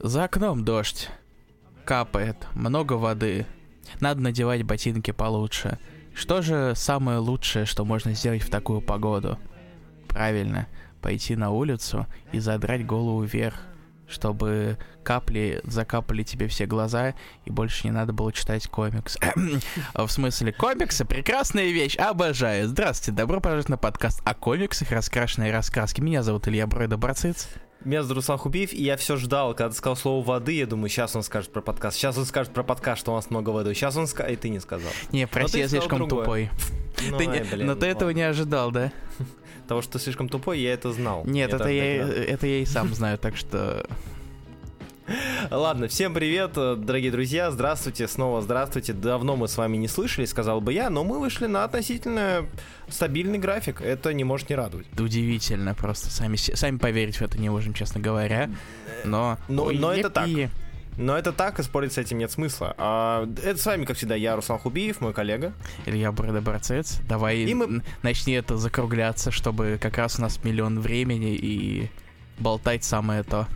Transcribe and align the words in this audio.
За 0.00 0.24
окном 0.24 0.64
дождь. 0.64 1.10
Капает, 1.84 2.36
много 2.54 2.92
воды. 2.92 3.46
Надо 3.98 4.20
надевать 4.20 4.62
ботинки 4.62 5.10
получше. 5.10 5.78
Что 6.14 6.40
же 6.40 6.74
самое 6.76 7.18
лучшее, 7.18 7.64
что 7.64 7.84
можно 7.84 8.14
сделать 8.14 8.42
в 8.42 8.50
такую 8.50 8.80
погоду? 8.80 9.38
Правильно, 10.06 10.68
пойти 11.02 11.34
на 11.34 11.50
улицу 11.50 12.06
и 12.30 12.38
задрать 12.38 12.86
голову 12.86 13.22
вверх, 13.24 13.56
чтобы 14.06 14.78
капли 15.02 15.60
закапали 15.64 16.22
тебе 16.22 16.46
все 16.46 16.66
глаза, 16.66 17.14
и 17.44 17.50
больше 17.50 17.88
не 17.88 17.92
надо 17.92 18.12
было 18.12 18.32
читать 18.32 18.68
комикс. 18.68 19.18
В 19.94 20.08
смысле, 20.08 20.52
комиксы— 20.52 21.04
прекрасная 21.06 21.70
вещь, 21.72 21.96
обожаю. 21.96 22.68
Здравствуйте, 22.68 23.16
добро 23.16 23.40
пожаловать 23.40 23.68
на 23.68 23.76
подкаст 23.76 24.20
о 24.24 24.34
комиксах 24.34 24.92
«Раскрашенные 24.92 25.52
раскраски». 25.52 26.00
Меня 26.00 26.22
зовут 26.22 26.46
Илья 26.46 26.68
Бройда 26.68 26.96
Барциц. 26.96 27.48
Меня 27.84 28.02
зовут 28.02 28.16
Руслан 28.16 28.38
Хубиев, 28.38 28.72
и 28.72 28.82
я 28.82 28.96
все 28.96 29.16
ждал, 29.16 29.54
когда 29.54 29.70
ты 29.70 29.76
сказал 29.76 29.96
слово 29.96 30.24
воды, 30.24 30.52
я 30.52 30.66
думаю, 30.66 30.88
сейчас 30.88 31.14
он 31.14 31.22
скажет 31.22 31.52
про 31.52 31.60
подкаст, 31.62 31.96
сейчас 31.96 32.18
он 32.18 32.24
скажет 32.24 32.52
про 32.52 32.64
подкаст, 32.64 33.00
что 33.00 33.12
у 33.12 33.14
нас 33.14 33.30
много 33.30 33.50
воды, 33.50 33.72
сейчас 33.72 33.96
он 33.96 34.08
скажет, 34.08 34.32
и 34.32 34.36
ты 34.36 34.48
не 34.48 34.58
сказал. 34.58 34.90
Не, 35.12 35.28
прости, 35.28 35.60
я 35.60 35.68
слишком 35.68 36.08
тупой. 36.08 36.50
Ну, 37.10 37.16
Ты 37.16 37.26
не- 37.26 37.44
блин, 37.44 37.64
но 37.68 37.76
ты 37.76 37.86
этого 37.86 38.08
ладно. 38.08 38.18
не 38.18 38.22
ожидал, 38.24 38.72
да? 38.72 38.90
Того, 39.68 39.82
что 39.82 39.92
ты 39.92 39.98
слишком 40.00 40.28
тупой, 40.28 40.58
я 40.58 40.72
это 40.72 40.90
знал. 40.90 41.22
Нет, 41.24 41.52
это 41.54 41.68
я, 41.68 42.02
это 42.08 42.48
я 42.48 42.58
и 42.58 42.64
сам 42.66 42.92
знаю, 42.92 43.18
так 43.18 43.36
что... 43.36 43.86
Ладно, 45.50 45.88
всем 45.88 46.12
привет, 46.12 46.52
э, 46.56 46.76
дорогие 46.76 47.10
друзья, 47.10 47.50
здравствуйте, 47.50 48.06
снова 48.08 48.42
здравствуйте. 48.42 48.92
Давно 48.92 49.36
мы 49.36 49.48
с 49.48 49.56
вами 49.56 49.76
не 49.78 49.88
слышали, 49.88 50.26
сказал 50.26 50.60
бы 50.60 50.72
я, 50.72 50.90
но 50.90 51.02
мы 51.04 51.18
вышли 51.18 51.46
на 51.46 51.64
относительно 51.64 52.44
стабильный 52.88 53.38
график, 53.38 53.80
это 53.80 54.12
не 54.12 54.24
может 54.24 54.50
не 54.50 54.56
радовать. 54.56 54.86
Удивительно 54.98 55.74
просто. 55.74 56.10
Сами, 56.10 56.36
сами 56.36 56.76
поверить 56.76 57.16
в 57.16 57.22
это 57.22 57.38
не 57.38 57.48
можем, 57.48 57.72
честно 57.72 58.00
говоря. 58.00 58.50
Но... 59.04 59.38
Но- 59.48 59.70
но 59.70 59.92
это 59.94 60.10
так. 60.10 60.28
Но 60.98 61.16
это 61.16 61.32
так, 61.32 61.60
и 61.60 61.62
спорить 61.62 61.92
с 61.92 61.98
этим 61.98 62.18
нет 62.18 62.32
смысла. 62.32 62.74
А, 62.76 63.24
это 63.44 63.56
с 63.56 63.64
вами, 63.64 63.84
как 63.84 63.96
всегда, 63.96 64.16
я, 64.16 64.34
Руслан 64.34 64.58
Хубиев, 64.58 65.00
мой 65.00 65.12
коллега. 65.14 65.52
Илья 65.86 66.10
Брэда 66.10 66.40
Барцец. 66.40 66.98
Давай 67.08 67.36
И 67.38 67.54
мы- 67.54 67.82
начни 68.02 68.32
это 68.34 68.56
закругляться, 68.56 69.30
чтобы 69.30 69.78
как 69.80 69.96
раз 69.96 70.18
у 70.18 70.22
нас 70.22 70.42
миллион 70.42 70.80
времени 70.80 71.34
и 71.36 71.88
болтать 72.40 72.82
самое 72.82 73.22
то. 73.22 73.46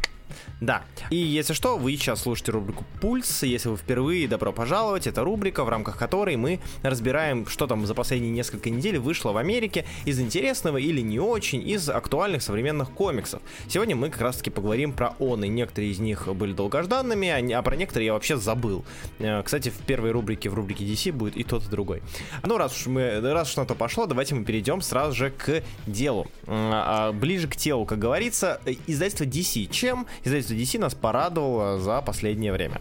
Да. 0.60 0.82
И 1.10 1.16
если 1.16 1.52
что, 1.54 1.78
вы 1.78 1.92
сейчас 1.92 2.22
слушаете 2.22 2.52
рубрику 2.52 2.84
«Пульс». 3.00 3.42
Если 3.42 3.68
вы 3.68 3.76
впервые, 3.76 4.28
добро 4.28 4.52
пожаловать. 4.52 5.06
Это 5.06 5.24
рубрика, 5.24 5.64
в 5.64 5.68
рамках 5.68 5.96
которой 5.96 6.36
мы 6.36 6.60
разбираем, 6.82 7.46
что 7.46 7.66
там 7.66 7.86
за 7.86 7.94
последние 7.94 8.32
несколько 8.32 8.70
недель 8.70 8.98
вышло 8.98 9.32
в 9.32 9.36
Америке 9.36 9.84
из 10.04 10.20
интересного 10.20 10.76
или 10.76 11.00
не 11.00 11.18
очень, 11.18 11.66
из 11.68 11.88
актуальных 11.88 12.42
современных 12.42 12.90
комиксов. 12.90 13.42
Сегодня 13.68 13.96
мы 13.96 14.10
как 14.10 14.20
раз-таки 14.20 14.50
поговорим 14.50 14.92
про 14.92 15.14
он, 15.18 15.44
и 15.44 15.48
некоторые 15.48 15.92
из 15.92 15.98
них 15.98 16.28
были 16.34 16.52
долгожданными, 16.52 17.28
а 17.28 17.42
а 17.58 17.62
про 17.62 17.76
некоторые 17.76 18.06
я 18.06 18.12
вообще 18.12 18.36
забыл. 18.36 18.84
Э, 19.18 19.42
Кстати, 19.42 19.68
в 19.68 19.78
первой 19.78 20.10
рубрике, 20.10 20.48
в 20.48 20.54
рубрике 20.54 20.84
DC 20.84 21.12
будет 21.12 21.36
и 21.36 21.44
тот, 21.44 21.64
и 21.64 21.68
другой. 21.68 22.02
Ну, 22.44 22.58
раз 22.58 22.76
уж, 22.76 22.86
мы, 22.86 23.20
раз 23.20 23.50
уж 23.50 23.56
на 23.56 23.66
то 23.66 23.74
пошло, 23.74 24.06
давайте 24.06 24.34
мы 24.34 24.44
перейдем 24.44 24.80
сразу 24.80 25.14
же 25.14 25.30
к 25.30 25.62
делу. 25.86 26.26
М, 26.46 26.70
а, 26.72 27.12
Ближе 27.12 27.48
к 27.48 27.56
телу, 27.56 27.84
как 27.84 27.98
говорится, 27.98 28.60
э, 28.64 28.74
издательство 28.86 29.24
DC. 29.24 29.66
Чем 29.66 30.06
издательство 30.24 30.54
DC 30.54 30.78
нас 30.78 30.94
порадовало 30.94 31.78
за 31.78 32.00
последнее 32.02 32.52
время? 32.52 32.80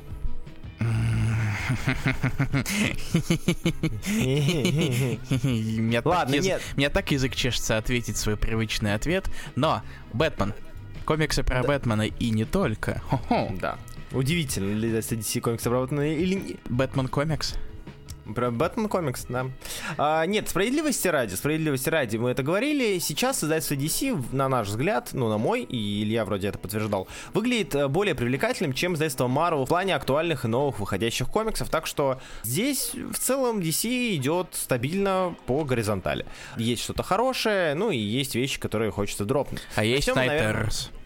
Меня 5.42 6.02
Ладно, 6.03 6.36
нет. 6.36 6.62
Меня 6.75 6.89
так 6.89 7.12
язык 7.12 7.36
чешется 7.36 7.78
ответить 7.78 8.17
свой 8.17 8.38
привычный 8.38 8.94
ответ. 8.94 9.30
Но, 9.56 9.81
Бэтмен. 10.14 10.53
Комиксы 11.06 11.44
про 11.44 11.64
Бэтмена 11.64 12.03
и 12.03 12.30
не 12.30 12.45
только. 12.45 13.02
Хо-хо. 13.09 13.52
Да. 13.59 13.78
Удивительно, 14.12 14.73
ли 14.73 14.92
DC 14.92 15.42
комикс 15.42 15.66
обработаны 15.66 16.16
или 16.16 16.36
не- 16.36 16.58
Бэтмен 16.69 17.08
комикс. 17.08 17.56
Про 18.36 18.51
Бэтмен 18.51 18.88
комикс, 18.88 19.25
да. 19.28 19.47
А, 19.97 20.25
нет, 20.25 20.47
справедливости 20.47 21.07
ради, 21.07 21.34
справедливости 21.35 21.90
ради, 21.90 22.18
мы 22.18 22.29
это 22.31 22.44
говорили. 22.44 23.00
Сейчас 23.00 23.44
издательство 23.44 23.75
DC, 23.75 24.35
на 24.35 24.47
наш 24.47 24.68
взгляд, 24.68 25.09
ну, 25.13 25.29
на 25.29 25.38
мой, 25.38 25.63
и 25.63 26.03
Илья 26.03 26.23
вроде 26.25 26.50
это 26.50 26.59
подтверждал, 26.59 27.07
выглядит 27.34 27.73
э, 27.75 27.88
более 27.88 28.13
привлекательным, 28.16 28.73
чем 28.73 28.94
издательство 28.94 29.28
Marvel 29.28 29.66
в 29.66 29.68
плане 29.68 29.95
актуальных 29.95 30.45
и 30.45 30.47
новых 30.47 30.79
выходящих 30.79 31.28
комиксов. 31.29 31.69
Так 31.69 31.88
что 31.88 32.19
здесь 32.44 32.91
в 32.94 33.18
целом 33.18 33.59
DC 33.59 34.16
идет 34.16 34.50
стабильно 34.51 35.35
по 35.45 35.63
горизонтали. 35.63 36.25
Есть 36.57 36.84
что-то 36.84 37.03
хорошее, 37.03 37.74
ну 37.74 37.91
и 37.91 37.97
есть 37.97 38.35
вещи, 38.35 38.59
которые 38.59 38.91
хочется 38.91 39.25
дропнуть. 39.25 39.62
А 39.75 39.84
есть 39.84 40.07
Начнем, 40.07 40.22
Night 40.22 40.28
наверное, 40.28 40.66
Terrors. 40.66 41.00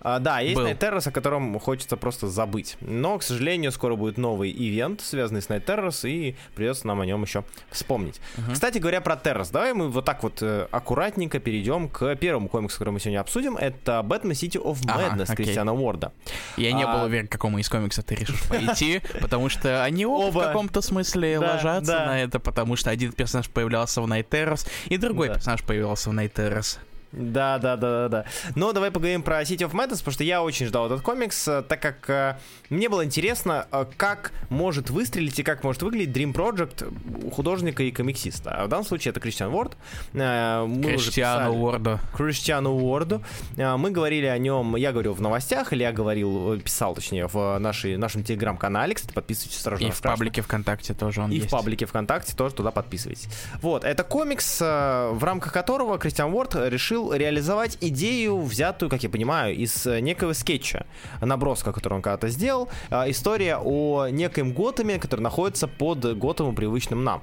А, 0.00 0.18
да, 0.18 0.40
есть 0.40 0.56
Был. 0.56 0.66
Terrors, 0.66 1.08
о 1.08 1.10
котором 1.10 1.58
хочется 1.58 1.96
просто 1.96 2.28
забыть. 2.28 2.76
Но, 2.80 3.18
к 3.18 3.22
сожалению, 3.22 3.72
скоро 3.72 3.96
будет 3.96 4.18
новый 4.18 4.50
ивент, 4.50 5.00
связанный 5.00 5.42
с 5.42 5.48
Night 5.48 5.64
Terrors, 5.64 6.08
и 6.08 6.36
придется 6.54 6.86
нам 6.86 7.00
о 7.00 7.06
нем 7.06 7.22
еще 7.22 7.44
вспомнить. 7.70 8.20
Кстати 8.52 8.78
говоря, 8.78 9.00
про 9.00 9.14
Terrors. 9.14 9.50
Давай 9.52 9.72
мы 9.72 9.88
вот 9.88 10.04
так 10.04 10.22
вот 10.22 10.42
э, 10.42 10.68
аккуратненько 10.70 11.38
перейдем 11.38 11.88
к 11.88 12.14
первому 12.16 12.48
комиксу, 12.48 12.78
который 12.78 12.90
мы 12.90 13.00
сегодня 13.00 13.20
обсудим. 13.20 13.56
Это 13.56 14.00
Batman 14.04 14.32
City 14.32 14.62
of 14.62 14.78
Ага, 14.86 15.16
Madness 15.16 15.24
окей. 15.32 15.44
Кристиана 15.44 15.74
Уорда. 15.74 16.12
Я 16.56 16.72
не 16.72 16.84
А- 16.84 16.96
был 16.96 17.04
уверен, 17.06 17.28
к 17.28 17.32
какому 17.32 17.58
из 17.58 17.68
комиксов 17.68 18.04
ты 18.04 18.14
решишь 18.14 18.42
пойти, 18.48 19.00
потому 19.20 19.48
что 19.48 19.82
они 19.82 20.06
оба 20.06 20.38
в 20.38 20.42
каком-то 20.42 20.80
смысле 20.82 21.38
ложатся 21.38 22.06
на 22.06 22.22
это, 22.22 22.38
потому 22.38 22.76
что 22.76 22.90
один 22.90 23.12
персонаж 23.12 23.48
появлялся 23.50 24.00
в 24.00 24.06
Night 24.06 24.28
Terrors, 24.28 24.68
и 24.86 24.96
другой 24.96 25.28
персонаж 25.28 25.62
появился 25.62 26.10
в 26.10 26.12
Night 26.12 26.32
Terrors. 26.32 26.78
Да, 27.12 27.58
да, 27.58 27.76
да, 27.76 28.02
да, 28.02 28.08
да. 28.08 28.24
Но 28.56 28.72
давай 28.72 28.90
поговорим 28.90 29.22
про 29.22 29.42
City 29.42 29.58
of 29.68 29.72
Madness, 29.72 29.98
потому 29.98 30.12
что 30.12 30.24
я 30.24 30.42
очень 30.42 30.66
ждал 30.66 30.86
этот 30.86 31.00
комикс, 31.02 31.46
э, 31.48 31.62
так 31.62 31.80
как 31.80 32.10
э, 32.10 32.36
мне 32.68 32.88
было 32.88 33.04
интересно, 33.04 33.66
э, 33.72 33.86
как 33.96 34.32
может 34.50 34.90
выстрелить 34.90 35.38
и 35.38 35.42
как 35.42 35.64
может 35.64 35.82
выглядеть 35.82 36.14
Dream 36.16 36.32
Project 36.34 36.92
у 37.26 37.30
художника 37.30 37.82
и 37.82 37.90
комиксиста. 37.90 38.50
А 38.50 38.66
в 38.66 38.68
данном 38.68 38.84
случае 38.84 39.10
это 39.12 39.20
Кристиан 39.20 39.52
Уорд. 39.54 39.76
Э, 40.14 40.66
писали- 41.14 41.56
Уорду. 41.56 42.00
Криштиану 42.16 42.72
Уорду. 42.74 43.22
Э, 43.56 43.76
Мы 43.76 43.90
говорили 43.90 44.26
о 44.26 44.36
нем, 44.38 44.76
я 44.76 44.92
говорил 44.92 45.12
в 45.14 45.20
новостях, 45.20 45.72
или 45.72 45.82
я 45.82 45.92
говорил, 45.92 46.54
э, 46.54 46.58
писал, 46.58 46.94
точнее, 46.94 47.28
в 47.28 47.58
нашей, 47.58 47.96
нашем 47.96 48.24
телеграм-канале. 48.24 48.94
Кстати, 48.94 49.12
подписывайтесь 49.14 49.60
сразу. 49.60 49.82
И 49.84 49.90
в 49.90 50.00
паблике 50.02 50.42
ВКонтакте 50.42 50.92
тоже 50.94 51.20
он 51.22 51.30
и 51.30 51.36
есть. 51.36 51.46
в 51.48 51.50
паблике 51.50 51.86
ВКонтакте 51.86 52.34
тоже 52.36 52.54
туда 52.54 52.70
подписывайтесь. 52.70 53.28
Вот, 53.62 53.84
это 53.84 54.02
комикс, 54.04 54.58
э, 54.60 55.10
в 55.12 55.22
рамках 55.24 55.52
которого 55.52 55.98
Кристиан 55.98 56.32
Уорд 56.32 56.54
решил 56.56 56.95
реализовать 57.12 57.78
идею, 57.80 58.40
взятую, 58.40 58.90
как 58.90 59.02
я 59.02 59.08
понимаю, 59.08 59.54
из 59.54 59.86
э, 59.86 60.00
некого 60.00 60.32
скетча, 60.32 60.86
наброска, 61.20 61.72
который 61.72 61.94
он 61.94 62.02
когда-то 62.02 62.28
сделал. 62.28 62.68
Э, 62.90 63.10
История 63.10 63.58
о 63.58 64.08
некоем 64.08 64.52
Готэме, 64.52 64.98
который 64.98 65.20
находится 65.20 65.68
под 65.68 66.18
Готэмом, 66.18 66.54
привычным 66.54 67.04
нам. 67.04 67.22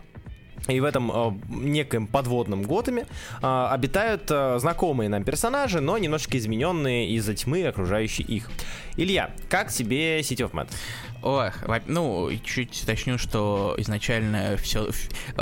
И 0.68 0.80
в 0.80 0.86
этом 0.86 1.12
э, 1.12 1.32
некоем 1.50 2.08
подводном 2.08 2.64
Готэме 2.64 3.06
э, 3.42 3.68
обитают 3.70 4.24
э, 4.30 4.60
знакомые 4.60 5.10
нам 5.10 5.24
персонажи, 5.24 5.82
но 5.82 5.98
немножечко 5.98 6.38
измененные 6.38 7.10
из-за 7.12 7.36
тьмы, 7.36 7.68
окружающей 7.68 8.24
их. 8.24 8.50
Илья, 8.96 9.32
как 9.50 9.72
тебе 9.72 10.22
City 10.22 10.50
of 10.50 10.52
Madness? 10.52 10.74
О, 11.24 11.52
во- 11.66 11.82
ну, 11.88 12.30
чуть 12.44 12.84
уточню, 12.84 13.18
что 13.18 13.76
изначально 13.78 14.58
все, 14.58 14.90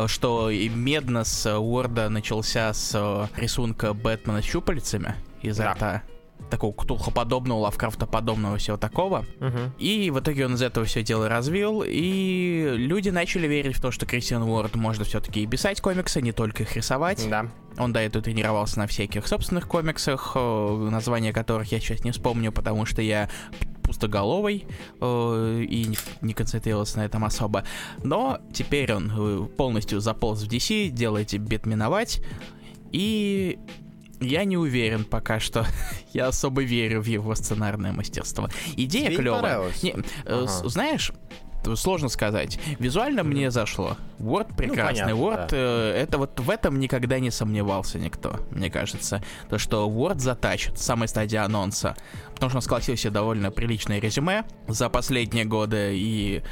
что 0.08 0.50
и 0.52 0.70
медно 0.70 1.24
с 1.24 1.46
э, 1.48 1.58
Уорда 1.58 2.08
начался 2.10 2.72
с 2.74 2.92
э, 2.94 3.28
рисунка 3.42 3.94
Бэтмена 3.94 4.42
с 4.42 4.46
щупальцами 4.46 5.16
изо 5.42 5.64
Да. 5.64 5.74
рта. 5.74 6.02
Такого 6.50 6.74
ктулхоподобного, 6.74 7.60
лавкрафтоподобного 7.60 8.58
всего 8.58 8.76
такого. 8.76 9.26
И 9.78 10.12
в 10.12 10.20
итоге 10.20 10.46
он 10.48 10.56
из 10.56 10.62
этого 10.62 10.86
все 10.86 11.02
дело 11.02 11.30
развил, 11.30 11.84
и 11.86 12.74
люди 12.76 13.10
начали 13.10 13.48
верить 13.48 13.76
в 13.78 13.82
то, 13.82 13.92
что 13.92 14.06
Кристиан 14.06 14.42
Уорд 14.44 14.76
может 14.76 15.08
все-таки 15.08 15.44
и 15.44 15.48
писать 15.48 15.82
комиксы, 15.82 16.22
не 16.22 16.32
только 16.32 16.64
их 16.64 16.76
рисовать. 16.76 17.26
Да. 17.30 17.46
Он 17.78 17.94
до 17.94 18.02
этого 18.02 18.24
тренировался 18.24 18.80
на 18.80 18.88
всяких 18.88 19.28
собственных 19.28 19.68
комиксах, 19.68 20.34
э, 20.36 20.88
названия 20.92 21.32
которых 21.32 21.72
я 21.72 21.80
сейчас 21.80 22.04
не 22.04 22.12
вспомню, 22.12 22.52
потому 22.52 22.86
что 22.86 23.02
я 23.02 23.30
пустоголовый 23.92 24.66
э, 25.02 25.66
и 25.70 25.84
не- 25.86 25.98
не 26.22 26.34
концентрировался 26.34 26.98
на 27.00 27.06
этом 27.06 27.26
особо. 27.26 27.64
Но 28.04 28.40
теперь 28.54 28.94
он 28.94 29.12
э, 29.14 29.48
полностью 29.58 30.00
заполз 30.00 30.44
в 30.44 30.48
DC, 30.48 30.90
делает 30.90 31.38
бетминовать, 31.38 32.22
и 32.94 33.60
я 34.22 34.46
не 34.46 34.56
уверен 34.58 35.04
пока 35.04 35.40
что. 35.40 35.66
я 36.14 36.28
особо 36.28 36.62
верю 36.64 37.02
в 37.02 37.06
его 37.08 37.36
сценарное 37.36 37.92
мастерство. 37.92 38.48
Идея 38.78 39.08
Тебе 39.08 39.18
клевая. 39.18 39.72
Не, 39.84 39.92
э, 39.92 39.96
Ага. 40.26 40.48
знаешь, 40.70 41.12
сложно 41.76 42.10
сказать. 42.10 42.60
Визуально 42.80 43.24
мне 43.24 43.52
зашло. 43.52 43.98
Word 44.20 44.56
прекрасный. 44.56 45.04
понятно, 45.04 45.12
Word, 45.12 45.50
да. 45.50 45.58
э, 45.58 46.04
это 46.04 46.18
вот 46.18 46.40
в 46.40 46.50
этом 46.50 46.80
никогда 46.80 47.20
не 47.20 47.32
сомневался 47.32 48.00
никто, 48.00 48.40
мне 48.52 48.70
кажется. 48.70 49.24
То, 49.50 49.58
что 49.58 49.90
Word 49.90 50.20
затащит 50.20 50.78
с 50.78 50.84
самой 50.84 51.08
стадии 51.08 51.38
анонса. 51.38 51.96
Потому 52.34 52.50
что 52.50 52.58
он 52.58 52.62
сколотил 52.62 52.96
себе 52.96 53.12
довольно 53.12 53.52
приличное 53.52 54.00
резюме 54.00 54.46
за 54.68 54.90
последние 54.90 55.46
годы 55.46 55.92
и 55.94 56.44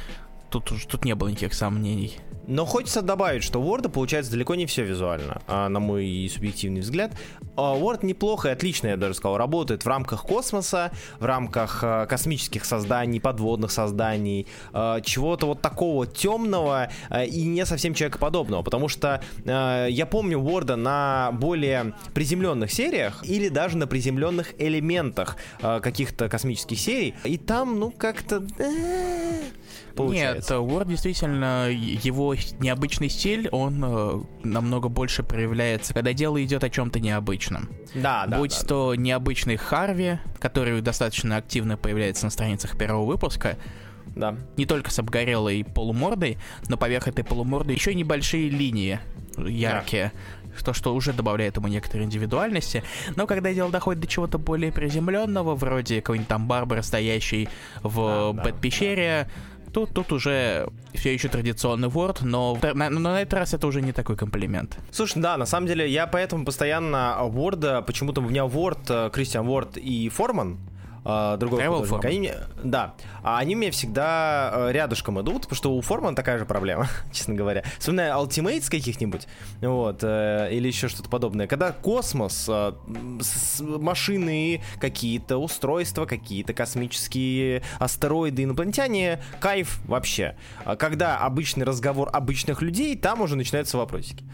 тут, 0.50 0.72
тут 0.88 1.04
не 1.04 1.14
было 1.14 1.28
никаких 1.28 1.54
сомнений. 1.54 2.18
Но 2.50 2.66
хочется 2.66 3.00
добавить, 3.00 3.44
что 3.44 3.62
Word 3.62 3.88
получается 3.90 4.32
далеко 4.32 4.56
не 4.56 4.66
все 4.66 4.82
визуально, 4.82 5.40
а, 5.46 5.68
на 5.68 5.78
мой 5.78 6.28
субъективный 6.34 6.80
взгляд. 6.80 7.12
А, 7.56 7.76
Word 7.76 8.04
неплохо 8.04 8.48
и 8.48 8.50
отлично, 8.50 8.88
я 8.88 8.96
даже 8.96 9.14
сказал, 9.14 9.38
работает 9.38 9.84
в 9.84 9.86
рамках 9.86 10.24
космоса, 10.24 10.90
в 11.20 11.24
рамках 11.24 11.78
а, 11.84 12.06
космических 12.06 12.64
созданий, 12.64 13.20
подводных 13.20 13.70
созданий, 13.70 14.48
чего-то 14.72 15.46
вот 15.46 15.62
такого 15.62 16.08
темного 16.08 16.90
и 17.24 17.44
не 17.44 17.64
совсем 17.64 17.94
человекоподобного, 17.94 18.62
потому 18.62 18.88
что 18.88 19.22
я 19.44 20.08
помню 20.10 20.40
Word 20.40 20.74
на 20.74 21.30
более 21.32 21.94
приземленных 22.14 22.72
сериях 22.72 23.24
или 23.24 23.48
даже 23.48 23.76
на 23.76 23.86
приземленных 23.86 24.54
элементах 24.58 25.36
каких-то 25.60 26.28
космических 26.28 26.80
серий, 26.80 27.14
и 27.22 27.38
там, 27.38 27.78
ну, 27.78 27.92
как-то... 27.92 28.44
Э, 28.58 29.40
получается. 29.94 30.58
Нет, 30.58 30.62
Word 30.62 30.88
действительно, 30.88 31.68
его 31.70 32.34
необычный 32.58 33.08
стиль, 33.08 33.48
он 33.50 33.82
э, 33.84 34.20
намного 34.42 34.88
больше 34.88 35.22
проявляется, 35.22 35.94
когда 35.94 36.12
дело 36.12 36.42
идет 36.42 36.64
о 36.64 36.70
чем-то 36.70 37.00
необычном. 37.00 37.68
Да, 37.94 38.26
да. 38.26 38.38
Будь 38.38 38.58
да, 38.60 38.66
то 38.66 38.90
да. 38.90 38.96
необычный 38.96 39.56
Харви, 39.56 40.18
который 40.38 40.80
достаточно 40.80 41.36
активно 41.36 41.76
появляется 41.76 42.24
на 42.24 42.30
страницах 42.30 42.76
первого 42.76 43.04
выпуска, 43.04 43.56
да. 44.16 44.36
Не 44.56 44.66
только 44.66 44.90
с 44.90 44.98
обгорелой 44.98 45.64
полумордой, 45.64 46.38
но 46.68 46.76
поверх 46.76 47.06
этой 47.06 47.24
полуморды 47.24 47.72
еще 47.72 47.94
небольшие 47.94 48.48
линии 48.48 48.98
яркие. 49.36 50.12
Да. 50.12 50.64
То, 50.64 50.72
что 50.72 50.94
уже 50.94 51.12
добавляет 51.12 51.56
ему 51.56 51.68
некоторые 51.68 52.06
индивидуальности. 52.06 52.82
Но 53.14 53.26
когда 53.26 53.54
дело 53.54 53.70
доходит 53.70 54.02
до 54.02 54.08
чего-то 54.08 54.36
более 54.36 54.72
приземленного, 54.72 55.54
вроде 55.54 56.02
какой-нибудь 56.02 56.28
там 56.28 56.48
Барбара, 56.48 56.82
стоящий 56.82 57.48
в 57.82 58.34
да, 58.34 58.42
Бэт-пещере, 58.42 59.28
да 59.28 59.30
Тут, 59.72 59.92
тут 59.94 60.12
уже 60.12 60.68
все 60.94 61.14
еще 61.14 61.28
традиционный 61.28 61.88
Word, 61.88 62.18
но 62.22 62.58
на, 62.74 62.90
но 62.90 63.00
на 63.00 63.22
этот 63.22 63.34
раз 63.34 63.54
это 63.54 63.66
уже 63.66 63.82
не 63.82 63.92
такой 63.92 64.16
комплимент. 64.16 64.76
Слушай, 64.90 65.22
да, 65.22 65.36
на 65.36 65.46
самом 65.46 65.66
деле 65.66 65.88
я 65.88 66.06
поэтому 66.06 66.44
постоянно 66.44 67.16
Word, 67.20 67.82
почему-то 67.82 68.20
у 68.20 68.28
меня 68.28 68.42
Word, 68.42 69.10
Кристиан 69.10 69.46
Word 69.46 69.78
и 69.78 70.08
Форман, 70.08 70.58
э, 71.04 71.36
другой 71.38 71.62
Travel 71.62 71.82
художник. 71.82 72.04
Они 72.04 72.18
мне, 72.18 72.34
да, 72.62 72.94
а 73.22 73.38
они 73.38 73.56
мне 73.56 73.70
всегда 73.70 74.50
э, 74.52 74.72
рядышком 74.72 75.20
идут, 75.20 75.42
потому 75.42 75.56
что 75.56 75.72
у 75.74 75.80
Формана 75.80 76.16
такая 76.16 76.38
же 76.38 76.46
проблема, 76.46 76.88
честно 77.12 77.34
говоря. 77.34 77.64
Вспоминаю 77.78 78.14
Ultimates 78.14 78.70
каких-нибудь, 78.70 79.26
вот, 79.60 80.00
э, 80.02 80.48
или 80.52 80.68
еще 80.68 80.88
что-то 80.88 81.08
подобное. 81.08 81.46
Когда 81.46 81.72
космос, 81.72 82.46
э, 82.48 82.72
с, 83.20 83.60
машины, 83.60 84.62
какие-то 84.80 85.38
устройства, 85.38 86.06
какие-то 86.06 86.52
космические 86.52 87.62
астероиды, 87.78 88.44
инопланетяне, 88.44 89.22
кайф 89.40 89.80
вообще. 89.86 90.36
А 90.64 90.76
когда 90.76 91.18
обычный 91.18 91.64
разговор 91.64 92.10
обычных 92.12 92.62
людей, 92.62 92.96
там 92.96 93.20
уже 93.20 93.36
начинаются 93.36 93.78
вопросики. 93.78 94.24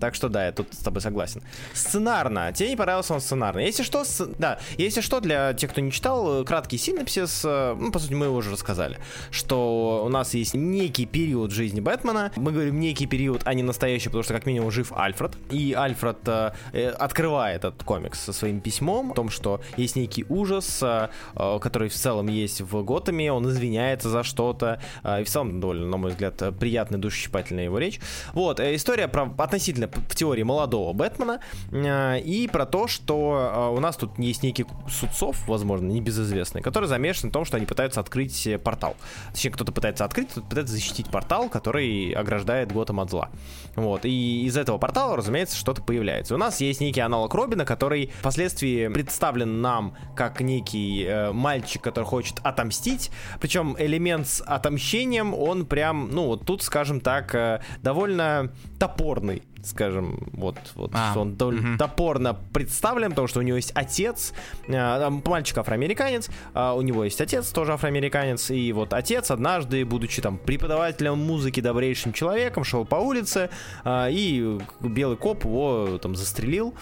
Так 0.00 0.14
что 0.14 0.28
да, 0.28 0.46
я 0.46 0.52
тут 0.52 0.72
с 0.72 0.78
тобой 0.78 1.00
согласен. 1.02 1.42
Сценарно. 1.74 2.52
Тебе 2.52 2.70
не 2.70 2.76
понравился 2.76 3.14
он 3.14 3.20
сценарно. 3.20 3.60
Если 3.60 3.82
что, 3.82 4.04
с... 4.04 4.26
да, 4.38 4.58
если 4.76 5.00
что, 5.00 5.20
для 5.20 5.52
тех, 5.54 5.70
кто 5.70 5.80
не 5.80 5.92
читал, 5.92 6.44
краткий 6.44 6.78
синопсис, 6.78 7.42
э, 7.44 7.76
ну, 7.78 7.92
по 7.92 7.98
сути, 7.98 8.14
мы 8.14 8.26
его 8.26 8.36
уже 8.36 8.50
рассказали, 8.50 8.98
что 9.30 10.04
у 10.04 10.08
нас 10.08 10.34
есть 10.34 10.54
некий 10.54 11.06
период 11.06 11.50
жизни 11.50 11.80
Бэтмена. 11.80 12.32
Мы 12.36 12.52
говорим 12.52 12.80
некий 12.80 13.06
период, 13.06 13.42
а 13.44 13.54
не 13.54 13.62
настоящий, 13.62 14.08
потому 14.08 14.24
что 14.24 14.34
как 14.34 14.46
минимум 14.46 14.70
жив 14.70 14.92
Альфред. 14.92 15.36
И 15.50 15.74
Альфред 15.74 16.18
э, 16.26 16.52
э 16.72 16.88
открывает 16.88 17.64
этот 17.64 17.82
комикс 17.82 18.20
со 18.20 18.32
своим 18.32 18.60
письмом 18.60 19.12
о 19.12 19.14
том, 19.14 19.30
что 19.30 19.60
есть 19.76 19.96
некий 19.96 20.24
ужас, 20.28 20.82
э, 20.82 21.08
э 21.34 21.58
который 21.60 21.88
в 21.88 21.94
целом 21.94 22.28
есть 22.28 22.60
в 22.60 22.82
Готэме, 22.82 23.32
он 23.32 23.48
извиняется 23.48 24.08
за 24.08 24.22
что-то. 24.22 24.80
Э, 25.04 25.20
и 25.20 25.24
в 25.24 25.28
целом, 25.28 25.60
довольно, 25.60 25.86
на 25.86 25.96
мой 25.96 26.10
взгляд, 26.10 26.42
приятная, 26.58 26.98
душесчипательная 26.98 27.64
его 27.64 27.78
речь. 27.78 28.00
Вот, 28.32 28.60
э, 28.60 28.74
история 28.74 29.08
про 29.08 29.26
в 29.66 30.14
теории 30.14 30.42
молодого 30.42 30.92
Бэтмена 30.92 31.40
э, 31.70 32.20
и 32.20 32.48
про 32.48 32.66
то, 32.66 32.86
что 32.86 33.70
э, 33.72 33.76
у 33.76 33.80
нас 33.80 33.96
тут 33.96 34.18
есть 34.18 34.42
некий 34.42 34.66
судцов, 34.88 35.46
возможно, 35.46 35.86
небезызвестный, 35.86 36.62
который 36.62 36.86
замешан 36.86 37.30
в 37.30 37.32
том, 37.32 37.44
что 37.44 37.56
они 37.56 37.66
пытаются 37.66 38.00
открыть 38.00 38.48
портал. 38.62 38.96
Точнее, 39.32 39.50
кто-то 39.50 39.72
пытается 39.72 40.04
открыть, 40.04 40.28
кто-то 40.28 40.46
пытается 40.46 40.74
защитить 40.74 41.08
портал, 41.08 41.48
который 41.48 42.12
ограждает 42.12 42.72
Готэм 42.72 43.00
от 43.00 43.10
зла. 43.10 43.30
Вот, 43.76 44.04
и 44.04 44.44
из 44.44 44.56
этого 44.56 44.78
портала, 44.78 45.16
разумеется, 45.16 45.56
что-то 45.56 45.82
появляется. 45.82 46.34
У 46.34 46.38
нас 46.38 46.60
есть 46.60 46.80
некий 46.80 47.00
аналог 47.00 47.32
Робина, 47.34 47.64
который 47.64 48.10
впоследствии 48.20 48.88
представлен 48.88 49.60
нам 49.60 49.94
как 50.16 50.40
некий 50.40 51.04
э, 51.04 51.32
мальчик, 51.32 51.82
который 51.82 52.04
хочет 52.04 52.40
отомстить, 52.42 53.10
причем 53.40 53.76
элемент 53.78 54.26
с 54.26 54.42
отомщением, 54.42 55.34
он 55.34 55.66
прям, 55.66 56.10
ну, 56.10 56.26
вот 56.26 56.44
тут, 56.44 56.62
скажем 56.62 57.00
так, 57.00 57.34
э, 57.34 57.60
довольно 57.82 58.52
топорный 58.78 59.42
скажем, 59.62 60.28
вот, 60.32 60.56
вот 60.74 60.90
а, 60.94 61.10
что 61.10 61.20
он 61.20 61.36
довольно 61.36 61.70
угу. 61.70 61.78
топорно 61.78 62.36
представлен, 62.52 63.10
потому 63.10 63.28
что 63.28 63.40
у 63.40 63.42
него 63.42 63.56
есть 63.56 63.72
отец, 63.74 64.32
э, 64.66 65.10
мальчик 65.24 65.58
афроамериканец, 65.58 66.28
э, 66.54 66.72
у 66.74 66.80
него 66.82 67.04
есть 67.04 67.20
отец 67.20 67.48
тоже 67.50 67.72
афроамериканец, 67.72 68.50
и 68.50 68.72
вот 68.72 68.92
отец 68.92 69.30
однажды, 69.30 69.84
будучи 69.84 70.22
там 70.22 70.38
преподавателем 70.38 71.18
музыки, 71.18 71.60
добрейшим 71.60 72.12
человеком, 72.12 72.64
шел 72.64 72.84
по 72.84 72.96
улице, 72.96 73.50
э, 73.84 74.08
и 74.10 74.58
белый 74.80 75.16
коп 75.16 75.44
его 75.44 75.98
там 76.00 76.14
застрелил, 76.14 76.74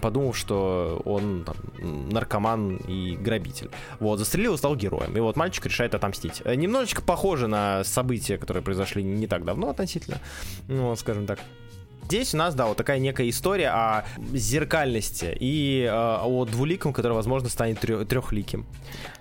подумав, 0.00 0.36
что 0.36 1.00
он 1.04 1.44
там, 1.44 1.56
наркоман 2.10 2.76
и 2.76 3.16
грабитель. 3.16 3.70
Вот, 4.00 4.18
застрелил 4.18 4.54
и 4.54 4.58
стал 4.58 4.76
героем. 4.76 5.16
И 5.16 5.20
вот 5.20 5.36
мальчик 5.36 5.66
решает 5.66 5.94
отомстить. 5.94 6.42
Э, 6.44 6.54
немножечко 6.54 7.00
похоже 7.00 7.46
на 7.46 7.84
события, 7.84 8.38
которые 8.38 8.62
произошли 8.62 9.02
не 9.02 9.26
так 9.26 9.44
давно 9.44 9.70
относительно, 9.70 10.18
ну, 10.68 10.94
скажем 10.96 11.26
так. 11.26 11.38
Здесь 12.04 12.34
у 12.34 12.36
нас, 12.36 12.54
да, 12.54 12.66
вот 12.66 12.76
такая 12.76 12.98
некая 12.98 13.28
история 13.30 13.70
о 13.70 14.04
зеркальности 14.32 15.36
и 15.38 15.82
э, 15.82 15.90
о 15.90 16.44
двуликом, 16.44 16.92
который, 16.92 17.14
возможно, 17.14 17.48
станет 17.48 17.80
трехликим. 17.80 18.66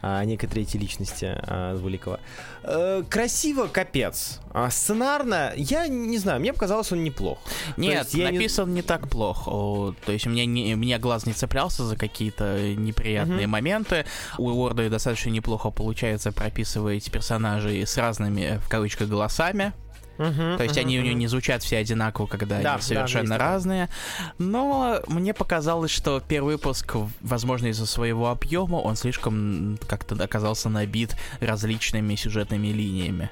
О 0.02 0.20
а, 0.20 0.26
некой 0.26 0.50
третьей 0.50 0.80
личности 0.80 1.34
э, 1.34 1.76
двуликого. 1.78 2.20
Э, 2.64 3.04
красиво, 3.10 3.68
капец. 3.68 4.42
А 4.54 4.70
сценарно, 4.70 5.54
я 5.56 5.88
не 5.88 6.18
знаю, 6.18 6.40
мне 6.40 6.54
показалось, 6.54 6.92
он 6.92 7.04
неплох. 7.04 7.40
Нет, 7.78 8.10
есть, 8.10 8.32
написан 8.32 8.70
не... 8.70 8.76
не 8.76 8.82
так 8.82 9.10
плохо. 9.10 9.96
То 10.06 10.12
есть 10.12 10.28
у 10.28 10.30
меня, 10.30 10.46
не, 10.46 10.76
меня 10.76 11.00
глаз 11.00 11.26
не 11.26 11.34
цеплялся 11.34 11.86
за 11.86 11.96
какие-то 11.96 12.76
неприятные 12.76 13.46
mm-hmm. 13.46 13.48
моменты. 13.48 14.06
У 14.38 14.50
Уорда 14.50 14.90
достаточно 14.90 15.30
неплохо 15.30 15.72
получается 15.72 16.32
прописывать 16.32 17.10
персонажей 17.12 17.88
с 17.88 17.98
разными, 17.98 18.60
в 18.64 18.70
кавычках, 18.70 19.08
голосами. 19.08 19.74
Uh-huh, 20.18 20.58
То 20.58 20.64
есть 20.64 20.78
uh-huh, 20.78 20.82
они 20.82 20.98
uh-huh. 20.98 21.00
у 21.00 21.04
нее 21.04 21.14
не 21.16 21.28
звучат 21.28 21.64
все 21.64 21.78
одинаково, 21.78 22.28
когда 22.28 22.62
да, 22.62 22.74
они 22.74 22.82
совершенно 22.82 23.38
да, 23.38 23.38
разные. 23.38 23.90
Но 24.38 25.02
мне 25.08 25.34
показалось, 25.34 25.92
что 25.92 26.22
первый 26.26 26.56
выпуск, 26.56 26.96
возможно, 27.22 27.68
из-за 27.68 27.86
своего 27.86 28.30
объема, 28.30 28.76
он 28.76 28.96
слишком 28.96 29.80
как-то 29.88 30.22
оказался 30.24 30.70
набит 30.70 31.16
различными 31.40 32.16
сюжетными 32.16 32.68
линиями. 32.68 33.32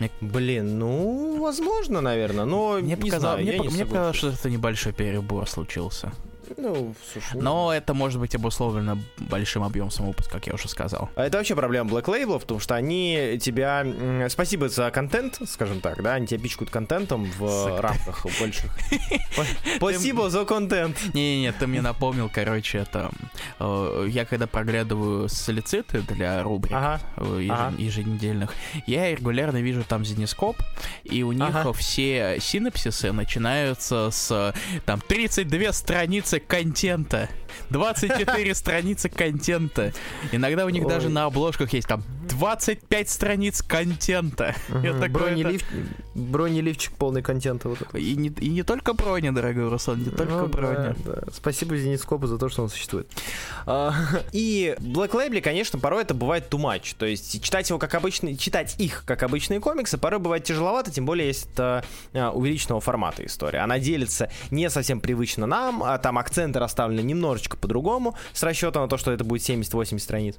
Мне... 0.00 0.10
Блин, 0.20 0.78
ну, 0.78 1.40
возможно, 1.40 2.00
наверное, 2.00 2.44
но 2.44 2.78
мне 2.78 2.94
не 2.94 2.96
показалось, 2.96 3.42
знаю, 3.42 3.46
мне, 3.46 3.52
по- 3.52 3.62
не 3.64 3.74
мне 3.74 3.86
показалось, 3.86 4.16
что 4.16 4.28
это 4.30 4.50
небольшой 4.50 4.92
перебор 4.92 5.48
случился. 5.48 6.12
Ну, 6.56 6.94
слушай. 7.12 7.34
Ну... 7.34 7.42
Но 7.42 7.72
это 7.72 7.94
может 7.94 8.20
быть 8.20 8.34
обусловлено 8.34 8.98
большим 9.18 9.62
объемом 9.62 9.90
самопуска, 9.90 10.34
как 10.34 10.46
я 10.46 10.54
уже 10.54 10.68
сказал. 10.68 11.10
А 11.14 11.24
это 11.24 11.38
вообще 11.38 11.54
проблема 11.54 11.90
Black 11.90 12.04
Label, 12.04 12.38
потому 12.38 12.60
что 12.60 12.74
они 12.74 13.38
тебя... 13.40 13.84
Спасибо 14.28 14.68
за 14.68 14.90
контент, 14.90 15.40
скажем 15.46 15.80
так, 15.80 16.02
да? 16.02 16.14
Они 16.14 16.26
тебя 16.26 16.40
пичкают 16.40 16.70
контентом 16.70 17.24
в 17.38 17.80
рамках 17.80 18.26
больших. 18.40 18.70
Спасибо 19.76 20.30
за 20.30 20.44
контент. 20.44 20.96
Не-не-не, 21.14 21.52
ты 21.52 21.66
мне 21.66 21.80
напомнил, 21.80 22.30
короче, 22.32 22.78
это... 22.78 23.10
Э, 23.58 24.06
я 24.08 24.24
когда 24.24 24.46
проглядываю 24.46 25.28
солициты 25.28 26.00
для 26.02 26.42
рубрик 26.42 26.72
э, 27.16 27.72
еженедельных, 27.78 28.54
я 28.86 29.10
регулярно 29.14 29.58
вижу 29.58 29.84
там 29.84 30.04
зенископ, 30.04 30.56
и 31.04 31.22
у 31.22 31.32
них 31.32 31.54
все 31.76 32.38
синапсисы 32.40 33.12
начинаются 33.12 34.10
с 34.10 34.54
там 34.84 35.00
32 35.00 35.72
страницы 35.72 35.98
страницы 35.98 36.37
контента. 36.38 37.28
24 37.70 38.54
страницы 38.54 39.08
контента. 39.08 39.92
Иногда 40.32 40.64
у 40.64 40.68
них 40.68 40.84
Ой. 40.84 40.88
даже 40.88 41.08
на 41.08 41.24
обложках 41.24 41.72
есть 41.72 41.88
там 41.88 42.02
25 42.28 43.08
страниц 43.08 43.62
контента. 43.62 44.54
Угу. 44.68 45.08
Бронелиф... 45.08 45.62
Бронеливчик 46.14 46.92
полный 46.94 47.22
контента. 47.22 47.68
Вот 47.68 47.78
и, 47.94 48.16
не, 48.16 48.28
и 48.28 48.48
не 48.50 48.62
только 48.62 48.92
броня, 48.92 49.32
дорогой 49.32 49.68
Руслан, 49.68 50.00
не 50.00 50.10
только 50.10 50.32
ну, 50.32 50.46
броня. 50.46 50.94
Да, 51.04 51.12
да. 51.12 51.22
Спасибо 51.32 51.76
Зенитскопу 51.76 52.26
за 52.26 52.38
то, 52.38 52.48
что 52.48 52.62
он 52.62 52.68
существует. 52.68 53.08
А, 53.66 53.94
и 54.32 54.76
Black 54.78 55.12
Label, 55.12 55.40
конечно, 55.40 55.78
порой 55.78 56.02
это 56.02 56.14
бывает 56.14 56.46
too 56.50 56.60
much. 56.60 56.94
То 56.98 57.06
есть 57.06 57.42
читать 57.42 57.68
его 57.68 57.78
как 57.78 57.94
обычный, 57.94 58.36
читать 58.36 58.76
их 58.78 59.04
как 59.06 59.22
обычные 59.22 59.60
комиксы 59.60 59.96
порой 59.98 60.20
бывает 60.20 60.44
тяжеловато, 60.44 60.90
тем 60.90 61.06
более 61.06 61.28
если 61.28 61.50
это 61.52 61.84
а, 62.14 62.30
увеличенного 62.30 62.80
формата 62.80 63.24
история. 63.24 63.60
Она 63.60 63.78
делится 63.78 64.30
не 64.50 64.68
совсем 64.70 65.00
привычно 65.00 65.46
нам, 65.46 65.82
а 65.82 65.98
там 65.98 66.18
акценты 66.18 66.58
расставлены 66.58 67.00
немножечко 67.00 67.47
по-другому, 67.56 68.14
с 68.32 68.42
расчетом 68.42 68.82
на 68.82 68.88
то, 68.88 68.96
что 68.96 69.12
это 69.12 69.24
будет 69.24 69.42
70-80 69.42 69.98
страниц. 69.98 70.36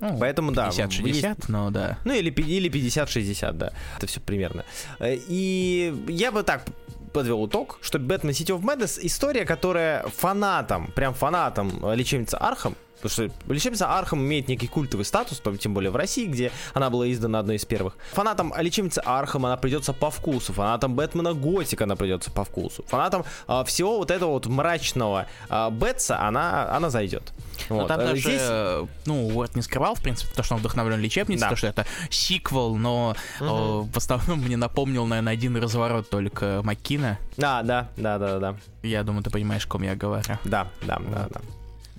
Ну, 0.00 0.16
Поэтому, 0.18 0.52
да, 0.52 0.66
50, 0.66 0.92
есть 0.92 1.22
50, 1.22 1.48
но 1.48 1.70
да. 1.70 1.98
Ну 2.04 2.12
или, 2.14 2.30
или 2.30 2.70
50-60, 2.70 3.52
да. 3.52 3.72
Это 3.96 4.06
все 4.06 4.20
примерно. 4.20 4.64
Э, 4.98 5.16
И 5.28 5.94
я 6.08 6.32
бы 6.32 6.42
так 6.42 6.64
подвел 7.12 7.46
итог, 7.46 7.78
что 7.82 7.98
Batman 7.98 8.30
City 8.30 8.56
of 8.56 8.62
Madness 8.62 8.98
история, 9.02 9.44
которая 9.44 10.04
фанатам, 10.08 10.92
прям 10.92 11.14
фанатам 11.14 11.84
э, 11.84 11.94
лечебницы 11.96 12.36
Архам, 12.36 12.76
Потому 13.00 13.28
что 13.30 13.52
лечебница 13.52 13.96
Архам 13.96 14.20
имеет 14.20 14.48
некий 14.48 14.66
культовый 14.66 15.04
статус, 15.06 15.40
тем 15.58 15.74
более 15.74 15.90
в 15.90 15.96
России, 15.96 16.26
где 16.26 16.52
она 16.74 16.90
была 16.90 17.10
издана 17.10 17.38
одной 17.40 17.56
из 17.56 17.64
первых. 17.64 17.96
Фанатам 18.12 18.52
лечебницы 18.58 19.00
Архам 19.04 19.46
она 19.46 19.56
придется 19.56 19.92
по 19.92 20.10
вкусу, 20.10 20.52
фанатам 20.52 20.94
Бэтмена 20.94 21.32
Готика 21.34 21.84
она 21.84 21.96
придется 21.96 22.30
по 22.30 22.44
вкусу, 22.44 22.84
фанатам 22.86 23.24
а, 23.46 23.64
всего 23.64 23.98
вот 23.98 24.10
этого 24.10 24.30
вот 24.32 24.46
мрачного 24.46 25.26
а, 25.48 25.70
Бэтса 25.70 26.20
она, 26.20 26.74
она 26.74 26.90
зайдет. 26.90 27.32
Но 27.68 27.76
Вот. 27.76 27.88
там 27.88 28.00
Э, 28.00 28.06
даже, 28.06 28.20
Здесь 28.20 28.40
э, 28.42 28.86
ну, 29.06 29.28
Уорд 29.28 29.54
не 29.54 29.62
скрывал, 29.62 29.94
в 29.94 30.02
принципе, 30.02 30.34
то, 30.34 30.42
что 30.42 30.54
он 30.54 30.60
вдохновлен 30.60 31.00
лечебницей, 31.00 31.40
Да. 31.40 31.50
то, 31.50 31.56
что 31.56 31.66
это 31.66 31.86
сиквел, 32.10 32.76
но 32.76 33.14
э, 33.40 33.44
в 33.44 33.96
основном 33.96 34.40
мне 34.40 34.56
напомнил, 34.56 35.06
наверное, 35.06 35.32
один 35.32 35.56
разворот 35.56 36.08
только 36.10 36.60
Маккина. 36.64 37.18
Да, 37.36 37.62
да, 37.62 37.88
да, 37.96 38.18
да, 38.18 38.38
да. 38.38 38.56
Я 38.82 39.02
думаю, 39.02 39.22
ты 39.22 39.30
понимаешь, 39.30 39.64
о 39.66 39.68
ком 39.68 39.82
я 39.82 39.94
говорю. 39.94 40.24
Да, 40.44 40.68
да, 40.82 40.98
да, 40.98 41.28
да. 41.30 41.40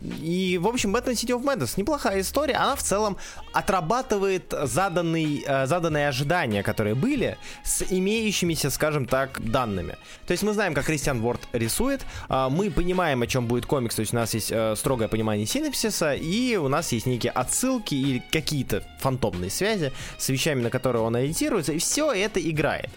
И, 0.02 0.60
в 0.62 0.68
общем, 0.68 0.96
Batman 0.96 1.14
City 1.14 1.38
of 1.38 1.44
Madness 1.44 1.74
неплохая 1.78 2.22
история. 2.22 2.56
Она 2.56 2.76
в 2.76 2.82
целом 2.82 3.18
отрабатывает 3.54 4.54
заданный, 4.64 5.44
э, 5.46 5.68
заданные 5.68 6.08
ожидания, 6.08 6.64
которые 6.64 6.96
были, 6.96 7.38
с 7.64 7.84
имеющимися, 7.90 8.70
скажем 8.70 9.06
так, 9.06 9.40
данными. 9.40 9.98
То 10.26 10.32
есть 10.32 10.44
мы 10.44 10.54
знаем, 10.54 10.74
как 10.74 10.86
Кристиан 10.86 11.22
Ворд 11.22 11.42
рисует, 11.54 12.06
а, 12.30 12.50
мы 12.50 12.72
понимаем, 12.72 13.22
о 13.22 13.28
чем 13.28 13.48
будет 13.48 13.66
комикс, 13.66 13.96
то 13.96 14.02
есть 14.02 14.14
у 14.14 14.16
нас 14.16 14.34
есть 14.34 14.52
э, 14.52 14.76
строгое 14.76 15.08
понимание 15.08 15.46
синапсиса, 15.46 16.14
и 16.14 16.56
у 16.56 16.68
нас 16.68 16.92
есть 16.92 17.06
некие 17.06 17.32
отсылки 17.32 17.96
или 17.96 18.24
какие-то 18.32 18.84
фантомные 19.00 19.50
связи 19.50 19.92
с 20.18 20.30
вещами, 20.30 20.62
на 20.62 20.70
которые 20.70 21.04
он 21.04 21.16
ориентируется, 21.16 21.74
и 21.74 21.78
все 21.78 22.12
это 22.12 22.40
играет. 22.40 22.90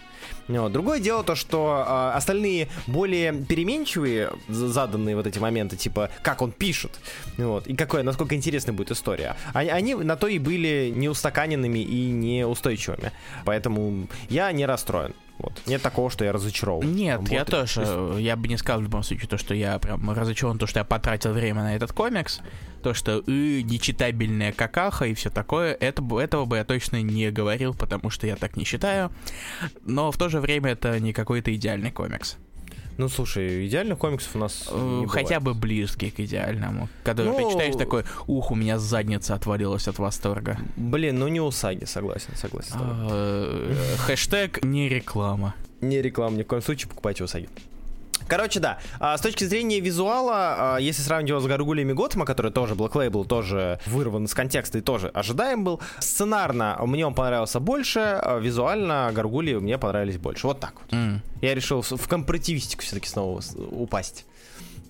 Вот. 0.47 0.71
Другое 0.71 0.99
дело 0.99 1.23
то, 1.23 1.35
что 1.35 1.83
э, 1.87 2.17
остальные 2.17 2.67
более 2.87 3.33
переменчивые 3.33 4.31
за- 4.47 4.67
заданные 4.69 5.15
вот 5.15 5.27
эти 5.27 5.39
моменты, 5.39 5.75
типа 5.75 6.09
как 6.21 6.41
он 6.41 6.51
пишет, 6.51 6.99
вот, 7.37 7.67
и 7.67 7.75
какое, 7.75 8.03
насколько 8.03 8.35
интересной 8.35 8.73
будет 8.73 8.91
история, 8.91 9.35
они, 9.53 9.69
они 9.69 9.95
на 9.95 10.15
то 10.15 10.27
и 10.27 10.39
были 10.39 10.93
неустаканенными 10.95 11.79
и 11.79 12.11
неустойчивыми. 12.11 13.11
Поэтому 13.45 14.07
я 14.29 14.51
не 14.51 14.65
расстроен. 14.65 15.13
Вот. 15.37 15.61
Нет 15.65 15.81
такого, 15.81 16.09
что 16.09 16.23
я 16.23 16.31
разочарован. 16.31 16.93
Нет, 16.93 17.19
Вот. 17.19 17.29
я 17.29 17.45
тоже, 17.45 17.83
э, 17.85 18.17
я 18.19 18.35
бы 18.35 18.47
не 18.47 18.57
сказал 18.57 18.79
в 18.79 18.83
любом 18.83 19.03
случае 19.03 19.27
то, 19.27 19.37
что 19.37 19.53
я 19.53 19.77
прям 19.79 20.09
разочарован, 20.09 20.57
то, 20.57 20.67
что 20.67 20.79
я 20.79 20.85
потратил 20.85 21.33
время 21.33 21.63
на 21.63 21.75
этот 21.75 21.91
комикс, 21.91 22.39
то, 22.81 22.93
что 22.93 23.19
э, 23.19 23.61
нечитабельная 23.61 24.53
какаха 24.53 25.05
и 25.05 25.13
все 25.13 25.29
такое, 25.29 25.73
это, 25.73 26.03
этого 26.19 26.45
бы 26.45 26.57
я 26.57 26.63
точно 26.63 27.01
не 27.01 27.31
говорил, 27.31 27.73
потому 27.73 28.09
что 28.09 28.27
я 28.27 28.35
так 28.35 28.55
не 28.55 28.63
считаю, 28.63 29.11
но 29.83 30.11
в 30.11 30.17
то 30.17 30.29
же 30.29 30.39
время 30.39 30.71
это 30.71 30.99
не 30.99 31.11
какой-то 31.11 31.53
идеальный 31.53 31.91
комикс. 31.91 32.37
Ну, 32.97 33.09
слушай, 33.09 33.67
идеальных 33.67 33.97
комиксов 33.97 34.35
у 34.35 34.39
нас 34.39 34.69
Э, 34.71 34.99
не 35.01 35.07
Хотя 35.07 35.39
бывает. 35.39 35.43
бы 35.43 35.53
близкий 35.67 36.11
к 36.11 36.19
идеальному. 36.21 36.87
Когда 37.03 37.23
ты 37.23 37.29
Ну- 37.41 37.51
читаешь 37.51 37.75
такой, 37.75 38.03
ух, 38.27 38.51
у 38.51 38.55
меня 38.55 38.79
задница 38.79 39.35
отвалилась 39.35 39.87
от 39.87 39.99
восторга. 39.99 40.57
Блин, 40.77 41.19
ну 41.19 41.27
не 41.27 41.41
Усаги, 41.41 41.83
согласен, 41.85 42.29
согласен. 42.35 42.69
с 42.69 42.73
тобой. 42.73 42.95
Э, 43.11 43.75
Хэштег 43.97 44.63
не 44.63 44.87
реклама. 44.89 45.55
Не 45.81 46.01
реклама, 46.01 46.37
ни 46.37 46.43
в 46.43 46.47
коем 46.47 46.61
случае 46.61 46.89
покупайте 46.89 47.23
Усаги. 47.23 47.49
Короче, 48.27 48.59
да, 48.59 48.79
а, 48.99 49.17
с 49.17 49.21
точки 49.21 49.43
зрения 49.43 49.79
визуала, 49.79 50.75
а, 50.75 50.77
если 50.77 51.01
сравнивать 51.01 51.29
его 51.29 51.39
с 51.39 51.45
Гаргулиями 51.45 51.93
Готэма, 51.93 52.25
который 52.25 52.51
тоже 52.51 52.73
Black 52.73 52.93
Label, 52.93 53.25
тоже 53.25 53.79
вырван 53.85 54.25
из 54.25 54.33
контекста 54.33 54.77
и 54.77 54.81
тоже 54.81 55.09
ожидаем 55.09 55.63
был, 55.63 55.79
сценарно 55.99 56.77
мне 56.81 57.05
он 57.05 57.13
понравился 57.13 57.59
больше, 57.59 57.99
а 57.99 58.39
визуально 58.39 59.11
Гаргулии 59.13 59.55
мне 59.55 59.77
понравились 59.77 60.17
больше. 60.17 60.47
Вот 60.47 60.59
так 60.59 60.73
вот. 60.81 60.93
М. 60.93 61.21
Я 61.41 61.53
решил 61.55 61.81
в 61.81 62.07
компаративистику 62.07 62.81
все-таки 62.83 63.07
снова 63.07 63.41
упасть. 63.71 64.25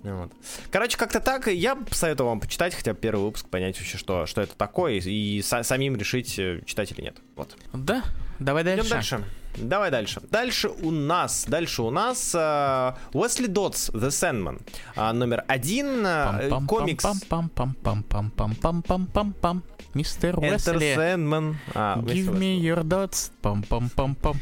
Вот. 0.04 0.32
Короче, 0.72 0.98
как-то 0.98 1.20
так. 1.20 1.48
Я 1.48 1.78
советую 1.92 2.28
вам 2.28 2.40
почитать 2.40 2.76
хотя 2.76 2.94
бы 2.94 3.00
первый 3.00 3.26
выпуск, 3.26 3.48
понять 3.50 3.78
вообще, 3.80 3.98
что, 3.98 4.28
что 4.28 4.42
это 4.42 4.56
такое, 4.56 4.94
и, 4.94 5.10
и 5.10 5.40
са- 5.40 5.64
самим 5.64 5.96
решить, 5.96 6.38
э, 6.38 6.62
читать 6.66 6.92
или 6.92 7.02
нет. 7.02 7.18
Вот. 7.36 7.58
Да, 7.74 8.04
давай 8.38 8.64
Идем 8.64 8.88
дальше. 8.88 9.24
Давай 9.58 9.92
дальше. 9.92 10.22
Дальше 10.32 10.70
у 10.70 10.92
нас, 10.92 11.46
дальше 11.48 11.82
у 11.82 11.90
нас 11.92 12.34
э, 12.36 12.94
Уэсли 13.14 13.48
Дотс, 13.48 13.90
The 13.90 14.10
Sandman, 14.10 14.62
А, 14.96 15.12
номер 15.14 15.44
один, 15.48 16.06
э, 16.06 16.50
комикс 16.68 17.04
Пам-пам-пам-пам-пам-пам-пам-пам-пам. 17.06 19.64
Мистер 19.94 20.38
Уэсли, 20.40 20.96
Sandman. 20.96 21.56
А, 21.74 21.98
give 22.00 22.38
me 22.38 22.60
your 22.60 22.84
dots. 22.84 23.32
Пам-пам-пам-пам. 23.42 24.36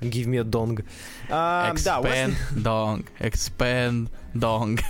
Give 0.00 0.26
me 0.26 0.38
a 0.38 0.44
dong. 0.44 0.84
А, 1.30 1.72
да, 1.84 2.00
Уэсли, 2.00 2.34
Expand 2.34 2.62
dong. 2.62 3.04
Expand 3.20 4.08
dong. 4.34 4.80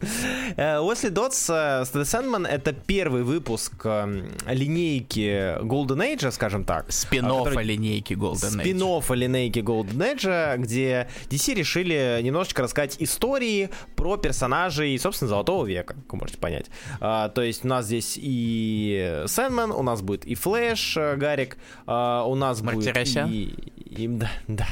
э, 0.56 0.78
Уэсли 0.78 1.08
Дотс, 1.08 1.48
э, 1.50 1.52
The 1.92 2.02
Sandman 2.02 2.46
это 2.46 2.72
первый 2.72 3.22
выпуск 3.22 3.72
э, 3.84 4.28
линейки 4.46 5.58
Golden 5.62 5.98
Age, 6.16 6.30
скажем 6.32 6.64
так. 6.64 6.90
спин 6.92 7.26
а, 7.26 7.44
который- 7.44 7.64
линейки 7.64 8.14
Golden 8.14 8.56
Age. 8.58 8.60
спин 8.60 9.18
линейки 9.18 9.60
Golden 9.60 10.14
Age, 10.16 10.56
где 10.58 11.08
DC 11.30 11.54
решили 11.54 12.20
немножечко 12.22 12.62
рассказать 12.62 12.96
истории 13.00 13.70
про 13.96 14.16
персонажей, 14.16 14.98
собственно, 14.98 15.28
Золотого 15.28 15.64
века, 15.66 15.94
как 15.94 16.12
вы 16.12 16.18
можете 16.18 16.38
понять. 16.38 16.66
А, 17.00 17.28
то 17.30 17.42
есть 17.42 17.64
у 17.64 17.68
нас 17.68 17.86
здесь 17.86 18.18
и 18.20 19.22
Сэндман, 19.26 19.70
у 19.72 19.82
нас 19.82 20.02
будет 20.02 20.24
и 20.26 20.34
Флэш, 20.34 20.96
э, 20.96 21.16
Гарик, 21.16 21.56
а, 21.86 22.24
у 22.24 22.34
нас 22.34 22.60
Мартиросян? 22.60 23.28
будет 23.28 23.58
и... 23.88 24.04
и- 24.04 24.08
да, 24.08 24.30
да. 24.46 24.66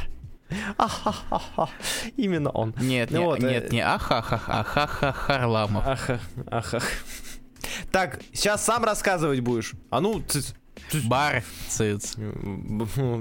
Ахахаха. 0.79 1.69
Именно 2.17 2.51
он. 2.51 2.75
Нет, 2.81 3.11
Ну 3.11 3.19
не- 3.19 3.25
вот, 3.25 3.43
э, 3.43 3.51
нет, 3.51 3.73
не 3.73 3.81
ахахах, 3.81 4.45
а 4.49 4.65
хаха 4.65 5.13
Харламов. 5.13 5.87
Аха, 5.87 6.21
аха. 6.51 6.81
Так, 7.91 8.21
сейчас 8.33 8.65
сам 8.65 8.85
рассказывать 8.85 9.41
будешь. 9.41 9.73
А 9.91 10.01
ну, 10.01 10.21
цыц. 10.21 10.55
Бар, 11.05 11.43
циц. 11.69 12.15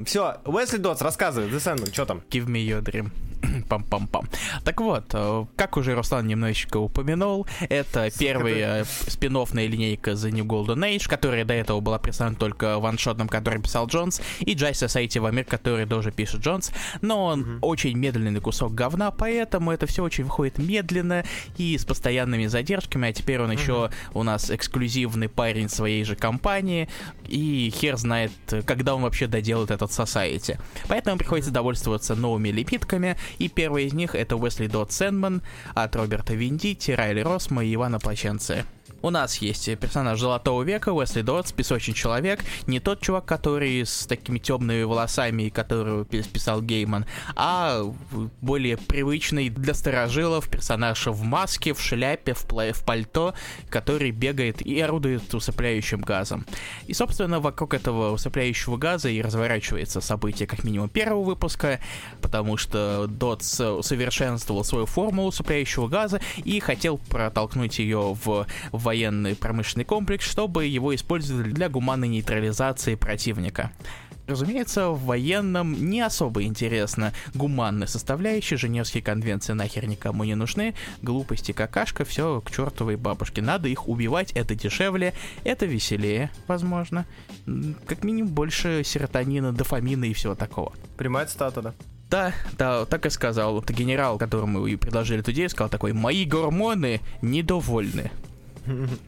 Все, 0.06 0.38
Уэсли 0.46 0.78
Дотс, 0.78 1.02
рассказывай, 1.02 1.50
The 1.50 1.58
Sandman, 1.58 1.94
что 1.94 2.06
там? 2.06 2.22
Give 2.30 2.46
me 2.48 2.66
your 2.68 2.82
dream. 2.82 3.12
Пам-пам-пам. 3.70 4.28
Так 4.64 4.82
вот, 4.82 5.06
э, 5.14 5.46
как 5.56 5.78
уже 5.78 5.96
Руслан 5.96 6.28
немножечко 6.28 6.78
упомянул, 6.78 7.48
это 7.70 8.10
первая 8.18 8.86
спин 9.08 9.34
линейка 9.34 10.12
The 10.12 10.32
New 10.32 10.46
Golden 10.46 10.80
Age, 10.80 11.08
которая 11.08 11.46
до 11.46 11.54
этого 11.54 11.80
была 11.80 12.00
представлена 12.00 12.38
только 12.38 12.80
ваншотом, 12.80 13.28
который 13.28 13.62
писал 13.62 13.88
Джонс, 13.88 14.22
и 14.40 14.54
Jai 14.54 14.72
Society 14.72 15.20
в 15.20 15.26
Америке, 15.26 15.52
который 15.52 15.86
тоже 15.86 16.12
пишет 16.12 16.42
Джонс, 16.42 16.72
но 17.02 17.26
он 17.26 17.60
очень 17.62 17.98
медленный 17.98 18.40
кусок 18.40 18.74
говна, 18.74 19.12
поэтому 19.12 19.72
это 19.72 19.86
все 19.88 20.04
очень 20.04 20.24
выходит 20.24 20.58
медленно 20.58 21.24
и 21.58 21.78
с 21.78 21.86
постоянными 21.86 22.46
задержками, 22.48 23.10
а 23.10 23.14
теперь 23.14 23.42
он 23.42 23.52
еще 23.52 23.90
у 24.14 24.24
нас 24.24 24.52
эксклюзивный 24.52 25.30
парень 25.30 25.70
своей 25.70 26.04
же 26.04 26.16
компании, 26.16 26.88
и 27.28 27.74
хер 27.76 27.98
знает, 27.98 28.32
когда 28.66 28.96
он 28.96 29.02
вообще 29.02 29.28
доделает 29.28 29.72
этот 29.72 29.92
Society. 29.92 30.60
Поэтому 30.88 31.18
приходится 31.18 31.52
довольствоваться 31.52 32.16
новыми 32.16 32.50
лепитками, 32.50 33.18
и 33.40 33.50
первый 33.50 33.86
из 33.86 33.94
них 33.94 34.16
это 34.16 34.36
Уэсли 34.36 34.68
Дот 34.68 34.92
Сэндман 34.92 35.42
от 35.74 35.96
Роберта 35.96 36.34
Виндити, 36.34 36.92
Райли 36.92 37.22
Росма 37.22 37.64
и 37.64 37.74
Ивана 37.74 38.00
Плаченция. 38.00 38.66
У 39.06 39.10
нас 39.10 39.36
есть 39.40 39.66
персонаж 39.80 40.18
Золотого 40.18 40.64
века, 40.64 40.94
Уэсли 40.94 41.24
Дотс, 41.24 41.52
песочный 41.52 41.94
человек. 41.94 42.40
Не 42.68 42.80
тот 42.80 43.02
чувак, 43.02 43.26
который 43.26 43.86
с 43.86 44.06
такими 44.08 44.40
темными 44.40 44.84
волосами, 44.84 45.50
которого 45.50 46.06
писал 46.06 46.62
Гейман, 46.62 47.06
а 47.36 47.82
более 48.40 48.78
привычный 48.78 49.50
для 49.50 49.74
старожилов 49.74 50.48
персонаж 50.48 51.06
в 51.08 51.22
маске, 51.22 51.74
в 51.74 51.82
шляпе, 51.82 52.34
в, 52.34 52.46
в 52.50 52.86
пальто, 52.86 53.34
который 53.68 54.12
бегает 54.12 54.62
и 54.62 54.80
орудует 54.80 55.34
усыпляющим 55.34 56.00
газом. 56.00 56.46
И, 56.88 56.94
собственно, 56.94 57.42
вокруг 57.42 57.74
этого 57.74 58.14
усыпляющего 58.14 58.78
газа 58.78 59.10
и 59.10 59.22
разворачивается 59.22 60.00
событие 60.00 60.48
как 60.48 60.64
минимум 60.64 60.88
первого 60.88 61.24
выпуска, 61.24 61.82
потому 62.22 62.56
что 62.56 63.08
Дотс 63.08 63.60
усовершенствовал 63.60 64.64
свою 64.64 64.86
формулу 64.86 65.28
усыпляющего 65.28 65.90
газа 65.90 66.22
и 66.46 66.62
хотел 66.62 67.00
протолкнуть 67.00 67.80
ее 67.80 68.18
в 68.24 68.48
военный 68.94 69.36
промышленный 69.36 69.86
комплекс, 69.86 70.24
чтобы 70.24 70.68
его 70.68 70.94
использовали 70.94 71.50
для 71.50 71.68
гуманной 71.68 72.08
нейтрализации 72.10 72.94
противника. 72.94 73.72
Разумеется, 74.28 74.90
в 74.90 75.06
военном 75.06 75.90
не 75.90 76.00
особо 76.00 76.44
интересно 76.44 77.12
гуманная 77.34 77.88
составляющая, 77.88 78.56
Женевские 78.56 79.02
конвенции 79.02 79.54
нахер 79.54 79.88
никому 79.88 80.24
не 80.26 80.36
нужны, 80.36 80.76
глупости, 81.02 81.54
какашка, 81.54 82.06
все 82.06 82.40
к 82.40 82.52
чертовой 82.52 82.96
бабушке. 82.98 83.42
Надо 83.42 83.68
их 83.68 83.90
убивать, 83.90 84.32
это 84.34 84.54
дешевле, 84.54 85.16
это 85.44 85.66
веселее, 85.66 86.30
возможно. 86.48 87.08
Как 87.88 88.04
минимум 88.04 88.32
больше 88.32 88.84
серотонина, 88.86 89.54
дофамина 89.54 90.06
и 90.06 90.14
всего 90.14 90.36
такого. 90.36 90.72
Прямая 90.98 91.26
цитата, 91.26 91.64
да. 91.64 91.74
Да, 92.14 92.32
да, 92.60 92.86
так 92.86 93.08
и 93.08 93.10
сказал. 93.10 93.60
Это 93.60 93.74
генерал, 93.74 94.20
которому 94.20 94.68
и 94.68 94.76
предложили 94.76 95.22
эту 95.22 95.32
идею, 95.32 95.50
сказал 95.50 95.70
такой, 95.70 95.94
мои 95.94 96.26
гормоны 96.26 97.02
недовольны. 97.24 98.12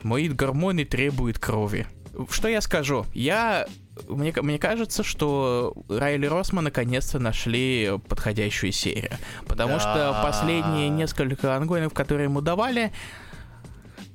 Мои 0.04 0.30
гормоны 0.30 0.86
требуют 0.86 1.40
крови. 1.40 1.88
Что 2.30 2.48
я 2.48 2.62
скажу? 2.62 3.06
Я 3.14 3.68
мне, 4.08 4.34
мне 4.42 4.60
кажется, 4.60 5.04
что 5.04 5.74
Райли 5.90 6.26
Росма 6.26 6.62
наконец-то 6.62 7.20
нашли 7.20 8.00
подходящую 8.08 8.72
серию. 8.72 9.12
Потому 9.48 9.74
да. 9.74 9.80
что 9.80 10.20
последние 10.24 10.90
несколько 10.90 11.56
ongoing 11.56 11.82
ов, 11.82 11.94
которые 11.94 12.26
ему 12.26 12.42
давали... 12.42 12.92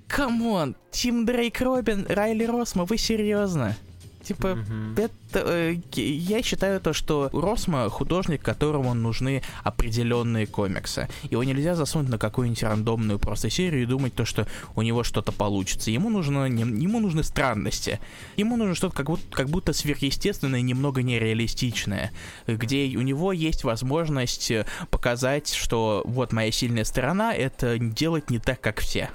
Come 0.07 0.45
on, 0.45 0.75
Тим 0.91 1.25
Дрейк 1.25 1.61
Робин, 1.61 2.05
Райли 2.09 2.45
Росма, 2.45 2.85
вы 2.85 2.99
серьезно? 2.99 3.77
Типа, 4.23 4.49
mm-hmm. 4.49 5.01
это, 5.01 5.41
э, 5.47 5.77
я 5.97 6.43
считаю 6.43 6.81
то, 6.81 6.93
что 6.93 7.31
Росма 7.33 7.89
художник, 7.89 8.43
которому 8.43 8.93
нужны 8.95 9.43
определенные 9.65 10.47
комиксы. 10.47 11.09
Его 11.31 11.43
нельзя 11.43 11.75
засунуть 11.75 12.11
на 12.11 12.19
какую-нибудь 12.19 12.63
рандомную 12.63 13.19
просто 13.19 13.49
серию 13.49 13.83
и 13.83 13.87
думать 13.87 14.15
то, 14.15 14.25
что 14.25 14.47
у 14.77 14.83
него 14.83 15.05
что-то 15.05 15.33
получится. 15.33 15.91
Ему 15.91 16.11
нужно, 16.11 16.49
не, 16.49 16.63
ему 16.63 17.01
нужны 17.01 17.23
странности. 17.23 17.99
Ему 18.37 18.57
нужно 18.57 18.75
что-то 18.75 18.95
как 18.95 19.07
будто, 19.07 19.25
как 19.35 19.49
будто 19.49 19.73
сверхъестественное, 19.73 20.61
немного 20.61 21.03
нереалистичное, 21.03 22.13
где 22.47 22.95
у 22.97 23.03
него 23.03 23.33
есть 23.33 23.65
возможность 23.65 24.53
показать, 24.91 25.53
что 25.53 26.03
вот 26.05 26.33
моя 26.33 26.53
сильная 26.53 26.85
сторона— 26.85 27.35
это 27.35 27.79
делать 27.79 28.31
не 28.31 28.39
так, 28.39 28.61
как 28.61 28.81
все. 28.81 29.11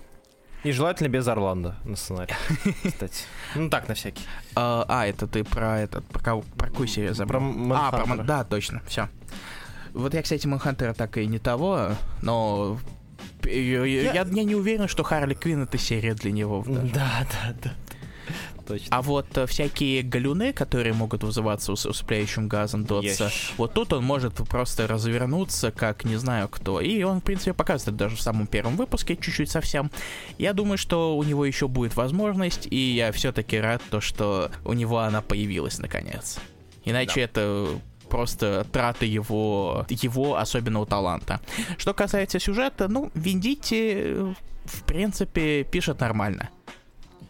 И 0.65 0.71
желательно 0.71 1.09
без 1.09 1.27
Орландо 1.27 1.75
на 1.85 1.95
сценарии, 1.95 2.35
кстати. 2.83 3.23
Ну 3.55 3.69
так, 3.69 3.87
на 3.87 3.93
всякий. 3.93 4.23
А, 4.55 4.83
а 4.89 5.05
это 5.05 5.27
ты 5.27 5.43
про 5.43 5.79
этот, 5.79 6.03
про, 6.05 6.41
какую 6.57 6.87
серию 6.87 7.13
забрал? 7.13 7.41
Про 7.53 7.77
а, 7.77 7.91
про 7.91 8.23
да, 8.23 8.43
точно, 8.43 8.81
все. 8.87 9.07
Вот 9.93 10.15
я, 10.15 10.23
кстати, 10.23 10.47
Манхантера 10.47 10.93
так 10.93 11.17
и 11.17 11.27
не 11.27 11.37
того, 11.37 11.91
но 12.23 12.79
я, 13.43 13.85
я... 13.85 14.11
Я, 14.11 14.25
я 14.25 14.43
не 14.43 14.55
уверен, 14.55 14.87
что 14.87 15.03
Харли 15.03 15.35
Квин 15.35 15.61
это 15.63 15.77
серия 15.77 16.15
для 16.15 16.31
него. 16.31 16.63
Даже. 16.65 16.93
Да, 16.93 17.27
да, 17.31 17.55
да 17.63 17.71
точно. 18.65 18.87
А 18.89 19.01
вот 19.01 19.37
э, 19.37 19.45
всякие 19.45 20.01
галюны, 20.01 20.53
которые 20.53 20.93
могут 20.93 21.23
вызываться 21.23 21.71
ус- 21.71 21.85
усыпляющим 21.85 22.47
газом 22.47 22.85
Дотса, 22.85 23.25
yes. 23.25 23.53
вот 23.57 23.73
тут 23.73 23.93
он 23.93 24.03
может 24.03 24.33
просто 24.33 24.87
развернуться, 24.87 25.71
как 25.71 26.05
не 26.05 26.17
знаю 26.17 26.47
кто. 26.49 26.81
И 26.81 27.03
он, 27.03 27.21
в 27.21 27.23
принципе, 27.23 27.53
показывает 27.53 27.97
даже 27.97 28.15
в 28.15 28.21
самом 28.21 28.47
первом 28.47 28.75
выпуске, 28.75 29.15
чуть-чуть 29.15 29.49
совсем. 29.49 29.91
Я 30.37 30.53
думаю, 30.53 30.77
что 30.77 31.17
у 31.17 31.23
него 31.23 31.45
еще 31.45 31.67
будет 31.67 31.95
возможность, 31.95 32.67
и 32.69 32.93
я 32.93 33.11
все-таки 33.11 33.59
рад 33.59 33.81
то, 33.89 34.01
что 34.01 34.51
у 34.63 34.73
него 34.73 34.99
она 34.99 35.21
появилась 35.21 35.79
наконец. 35.79 36.39
Иначе 36.83 37.15
да. 37.15 37.21
это 37.21 37.67
просто 38.09 38.65
траты 38.71 39.05
его, 39.05 39.85
его 39.89 40.37
особенного 40.37 40.85
таланта. 40.85 41.41
Что 41.77 41.93
касается 41.93 42.39
сюжета, 42.39 42.87
ну, 42.87 43.11
Виндити, 43.15 43.93
э, 43.97 44.33
в 44.65 44.83
принципе, 44.83 45.63
пишет 45.63 45.99
нормально 45.99 46.49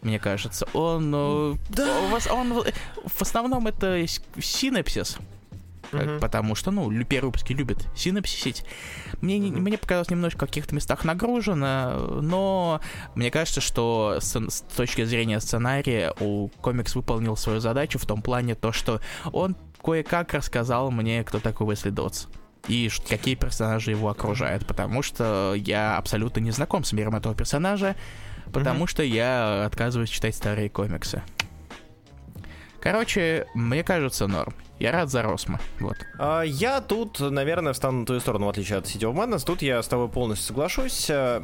мне 0.06 0.18
кажется. 0.18 0.66
Он, 0.72 1.12
э, 1.14 1.54
да. 1.68 1.98
он, 2.30 2.52
он 2.52 2.64
в 3.04 3.22
основном 3.22 3.66
это 3.66 4.04
синапсис. 4.40 5.18
Uh-huh. 5.92 6.18
Потому 6.18 6.56
что, 6.56 6.72
ну, 6.72 6.90
первые 7.04 7.28
выпуски 7.28 7.52
любят 7.52 7.86
синапсисить. 7.94 8.64
Мне, 9.20 9.38
uh-huh. 9.38 9.58
мне 9.58 9.78
показалось 9.78 10.10
немножко 10.10 10.46
в 10.46 10.48
каких-то 10.48 10.74
местах 10.74 11.04
нагружено, 11.04 12.20
но 12.22 12.80
мне 13.14 13.30
кажется, 13.30 13.60
что 13.60 14.18
с, 14.20 14.34
с 14.34 14.60
точки 14.76 15.04
зрения 15.04 15.38
сценария 15.40 16.12
у 16.18 16.48
комикс 16.60 16.94
выполнил 16.96 17.36
свою 17.36 17.60
задачу 17.60 17.98
в 17.98 18.06
том 18.06 18.20
плане 18.20 18.56
то, 18.56 18.72
что 18.72 19.00
он 19.32 19.56
кое-как 19.82 20.34
рассказал 20.34 20.90
мне, 20.90 21.22
кто 21.22 21.38
такой 21.38 21.68
Уэсли 21.68 21.90
Дотс 21.90 22.26
и 22.68 22.90
какие 23.08 23.36
персонажи 23.36 23.92
его 23.92 24.08
окружают, 24.08 24.66
потому 24.66 25.02
что 25.02 25.54
я 25.56 25.96
абсолютно 25.96 26.40
не 26.40 26.50
знаком 26.50 26.84
с 26.84 26.92
миром 26.92 27.14
этого 27.14 27.34
персонажа, 27.34 27.94
потому 28.52 28.84
mm-hmm. 28.84 28.90
что 28.90 29.02
я 29.02 29.64
отказываюсь 29.64 30.10
читать 30.10 30.34
старые 30.34 30.68
комиксы. 30.68 31.22
Короче, 32.80 33.46
мне 33.54 33.82
кажется, 33.82 34.26
норм. 34.26 34.54
Я 34.78 34.92
рад 34.92 35.08
за 35.08 35.22
Росма, 35.22 35.58
вот. 35.80 35.96
А, 36.18 36.42
я 36.42 36.82
тут, 36.82 37.18
наверное, 37.20 37.72
встану 37.72 38.00
на 38.00 38.06
твою 38.06 38.20
сторону, 38.20 38.46
в 38.46 38.48
отличие 38.50 38.76
от 38.76 38.84
City 38.84 39.10
of 39.10 39.14
Madness. 39.14 39.44
Тут 39.44 39.62
я 39.62 39.82
с 39.82 39.88
тобой 39.88 40.08
полностью 40.08 40.48
соглашусь. 40.48 41.06
А, 41.08 41.42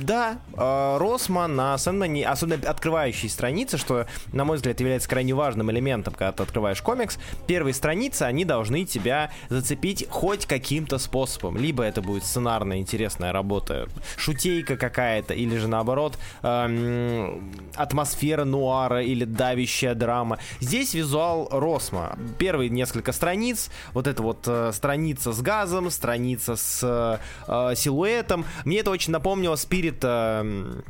да, 0.00 0.38
а, 0.54 0.98
Росма 0.98 1.46
на 1.46 1.78
Сэндмане, 1.78 2.28
особенно 2.28 2.68
открывающие 2.68 3.30
страницы, 3.30 3.78
что, 3.78 4.06
на 4.32 4.44
мой 4.44 4.56
взгляд, 4.56 4.78
является 4.80 5.08
крайне 5.08 5.32
важным 5.32 5.70
элементом, 5.70 6.12
когда 6.12 6.32
ты 6.32 6.42
открываешь 6.42 6.82
комикс, 6.82 7.18
первые 7.46 7.72
страницы, 7.72 8.24
они 8.24 8.44
должны 8.44 8.84
тебя 8.84 9.30
зацепить 9.48 10.06
хоть 10.10 10.44
каким-то 10.44 10.98
способом. 10.98 11.56
Либо 11.56 11.82
это 11.82 12.02
будет 12.02 12.24
сценарная 12.24 12.78
интересная 12.78 13.32
работа, 13.32 13.88
шутейка 14.16 14.76
какая-то, 14.76 15.32
или 15.32 15.56
же 15.56 15.66
наоборот, 15.66 16.18
эм, 16.42 17.54
атмосфера 17.74 18.44
нуара 18.44 19.02
или 19.02 19.24
давящая 19.24 19.94
драма. 19.94 20.38
Здесь 20.60 20.92
визуал 20.92 21.48
Росма. 21.50 22.18
Первый 22.38 22.49
первые 22.50 22.68
несколько 22.68 23.12
страниц, 23.12 23.70
вот 23.92 24.08
эта 24.08 24.24
вот 24.24 24.38
э, 24.48 24.72
страница 24.72 25.32
с 25.32 25.40
газом, 25.40 25.88
страница 25.88 26.56
с 26.56 26.80
э, 26.82 27.74
силуэтом, 27.76 28.44
мне 28.64 28.80
это 28.80 28.90
очень 28.90 29.12
напомнило 29.12 29.54
Спирит 29.54 30.00
э, 30.02 30.82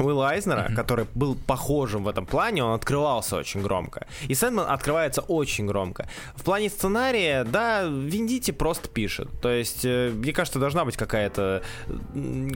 Уилла 0.00 0.30
Айзнера, 0.30 0.60
mm-hmm. 0.68 0.74
который 0.74 1.06
был 1.14 1.34
похожим 1.34 2.04
в 2.04 2.08
этом 2.08 2.26
плане, 2.26 2.64
он 2.64 2.74
открывался 2.74 3.36
очень 3.36 3.62
громко. 3.62 4.06
И 4.28 4.34
Сэндман 4.34 4.70
открывается 4.70 5.20
очень 5.22 5.66
громко. 5.66 6.08
В 6.34 6.42
плане 6.42 6.68
сценария, 6.68 7.44
да, 7.44 7.82
Виндити 7.84 8.50
просто 8.50 8.88
пишет. 8.88 9.28
То 9.40 9.50
есть, 9.50 9.84
э, 9.84 10.10
мне 10.14 10.32
кажется, 10.32 10.58
должна 10.58 10.84
быть 10.84 10.96
какая-то 10.96 11.62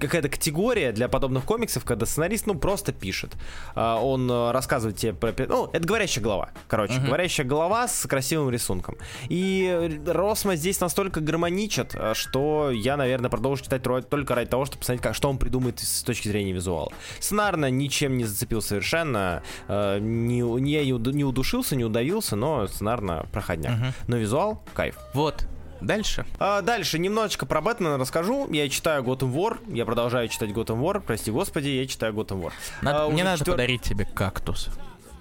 какая-то 0.00 0.28
категория 0.28 0.92
для 0.92 1.08
подобных 1.08 1.44
комиксов, 1.44 1.84
когда 1.84 2.06
сценарист, 2.06 2.46
ну, 2.46 2.54
просто 2.54 2.92
пишет. 2.92 3.32
А, 3.74 4.00
он 4.00 4.30
э, 4.30 4.50
рассказывает 4.52 4.96
тебе 4.96 5.12
про... 5.12 5.32
Ну, 5.46 5.70
это 5.72 5.86
говорящая 5.86 6.22
голова. 6.22 6.50
Короче, 6.68 6.94
mm-hmm. 6.94 7.06
говорящая 7.06 7.46
голова 7.46 7.88
с 7.88 8.06
красивым 8.06 8.50
рисунком. 8.50 8.96
И 9.28 10.00
Росма 10.06 10.56
здесь 10.56 10.80
настолько 10.80 11.20
гармоничит, 11.20 11.94
э, 11.94 12.14
что 12.14 12.70
я, 12.70 12.96
наверное, 12.96 13.30
продолжу 13.30 13.64
читать 13.64 13.82
только 13.82 14.34
ради 14.34 14.50
того, 14.50 14.64
чтобы 14.64 14.80
посмотреть, 14.80 15.02
как, 15.02 15.14
что 15.14 15.28
он 15.28 15.38
придумает 15.38 15.80
с 15.80 16.02
точки 16.02 16.28
зрения 16.28 16.52
визуала 16.52 16.92
сценарно 17.32 17.70
ничем 17.70 18.18
не 18.18 18.24
зацепил 18.24 18.60
совершенно. 18.60 19.42
Э, 19.66 19.98
не, 19.98 20.42
не, 20.42 20.84
не 20.84 21.24
удушился, 21.24 21.76
не 21.76 21.84
удавился, 21.84 22.36
но 22.36 22.66
сценарно 22.66 23.26
проходняк. 23.32 23.72
Угу. 23.72 23.86
Но 24.08 24.16
визуал 24.18 24.62
кайф. 24.74 24.98
Вот, 25.14 25.46
Дальше. 25.80 26.24
А, 26.38 26.62
дальше 26.62 27.00
немножечко 27.00 27.44
про 27.44 27.60
Бэтмена 27.60 27.98
расскажу. 27.98 28.48
Я 28.52 28.68
читаю 28.68 29.02
Gotham 29.02 29.32
War. 29.32 29.58
Я 29.74 29.84
продолжаю 29.84 30.28
читать 30.28 30.50
Gotham 30.50 30.80
War. 30.80 31.00
Прости 31.00 31.32
господи, 31.32 31.70
я 31.70 31.86
читаю 31.86 32.12
Gotham 32.12 32.40
War. 32.40 32.52
Надо, 32.82 33.06
а, 33.06 33.08
мне 33.08 33.24
надо 33.24 33.38
четвер... 33.38 33.54
подарить 33.54 33.82
тебе 33.82 34.04
кактус. 34.04 34.68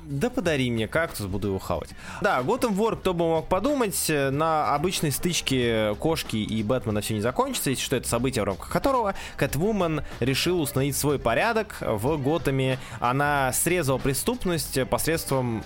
Да 0.03 0.29
подари 0.29 0.69
мне 0.71 0.87
кактус, 0.87 1.27
буду 1.27 1.49
его 1.49 1.59
хавать. 1.59 1.89
Да, 2.21 2.41
Gotham 2.41 2.75
War, 2.75 2.97
кто 2.97 3.13
бы 3.13 3.25
мог 3.25 3.47
подумать, 3.47 4.05
на 4.09 4.73
обычной 4.73 5.11
стычке 5.11 5.95
кошки 5.99 6.37
и 6.37 6.63
Бэтмена 6.63 7.01
все 7.01 7.13
не 7.13 7.21
закончится, 7.21 7.69
если 7.69 7.83
что 7.83 7.95
это 7.95 8.07
событие, 8.07 8.43
в 8.43 8.45
рамках 8.45 8.69
которого 8.69 9.15
Кэтвумен 9.37 10.03
решил 10.19 10.59
установить 10.59 10.97
свой 10.97 11.19
порядок 11.19 11.77
в 11.81 12.17
Готэме. 12.17 12.79
Она 12.99 13.53
срезала 13.53 13.99
преступность 13.99 14.87
посредством 14.89 15.63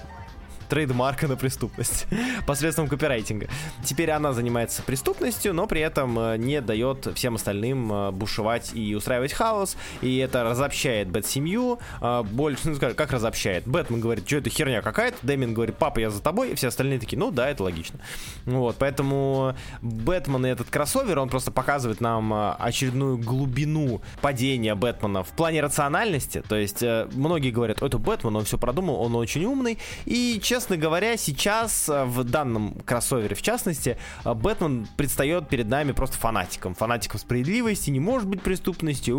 трейдмарка 0.68 1.28
на 1.28 1.36
преступность 1.36 2.08
посредством 2.48 2.88
копирайтинга. 2.88 3.48
Теперь 3.84 4.12
она 4.12 4.34
занимается 4.34 4.82
преступностью, 4.82 5.54
но 5.54 5.68
при 5.68 5.82
этом 5.82 6.18
э, 6.18 6.38
не 6.38 6.62
дает 6.62 7.08
всем 7.16 7.36
остальным 7.36 7.92
э, 7.92 8.12
бушевать 8.12 8.72
и 8.74 8.96
устраивать 8.96 9.34
хаос, 9.34 9.78
и 10.02 10.18
это 10.18 10.44
разобщает 10.44 11.10
Бэт-семью, 11.10 11.80
э, 12.02 12.24
больше, 12.24 12.70
ну, 12.70 12.76
скажем, 12.76 12.96
как 12.96 13.12
разобщает? 13.12 13.68
Бэтмен 13.68 14.00
говорит, 14.00 14.28
что 14.28 14.38
это 14.38 14.50
херня 14.50 14.82
какая-то, 14.82 15.18
Дэмин 15.22 15.54
говорит, 15.54 15.76
папа, 15.78 16.00
я 16.00 16.10
за 16.10 16.22
тобой, 16.22 16.52
и 16.52 16.56
все 16.56 16.68
остальные 16.68 17.00
такие, 17.00 17.18
ну 17.18 17.32
да, 17.32 17.50
это 17.50 17.64
логично. 17.64 18.00
Вот, 18.46 18.76
поэтому 18.80 19.56
Бэтмен 19.82 20.46
и 20.46 20.50
этот 20.50 20.70
кроссовер, 20.70 21.20
он 21.20 21.30
просто 21.30 21.52
показывает 21.52 22.02
нам 22.02 22.56
очередную 22.60 23.18
глубину 23.18 24.02
падения 24.22 24.76
Бэтмена 24.76 25.24
в 25.24 25.30
плане 25.30 25.62
рациональности, 25.62 26.44
то 26.48 26.56
есть 26.56 26.84
многие 27.14 27.52
говорят, 27.52 27.82
это 27.82 27.98
Бэтмен, 27.98 28.36
он 28.36 28.46
все 28.46 28.58
продумал, 28.58 29.02
он 29.02 29.16
очень 29.16 29.46
умный, 29.46 29.78
и, 30.06 30.40
честно 30.56 30.78
говоря, 30.78 31.18
сейчас 31.18 31.90
э, 31.90 32.06
в 32.06 32.24
данном 32.24 32.76
кроссовере, 32.86 33.36
в 33.36 33.42
частности, 33.42 33.98
э, 34.24 34.34
Бэтмен 34.34 34.88
предстает 34.96 35.50
перед 35.50 35.68
нами 35.68 35.92
просто 35.92 36.16
фанатиком. 36.18 36.76
Фанатиком 36.76 37.20
справедливости, 37.20 37.90
не 37.90 38.00
может 38.00 38.30
быть 38.30 38.42
преступностью, 38.42 39.18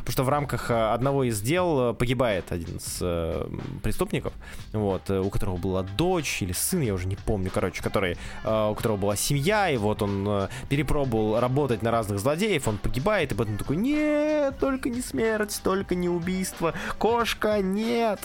потому 0.00 0.12
что 0.12 0.22
в 0.22 0.28
рамках 0.28 0.70
э, 0.70 0.92
одного 0.92 1.24
из 1.24 1.40
дел 1.40 1.94
погибает 1.94 2.52
один 2.52 2.76
из 2.76 2.98
преступников, 3.82 4.34
вот, 4.74 5.08
у 5.08 5.30
которого 5.30 5.56
была 5.56 5.82
дочь 5.82 6.42
или 6.42 6.52
сын, 6.52 6.82
я 6.82 6.92
уже 6.92 7.06
не 7.06 7.16
помню, 7.16 7.50
короче, 7.50 7.82
который, 7.82 8.18
у 8.44 8.74
которого 8.74 8.98
была 8.98 9.16
семья, 9.16 9.70
и 9.70 9.78
вот 9.78 10.02
он 10.02 10.48
перепробовал 10.68 11.40
работать 11.40 11.80
на 11.80 11.90
разных 11.90 12.18
злодеев, 12.18 12.68
он 12.68 12.76
погибает, 12.76 13.32
и 13.32 13.34
Бэтмен 13.34 13.56
такой, 13.56 13.76
нет, 13.76 14.58
только 14.58 14.90
не 14.90 15.00
смерть, 15.00 15.58
только 15.64 15.94
не 15.94 16.10
убийство, 16.10 16.74
кошка, 16.98 17.62
нет 17.62 18.20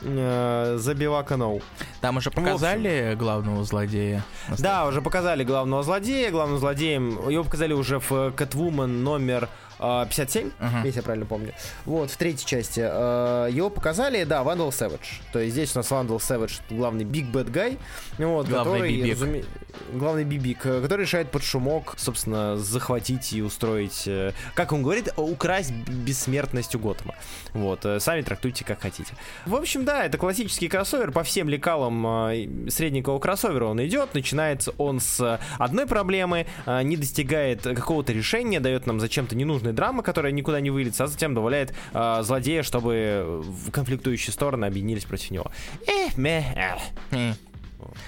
Забивака 0.00 1.36
Ноу. 1.36 1.60
Там 2.00 2.16
уже 2.16 2.30
показали 2.30 3.16
главного 3.18 3.64
злодея? 3.64 4.22
Да, 4.58 4.86
уже 4.86 5.02
показали 5.02 5.44
главного 5.44 5.82
злодея. 5.82 6.30
Главным 6.30 6.58
злодеем 6.58 7.28
его 7.28 7.44
показали 7.44 7.72
уже 7.72 7.98
в 7.98 8.12
Catwoman 8.12 8.86
номер 8.86 9.44
э, 9.44 9.67
57, 9.78 10.50
Ага. 10.58 10.82
если 10.84 10.98
я 10.98 11.02
правильно 11.02 11.26
помню. 11.26 11.52
Вот, 11.84 12.10
в 12.10 12.16
третьей 12.16 12.46
части 12.46 12.80
э, 12.84 13.48
его 13.52 13.70
показали, 13.70 14.24
да, 14.24 14.42
Вандал 14.42 14.72
Сэвидж. 14.72 15.20
То 15.32 15.38
есть 15.38 15.52
здесь 15.52 15.74
у 15.74 15.78
нас 15.78 15.90
Вандал 15.90 16.20
Сэвидж, 16.20 16.58
главный 16.70 17.04
Big 17.04 17.30
Bad 17.30 17.50
Guy, 17.50 17.78
вот, 18.18 18.48
Главный 18.48 18.72
который, 18.74 18.96
бибик. 18.96 19.14
разуме- 19.16 19.44
главный 19.92 20.24
бибик, 20.24 20.66
э, 20.66 20.80
который 20.82 21.02
решает 21.02 21.30
под 21.30 21.42
шумок, 21.42 21.94
собственно, 21.96 22.56
захватить 22.56 23.32
и 23.32 23.42
устроить, 23.42 24.04
э, 24.06 24.32
как 24.54 24.72
он 24.72 24.82
говорит, 24.82 25.12
украсть 25.16 25.72
бессмертность 25.72 26.74
у 26.74 26.78
Готэма. 26.78 27.14
Вот, 27.54 27.84
э, 27.86 28.00
сами 28.00 28.22
трактуйте 28.22 28.64
как 28.64 28.80
хотите. 28.82 29.12
В 29.46 29.54
общем, 29.54 29.84
да, 29.84 30.04
это 30.04 30.18
классический 30.18 30.68
кроссовер. 30.68 31.12
По 31.12 31.22
всем 31.22 31.48
лекалам 31.48 32.28
средненького 32.68 33.18
кроссовера 33.18 33.66
он 33.66 33.84
идет. 33.84 34.14
Начинается 34.14 34.72
он 34.78 35.00
с 35.00 35.38
одной 35.58 35.86
проблемы, 35.86 36.46
не 36.66 36.96
достигает 36.96 37.62
какого-то 37.62 38.12
решения, 38.12 38.60
дает 38.60 38.86
нам 38.86 39.00
зачем-то 39.00 39.36
ненужные 39.68 39.72
драмы, 39.72 40.02
которая 40.02 40.32
никуда 40.32 40.60
не 40.60 40.70
выльется, 40.70 41.04
а 41.04 41.06
затем 41.06 41.34
добавляет 41.34 41.74
э, 41.92 42.22
злодея, 42.22 42.62
чтобы 42.62 43.44
конфликтующие 43.72 44.32
стороны 44.32 44.66
объединились 44.66 45.04
против 45.04 45.30
него. 45.30 45.50
Эх, 45.86 46.16
мeh, 46.16 46.44
эх. 46.54 46.80
М. 47.12 47.34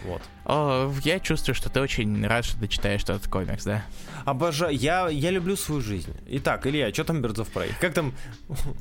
Вот. 0.05 0.23
О, 0.45 0.93
я 1.05 1.21
чувствую, 1.21 1.55
что 1.55 1.71
ты 1.71 1.81
очень 1.81 2.27
рад, 2.27 2.45
что 2.45 2.59
ты 2.59 2.67
читаешь 2.67 3.03
этот 3.03 3.29
комикс, 3.29 3.65
да? 3.65 3.85
Обожаю. 4.25 4.75
Я, 4.75 5.09
я 5.09 5.31
люблю 5.31 5.57
свою 5.57 5.81
жизнь. 5.81 6.13
Итак, 6.27 6.67
Илья, 6.67 6.93
что 6.93 7.05
там 7.05 7.19
Birds 7.25 7.37
of 7.37 7.53
Prey? 7.53 7.73
Как 7.81 7.95
там, 7.95 8.13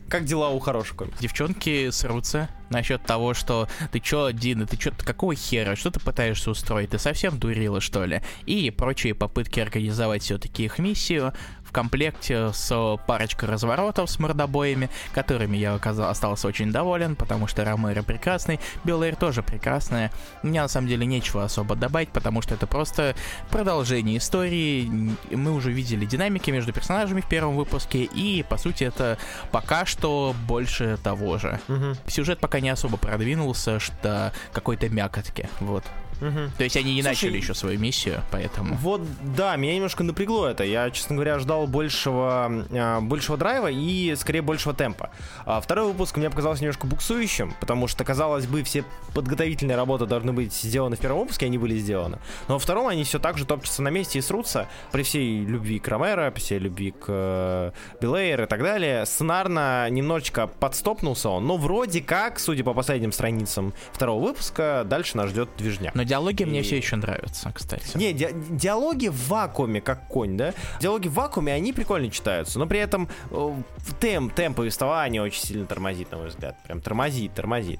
как 0.08 0.26
дела 0.26 0.50
у 0.50 0.60
хороших 0.60 0.96
комиксов? 0.96 1.22
Девчонки 1.22 1.92
срутся 1.92 2.50
насчет 2.70 3.04
того, 3.04 3.34
что 3.34 3.68
ты 3.92 4.00
чё, 4.00 4.32
Дина, 4.32 4.66
ты 4.66 4.78
чё, 4.78 4.92
какого 4.98 5.36
хера, 5.36 5.76
что 5.76 5.92
ты 5.92 6.00
пытаешься 6.00 6.50
устроить, 6.50 6.90
ты 6.90 7.00
совсем 7.00 7.40
дурила, 7.40 7.82
что 7.82 8.06
ли? 8.06 8.22
И 8.46 8.72
прочие 8.72 9.14
попытки 9.14 9.60
организовать 9.60 10.24
все-таки 10.24 10.66
их 10.66 10.80
миссию 10.80 11.34
в 11.70 11.72
комплекте 11.72 12.52
с 12.52 12.98
парочкой 13.06 13.50
разворотов 13.50 14.10
с 14.10 14.18
мордобоями, 14.18 14.90
которыми 15.14 15.56
я 15.56 15.76
остался 15.76 16.48
очень 16.48 16.72
доволен, 16.72 17.16
потому 17.16 17.46
что 17.46 17.64
Ромеро 17.64 18.02
прекрасный, 18.02 18.60
Белэйр 18.84 19.16
тоже 19.16 19.44
прекрасная. 19.44 20.12
Мне 20.42 20.64
на 20.64 20.68
самом 20.68 20.88
деле 20.88 21.06
нечего 21.06 21.44
особо 21.44 21.76
добавить, 21.76 22.10
потому 22.10 22.42
что 22.42 22.56
это 22.56 22.66
просто 22.66 23.16
продолжение 23.52 24.18
истории. 24.18 24.90
Мы 25.30 25.52
уже 25.52 25.72
видели 25.72 26.06
динамики 26.06 26.50
между 26.50 26.74
персонажами 26.74 27.22
в 27.22 27.30
первом 27.30 27.56
выпуске, 27.56 28.04
и 28.04 28.42
по 28.42 28.58
сути 28.58 28.86
это 28.86 29.20
пока 29.52 29.86
что 29.86 30.36
больше 30.48 30.98
того 31.04 31.38
же. 31.38 31.60
Сюжет 32.08 32.40
пока 32.40 32.60
не 32.60 32.70
особо 32.70 32.98
продвинулся, 32.98 33.80
что 33.80 34.34
какой-то 34.54 34.90
мякотки, 34.90 35.48
вот. 35.60 35.84
То 36.20 36.64
есть 36.64 36.76
они 36.76 36.96
не 36.96 37.02
Слушай, 37.02 37.12
начали 37.12 37.38
еще 37.38 37.54
свою 37.54 37.80
миссию, 37.80 38.22
поэтому... 38.32 38.76
Вот, 38.76 39.02
да, 39.36 39.56
меня 39.56 39.76
немножко 39.76 40.04
напрягло 40.04 40.48
это. 40.48 40.64
Я, 40.64 40.90
честно 40.92 41.16
говоря, 41.16 41.40
ждал 41.40 41.68
большего, 41.68 42.66
а, 42.72 43.00
большего 43.02 43.38
драйва 43.38 43.72
и, 43.72 44.14
скорее, 44.16 44.42
большего 44.42 44.74
темпа. 44.74 45.12
А 45.46 45.62
второй 45.62 45.88
выпуск 45.88 46.18
мне 46.18 46.30
показался 46.30 46.62
немножко 46.62 46.88
буксующим, 46.88 47.54
потому 47.60 47.88
что, 47.88 48.04
казалось 48.04 48.48
бы, 48.48 48.64
все 48.64 48.84
подготовительные 49.14 49.78
работы 49.78 50.06
должны 50.06 50.34
быть 50.34 50.54
сделаны 50.54 50.96
в 50.96 51.00
первом 51.00 51.22
выпуске, 51.22 51.46
они 51.46 51.58
были 51.58 51.78
сделаны. 51.78 52.20
Но 52.48 52.56
во 52.56 52.60
втором 52.60 52.88
они 52.88 53.04
все 53.04 53.20
так 53.20 53.38
же 53.38 53.46
топчутся 53.46 53.82
на 53.82 53.90
месте 53.90 54.20
и 54.20 54.22
срутся 54.22 54.68
при 54.92 55.04
всей 55.04 55.46
любви 55.46 55.80
к 55.80 55.88
Ромеро, 55.88 56.32
при 56.32 56.40
всей 56.42 56.60
любви 56.60 56.92
к 56.92 57.06
э, 57.08 57.72
и 58.02 58.46
так 58.48 58.62
далее. 58.62 59.06
Сценарно 59.06 59.90
немножечко 59.90 60.48
подстопнулся 60.48 61.30
он, 61.30 61.48
но 61.48 61.58
вроде 61.58 62.02
как, 62.02 62.40
судя 62.40 62.64
по 62.64 62.74
последним 62.74 63.12
страницам 63.12 63.74
второго 63.92 64.24
выпуска, 64.26 64.84
дальше 64.86 65.18
нас 65.18 65.30
ждет 65.30 65.50
движняк. 65.58 65.96
Но 65.96 66.04
диалоги 66.10 66.44
мне 66.44 66.60
И- 66.60 66.64
все 66.64 66.78
еще 66.78 66.96
нравятся, 66.98 67.52
кстати. 67.54 67.96
Не, 67.98 68.12
ди- 68.14 68.34
диалоги 68.50 69.08
в 69.08 69.28
вакууме, 69.30 69.80
как 69.82 70.08
конь, 70.08 70.36
да? 70.38 70.54
Диалоги 70.82 71.08
в 71.08 71.14
вакууме, 71.14 71.54
они 71.54 71.72
прикольно 71.74 72.10
читаются, 72.12 72.60
но 72.60 72.66
при 72.68 72.80
этом 72.80 73.08
э, 73.32 73.54
темп, 74.00 74.34
темп 74.34 74.58
повествования 74.58 75.22
очень 75.22 75.42
сильно 75.42 75.66
тормозит, 75.66 76.12
на 76.12 76.18
мой 76.18 76.28
взгляд. 76.30 76.58
Прям 76.66 76.82
тормозит, 76.82 77.34
тормозит. 77.34 77.80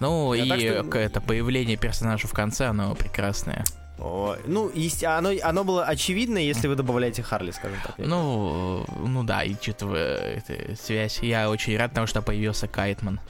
Ну 0.00 0.34
Я 0.34 0.44
и 0.44 0.48
так 0.48 0.60
что- 0.60 0.98
это 0.98 1.20
появление 1.20 1.76
персонажа 1.76 2.26
в 2.28 2.32
конце, 2.32 2.66
оно 2.66 2.94
прекрасное. 2.94 3.64
О, 3.98 4.36
ну, 4.46 4.68
есть, 4.74 5.04
оно, 5.04 5.30
оно 5.42 5.62
было 5.64 5.84
очевидно, 5.84 6.38
если 6.38 6.66
вы 6.66 6.74
добавляете 6.74 7.22
Харли, 7.22 7.52
скажем 7.52 7.78
так. 7.86 7.94
Ну, 7.98 8.84
ну 9.06 9.22
да, 9.22 9.44
и 9.44 9.54
учитывая 9.54 10.16
эту 10.42 10.76
связь, 10.76 11.20
я 11.22 11.48
очень 11.48 11.76
рад, 11.76 11.90
потому 11.90 12.06
что 12.08 12.20
появился 12.20 12.66
Кайтман. 12.66 13.20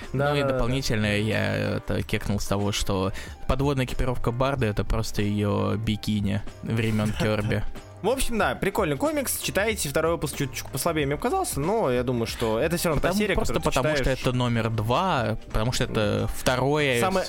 Мгм. 0.00 0.08
ну 0.12 0.18
Да, 0.18 0.36
и 0.36 0.42
да, 0.42 0.46
да, 0.48 0.52
дополнительно 0.54 1.06
я 1.18 1.76
это 1.78 2.02
кекнул 2.02 2.40
с 2.40 2.46
того, 2.46 2.72
что 2.72 3.12
подводная 3.46 3.84
экипировка 3.84 4.30
Барды 4.32 4.66
это 4.66 4.84
просто 4.84 5.22
ее 5.22 5.74
бикини 5.76 6.42
времен 6.62 7.12
Керби. 7.18 7.62
В 8.02 8.08
общем, 8.08 8.38
да, 8.38 8.54
прикольный 8.54 8.96
комикс. 8.96 9.38
Читайте, 9.40 9.88
второй 9.88 10.12
выпуск 10.12 10.36
чуть-чуть 10.36 10.66
послабее 10.70 11.04
мне 11.06 11.16
показался, 11.16 11.58
но 11.58 11.90
я 11.90 12.04
думаю, 12.04 12.26
что 12.28 12.60
это 12.60 12.76
все 12.76 12.90
равно 12.90 13.00
та 13.02 13.08
Потому- 13.08 13.20
серия, 13.20 13.34
просто 13.34 13.54
потому 13.60 13.88
что 13.88 13.98
читаешь. 13.98 14.20
это 14.20 14.32
номер 14.32 14.70
два, 14.70 15.36
потому 15.52 15.72
что 15.72 15.82
это 15.84 16.28
второе. 16.32 17.00
Самое, 17.00 17.26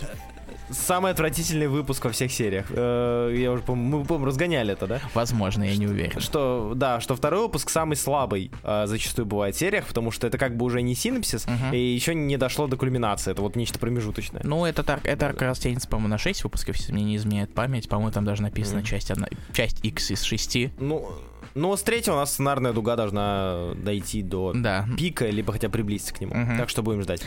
самый 0.72 1.12
отвратительный 1.12 1.68
выпуск 1.68 2.06
во 2.06 2.12
всех 2.12 2.32
сериях. 2.32 2.66
Э, 2.70 3.34
Я 3.36 3.52
уже, 3.52 3.64
по-моему, 3.64 4.00
мы, 4.00 4.06
по-моему, 4.06 4.26
разгоняли 4.26 4.74
это, 4.74 4.88
да? 4.88 5.00
Возможно, 5.14 5.64
я 5.64 5.76
не 5.78 5.88
уверен. 5.88 6.20
Что, 6.20 6.74
да, 6.76 7.00
что 7.00 7.16
второй 7.16 7.42
выпуск 7.42 7.70
самый 7.70 7.96
слабый 7.96 8.52
э, 8.64 8.86
зачастую 8.88 9.26
бывает 9.26 9.56
в 9.56 9.60
сериях, 9.60 9.86
потому 9.88 10.12
что 10.12 10.28
это 10.28 10.38
как 10.38 10.56
бы 10.58 10.66
уже 10.66 10.82
не 10.82 10.96
синапсис, 10.96 11.46
Мгм. 11.48 11.74
и 11.74 11.78
еще 11.80 12.14
не 12.16 12.38
дошло 12.38 12.68
до 12.68 12.78
кульминации. 12.78 13.32
Это 13.32 13.42
вот 13.42 13.56
нечто 13.56 13.80
промежуточное. 13.80 14.42
Ну, 14.44 14.66
это 14.66 14.84
так, 14.84 15.06
это 15.06 15.28
как 15.28 15.42
раз 15.42 15.60
тянется, 15.60 15.88
по-моему, 15.88 16.10
на 16.10 16.18
6 16.18 16.44
выпусков, 16.44 16.76
если 16.76 16.92
мне 16.94 17.04
не 17.04 17.16
изменяет 17.16 17.54
память. 17.54 17.88
По-моему, 17.90 18.12
там 18.12 18.26
даже 18.26 18.42
написано 18.42 18.84
часть, 18.84 19.12
одна, 19.12 19.28
часть 19.54 19.84
X 19.84 20.12
из 20.12 20.22
6. 20.24 20.72
Ну, 20.80 21.10
но 21.56 21.76
с 21.76 21.84
третьего 21.84 22.16
у 22.16 22.18
нас 22.18 22.32
сценарная 22.34 22.74
дуга 22.74 22.96
должна 22.96 23.74
дойти 23.76 24.22
до 24.22 24.54
Да. 24.56 24.86
пика, 24.98 25.28
либо 25.30 25.52
хотя 25.54 25.70
приблизиться 25.70 26.14
к 26.14 26.22
нему. 26.22 26.34
Мгм. 26.36 26.58
Так 26.58 26.70
что 26.70 26.82
будем 26.84 27.02
ждать. 27.02 27.22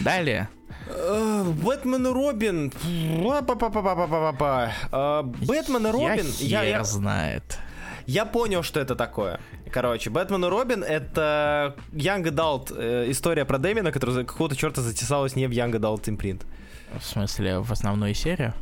Далее. 0.00 0.48
Э, 0.88 1.44
Бэтмен 1.44 2.06
и 2.06 2.10
Робин. 2.10 2.72
Э, 4.92 5.22
Бэтмен 5.22 5.86
и 5.86 5.90
Робин. 5.90 6.26
Я, 6.38 6.62
Я, 6.62 6.68
я, 6.78 6.84
знает. 6.84 7.58
я 8.06 8.24
понял, 8.24 8.62
что 8.62 8.80
это 8.80 8.94
такое. 8.94 9.40
Короче, 9.70 10.10
Бэтмен 10.10 10.44
и 10.44 10.48
Робин 10.48 10.82
это 10.82 11.74
Young 11.92 12.24
Adult 12.24 12.74
э, 12.76 13.10
история 13.10 13.44
про 13.44 13.58
Дэмина, 13.58 13.92
которая 13.92 14.24
какого-то 14.24 14.56
черта 14.56 14.80
затесалась 14.82 15.36
не 15.36 15.46
в 15.46 15.50
Young 15.50 15.72
Adult 15.72 16.08
импринт. 16.08 16.46
В 16.98 17.04
смысле, 17.04 17.58
в 17.60 17.70
основную 17.70 18.14
серию? 18.14 18.54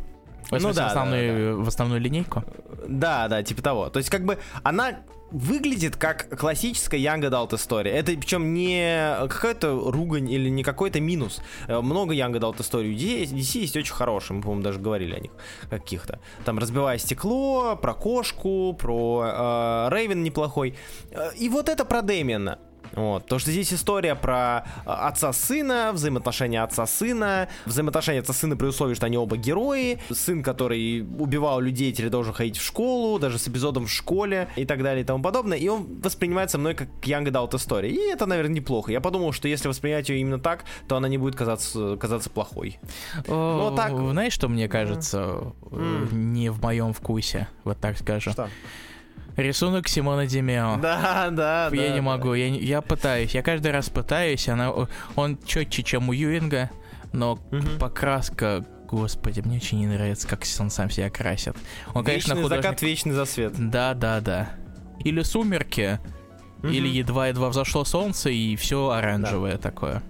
В 0.49 0.53
Ну 0.53 0.59
смысле, 0.61 0.75
да, 0.75 0.85
в, 0.85 0.89
основную, 0.89 1.57
да, 1.57 1.63
в 1.63 1.69
основную 1.69 2.01
линейку? 2.01 2.45
Да, 2.89 3.29
да, 3.29 3.43
типа 3.43 3.63
того. 3.63 3.91
То 3.91 3.99
есть, 3.99 4.11
как 4.11 4.25
бы 4.25 4.39
она 4.63 5.01
выглядит 5.31 5.97
как 5.97 6.39
классическая 6.39 6.99
Young 7.01 7.29
Adult 7.29 7.55
история. 7.57 7.91
Это 7.91 8.13
причем 8.13 8.55
не 8.55 9.17
какая-то 9.29 9.91
ругань 9.91 10.31
или 10.31 10.49
не 10.49 10.63
какой-то 10.63 11.01
минус. 11.01 11.41
Э, 11.67 11.81
Много 11.81 12.15
Young 12.15 12.39
Adult 12.39 12.61
историй. 12.61 12.93
У 12.93 12.97
DC 12.97 13.35
DC 13.35 13.59
есть 13.61 13.77
очень 13.77 13.93
хорошие, 13.93 14.37
мы, 14.37 14.43
по-моему, 14.43 14.63
даже 14.63 14.79
говорили 14.79 15.15
о 15.15 15.19
них 15.21 15.33
каких-то. 15.69 16.21
Там 16.45 16.59
«Разбивая 16.59 16.99
стекло», 16.99 17.77
про 17.77 17.95
кошку, 17.95 18.73
про 18.75 19.89
э, 19.91 19.95
Рейвен 19.95 20.23
неплохой. 20.23 20.77
Э, 21.11 21.31
И 21.37 21.49
вот 21.49 21.69
это 21.69 21.85
про 21.85 22.03
Дэмиана. 22.03 22.59
Вот, 22.97 23.27
то, 23.27 23.39
что 23.39 23.51
здесь 23.51 23.73
история 23.73 24.15
про 24.15 24.65
э, 24.85 24.91
отца-сына, 24.91 25.91
взаимоотношения 25.93 26.63
отца-сына, 26.63 27.49
взаимоотношения 27.67 28.21
отца-сына 28.21 28.57
при 28.57 28.67
условии, 28.67 28.95
что 28.95 29.07
они 29.07 29.19
оба 29.19 29.37
герои, 29.37 30.01
сын, 30.11 30.43
который 30.43 31.03
убивал 31.03 31.61
людей, 31.61 31.93
теперь 31.93 32.11
должен 32.11 32.33
ходить 32.33 32.57
в 32.57 32.65
школу, 32.65 33.19
даже 33.19 33.39
с 33.39 33.47
эпизодом 33.47 33.85
в 33.87 33.91
школе 33.91 34.49
и 34.57 34.65
так 34.65 34.83
далее 34.83 35.03
и 35.03 35.05
тому 35.05 35.23
подобное, 35.23 35.59
и 35.59 35.69
он 35.69 36.01
воспринимается 36.03 36.57
мной 36.57 36.75
как 36.75 36.89
Young 37.03 37.27
Adult 37.27 37.55
история, 37.57 37.91
и 37.91 37.99
это, 37.99 38.25
наверное, 38.25 38.55
неплохо. 38.55 38.91
Я 38.91 39.03
подумал, 39.03 39.33
что 39.33 39.47
если 39.47 39.69
воспринять 39.69 40.09
ее 40.09 40.19
именно 40.21 40.41
так, 40.41 40.65
то 40.89 40.97
она 40.97 41.09
не 41.09 41.19
будет 41.19 41.37
казаться, 41.37 41.97
казаться 41.97 42.31
плохой. 42.31 42.79
О, 43.29 43.75
так. 43.77 43.91
Знаешь, 43.91 44.33
что 44.33 44.49
мне 44.49 44.69
кажется 44.69 45.53
э, 45.71 46.07
не 46.13 46.49
в 46.49 46.63
моем 46.63 46.95
вкусе, 46.95 47.49
вот 47.65 47.79
так 47.79 47.99
скажу. 47.99 48.31
Что? 48.31 48.49
Рисунок 49.37 49.89
Симона 49.89 50.27
Демео. 50.27 50.79
Да, 50.81 51.29
да, 51.31 51.65
Я 51.67 51.71
да, 51.71 51.89
не 51.91 51.97
да. 51.97 52.03
могу, 52.03 52.35
я, 52.35 52.51
не- 52.51 52.61
я 52.61 52.81
пытаюсь, 52.81 53.35
я 53.35 53.43
каждый 53.43 53.71
раз 53.73 53.89
пытаюсь, 53.91 54.49
она, 54.49 54.73
он 55.15 55.39
четче, 55.45 55.83
чем 55.83 56.09
у 56.09 56.13
Юинга, 56.13 56.71
но 57.13 57.39
Мгм. 57.51 57.79
покраска, 57.79 58.65
господи, 58.91 59.41
мне 59.41 59.57
очень 59.59 59.79
не 59.81 59.87
нравится, 59.87 60.27
как 60.27 60.43
он 60.61 60.71
сам 60.71 60.91
себя 60.91 61.11
красит. 61.11 61.55
Он, 61.95 62.03
конечно, 62.05 62.31
Вечный 62.33 62.43
художник... 62.43 62.65
закат, 62.65 62.83
вечный 62.83 63.13
засвет. 63.13 63.53
Да, 63.71 63.95
да, 63.95 64.21
да. 64.21 64.51
Или 65.05 65.23
сумерки, 65.23 65.99
или 66.63 66.89
Мгм. 66.89 66.97
едва-едва 66.97 67.49
взошло 67.51 67.85
солнце, 67.85 68.31
и 68.31 68.57
все 68.57 68.91
оранжевое 68.91 69.57
такое. 69.59 70.03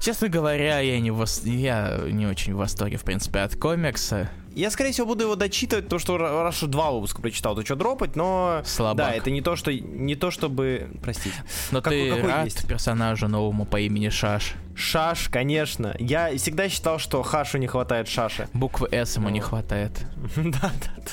Честно 0.00 0.28
говоря, 0.28 0.80
я 0.80 1.00
не, 1.00 1.10
вос- 1.10 1.48
я 1.48 1.98
не 2.06 2.26
очень 2.26 2.54
в 2.54 2.58
восторге, 2.58 2.96
в 2.98 3.04
принципе, 3.04 3.40
от 3.40 3.56
комикса. 3.56 4.30
Я, 4.54 4.70
скорее 4.70 4.92
всего, 4.92 5.08
буду 5.08 5.24
его 5.24 5.34
дочитывать, 5.34 5.88
то 5.88 5.98
что 5.98 6.14
ра- 6.16 6.42
раз 6.44 6.62
уж 6.62 6.68
два 6.68 6.92
выпуска 6.92 7.20
прочитал, 7.20 7.56
то 7.56 7.64
что 7.64 7.74
дропать, 7.74 8.14
но... 8.14 8.62
Слабак. 8.64 8.96
Да, 9.08 9.12
это 9.12 9.30
не 9.32 9.40
то, 9.40 9.56
что... 9.56 9.72
Не 9.72 10.14
то, 10.14 10.30
чтобы... 10.30 10.90
Простите. 11.02 11.34
Но 11.72 11.82
какой- 11.82 12.04
ты 12.10 12.14
какой 12.14 12.30
рад 12.30 12.44
есть? 12.44 12.68
персонажу 12.68 13.26
новому 13.26 13.64
по 13.64 13.80
имени 13.80 14.10
Шаш? 14.10 14.52
Шаш, 14.76 15.28
конечно. 15.28 15.96
Я 15.98 16.36
всегда 16.36 16.68
считал, 16.68 17.00
что 17.00 17.22
Хашу 17.24 17.58
не 17.58 17.66
хватает 17.66 18.06
Шаши. 18.06 18.46
Буквы 18.52 18.88
«С» 18.92 19.16
ему 19.16 19.28
не 19.30 19.40
Ну. 19.40 19.46
хватает. 19.46 20.06
Да, 20.36 20.60
да, 20.60 20.70
да. 20.98 21.10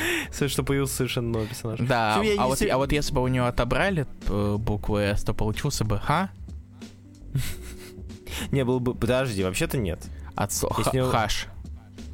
что 0.48 0.62
появился 0.62 0.96
совершенно 0.96 1.28
новый 1.30 1.48
персонаж. 1.48 1.80
Да, 1.80 2.22
а 2.38 2.46
вот, 2.46 2.62
а 2.62 2.76
вот 2.78 2.92
если 2.92 3.12
бы 3.14 3.22
у 3.22 3.28
него 3.28 3.46
отобрали 3.46 4.06
э, 4.28 4.56
букву 4.58 4.98
«С», 4.98 5.22
то 5.22 5.34
получился 5.34 5.84
бы 5.84 5.98
«Ха», 5.98 6.30
Не, 8.50 8.64
был 8.64 8.80
бы... 8.80 8.94
Подожди, 8.94 9.42
вообще-то 9.44 9.76
нет. 9.76 10.00
от 10.34 10.52
слова 10.52 10.76
Если 10.78 10.90
у 10.90 11.02
него- 11.02 11.10
«Хаш». 11.10 11.46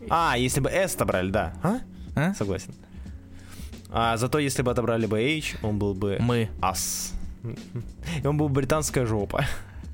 А, 0.09 0.37
если 0.37 0.61
бы 0.61 0.71
S 0.71 0.95
отобрали, 0.95 1.31
да. 1.31 1.55
А? 1.63 1.79
А? 2.15 2.35
Согласен. 2.35 2.75
А 3.91 4.17
зато 4.17 4.39
если 4.39 4.63
бы 4.63 4.71
отобрали 4.71 5.07
бы 5.07 5.19
H, 5.21 5.57
он 5.63 5.79
был 5.79 5.95
бы 5.95 6.19
Мы, 6.21 6.49
Ас. 6.61 7.13
И 8.23 8.27
он 8.27 8.37
был 8.37 8.49
британская 8.49 9.07
жопа. 9.07 9.45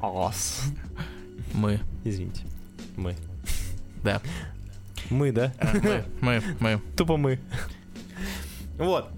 Ас. 0.00 0.62
мы, 1.55 1.81
Извините. 2.05 2.42
Мы. 2.96 3.16
да. 4.02 4.20
Мы, 5.11 5.33
да? 5.33 5.52
Мы, 5.83 6.05
мы, 6.20 6.42
мы. 6.61 6.81
Тупо 6.96 7.16
мы. 7.16 7.38
Вот. 8.83 9.09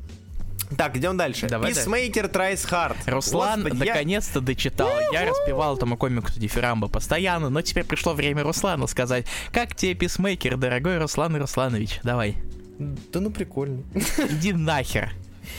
Так, 0.78 0.96
идем 0.96 1.16
дальше. 1.16 1.46
Давай 1.48 1.70
Peacemaker 1.72 2.32
tries 2.32 2.68
hard. 2.68 2.96
Руслан 3.06 3.62
Господи, 3.62 3.84
я- 3.84 3.92
наконец-то 3.92 4.40
дочитал. 4.40 4.88
Я 5.12 5.28
распевал 5.28 5.76
этому 5.76 5.96
комиксу 5.96 6.40
дифирамбы 6.40 6.88
постоянно, 6.88 7.48
но 7.50 7.60
теперь 7.62 7.84
пришло 7.84 8.14
время 8.14 8.42
Руслану 8.42 8.86
сказать, 8.88 9.26
как 9.52 9.74
тебе 9.76 9.94
писмейкер, 9.94 10.56
дорогой 10.56 10.98
Руслан 10.98 11.36
Русланович? 11.36 12.00
Давай, 12.02 12.36
Да 12.78 13.20
ну 13.20 13.30
прикольно. 13.30 13.82
иди 14.30 14.52
нахер. 14.52 15.12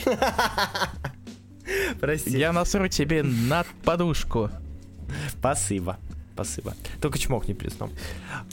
Прости. 2.00 2.36
Я 2.38 2.52
насру 2.52 2.88
тебе 2.88 3.22
на 3.22 3.64
подушку. 3.84 4.50
Спасибо. 5.38 5.98
Спасибо. 6.36 6.74
Только 7.00 7.18
чмок 7.18 7.48
не 7.48 7.54
присном. 7.54 7.90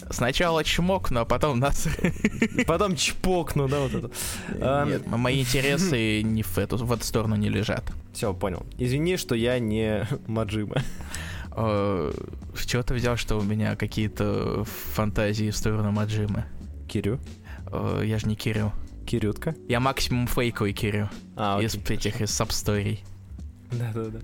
Сначала 0.10 0.64
чмокну, 0.64 1.20
а 1.20 1.26
потом 1.26 1.60
нас... 1.60 1.86
Потом 2.66 2.96
чпокну, 2.96 3.68
да, 3.68 3.82
вот 3.82 3.94
это. 3.94 4.12
А, 4.62 4.86
Нет, 4.86 5.06
мои 5.08 5.42
интересы 5.42 6.22
не 6.24 6.44
в 6.44 6.58
эту, 6.58 6.78
в 6.78 6.92
эту 6.94 7.04
сторону 7.04 7.36
не 7.36 7.50
лежат. 7.50 7.84
Все, 8.14 8.34
понял. 8.34 8.66
Извини, 8.78 9.18
что 9.18 9.36
я 9.36 9.60
не 9.60 10.08
Маджима. 10.28 10.78
Э, 11.52 12.14
С 12.56 12.66
чего 12.66 12.84
ты 12.84 12.94
взял, 12.94 13.18
что 13.18 13.38
у 13.38 13.44
меня 13.44 13.76
какие-то 13.76 14.64
фантазии 14.94 15.52
в 15.52 15.58
сторону 15.58 15.92
Маджимы? 15.92 16.46
Кирю. 16.88 17.20
Э, 17.68 18.02
Я 18.06 18.18
же 18.18 18.28
не 18.28 18.36
Кирю. 18.38 18.72
Кирютка. 19.06 19.56
Я 19.68 19.82
максимум 19.82 20.28
фейковый 20.28 20.72
Кирю. 20.72 21.10
А, 21.36 21.60
из 21.62 21.76
окей. 21.76 21.98
этих, 21.98 22.22
из 22.22 22.32
сабсторий. 22.32 23.04
Да, 23.74 23.92
да, 23.94 24.06
да. 24.06 24.20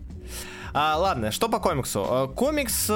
А, 0.74 0.98
ладно, 0.98 1.32
что 1.32 1.50
по 1.50 1.60
комиксу? 1.60 2.06
А, 2.08 2.28
Комикс 2.28 2.90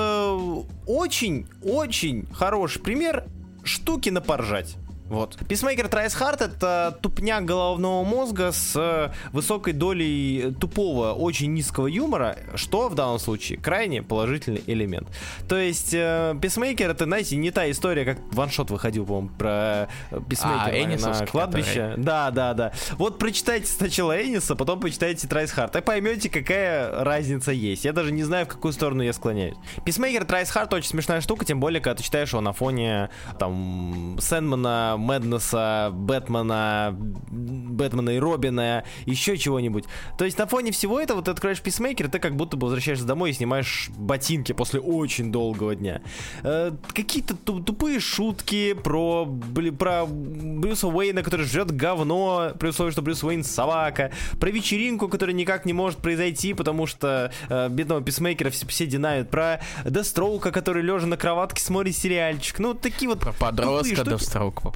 очень-очень 0.86 2.28
хороший 2.34 2.82
пример 2.82 3.26
штуки 3.64 4.10
на 4.10 4.22
поржать. 4.22 4.76
Вот. 5.14 5.36
Peacemaker 5.42 5.90
Tries 5.90 6.18
Hard 6.20 6.44
это 6.44 6.98
тупняк 7.02 7.46
головного 7.46 8.04
мозга 8.04 8.52
с 8.52 8.74
э, 8.76 9.12
высокой 9.32 9.74
долей 9.74 10.54
тупого, 10.60 11.14
очень 11.14 11.54
низкого 11.54 11.86
юмора, 11.86 12.36
что 12.56 12.90
в 12.90 12.96
данном 12.96 13.20
случае 13.20 13.60
крайне 13.60 14.02
положительный 14.02 14.64
элемент. 14.66 15.08
То 15.48 15.58
есть 15.58 15.94
э, 15.94 16.34
Peacemaker 16.42 16.90
это, 16.92 17.06
знаете, 17.06 17.36
не 17.36 17.52
та 17.52 17.70
история, 17.70 18.06
как 18.06 18.18
ваншот 18.34 18.72
выходил, 18.72 19.06
по-моему, 19.06 19.30
про 19.38 19.88
э, 20.10 20.16
Peacemaker 20.18 20.96
А, 21.06 21.20
на- 21.20 21.28
кладбище. 21.28 21.94
Да, 21.98 22.32
да, 22.32 22.54
да. 22.56 22.72
Вот 22.94 23.20
прочитайте 23.20 23.68
сначала 23.68 24.20
Эниса, 24.20 24.56
потом 24.56 24.80
почитайте 24.80 25.28
Трайс 25.28 25.52
Хард, 25.52 25.76
и 25.76 25.82
поймете, 25.82 26.30
какая 26.30 27.04
разница 27.04 27.52
есть. 27.52 27.86
Я 27.86 27.94
даже 27.94 28.12
не 28.12 28.24
знаю, 28.24 28.46
в 28.46 28.50
какую 28.50 28.74
сторону 28.74 29.04
я 29.04 29.14
склоняюсь. 29.14 29.56
Писмейкер 29.86 30.26
Трайс 30.26 30.50
Хард 30.50 30.74
очень 30.74 30.90
смешная 30.90 31.22
штука, 31.22 31.46
тем 31.46 31.60
более, 31.60 31.82
когда 31.82 31.96
ты 31.98 32.04
читаешь 32.04 32.30
его 32.30 32.42
на 32.42 32.54
фоне 32.54 33.10
там 33.38 34.18
Сэндмана, 34.20 34.96
Мэднесса, 35.04 35.92
Бэтмена, 35.94 36.96
Бэтмена 36.98 38.10
и 38.12 38.20
Робина, 38.20 38.84
еще 39.06 39.38
чего-нибудь. 39.38 39.86
То 40.18 40.26
есть 40.26 40.38
на 40.38 40.48
фоне 40.48 40.72
всего 40.72 41.00
этого 41.00 41.22
ты 41.22 41.32
откроешь 41.32 41.62
Писмейкер, 41.62 42.10
ты 42.10 42.20
как 42.20 42.36
будто 42.36 42.58
бы 42.58 42.66
возвращаешься 42.66 43.06
домой 43.06 43.32
и 43.32 43.34
снимаешь 43.34 43.90
ботинки 43.98 44.52
после 44.54 44.80
очень 44.80 45.32
долгого 45.32 45.76
дня. 45.76 46.02
Э, 46.44 46.72
какие-то 46.94 47.36
ту- 47.36 47.62
тупые 47.62 48.00
шутки 48.00 48.74
про, 48.74 49.26
бли- 49.28 49.76
про 49.76 50.06
Брюса 50.06 50.88
Уэйна, 50.88 51.24
который 51.24 51.46
жрет 51.46 51.72
говно, 51.72 52.52
при 52.60 52.70
условии, 52.70 52.92
что 52.92 53.02
Брюс 53.02 53.24
Уэйн 53.24 53.44
собака, 53.44 54.12
про 54.40 54.50
вечеринку, 54.50 55.08
которая 55.10 55.36
никак 55.36 55.66
не 55.66 55.74
может 55.74 56.00
произойти, 56.00 56.54
потому 56.54 56.88
что 56.88 57.32
э, 57.50 57.70
бедного 57.70 58.02
писмейкера 58.02 58.50
все, 58.50 58.66
все 58.68 58.86
динают, 58.88 59.30
про 59.30 59.60
Дестроука, 59.86 60.52
который 60.52 60.82
лежа 60.84 61.08
на 61.08 61.18
кроватке 61.18 61.62
смотрит 61.62 61.96
сериальчик. 61.96 62.60
Ну, 62.60 62.74
такие 62.74 63.10
вот 63.10 63.20
Про 63.20 63.34
подростка 63.34 63.96
штуки. 63.96 64.26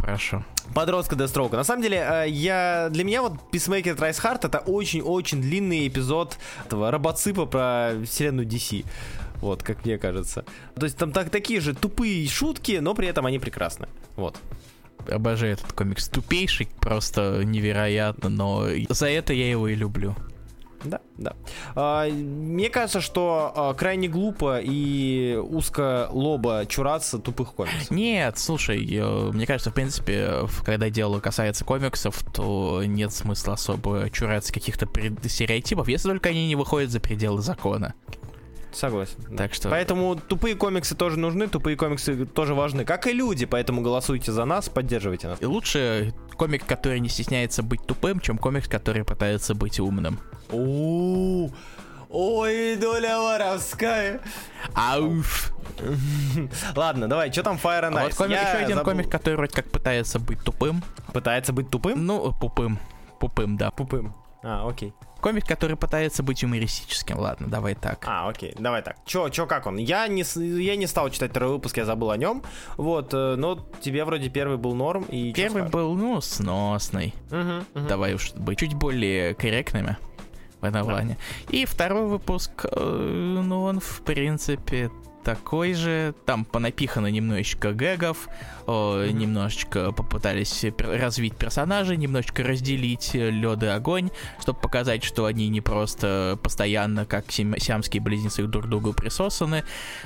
Попрошу. 0.08 0.42
Подростка 0.74 1.18
Дестроука. 1.18 1.58
На 1.58 1.66
самом 1.66 1.82
деле, 1.82 1.98
э, 1.98 2.30
я 2.30 2.88
для 2.90 3.04
меня 3.04 3.22
вот 3.22 3.34
Peacemaker 3.52 3.98
Tries 3.98 4.24
Hard 4.24 4.48
это 4.48 4.60
очень-очень 4.60 5.42
длинный 5.42 5.86
эпизод 5.86 6.38
этого 6.66 6.92
робоципа 6.92 7.46
про 7.46 7.92
вселенную 8.06 8.48
DC. 8.48 8.86
Вот, 9.42 9.64
как 9.64 9.84
мне 9.84 9.98
кажется. 9.98 10.46
То 10.76 10.86
есть 10.86 10.98
там 10.98 11.12
так, 11.12 11.30
такие 11.30 11.60
же 11.60 11.74
тупые 11.76 12.26
шутки, 12.30 12.80
но 12.80 12.94
при 12.94 13.10
этом 13.10 13.26
они 13.26 13.38
прекрасны. 13.38 13.90
Вот. 14.16 14.38
Обожаю 15.12 15.54
этот 15.54 15.74
комикс. 15.74 16.08
Тупейший, 16.08 16.70
просто 16.80 17.42
невероятно, 17.44 18.30
но 18.30 18.66
за 18.88 19.10
это 19.10 19.34
я 19.34 19.50
его 19.50 19.68
и 19.68 19.76
люблю. 19.76 20.16
Да, 20.84 21.02
да. 21.18 21.36
А, 21.76 22.08
мне 22.10 22.70
кажется, 22.70 23.02
что 23.02 23.52
а, 23.56 23.74
крайне 23.74 24.08
глупо 24.08 24.60
и 24.62 25.36
узко 25.36 26.08
лоба 26.12 26.66
чураться 26.68 27.20
тупых 27.20 27.54
комиксов. 27.54 27.92
Нет, 27.92 28.38
слушай, 28.38 28.86
э, 28.90 29.32
мне 29.32 29.46
кажется, 29.48 29.72
в 29.72 29.74
принципе, 29.74 30.48
когда 30.64 30.90
дело 30.90 31.20
касается 31.20 31.66
комиксов, 31.66 32.24
то 32.34 32.84
нет 32.86 33.12
смысла 33.12 33.54
особо 33.54 34.10
чураться 34.12 34.54
каких-то 34.54 34.88
стереотипов, 35.28 35.88
если 35.88 36.10
только 36.10 36.30
они 36.30 36.48
не 36.48 36.56
выходят 36.56 36.92
за 36.92 37.00
пределы 37.00 37.42
закона. 37.42 37.96
Согласен. 38.72 39.16
да. 39.30 39.38
Так 39.38 39.54
что 39.54 39.70
Поэтому 39.70 40.16
тупые 40.16 40.56
комиксы 40.56 40.96
тоже 40.96 41.18
нужны, 41.18 41.48
тупые 41.48 41.76
комиксы 41.78 42.26
тоже 42.26 42.54
важны, 42.54 42.86
как 42.86 43.08
и 43.08 43.14
люди, 43.14 43.46
поэтому 43.46 43.82
голосуйте 43.82 44.32
за 44.32 44.46
нас, 44.46 44.70
поддерживайте 44.70 45.28
нас. 45.28 45.42
и 45.42 45.46
лучше 45.46 46.14
комик, 46.36 46.66
который 46.66 47.00
не 47.00 47.10
стесняется 47.10 47.64
быть 47.64 47.82
тупым, 47.86 48.20
чем 48.20 48.38
комикс, 48.38 48.68
который 48.68 49.04
пытается 49.04 49.56
быть 49.56 49.80
умным. 49.80 50.20
Ой, 52.10 52.76
доля 52.78 53.20
воровская. 53.20 54.22
Ауф. 54.74 55.54
Ладно, 56.76 57.08
давай, 57.10 57.32
что 57.32 57.44
там 57.44 57.58
Fire 57.62 57.84
and 57.84 57.98
А 57.98 58.02
Ice? 58.02 58.04
вот 58.06 58.14
комик, 58.16 58.32
Я 58.38 58.50
еще 58.50 58.58
один 58.64 58.78
забыл. 58.78 58.92
комик, 58.92 59.10
который 59.12 59.36
вроде 59.36 59.54
как 59.54 59.70
пытается 59.70 60.18
быть 60.20 60.40
тупым. 60.44 60.82
Пытается 61.14 61.52
быть 61.52 61.70
тупым? 61.70 62.06
Ну, 62.06 62.34
пупым. 62.40 62.80
Пупым, 63.20 63.58
да. 63.58 63.72
Пупым. 63.72 64.16
А, 64.44 64.68
окей. 64.68 64.94
Комик, 65.22 65.46
который 65.46 65.76
пытается 65.76 66.24
быть 66.24 66.42
юмористическим. 66.44 67.20
Ладно, 67.20 67.48
давай 67.48 67.76
так. 67.76 68.04
А, 68.08 68.28
окей, 68.30 68.54
давай 68.58 68.82
так. 68.82 68.98
Чё, 69.06 69.30
чё, 69.30 69.46
как 69.48 69.66
он? 69.68 69.78
Я 69.78 70.08
не, 70.08 70.24
я 70.62 70.76
не 70.76 70.88
стал 70.88 71.10
читать 71.10 71.32
второй 71.32 71.52
выпуск, 71.52 71.78
я 71.78 71.86
забыл 71.86 72.12
о 72.12 72.18
нем. 72.18 72.44
Вот, 72.78 73.14
э, 73.14 73.36
но 73.36 73.66
тебе 73.82 74.06
вроде 74.06 74.30
первый 74.30 74.58
был 74.58 74.76
норм. 74.76 75.04
И 75.10 75.34
Первый 75.34 75.64
был, 75.64 75.96
ну, 75.96 76.22
сносный. 76.22 77.14
Мгм, 77.32 77.66
мгм. 77.74 77.88
Давай 77.88 78.14
уж 78.14 78.34
быть 78.34 78.60
чуть 78.60 78.74
более 78.74 79.34
корректными 79.34 79.98
в 80.62 80.66
этом 80.66 80.86
плане. 80.86 81.18
И 81.50 81.66
второй 81.66 82.08
выпуск, 82.08 82.66
э, 82.66 83.40
ну, 83.44 83.64
он, 83.64 83.80
в 83.80 84.02
принципе, 84.02 84.90
такой 85.28 85.74
же. 85.74 86.16
Там 86.26 86.46
понапихано 86.46 87.08
немножечко 87.08 87.74
гэгов, 87.74 88.30
э, 88.66 89.08
Мгм. 89.10 89.18
немножечко 89.20 89.92
попытались 89.92 90.66
развить 90.80 91.36
персонажей, 91.36 91.98
немножечко 91.98 92.44
разделить 92.44 93.14
лед 93.14 93.62
и 93.62 93.66
огонь, 93.66 94.10
чтобы 94.40 94.58
показать, 94.62 95.04
что 95.04 95.26
они 95.26 95.50
не 95.50 95.60
просто 95.60 96.40
постоянно, 96.42 97.06
как 97.06 97.30
сиамские 97.30 98.02
близнецы, 98.02 98.48
друг 98.48 98.66
к 98.66 98.68
другу 98.70 98.94
присосаны, 98.94 99.66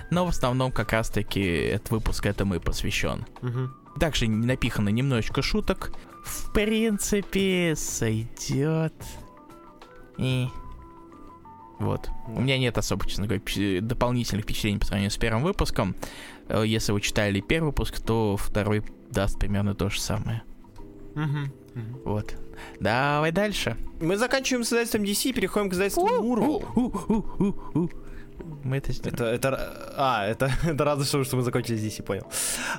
но 0.09 0.25
в 0.25 0.29
основном 0.29 0.71
как 0.71 0.91
раз-таки 0.91 1.39
этот 1.41 1.91
выпуск 1.91 2.25
этому 2.25 2.55
и 2.55 2.59
посвящен. 2.59 3.27
Мгм. 3.43 3.75
Также 3.99 4.27
напихано 4.27 4.89
немножечко 4.89 5.43
шуток. 5.43 5.91
В 6.25 6.51
принципе, 6.51 7.75
сойдет. 7.77 8.95
И... 10.17 10.47
Вот. 11.81 12.09
У 12.27 12.41
меня 12.41 12.57
нет 12.57 12.77
особо, 12.77 13.05
честно 13.07 13.25
говоря, 13.27 13.41
дополнительных 13.81 14.43
впечатлений 14.45 14.77
по 14.79 14.85
сравнению 14.85 15.11
с 15.11 15.17
первым 15.17 15.43
выпуском. 15.43 15.95
Э, 16.47 16.63
Если 16.65 16.91
вы 16.91 17.01
читали 17.01 17.41
первый 17.41 17.67
выпуск, 17.67 17.99
то 17.99 18.37
второй 18.37 18.83
даст 19.09 19.39
примерно 19.39 19.73
то 19.75 19.89
же 19.89 19.99
самое. 19.99 20.43
Мгм. 21.15 21.51
Мгм. 21.75 21.97
Вот. 22.05 22.35
Давай 22.79 23.31
дальше. 23.31 23.75
Мы 23.99 24.17
заканчиваем 24.17 24.63
с 24.63 24.67
издательством 24.67 25.03
DC 25.03 25.29
и 25.29 25.33
переходим 25.33 25.69
к 25.69 25.73
издательству 25.73 26.07
Marvel. 26.07 27.89
Мы 28.63 28.77
это 28.77 28.91
сделаем. 28.91 29.13
Это, 29.15 29.25
это, 29.25 29.93
а, 29.97 30.25
это, 30.25 30.51
это 30.63 30.83
разве 30.85 31.05
что, 31.05 31.23
что 31.23 31.37
мы 31.37 31.43
закончили 31.43 31.77
с 31.77 31.83
DC, 31.83 32.03
понял. 32.03 32.23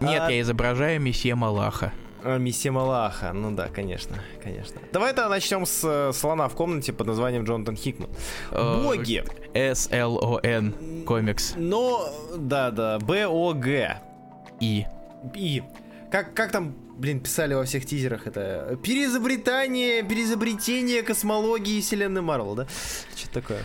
Нет, 0.01 0.23
А, 0.23 0.31
я 0.31 0.41
изображаю 0.41 1.01
месье 1.01 1.35
Малаха. 1.35 1.93
А, 2.25 2.39
Месье 2.39 2.71
Малаха, 2.71 3.33
ну 3.33 3.51
да, 3.51 3.69
конечно, 3.69 4.17
конечно. 4.43 4.81
Давай-то 4.93 5.29
начнем 5.29 5.67
с 5.67 5.81
э, 5.85 6.13
слона 6.13 6.49
в 6.49 6.55
комнате 6.55 6.93
под 6.93 7.07
названием 7.09 7.45
Джонатан 7.45 7.77
Хикман. 7.77 8.11
Э, 8.51 8.83
Боги. 8.83 9.25
S-L-O-N 9.55 11.05
комикс. 11.07 11.55
Но, 11.57 12.09
да-да, 12.37 12.99
Б-О-Г. 12.99 14.03
И. 14.61 14.87
И 15.35 15.63
Как, 16.11 16.35
как 16.35 16.53
там, 16.53 16.75
блин, 16.97 17.21
писали 17.21 17.55
во 17.55 17.65
всех 17.65 17.87
тизерах 17.87 18.27
это? 18.27 18.79
Переизобретание, 18.83 20.03
переизобретение 20.03 21.03
космологии 21.03 21.81
вселенной 21.81 22.23
Марвел, 22.23 22.55
да? 22.55 22.67
Что-то 23.17 23.41
такое. 23.41 23.63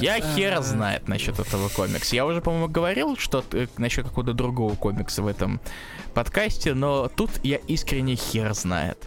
Я 0.00 0.20
хер 0.20 0.62
знает 0.62 1.08
насчет 1.08 1.38
этого 1.38 1.68
комикса. 1.68 2.16
Я 2.16 2.26
уже, 2.26 2.40
по-моему, 2.40 2.68
говорил 2.68 3.16
что 3.16 3.44
насчет 3.78 4.06
какого-то 4.06 4.32
другого 4.32 4.74
комикса 4.74 5.22
в 5.22 5.26
этом 5.26 5.60
подкасте, 6.14 6.74
но 6.74 7.08
тут 7.08 7.30
я 7.42 7.56
искренне 7.56 8.14
хер 8.14 8.54
знает. 8.54 8.98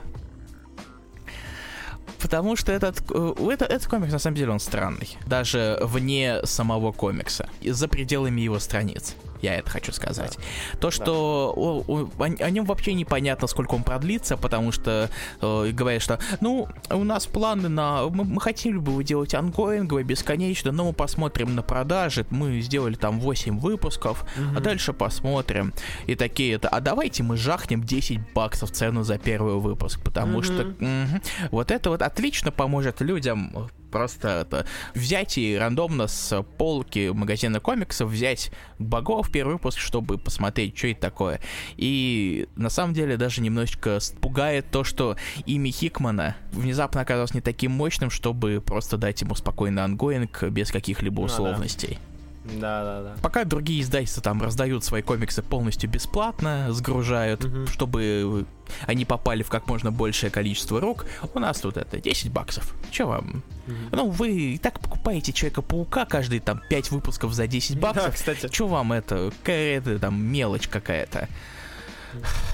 Потому 2.21 2.55
что 2.55 2.71
этот, 2.71 3.01
э, 3.12 3.34
этот, 3.51 3.69
этот 3.69 3.88
комикс, 3.88 4.12
на 4.12 4.19
самом 4.19 4.36
деле, 4.36 4.51
он 4.51 4.60
странный. 4.60 5.17
Даже 5.25 5.79
вне 5.82 6.41
самого 6.43 6.91
комикса. 6.91 7.47
За 7.63 7.88
пределами 7.88 8.41
его 8.41 8.60
страниц. 8.60 9.15
Я 9.41 9.56
это 9.56 9.69
хочу 9.69 9.91
сказать. 9.91 10.38
Да. 10.38 10.80
То, 10.80 10.91
что 10.91 11.54
да. 11.56 11.62
о, 11.62 11.84
о, 11.88 12.10
о, 12.17 12.43
о 12.43 12.49
нем 12.49 12.65
вообще 12.65 12.93
непонятно, 12.93 13.47
сколько 13.47 13.75
он 13.75 13.84
продлится, 13.84 14.38
потому 14.38 14.71
что 14.71 15.10
э, 15.41 15.71
говорят, 15.71 16.02
что 16.02 16.19
ну, 16.41 16.67
у 16.89 17.04
нас 17.04 17.25
планы 17.25 17.69
на. 17.69 18.08
Мы, 18.10 18.23
мы 18.23 18.41
хотели 18.41 18.78
бы 18.78 18.91
его 18.91 19.02
делать 19.02 19.34
ангоингово, 19.34 20.04
бесконечно, 20.04 20.71
но 20.71 20.86
мы 20.86 20.93
посмотрим 20.93 21.56
на 21.56 21.62
продажи. 21.62 22.25
Мы 22.30 22.62
сделали 22.62 22.95
там 22.95 23.19
8 23.19 23.60
выпусков, 23.60 24.23
угу. 24.38 24.58
а 24.58 24.60
дальше 24.60 24.93
посмотрим. 24.93 25.73
И 26.08 26.15
такие 26.15 26.56
это. 26.56 26.67
А 26.69 26.82
давайте 26.82 27.23
мы 27.23 27.38
жахнем 27.38 27.84
10 27.84 28.34
баксов 28.34 28.71
цену 28.71 29.04
за 29.04 29.17
первый 29.17 29.56
выпуск, 29.56 30.02
потому 30.04 30.39
угу. 30.39 30.43
что 30.43 30.63
угу, 30.63 31.21
вот 31.52 31.71
это 31.71 31.89
вот 31.89 32.02
отлично 32.02 32.52
поможет 32.52 33.02
людям 33.02 33.69
просто 33.89 34.41
это 34.41 34.65
взять 34.93 35.38
и 35.38 35.58
рандомно 35.58 36.08
с 36.08 36.43
полки 36.58 37.10
магазина 37.10 37.60
комиксов 37.60 38.10
взять 38.10 38.52
богов 38.78 39.32
первый 39.32 39.54
выпуск, 39.54 39.80
чтобы 39.80 40.17
посмотреть, 40.17 40.78
что 40.78 40.88
это 40.88 41.02
такое. 41.02 41.39
И 41.78 42.47
на 42.56 42.69
самом 42.69 42.93
деле 42.93 43.17
даже 43.17 43.41
немножечко 43.41 43.99
пугает 44.21 44.67
то, 44.71 44.84
что 44.84 45.17
имя 45.45 45.71
Хикмана 45.71 46.36
внезапно 46.52 47.02
оказалось 47.02 47.34
не 47.34 47.41
таким 47.41 47.71
мощным, 47.71 48.10
чтобы 48.10 48.62
просто 48.62 48.97
дать 48.97 49.21
ему 49.21 49.36
спокойно 49.36 49.84
ongoing 49.84 50.43
без 50.43 50.71
каких-либо 50.71 51.21
условностей. 51.21 51.99
Ну, 51.99 52.06
да. 52.13 52.18
Да, 52.45 52.84
да, 52.84 53.02
да. 53.04 53.15
Пока 53.21 53.43
другие 53.43 53.82
издательства 53.82 54.23
там 54.23 54.41
раздают 54.41 54.84
свои 54.84 55.02
комиксы 55.02 55.41
полностью 55.41 55.89
бесплатно, 55.89 56.67
сгружают, 56.71 57.45
угу. 57.45 57.67
чтобы 57.67 58.45
они 58.86 59.06
попали 59.06 59.43
в 59.43 59.49
как 59.49 59.67
можно 59.67 59.91
большее 59.91 60.30
количество 60.30 60.80
рук, 60.80 61.06
у 61.34 61.39
нас 61.39 61.60
тут 61.60 61.78
это 61.78 61.99
10 61.99 62.32
баксов. 62.32 62.75
Че 62.91 63.06
вам? 63.06 63.43
Угу. 63.67 63.75
Ну, 63.91 64.10
вы 64.10 64.32
и 64.32 64.58
так 64.58 64.80
покупаете 64.80 65.34
Человека-паука 65.34 66.06
каждый 66.06 66.39
там 66.39 66.62
5 66.69 66.91
выпусков 66.91 67.34
за 67.34 67.47
10 67.47 67.80
баксов. 67.80 68.06
Да, 68.06 68.12
кстати. 68.12 68.47
Че 68.47 68.67
вам 68.67 68.93
это? 68.93 69.32
Какая-то 69.43 69.99
там 69.99 70.23
мелочь 70.23 70.67
какая-то. 70.67 71.28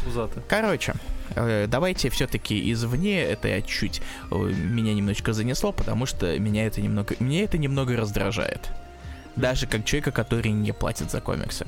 Узато. 0.05 0.43
Короче, 0.49 0.95
э, 1.35 1.67
давайте 1.67 2.09
все-таки 2.09 2.71
извне 2.71 3.21
это 3.21 3.47
я 3.47 3.61
чуть 3.61 4.01
э, 4.29 4.35
меня 4.35 4.93
немножечко 4.93 5.31
занесло, 5.31 5.71
потому 5.71 6.05
что 6.05 6.37
меня 6.37 6.65
это 6.65 6.81
немного, 6.81 7.15
меня 7.19 7.43
это 7.43 7.57
немного 7.57 7.95
раздражает 7.95 8.71
даже 9.35 9.67
как 9.67 9.85
человека, 9.85 10.11
который 10.11 10.51
не 10.51 10.71
платит 10.71 11.11
за 11.11 11.21
комиксы. 11.21 11.65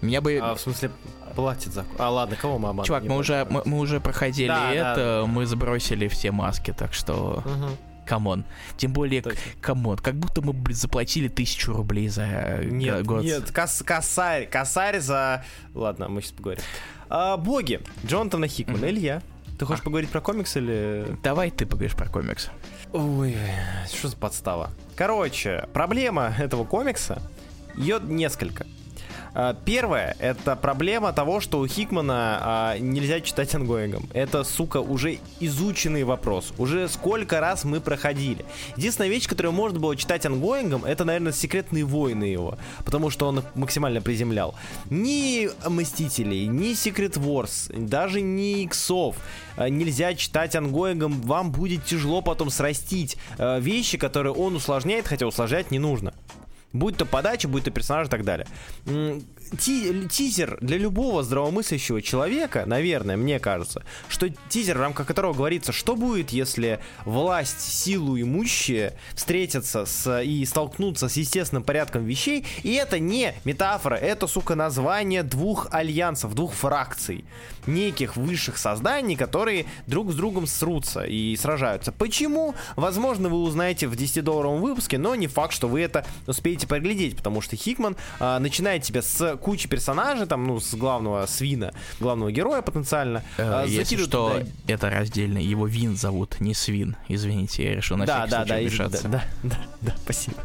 Меня 0.00 0.20
бы... 0.20 0.38
А, 0.40 0.54
в 0.54 0.60
смысле, 0.60 0.90
платит 1.34 1.72
за... 1.72 1.84
А, 1.98 2.10
ладно, 2.10 2.36
кого 2.36 2.58
мы 2.58 2.84
Чувак, 2.84 3.04
мы 3.04 3.16
уже, 3.16 3.46
мы, 3.48 3.62
мы 3.64 3.78
уже 3.78 4.00
проходили 4.00 4.48
да, 4.48 4.72
это, 4.72 4.94
да, 4.96 5.20
да. 5.22 5.26
мы 5.26 5.46
сбросили 5.46 6.08
все 6.08 6.30
маски, 6.30 6.72
так 6.76 6.92
что... 6.92 7.42
Угу. 7.44 7.76
Come 8.06 8.28
on. 8.28 8.44
Тем 8.76 8.92
более, 8.92 9.24
come 9.60 9.82
on, 9.82 9.98
как 9.98 10.14
будто 10.14 10.40
мы 10.40 10.52
блин, 10.52 10.76
заплатили 10.76 11.26
тысячу 11.26 11.72
рублей 11.72 12.06
за 12.06 12.22
э, 12.22 12.64
нет, 12.64 13.04
год. 13.04 13.24
Нет, 13.24 13.50
кос 13.50 13.82
косарь, 13.84 14.46
косарь 14.46 15.00
за... 15.00 15.44
Ладно, 15.74 16.08
мы 16.08 16.22
сейчас 16.22 16.32
поговорим. 16.32 16.62
А, 17.08 17.36
боги. 17.36 17.80
Джонатана 18.06 18.46
Хикмана, 18.46 18.84
mm-hmm. 18.84 18.90
Илья. 18.90 19.22
Ты 19.58 19.64
хочешь 19.64 19.80
а. 19.82 19.84
поговорить 19.84 20.10
про 20.10 20.20
комикс 20.20 20.56
или... 20.56 21.16
Давай 21.22 21.50
ты 21.50 21.64
поговоришь 21.66 21.96
про 21.96 22.08
комикс. 22.08 22.50
Ой, 22.92 23.36
что 23.92 24.08
за 24.08 24.16
подстава? 24.16 24.70
Короче, 24.94 25.68
проблема 25.72 26.34
этого 26.38 26.64
комикса, 26.64 27.22
ее 27.74 27.98
несколько. 28.02 28.66
А, 29.38 29.52
первое, 29.52 30.16
это 30.18 30.56
проблема 30.56 31.12
того, 31.12 31.40
что 31.40 31.60
у 31.60 31.66
Хикмана 31.66 32.38
а, 32.40 32.78
нельзя 32.78 33.20
читать 33.20 33.54
ongoing 33.54 33.92
ом. 33.92 34.08
Это, 34.14 34.44
сука, 34.44 34.78
уже 34.78 35.18
изученный 35.40 36.04
вопрос. 36.04 36.54
Уже 36.56 36.88
сколько 36.88 37.38
раз 37.38 37.64
мы 37.64 37.82
проходили. 37.82 38.46
Единственная 38.78 39.10
вещь, 39.10 39.28
которую 39.28 39.52
можно 39.52 39.78
было 39.78 39.94
читать 39.94 40.24
ongoing 40.24 40.67
ом, 40.67 40.86
это, 40.86 41.04
наверное, 41.04 41.32
секретные 41.32 41.84
войны 41.84 42.24
его. 42.24 42.56
Потому 42.82 43.10
что 43.10 43.28
он 43.28 43.42
максимально 43.54 44.00
приземлял. 44.00 44.54
Ни 44.88 45.50
Мстителей, 45.68 46.46
ни 46.46 46.72
Secret 46.72 47.18
Wars, 47.18 47.70
даже 47.78 48.22
ни 48.22 48.62
Иксов 48.62 49.16
а, 49.58 49.68
нельзя 49.68 50.14
читать 50.14 50.56
ongoing 50.56 51.01
ом. 51.01 51.20
Вам 51.20 51.52
будет 51.52 51.84
тяжело 51.84 52.22
потом 52.22 52.48
срастить 52.48 53.18
а, 53.36 53.58
вещи, 53.58 53.98
которые 53.98 54.32
он 54.32 54.56
усложняет, 54.56 55.06
хотя 55.06 55.26
усложнять 55.26 55.70
не 55.70 55.78
нужно. 55.78 56.14
Будь 56.72 56.96
то 56.96 57.06
подача, 57.06 57.48
будь 57.48 57.64
то 57.64 57.70
персонаж 57.70 58.08
и 58.08 58.10
так 58.10 58.24
далее. 58.24 58.46
Ти 59.58 60.06
тизер 60.08 60.58
для 60.60 60.76
любого 60.76 61.22
здравомыслящего 61.22 62.02
человека, 62.02 62.64
наверное, 62.66 63.16
мне 63.16 63.38
кажется, 63.38 63.84
что 64.08 64.28
тизер, 64.48 64.76
в 64.76 64.80
рамках 64.80 65.06
которого 65.06 65.32
говорится, 65.32 65.72
что 65.72 65.96
будет, 65.96 66.30
если 66.30 66.80
власть, 67.04 67.60
силу 67.60 68.20
имущие 68.20 68.98
встретятся 69.14 69.86
с, 69.86 70.20
и 70.20 70.44
столкнутся 70.44 71.08
с 71.08 71.16
естественным 71.16 71.64
порядком 71.64 72.04
вещей, 72.04 72.44
и 72.62 72.74
это 72.74 72.98
не 72.98 73.34
метафора, 73.44 73.94
это, 73.94 74.26
сука, 74.26 74.54
название 74.54 75.22
двух 75.22 75.68
альянсов, 75.70 76.34
двух 76.34 76.52
фракций, 76.52 77.24
неких 77.66 78.16
высших 78.16 78.58
созданий, 78.58 79.16
которые 79.16 79.64
друг 79.86 80.12
с 80.12 80.14
другом 80.14 80.46
срутся 80.46 81.04
и 81.04 81.34
сражаются. 81.36 81.90
Почему? 81.90 82.54
Возможно, 82.76 83.28
вы 83.28 83.38
узнаете 83.38 83.86
в 83.86 83.94
10-долларовом 83.94 84.60
выпуске, 84.60 84.98
но 84.98 85.14
не 85.14 85.26
факт, 85.26 85.54
что 85.54 85.68
вы 85.68 85.80
это 85.80 86.04
успеете 86.26 86.66
можете 86.66 86.66
поглядеть, 86.66 87.16
потому 87.16 87.40
что 87.40 87.56
Хикман 87.56 87.96
а, 88.20 88.38
начинает 88.38 88.82
тебя 88.82 89.02
с 89.02 89.35
кучи 89.36 89.68
персонажей, 89.68 90.26
там, 90.26 90.46
ну, 90.46 90.60
с 90.60 90.74
главного 90.74 91.26
свина, 91.26 91.72
главного 92.00 92.32
героя 92.32 92.62
потенциально. 92.62 93.22
Э, 93.38 93.62
а, 93.62 93.64
если 93.66 93.96
что, 93.96 94.30
туда... 94.30 94.46
это 94.66 94.90
раздельно. 94.90 95.38
Его 95.38 95.66
Вин 95.66 95.96
зовут, 95.96 96.40
не 96.40 96.54
Свин. 96.54 96.96
Извините, 97.08 97.64
я 97.64 97.74
решил 97.76 97.96
на 97.96 98.06
да, 98.06 98.26
всякий 98.26 98.48
да, 98.48 98.58
случай 98.60 98.78
да, 98.78 98.88
Да, 98.88 99.08
да, 99.08 99.22
да, 99.42 99.56
да, 99.80 99.94
спасибо. 100.02 100.36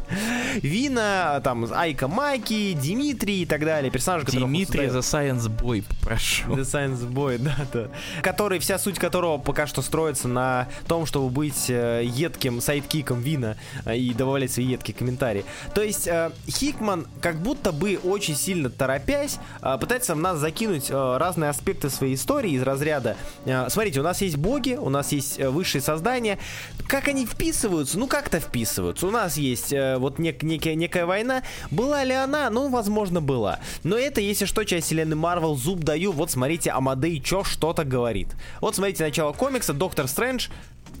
Вина, 0.62 1.40
там, 1.42 1.66
Айка 1.72 2.08
Майки, 2.08 2.72
Димитрий 2.72 3.42
и 3.42 3.46
так 3.46 3.64
далее. 3.64 3.90
Персонажи, 3.90 4.26
которые... 4.26 4.46
Димитрий 4.46 4.86
The 4.86 5.00
Science 5.00 5.48
Boy, 5.48 5.84
прошу. 6.02 6.54
The 6.54 6.62
Science 6.62 7.08
Boy, 7.10 7.38
да, 7.38 7.56
да. 7.72 7.88
Который, 8.22 8.58
вся 8.58 8.78
суть 8.78 8.98
которого 8.98 9.38
пока 9.38 9.66
что 9.66 9.82
строится 9.82 10.28
на 10.28 10.68
том, 10.86 11.06
чтобы 11.06 11.30
быть 11.30 11.68
э, 11.68 12.02
едким 12.04 12.60
сайдкиком 12.60 13.20
Вина 13.20 13.56
э, 13.84 13.96
и 13.96 14.12
добавлять 14.14 14.52
свои 14.52 14.66
едкие 14.66 14.94
комментарии. 14.94 15.44
То 15.74 15.82
есть 15.82 16.06
э, 16.06 16.30
Хикман, 16.48 17.06
как 17.20 17.36
будто 17.36 17.72
бы 17.72 17.98
очень 18.02 18.36
сильно 18.36 18.70
торопясь, 18.82 19.38
э, 19.62 19.78
пытается 19.80 20.16
в 20.16 20.18
нас 20.18 20.38
закинуть 20.38 20.90
э, 20.90 21.16
разные 21.16 21.50
аспекты 21.50 21.88
своей 21.88 22.16
истории 22.16 22.50
из 22.50 22.62
разряда. 22.62 23.16
Э, 23.44 23.68
смотрите, 23.68 24.00
у 24.00 24.02
нас 24.02 24.20
есть 24.22 24.36
боги, 24.36 24.72
у 24.74 24.88
нас 24.88 25.12
есть 25.12 25.38
э, 25.38 25.50
высшие 25.50 25.80
создания. 25.80 26.40
Как 26.88 27.06
они 27.06 27.24
вписываются? 27.24 27.96
Ну, 27.96 28.08
как-то 28.08 28.40
вписываются. 28.40 29.06
У 29.06 29.12
нас 29.12 29.36
есть 29.36 29.72
э, 29.72 29.98
вот 29.98 30.18
нек- 30.18 30.44
некая, 30.44 30.74
некая 30.74 31.06
война. 31.06 31.44
Была 31.70 32.02
ли 32.02 32.12
она? 32.12 32.50
Ну, 32.50 32.70
возможно, 32.70 33.20
была. 33.20 33.60
Но 33.84 33.96
это, 33.96 34.20
если 34.20 34.46
что, 34.46 34.64
часть 34.64 34.86
вселенной 34.86 35.14
Марвел, 35.14 35.54
зуб 35.54 35.78
даю. 35.84 36.10
Вот 36.10 36.32
смотрите, 36.32 36.72
Амадей 36.72 37.20
чё 37.20 37.44
что-то 37.44 37.84
говорит. 37.84 38.30
Вот 38.60 38.74
смотрите 38.74 39.04
начало 39.04 39.32
комикса, 39.32 39.74
Доктор 39.74 40.08
Стрэндж 40.08 40.48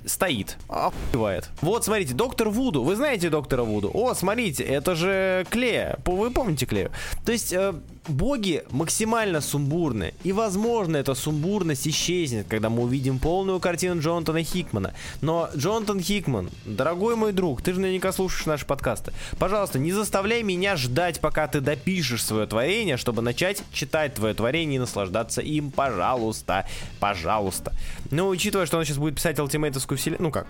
стоит, 0.06 0.58
охуевает. 0.68 1.50
Вот, 1.60 1.84
смотрите, 1.84 2.14
доктор 2.14 2.48
Вуду. 2.48 2.82
Вы 2.82 2.96
знаете 2.96 3.30
доктора 3.30 3.62
Вуду? 3.62 3.90
О, 3.92 4.14
смотрите, 4.14 4.62
это 4.64 4.94
же 4.94 5.46
Клея. 5.50 5.98
Вы 6.06 6.30
помните 6.30 6.66
Клею? 6.66 6.90
То 7.24 7.32
есть, 7.32 7.52
э, 7.52 7.74
боги 8.08 8.64
максимально 8.70 9.40
сумбурны. 9.40 10.14
И, 10.24 10.32
возможно, 10.32 10.96
эта 10.96 11.14
сумбурность 11.14 11.86
исчезнет, 11.86 12.46
когда 12.48 12.70
мы 12.70 12.82
увидим 12.82 13.18
полную 13.18 13.60
картину 13.60 14.00
Джонатана 14.00 14.42
Хикмана. 14.42 14.94
Но, 15.20 15.48
Джонатан 15.56 16.00
Хикман, 16.00 16.50
дорогой 16.64 17.16
мой 17.16 17.32
друг, 17.32 17.62
ты 17.62 17.72
же 17.72 17.80
наверняка 17.80 18.12
слушаешь 18.12 18.46
наши 18.46 18.66
подкасты. 18.66 19.12
Пожалуйста, 19.38 19.78
не 19.78 19.92
заставляй 19.92 20.42
меня 20.42 20.76
ждать, 20.76 21.20
пока 21.20 21.46
ты 21.46 21.60
допишешь 21.60 22.24
свое 22.24 22.46
творение, 22.46 22.96
чтобы 22.96 23.22
начать 23.22 23.62
читать 23.72 24.14
твое 24.14 24.34
творение 24.34 24.76
и 24.76 24.80
наслаждаться 24.80 25.40
им. 25.40 25.70
Пожалуйста. 25.70 26.66
Пожалуйста. 27.00 27.72
Ну, 28.10 28.28
учитывая, 28.28 28.66
что 28.66 28.78
он 28.78 28.84
сейчас 28.84 28.98
будет 28.98 29.16
писать 29.16 29.38
ультимейтовскую 29.38 29.98
вселенную, 29.98 30.22
ну 30.22 30.30
как, 30.30 30.46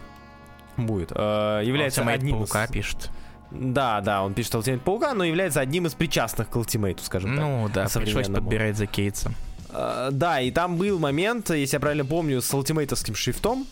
будет, 0.76 1.12
э, 1.14 1.62
является 1.64 2.02
Ultimate 2.02 2.14
одним 2.14 2.36
Паука 2.38 2.64
из... 2.64 2.70
пишет. 2.70 3.10
Да, 3.54 4.00
да, 4.00 4.22
он 4.22 4.34
пишет 4.34 4.54
Ultimate 4.54 4.80
Паука, 4.80 5.14
но 5.14 5.24
является 5.24 5.60
одним 5.60 5.86
из 5.86 5.94
причастных 5.94 6.48
к 6.48 6.56
Ultimate, 6.56 6.98
скажем 7.02 7.36
так. 7.36 7.44
Ну 7.44 7.70
да, 7.72 7.86
пришлось 7.94 8.28
подбирать 8.28 8.76
за 8.76 8.86
Кейтса. 8.86 9.32
Uh, 9.70 10.10
да, 10.10 10.40
и 10.40 10.50
там 10.50 10.76
был 10.76 10.98
момент, 10.98 11.48
если 11.48 11.76
я 11.76 11.80
правильно 11.80 12.04
помню, 12.04 12.42
с 12.42 12.52
ультимейтовским 12.52 13.14
шрифтом, 13.14 13.66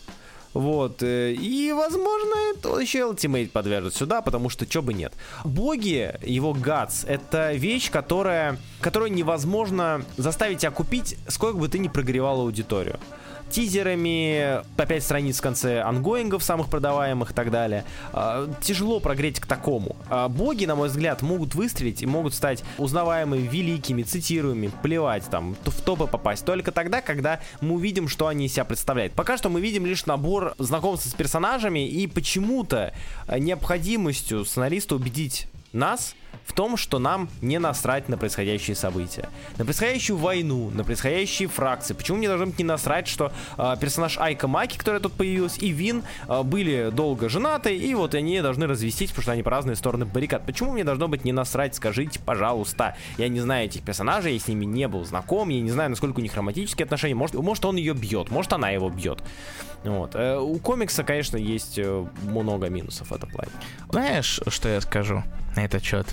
Вот. 0.53 1.03
э, 1.03 1.33
И, 1.33 1.71
возможно, 1.71 2.33
это 2.55 2.79
еще 2.79 2.99
Ultimate 3.11 3.49
подвяжут 3.49 3.93
сюда, 3.93 4.21
потому 4.21 4.49
что 4.49 4.65
чё 4.65 4.81
бы 4.81 4.93
нет. 4.95 5.13
Боги, 5.45 6.15
его 6.23 6.53
гадс, 6.53 7.03
это 7.07 7.53
вещь, 7.53 7.91
которая, 7.91 8.57
которую 8.81 9.13
невозможно 9.13 10.03
заставить 10.17 10.59
тебя 10.59 10.71
купить, 10.71 11.17
сколько 11.27 11.57
бы 11.57 11.67
ты 11.67 11.77
ни 11.77 11.87
прогревал 11.87 12.41
аудиторию 12.41 12.99
тизерами, 13.51 14.63
по 14.77 14.85
5 14.85 15.03
страниц 15.03 15.37
в 15.37 15.41
конце 15.41 15.81
ангоингов 15.81 16.43
самых 16.43 16.69
продаваемых 16.69 17.31
и 17.31 17.33
так 17.33 17.51
далее. 17.51 17.85
А, 18.13 18.49
Тяжело 18.61 18.99
прогреть 18.99 19.39
к 19.39 19.45
такому. 19.45 19.95
А 20.09 20.27
Боги, 20.27 20.65
на 20.65 20.75
мой 20.75 20.87
взгляд, 20.87 21.21
могут 21.21 21.55
выстрелить 21.55 22.01
и 22.01 22.05
могут 22.05 22.33
стать 22.33 22.63
узнаваемыми, 22.77 23.47
великими, 23.47 24.03
цитируемыми, 24.03 24.71
плевать 24.81 25.25
там, 25.29 25.55
в 25.63 25.81
топы 25.81 26.07
попасть. 26.07 26.45
Только 26.45 26.71
тогда, 26.71 27.01
когда 27.01 27.39
мы 27.59 27.75
увидим, 27.75 28.07
что 28.07 28.27
они 28.27 28.45
из 28.45 28.53
себя 28.53 28.65
представляют. 28.65 29.13
Пока 29.13 29.37
что 29.37 29.49
мы 29.49 29.61
видим 29.61 29.85
лишь 29.85 30.05
набор 30.05 30.55
знакомств 30.57 31.09
с 31.09 31.13
персонажами 31.13 31.87
и 31.87 32.07
почему-то 32.07 32.93
э, 33.27 33.39
необходимостью 33.39 34.45
сценариста 34.45 34.95
убедить 34.95 35.47
нас 35.73 36.15
в 36.51 36.53
том, 36.53 36.75
что 36.75 36.99
нам 36.99 37.29
не 37.41 37.59
насрать 37.59 38.09
на 38.09 38.17
происходящие 38.17 38.75
события. 38.75 39.29
На 39.57 39.63
происходящую 39.63 40.17
войну, 40.17 40.69
на 40.71 40.83
происходящие 40.83 41.47
фракции. 41.47 41.93
Почему 41.93 42.17
мне 42.17 42.27
должно 42.27 42.47
быть 42.47 42.59
не 42.59 42.65
насрать, 42.65 43.07
что 43.07 43.31
э, 43.57 43.75
персонаж 43.79 44.17
Айка 44.17 44.47
Маки, 44.47 44.77
которая 44.77 45.01
тут 45.01 45.13
появилась, 45.13 45.57
и 45.59 45.69
Вин 45.69 46.03
э, 46.27 46.43
были 46.43 46.89
долго 46.91 47.29
женаты, 47.29 47.75
и 47.77 47.95
вот 47.95 48.15
они 48.15 48.41
должны 48.41 48.67
развестись, 48.67 49.11
потому 49.11 49.23
что 49.23 49.31
они 49.31 49.43
по 49.43 49.51
разные 49.51 49.77
стороны 49.77 50.05
баррикад. 50.05 50.45
Почему 50.45 50.73
мне 50.73 50.83
должно 50.83 51.07
быть 51.07 51.23
не 51.23 51.31
насрать, 51.31 51.75
скажите, 51.75 52.19
пожалуйста. 52.19 52.97
Я 53.17 53.29
не 53.29 53.39
знаю 53.39 53.67
этих 53.67 53.83
персонажей, 53.83 54.33
я 54.33 54.39
с 54.39 54.47
ними 54.47 54.65
не 54.65 54.87
был 54.89 55.05
знаком, 55.05 55.49
я 55.49 55.61
не 55.61 55.71
знаю, 55.71 55.89
насколько 55.91 56.19
у 56.19 56.21
них 56.21 56.35
романтические 56.35 56.83
отношения. 56.83 57.15
Может, 57.15 57.35
может 57.35 57.63
он 57.63 57.77
ее 57.77 57.93
бьет, 57.93 58.29
может 58.29 58.51
она 58.51 58.71
его 58.71 58.89
бьет. 58.89 59.23
Вот. 59.83 60.15
Э, 60.15 60.37
у 60.37 60.57
комикса, 60.59 61.03
конечно, 61.03 61.37
есть 61.37 61.79
э, 61.79 62.05
много 62.23 62.69
минусов 62.69 63.09
в 63.09 63.13
этом 63.13 63.29
плане. 63.29 63.51
Знаешь, 63.89 64.41
что 64.47 64.69
я 64.69 64.81
скажу 64.81 65.23
на 65.55 65.65
этот 65.65 65.83
счет? 65.83 66.07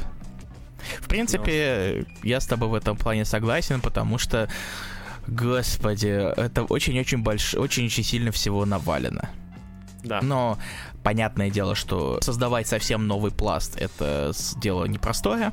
В 1.00 1.08
принципе, 1.08 2.06
я 2.22 2.40
с 2.40 2.46
тобой 2.46 2.68
в 2.68 2.74
этом 2.74 2.96
плане 2.96 3.24
согласен, 3.24 3.80
потому 3.80 4.18
что, 4.18 4.48
господи, 5.26 6.08
это 6.08 6.62
очень-очень 6.64 7.18
больш... 7.18 7.54
очень-очень 7.54 8.04
сильно 8.04 8.30
всего 8.32 8.64
навалено. 8.64 9.28
Да. 10.04 10.20
Но 10.22 10.58
понятное 11.02 11.50
дело, 11.50 11.74
что 11.74 12.20
создавать 12.22 12.68
совсем 12.68 13.06
новый 13.06 13.32
пласт 13.32 13.76
это 13.76 14.32
дело 14.56 14.84
непростое. 14.84 15.52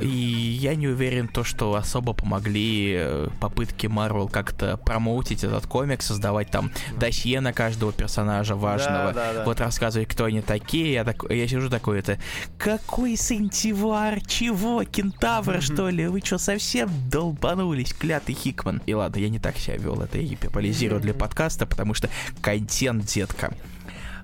И 0.00 0.06
я 0.06 0.74
не 0.74 0.88
уверен, 0.88 1.28
то, 1.28 1.44
что 1.44 1.74
особо 1.74 2.12
помогли 2.12 2.94
э, 2.96 3.28
попытки 3.40 3.86
Marvel 3.86 4.30
как-то 4.30 4.76
промоутить 4.76 5.44
этот 5.44 5.66
комик, 5.66 6.02
создавать 6.02 6.50
там 6.50 6.70
досье 6.98 7.40
на 7.40 7.52
каждого 7.52 7.92
персонажа 7.92 8.54
важного. 8.54 9.12
да, 9.12 9.32
да. 9.32 9.44
Вот 9.44 9.60
рассказывать, 9.60 10.08
кто 10.08 10.24
они 10.24 10.40
такие. 10.40 10.92
Я, 10.92 11.04
так, 11.04 11.24
я 11.30 11.46
сижу 11.48 11.68
такой, 11.68 11.98
это 11.98 12.18
какой 12.58 13.16
сентивар? 13.16 14.20
Чего? 14.26 14.84
Кентавр, 14.84 15.60
что 15.62 15.88
ли? 15.88 16.06
Вы 16.06 16.20
что, 16.20 16.38
совсем 16.38 16.90
долбанулись, 17.10 17.92
клятый 17.92 18.34
Хикман? 18.34 18.82
И 18.86 18.94
ладно, 18.94 19.18
я 19.20 19.28
не 19.28 19.38
так 19.38 19.56
себя 19.56 19.76
вел, 19.76 20.00
это 20.00 20.18
я 20.18 20.24
гиперболизирую 20.24 21.00
для 21.00 21.14
подкаста, 21.14 21.66
потому 21.66 21.94
что 21.94 22.08
контент, 22.40 23.04
детка. 23.06 23.52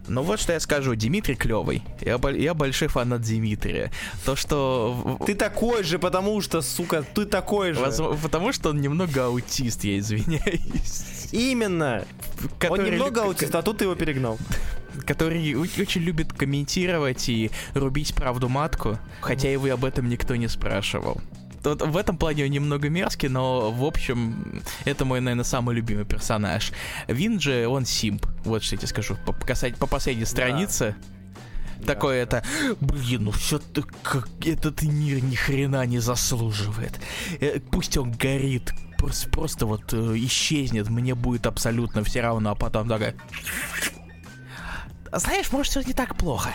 Ну 0.08 0.22
вот 0.22 0.40
что 0.40 0.52
я 0.52 0.60
скажу, 0.60 0.94
Димитрий 0.94 1.36
клевый. 1.36 1.82
Я, 2.00 2.18
я 2.30 2.54
большой 2.54 2.88
фанат 2.88 3.20
Димитрия. 3.22 3.90
То, 4.24 4.36
что... 4.36 5.18
Ты 5.26 5.34
такой 5.34 5.84
же, 5.84 5.98
потому 5.98 6.40
что, 6.40 6.62
сука, 6.62 7.02
ты 7.02 7.26
такой 7.26 7.72
же. 7.72 7.80
потому 8.22 8.52
что 8.52 8.70
он 8.70 8.80
немного 8.80 9.26
аутист, 9.26 9.84
я 9.84 9.98
извиняюсь. 9.98 11.28
Именно. 11.32 12.04
Который 12.58 12.86
Он 12.86 12.90
немного 12.92 13.22
аутист, 13.24 13.54
а 13.54 13.62
тут 13.62 13.78
ты 13.78 13.84
его 13.84 13.94
перегнал. 13.94 14.38
который 15.06 15.54
очень 15.54 16.02
любит 16.02 16.32
комментировать 16.32 17.28
и 17.28 17.50
рубить 17.74 18.14
правду 18.14 18.48
матку, 18.48 18.98
хотя 19.20 19.50
его 19.50 19.68
об 19.72 19.84
этом 19.84 20.08
никто 20.08 20.36
не 20.36 20.48
спрашивал. 20.48 21.20
Вот 21.64 21.82
в 21.82 21.96
этом 21.96 22.16
плане 22.16 22.44
он 22.44 22.50
немного 22.50 22.88
мерзкий, 22.88 23.28
но 23.28 23.70
в 23.70 23.84
общем, 23.84 24.62
это 24.84 25.04
мой, 25.04 25.20
наверное, 25.20 25.44
самый 25.44 25.74
любимый 25.74 26.04
персонаж. 26.04 26.72
Вин 27.08 27.40
же, 27.40 27.66
он 27.66 27.84
симп, 27.84 28.26
вот 28.44 28.62
что 28.62 28.74
я 28.76 28.78
тебе 28.78 28.88
скажу, 28.88 29.16
по, 29.26 29.32
касать- 29.32 29.76
по 29.76 29.86
последней 29.86 30.24
странице. 30.24 30.94
Такое 31.86 32.22
это, 32.24 32.42
блин, 32.80 33.24
ну 33.24 33.30
все 33.30 33.60
как 34.02 34.28
этот 34.44 34.82
мир 34.82 35.22
ни 35.22 35.36
хрена 35.36 35.86
не 35.86 36.00
заслуживает. 36.00 36.98
Э, 37.40 37.60
Пусть 37.70 37.96
он 37.96 38.10
горит, 38.10 38.72
просто, 38.98 39.30
просто 39.30 39.66
вот 39.66 39.92
э, 39.92 39.96
исчезнет, 40.16 40.88
мне 40.88 41.14
будет 41.14 41.46
абсолютно 41.46 42.02
все 42.02 42.20
равно, 42.20 42.50
а 42.50 42.54
потом 42.56 42.88
такая. 42.88 43.14
Знаешь, 45.12 45.52
может, 45.52 45.70
все 45.70 45.82
не 45.82 45.92
так 45.92 46.16
плохо. 46.16 46.50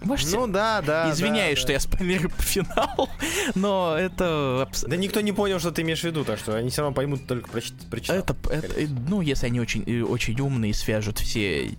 Может, 0.00 0.32
Ну 0.32 0.46
да, 0.46 0.80
да. 0.80 1.10
Извиняюсь, 1.10 1.56
да, 1.58 1.62
что 1.62 1.72
я 1.72 1.80
спойлерю 1.80 2.30
по 2.36 2.42
финалу, 2.42 3.08
но 3.54 3.96
это 3.98 4.68
Да 4.86 4.96
никто 4.96 5.20
не 5.20 5.32
понял, 5.32 5.58
что 5.58 5.70
ты 5.72 5.82
имеешь 5.82 6.00
в 6.00 6.04
виду, 6.04 6.24
так 6.24 6.38
что 6.38 6.54
они 6.56 6.70
все 6.70 6.82
равно 6.82 6.94
поймут 6.94 7.26
только 7.26 7.50
прочит- 7.50 7.88
прочитав. 7.90 8.16
Это, 8.16 8.36
это, 8.50 8.80
э, 8.80 8.86
ну, 9.08 9.20
если 9.20 9.46
они 9.46 9.60
очень, 9.60 9.82
э, 9.86 10.02
очень 10.02 10.38
умные, 10.40 10.72
свяжут 10.74 11.18
все, 11.18 11.70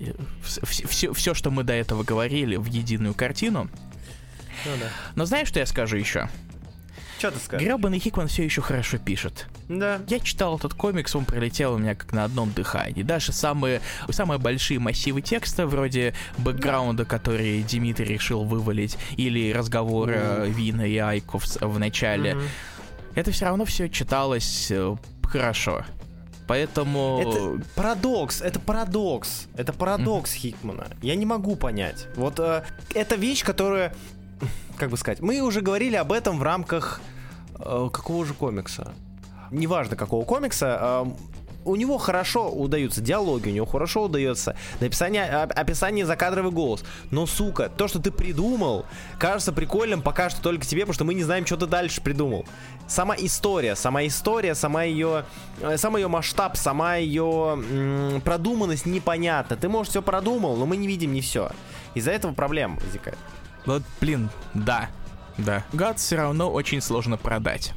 все, 0.43 0.61
все, 0.88 1.13
все, 1.13 1.34
что 1.34 1.49
мы 1.51 1.63
до 1.63 1.74
этого 1.74 2.03
говорили, 2.03 2.55
в 2.57 2.65
единую 2.65 3.13
картину. 3.13 3.70
Ну 4.65 4.72
да. 4.80 4.88
Но 5.15 5.26
знаешь, 5.26 5.47
что 5.47 5.59
я 5.59 5.65
скажу 5.65 5.95
еще? 5.95 6.30
Что 7.20 7.32
ты 7.32 7.39
скажешь? 7.39 7.67
Гребаный 7.67 7.99
Хикман 7.99 8.28
все 8.28 8.43
еще 8.45 8.61
хорошо 8.61 8.97
пишет. 8.97 9.45
Да. 9.67 9.99
Я 10.07 10.20
читал 10.20 10.57
этот 10.57 10.74
комикс, 10.74 11.13
он 11.15 11.26
пролетел 11.26 11.74
у 11.74 11.78
меня 11.78 11.93
как 11.93 12.13
на 12.13 12.24
одном 12.24 12.51
дыхании. 12.53 13.03
Даже 13.03 13.34
самые, 13.34 13.82
самые 14.09 14.39
большие 14.39 14.80
массивы 14.80 15.22
текста, 15.22 15.67
вроде 15.67 16.13
бэкграунда, 16.38 17.03
который 17.03 17.61
Дмитрий 17.63 18.05
решил 18.05 18.45
вывалить, 18.45 18.97
или 19.17 19.51
разговора 19.51 20.45
Вина 20.45 20.88
и 20.88 20.97
Айко 20.97 21.39
в, 21.39 21.78
начале, 21.80 22.36
Мгм. 22.36 22.43
это 23.15 23.32
все 23.32 23.45
равно 23.45 23.65
все 23.65 23.89
читалось 23.89 24.72
э, 24.72 24.95
хорошо. 25.24 25.84
Поэтому... 26.47 27.20
Это 27.22 27.63
парадокс, 27.76 28.41
это 28.41 28.59
парадокс. 28.59 29.47
Это 29.55 29.72
парадокс 29.72 30.34
Хикмана. 30.34 30.88
Я 31.01 31.15
не 31.15 31.26
могу 31.26 31.55
понять. 31.55 32.07
Вот 32.15 32.39
э, 32.39 32.63
это 32.95 33.15
вещь, 33.15 33.43
которая, 33.43 33.93
как 34.80 34.89
бы 34.89 34.97
сказать, 34.97 35.19
мы 35.19 35.41
уже 35.41 35.61
говорили 35.61 35.95
об 35.95 36.11
этом 36.11 36.39
в 36.39 36.43
рамках 36.43 37.01
э, 37.59 37.89
какого 37.91 38.25
же 38.25 38.34
комикса? 38.34 38.93
Неважно 39.51 39.95
какого 39.95 40.25
комикса. 40.25 41.05
э, 41.05 41.05
у 41.65 41.75
него 41.75 41.97
хорошо 41.97 42.49
удаются 42.49 43.01
диалоги, 43.01 43.49
у 43.49 43.51
него 43.51 43.65
хорошо 43.65 44.03
удается 44.05 44.55
написание, 44.80 45.25
описание 45.25 46.05
закадровый 46.05 46.51
голос. 46.51 46.84
Но, 47.11 47.25
сука, 47.25 47.69
то, 47.69 47.88
что 47.88 47.99
ты 47.99 48.11
придумал, 48.11 48.86
кажется 49.19 49.51
прикольным 49.51 50.01
пока 50.01 50.30
что 50.30 50.41
только 50.41 50.65
тебе, 50.65 50.82
потому 50.82 50.93
что 50.93 51.05
мы 51.05 51.13
не 51.13 51.23
знаем, 51.23 51.45
что 51.45 51.57
ты 51.57 51.65
дальше 51.65 52.01
придумал. 52.01 52.45
Сама 52.88 53.15
история, 53.17 53.75
сама 53.75 54.05
история, 54.07 54.55
сама 54.55 54.84
ее, 54.84 55.25
э, 55.61 55.77
сам 55.77 55.97
ее 55.97 56.07
масштаб, 56.07 56.57
сама 56.57 56.95
ее 56.95 57.59
м, 57.69 58.21
продуманность 58.21 58.86
непонятна. 58.86 59.55
Ты, 59.55 59.69
может, 59.69 59.91
все 59.91 60.01
продумал, 60.01 60.55
но 60.55 60.65
мы 60.65 60.77
не 60.77 60.88
видим 60.88 61.13
не 61.13 61.21
все. 61.21 61.51
Из-за 61.93 62.11
этого 62.11 62.34
проблем 62.34 62.80
возникает. 62.84 63.17
Вот, 63.66 63.84
блин, 64.01 64.30
да. 64.53 64.89
Да. 65.38 65.64
Гад 65.74 65.99
все 65.99 66.18
равно 66.18 66.51
очень 66.51 66.82
сложно 66.82 67.18
продать. 67.18 67.74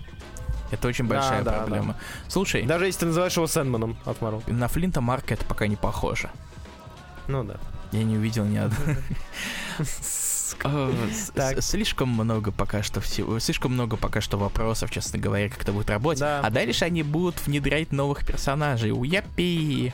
Это 0.70 0.89
очень 0.89 1.07
Да, 1.07 1.16
большая 1.16 1.43
да, 1.43 1.53
проблема. 1.53 1.97
Слушай, 2.28 2.64
Даже 2.64 2.87
если 2.87 3.01
ты 3.01 3.07
называешь 3.07 3.37
его 3.37 3.47
Сэндманом 3.47 3.97
от 4.05 4.18
Marvel. 4.20 4.43
на 4.51 4.68
Флинта 4.68 5.01
Марка 5.01 5.35
это 5.35 5.45
пока 5.45 5.66
не 5.66 5.76
похоже. 5.76 6.30
Ну 7.28 7.45
да. 7.45 7.57
Я 7.93 8.05
не 8.05 8.16
увидел 8.16 8.45
ни 8.45 8.57
одного. 8.57 8.97
Э, 10.64 11.61
Слишком 11.61 12.11
много 12.11 12.53
пока 12.53 12.83
что 12.83 13.01
всего, 13.01 13.39
слишком 13.39 13.72
много 13.72 13.97
пока 13.97 14.20
что 14.20 14.37
вопросов, 14.39 14.91
честно 14.91 15.18
говоря, 15.18 15.49
как 15.49 15.62
это 15.62 15.72
будет 15.72 15.91
работать. 15.91 16.20
Да. 16.20 16.41
А 16.41 16.51
дальше 16.51 16.85
они 16.85 17.03
будут 17.03 17.45
внедрять 17.47 17.91
новых 17.91 18.24
персонажей. 18.26 18.93
Уяпи! 18.93 19.93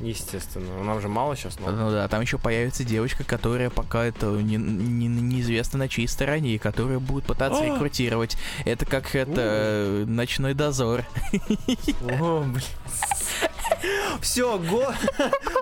Естественно. 0.00 0.82
Нам 0.82 1.00
же 1.00 1.08
мало 1.08 1.36
сейчас, 1.36 1.58
но... 1.60 1.70
Ну 1.70 1.90
да, 1.90 2.08
там 2.08 2.20
еще 2.20 2.36
появится 2.36 2.82
девочка, 2.84 3.22
которая 3.22 3.70
пока 3.70 4.04
это 4.04 4.26
не, 4.26 4.56
не- 4.56 5.06
неизвестно 5.06 5.78
на 5.78 5.88
чьей 5.88 6.08
стороне, 6.08 6.54
и 6.54 6.58
которая 6.58 6.98
будет 6.98 7.24
пытаться 7.24 7.60
О! 7.60 7.64
рекрутировать. 7.64 8.36
Это 8.64 8.86
как 8.86 9.14
это 9.14 9.32
э, 9.36 10.04
ночной 10.06 10.54
дозор. 10.54 11.04
О, 12.20 12.42
блин. 12.42 12.64
Все, 14.20 14.58
го... 14.58 14.92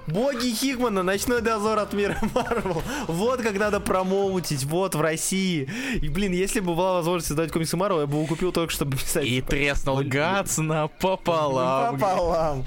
боги 0.06 0.52
Хикмана, 0.52 1.02
ночной 1.02 1.42
дозор 1.42 1.78
от 1.78 1.92
мира 1.92 2.16
Марвел. 2.34 2.82
Вот 3.08 3.42
как 3.42 3.58
надо 3.58 3.80
промоутить, 3.80 4.64
вот 4.64 4.94
в 4.94 5.00
России. 5.00 5.68
И, 6.00 6.08
блин, 6.08 6.32
если 6.32 6.60
бы 6.60 6.74
была 6.74 6.94
возможность 6.94 7.28
создать 7.28 7.50
комиксы 7.50 7.76
Марвел, 7.76 8.00
я 8.00 8.06
бы 8.06 8.16
его 8.16 8.26
купил 8.26 8.52
только, 8.52 8.72
чтобы 8.72 8.96
писать. 8.96 9.24
И 9.26 9.40
треснул 9.40 10.02
Гац 10.04 10.58
напополам. 10.58 11.98
Пополам. 11.98 12.64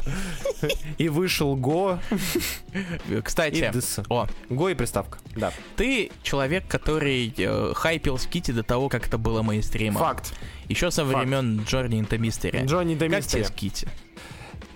И 0.98 1.10
вышел 1.10 1.55
Го. 1.56 2.00
И 3.10 3.22
Кстати, 3.22 3.72
о, 4.10 4.28
Го 4.50 4.70
и 4.70 4.76
приставка. 4.76 5.20
Да. 5.36 5.52
ты 5.76 6.12
человек, 6.24 6.68
который 6.68 7.34
э, 7.38 7.74
хайпил 7.74 8.18
Скити 8.18 8.52
до 8.52 8.64
того, 8.64 8.90
как 8.90 9.08
это 9.08 9.18
было 9.18 9.42
мейнстримом. 9.42 10.02
Факт. 10.02 10.34
Еще 10.68 10.92
со 10.92 11.04
времен 11.06 11.64
Джорни 11.66 12.00
Into 12.02 12.18
Mystery. 12.18 12.66
Джонни 12.66 12.94
Как 12.94 13.00
тебе 13.00 13.10
Демистер. 13.10 13.46
Скити? 13.46 13.88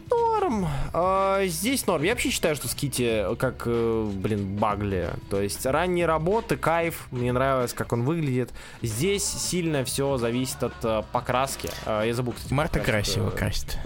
Ну, 0.09 0.29
норм. 0.49 0.67
А, 0.93 1.45
здесь 1.45 1.85
норм. 1.87 2.03
Я 2.03 2.11
вообще 2.11 2.29
считаю, 2.29 2.55
что 2.55 2.67
Скити 2.67 3.25
как, 3.37 3.63
э, 3.65 4.11
блин, 4.13 4.55
Багли. 4.57 5.09
То 5.29 5.41
есть 5.41 5.65
ранние 5.65 6.05
работы, 6.05 6.57
кайф. 6.57 7.07
Мне 7.11 7.31
нравилось, 7.31 7.73
как 7.73 7.93
он 7.93 8.03
выглядит. 8.03 8.51
Здесь 8.81 9.23
сильно 9.23 9.83
все 9.83 10.17
зависит 10.17 10.63
от 10.63 10.73
э, 10.83 11.03
покраски. 11.11 11.69
А, 11.85 12.03
я 12.03 12.13
забыл, 12.13 12.33
кстати. 12.33 12.53
Марта 12.53 12.79
покрасить, 12.79 13.15
красиво 13.15 13.29
э, 13.29 13.37
красит. 13.37 13.77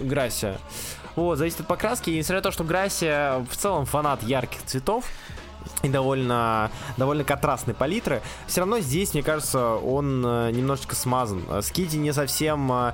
Вот, 1.15 1.37
зависит 1.37 1.61
от 1.61 1.67
покраски. 1.67 2.09
И 2.09 2.17
несмотря 2.17 2.37
на 2.37 2.43
то, 2.43 2.51
что 2.51 2.63
Грасия 2.63 3.39
в 3.49 3.55
целом 3.55 3.85
фанат 3.85 4.23
ярких 4.23 4.63
цветов, 4.65 5.05
и 5.81 5.89
довольно, 5.89 6.71
довольно 6.97 7.23
контрастной 7.23 7.75
палитры. 7.75 8.21
Все 8.47 8.61
равно 8.61 8.79
здесь, 8.79 9.13
мне 9.13 9.23
кажется, 9.23 9.75
он 9.75 10.23
э, 10.25 10.51
немножечко 10.51 10.95
смазан. 10.95 11.43
Скити 11.61 11.97
не 11.97 12.13
совсем 12.13 12.71
э, 12.71 12.75
э, 12.85 12.93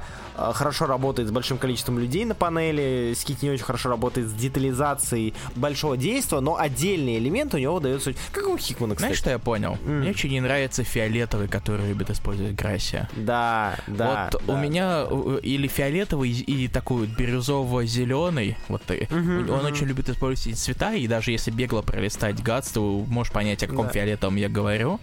хорошо 0.54 0.86
работает 0.86 1.28
с 1.28 1.32
большим 1.32 1.58
количеством 1.58 2.00
людей 2.00 2.26
на 2.26 2.36
панели, 2.36 3.14
Скити 3.16 3.46
не 3.46 3.52
очень 3.52 3.64
хорошо 3.64 3.90
работает 3.90 4.28
с 4.28 4.34
детализацией 4.34 5.34
большого 5.56 5.98
действия, 5.98 6.40
но 6.40 6.58
отдельные 6.58 7.18
элементы 7.20 7.58
у 7.58 7.60
него 7.60 7.80
даются... 7.80 8.14
Как 8.32 8.48
у 8.48 8.58
Хикмана, 8.58 8.96
кстати. 8.96 9.10
Знаешь, 9.10 9.18
что 9.20 9.30
я 9.30 9.40
понял? 9.40 9.78
М. 9.86 10.02
Мне 10.02 10.12
очень 10.12 10.30
не 10.32 10.42
нравится 10.42 10.84
фиолетовый, 10.84 11.48
который 11.48 11.88
любит 11.88 12.10
использовать 12.10 12.56
Грасия. 12.56 13.10
Да, 13.16 13.76
да. 13.88 14.30
вот 14.32 14.44
да. 14.46 14.54
у 14.54 14.58
меня 14.58 15.06
э, 15.10 15.40
или 15.44 15.68
фиолетовый, 15.68 16.30
и 16.32 16.68
такой 16.68 17.08
бирюзово-зеленый, 17.08 18.58
вот 18.68 18.82
ты. 18.84 19.08
Мгм, 19.10 19.50
Он 19.50 19.58
мгм. 19.58 19.66
очень 19.66 19.88
любит 19.88 20.10
использовать 20.10 20.48
эти 20.48 20.56
цвета, 20.56 20.94
и 20.94 21.08
даже 21.08 21.32
если 21.32 21.52
бегло 21.52 21.82
пролистать 21.82 22.42
гац, 22.42 22.70
то 22.72 23.04
можешь 23.08 23.34
понять, 23.34 23.64
о 23.64 23.68
каком 23.68 23.88
Да. 23.88 23.92
фиолетовом 23.94 24.36
я 24.36 24.50
говорю. 24.50 25.00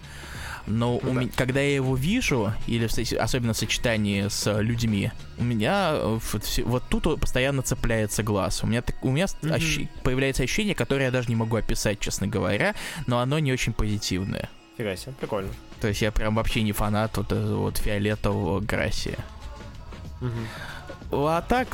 Но 0.67 0.97
у 0.97 1.01
Да. 1.01 1.11
меня- 1.11 1.31
когда 1.35 1.61
я 1.61 1.75
его 1.75 1.95
вижу, 1.95 2.53
или 2.67 2.87
в 2.87 2.91
со- 2.91 3.21
особенно 3.23 3.53
в 3.53 3.57
сочетании 3.57 4.27
с 4.27 4.59
людьми, 4.59 5.11
у 5.37 5.43
меня 5.43 5.91
э, 5.93 6.19
вот, 6.33 6.59
вот 6.65 6.83
тут 6.89 7.19
постоянно 7.21 7.61
цепляется 7.61 8.21
глаз. 8.21 8.63
У 8.63 8.67
меня, 8.67 8.81
так- 8.81 8.97
у 9.03 9.09
меня 9.09 9.27
Мгм. 9.41 9.53
ощущ- 9.53 9.87
появляется 10.03 10.43
ощущение, 10.43 10.75
которое 10.75 11.05
я 11.05 11.11
даже 11.11 11.29
не 11.29 11.35
могу 11.35 11.55
описать, 11.55 11.99
честно 12.01 12.27
говоря, 12.27 12.75
но 13.07 13.19
оно 13.19 13.39
не 13.39 13.53
очень 13.53 13.71
позитивное. 13.71 14.49
Фига 14.77 14.95
себе, 14.97 15.13
прикольно. 15.19 15.49
То 15.79 15.87
есть 15.87 16.01
я 16.01 16.11
прям 16.11 16.35
вообще 16.35 16.61
не 16.63 16.73
фанат 16.73 17.15
вот, 17.17 17.31
этого 17.31 17.59
вот 17.61 17.77
фиолетового 17.77 18.59
Грасия. 18.59 19.17
Мгм. 20.19 20.47
А 21.11 21.41
так, 21.47 21.67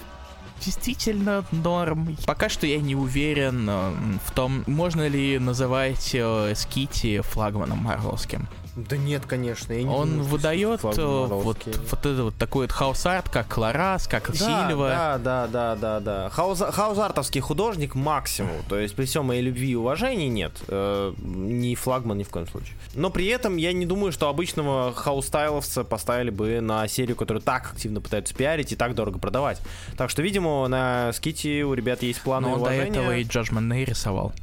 действительно 0.64 1.44
норм. 1.52 2.16
Пока 2.26 2.48
что 2.50 2.68
я 2.68 2.78
не 2.80 2.96
уверен 2.96 3.68
э, 3.70 3.92
в 4.26 4.32
том, 4.32 4.64
можно 4.68 5.08
ли 5.08 5.40
называть 5.40 6.12
э, 6.14 6.54
Скити 6.56 7.22
флагманом 7.22 7.80
марвелским. 7.80 8.48
Да 8.76 8.98
нет, 8.98 9.26
конечно. 9.28 9.72
я 9.74 9.84
не 9.84 9.90
Он 9.90 10.10
думаю, 10.10 10.24
выдает 10.28 10.84
э, 10.84 10.88
вот, 11.06 11.58
вот 11.66 12.06
это 12.06 12.24
вот 12.24 12.36
такой 12.36 12.66
вот 12.66 12.72
house 12.72 13.04
art, 13.04 13.30
как 13.30 13.48
Ларрас, 13.48 14.08
как 14.08 14.32
Да, 14.32 14.34
Сильва. 14.68 14.90
Да, 14.90 15.18
да, 15.18 15.48
да, 15.48 15.76
да, 15.76 16.00
да. 16.00 16.30
House 16.30 16.60
a- 16.60 16.72
House 16.72 16.96
art 16.96 17.11
овский 17.11 17.40
художник 17.42 17.94
максимум. 17.94 18.58
То 18.70 18.78
есть 18.80 18.96
при 18.96 19.06
всем 19.06 19.26
моей 19.26 19.42
любви 19.42 19.72
и 19.72 19.76
уважении 19.76 20.28
нет. 20.28 20.54
Э, 20.68 21.14
не 21.20 21.76
флагман 21.76 22.18
ни 22.18 22.24
в 22.24 22.30
коем 22.30 22.48
случае. 22.48 22.76
Но 22.96 23.10
при 23.12 23.28
этом 23.28 23.58
я 23.58 23.74
не 23.74 23.86
думаю, 23.86 24.12
что 24.12 24.28
обычного 24.28 24.92
house 24.94 25.24
style 25.24 25.54
овца 25.54 25.84
поставили 25.84 26.32
бы 26.32 26.60
на 26.60 26.88
серию, 26.88 27.16
которую 27.16 27.42
так 27.44 27.74
активно 27.74 28.02
пытаются 28.02 28.34
пиарить 28.34 28.72
и 28.72 28.76
так 28.76 28.96
дорого 28.96 29.20
продавать. 29.20 29.62
Так 29.98 30.10
что, 30.10 30.24
видимо, 30.24 30.68
на 30.68 31.12
Скити 31.14 31.64
у 31.64 31.74
ребят 31.74 32.02
есть 32.02 32.22
планы 32.22 32.48
Но 32.48 32.54
он 32.54 32.60
до 32.60 32.66
уважения. 32.66 32.90
этого 32.90 33.18
и 33.18 33.24
Day 33.24 33.86
рисовал. 33.86 34.34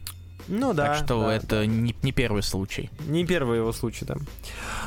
Ну 0.51 0.75
да. 0.75 0.87
так 0.89 1.05
что 1.05 1.23
да, 1.23 1.35
это 1.35 1.47
да. 1.47 1.67
Не, 1.67 1.95
не 2.03 2.13
первый 2.13 2.43
случай. 2.43 2.91
Не 3.07 3.25
первый 3.25 3.59
его 3.59 3.73
случай, 3.73 4.05
да. 4.05 4.17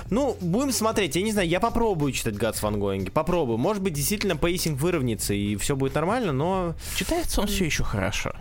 Ну, 0.09 0.37
будем 0.41 0.73
смотреть. 0.73 1.15
Я 1.15 1.21
не 1.21 1.31
знаю, 1.31 1.47
я 1.47 1.59
попробую 1.61 2.11
читать 2.11 2.35
G.O.D.S. 2.35 2.61
в 2.61 2.79
ongoing 2.79 3.03
е. 3.03 3.09
Попробую. 3.09 3.57
Может 3.57 3.81
быть, 3.81 3.93
действительно 3.93 4.35
pacing 4.35 4.79
выровняется 4.79 5.33
и 5.33 5.55
все 5.55 5.75
будет 5.77 5.95
нормально, 5.95 6.33
но... 6.33 6.75
Читается 6.95 7.39
он 7.41 7.47
все 7.47 7.65
еще 7.65 7.83
хорошо. 7.83 8.33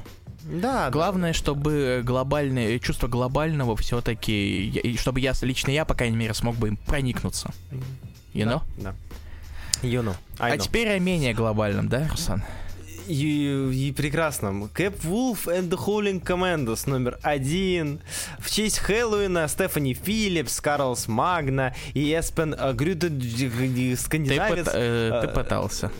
Да, 0.44 0.86
да. 0.86 0.90
Главное, 0.90 1.32
чтобы 1.32 2.02
глобальное 2.04 2.78
чувство 2.80 3.06
глобального 3.06 3.76
все-таки, 3.76 4.96
чтобы 4.98 5.20
я 5.20 5.32
лично 5.42 5.70
я, 5.70 5.84
по 5.84 5.94
крайней 5.94 6.16
мере, 6.16 6.34
смог 6.34 6.56
бы 6.56 6.68
им 6.68 6.76
проникнуться. 6.76 7.52
You 8.34 8.46
know? 8.46 8.62
Да. 8.78 8.94
You 9.82 10.02
know. 10.02 10.16
I 10.40 10.52
А 10.52 10.56
know. 10.56 10.58
теперь 10.60 10.88
о 10.88 10.98
менее 10.98 11.34
глобальном, 11.34 11.88
да, 11.88 12.08
Руслан? 12.10 12.42
И, 13.12 13.88
и 13.88 13.92
прекрасно. 13.92 14.68
Кэп 14.72 15.04
Вулф 15.04 15.46
and 15.46 15.68
the 15.68 15.76
Howling 15.76 16.24
Commandos 16.24 16.88
номер 16.88 17.18
один. 17.22 18.00
В 18.38 18.50
честь 18.50 18.78
Хэллоуина 18.78 19.48
Стефани 19.48 19.92
Филлипс, 19.92 20.62
Карлс 20.62 21.08
Магна 21.08 21.74
и 21.92 22.14
Эспен 22.18 22.56
Грюден... 22.74 23.20
Ты, 23.20 23.96
Скандинавец... 23.96 24.66
пыт- 24.66 24.72
э, 24.74 25.20
ты 25.24 25.28
э, 25.28 25.34
пытался. 25.34 25.90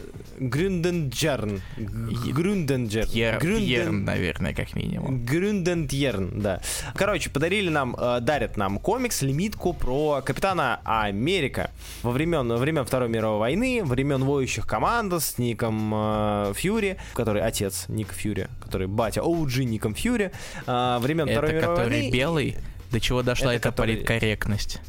Грюнденджерн. 0.49 1.61
Грюнденджерн. 1.77 3.09
Пьер, 3.11 3.39
Грюнден- 3.39 3.67
Пьерн, 3.67 4.05
наверное, 4.05 4.55
как 4.55 4.75
минимум. 4.75 5.25
Грюндентьерн, 5.25 6.41
да. 6.41 6.61
Короче, 6.95 7.31
подарили 7.31 7.69
нам, 7.69 7.95
э, 7.99 8.21
дарят 8.21 8.57
нам 8.57 8.79
комикс, 8.79 9.23
лимитку 9.23 9.73
про 9.73 10.23
Капитана 10.25 10.81
Америка. 10.85 11.71
Во 12.03 12.11
времен, 12.11 12.49
во 12.49 12.57
времен 12.57 12.85
Второй 12.85 13.09
мировой 13.09 13.39
войны, 13.39 13.83
времен 13.85 14.25
воющих 14.25 14.67
команд 14.67 15.13
с 15.13 15.39
Ником 15.39 15.93
э, 15.95 16.53
Фьюри, 16.57 16.97
который 17.15 17.43
отец 17.43 17.87
Ника 17.89 18.15
Фьюри, 18.15 18.49
который 18.63 18.87
батя 18.87 19.21
OG 19.21 19.65
Ником 19.65 19.95
Фьюри. 19.95 20.31
Э, 20.67 20.99
времен 21.01 21.29
Второй 21.29 21.51
Это 21.51 21.59
мировой 21.61 21.77
который 21.77 22.01
войны. 22.01 22.13
белый? 22.13 22.57
До 22.91 23.01
чего 23.01 23.23
дошла 23.23 23.55
Это 23.55 23.69
эта 23.69 23.71
который- 23.71 23.95
политкорректность? 23.97 24.81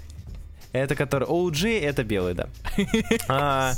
Это 0.73 0.95
который 0.95 1.27
OG, 1.27 1.79
это 1.81 2.03
белый, 2.03 2.33
да. 2.33 2.47
А. 3.27 3.73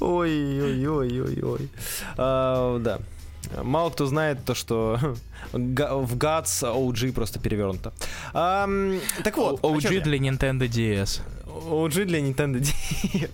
Ой-ой-ой-ой-ой. 0.00 1.68
А, 2.16 2.78
Да. 2.78 2.98
Мало 3.62 3.90
кто 3.90 4.06
знает 4.06 4.44
то, 4.44 4.54
что 4.54 4.98
в 5.52 6.16
GATS 6.16 6.62
OG 6.62 7.12
просто 7.12 7.38
перевернуто. 7.40 7.92
Так 8.32 9.36
вот, 9.36 9.60
OG 9.60 10.00
для 10.02 10.18
Nintendo 10.18 10.68
DS. 10.68 11.20
OG 11.46 12.04
для 12.04 12.20
Nintendo 12.20 12.60
DS. 12.60 13.30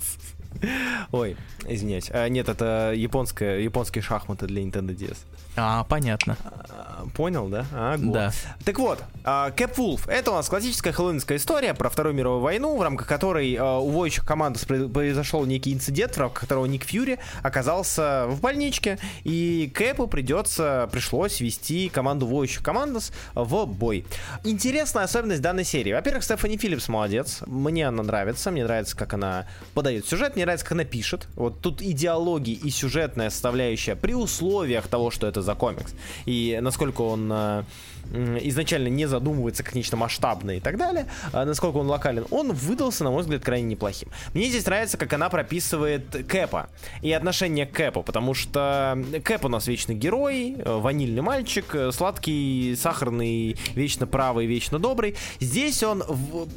Ой, 1.13 1.37
извиняюсь. 1.67 2.11
А, 2.11 2.29
нет, 2.29 2.49
это 2.49 2.93
японская, 2.95 3.61
японские 3.61 4.03
шахматы 4.03 4.47
для 4.47 4.63
Nintendo 4.63 4.97
DS. 4.97 5.19
А, 5.57 5.85
понятно. 5.85 6.37
А, 6.45 6.89
Понял, 7.15 7.49
да? 7.49 7.67
А, 7.73 7.97
го. 7.97 8.13
Да. 8.13 8.33
Так 8.65 8.79
вот, 8.79 9.03
Кэп 9.25 9.77
Вулф 9.77 10.09
это 10.09 10.31
у 10.31 10.35
нас 10.35 10.49
классическая 10.49 10.93
хэллоуинская 10.93 11.39
история 11.39 11.75
про 11.75 11.91
Вторую 11.91 12.15
мировую 12.15 12.41
войну, 12.41 12.77
в 12.77 12.83
рамках 12.83 13.07
которой 13.07 13.55
а, 13.55 13.79
у 13.79 13.91
воющих 13.91 14.25
команд 14.25 14.65
произошел 14.67 15.45
некий 15.45 15.73
инцидент, 15.73 16.15
в 16.15 16.19
рамках 16.19 16.41
которого 16.41 16.67
Ник 16.67 16.85
Фьюри 16.85 17.19
оказался 17.43 18.27
в 18.29 18.41
больничке, 18.41 18.99
и 19.25 19.71
Кэпу 19.75 20.07
придется, 20.07 20.89
пришлось 20.93 21.41
вести 21.41 21.89
команду 21.89 22.27
воющих 22.27 22.63
командос 22.63 23.13
в 23.35 23.67
бой. 23.67 24.05
Интересная 24.45 25.05
особенность 25.05 25.43
данной 25.43 25.65
серии. 25.65 25.93
Во-первых, 25.93 26.25
Стефани 26.25 26.57
Филлипс 26.57 26.89
молодец, 26.89 27.43
мне 27.47 27.89
она 27.89 28.03
нравится, 28.03 28.51
мне 28.51 28.65
нравится, 28.65 28.97
как 28.97 29.15
она 29.15 29.47
подает 29.75 30.07
сюжет, 30.07 30.37
мне 30.39 30.45
нравится, 30.45 30.65
как 30.65 30.73
она 30.73 30.85
пишет. 30.85 31.27
Вот 31.35 31.61
тут 31.61 31.83
идеология 31.83 32.55
и 32.55 32.71
сюжетная 32.71 33.31
составляющая 33.31 33.97
при 33.97 34.15
условиях 34.15 34.87
того, 34.87 35.11
что 35.11 35.27
это 35.27 35.43
за 35.43 35.55
комикс, 35.55 35.95
и 36.27 36.59
насколько 36.63 37.03
он 37.03 37.29
э, 37.33 37.65
изначально 38.13 38.89
не 38.89 39.07
задумывается 39.07 39.63
как 39.63 39.75
нечто 39.75 39.97
масштабное 39.97 40.57
и 40.57 40.61
так 40.61 40.77
далее, 40.77 41.07
а 41.33 41.45
насколько 41.45 41.77
он 41.77 41.87
локален, 41.87 42.27
он 42.31 42.53
выдался, 42.53 43.05
на 43.05 43.11
мой 43.11 43.23
взгляд, 43.23 43.45
крайне 43.45 43.69
неплохим. 43.69 44.09
Мне 44.35 44.49
здесь 44.49 44.65
нравится, 44.67 44.97
как 44.97 45.13
она 45.13 45.29
прописывает 45.29 46.27
Кэпа 46.27 46.69
и 47.03 47.13
отношение 47.13 47.67
к 47.67 47.73
Кэпу, 47.73 48.03
потому 48.03 48.35
что 48.35 48.99
Кэп 49.25 49.45
у 49.45 49.49
нас 49.49 49.67
вечный 49.67 49.95
герой, 49.95 50.57
э, 50.59 50.79
ванильный 50.79 51.23
мальчик, 51.23 51.75
э, 51.75 51.93
сладкий, 51.93 52.77
сахарный, 52.77 53.57
вечно 53.75 54.07
правый, 54.07 54.47
вечно 54.47 54.79
добрый. 54.79 55.17
Здесь 55.41 55.83
он 55.83 56.03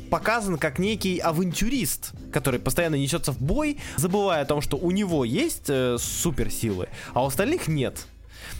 показан 0.10 0.58
как 0.58 0.80
некий 0.80 1.20
авантюрист, 1.20 2.12
который 2.32 2.60
постоянно 2.60 2.96
несется 2.96 3.32
в 3.32 3.42
бой, 3.42 3.78
забывая 3.98 4.42
о 4.42 4.46
том, 4.46 4.62
что 4.62 4.78
у 4.78 4.92
него 4.92 5.26
есть 5.26 5.70
э, 5.70 5.98
суперсилы, 6.00 6.90
а 7.14 7.24
у 7.24 7.28
остальных 7.28 7.68
нет. 7.68 8.06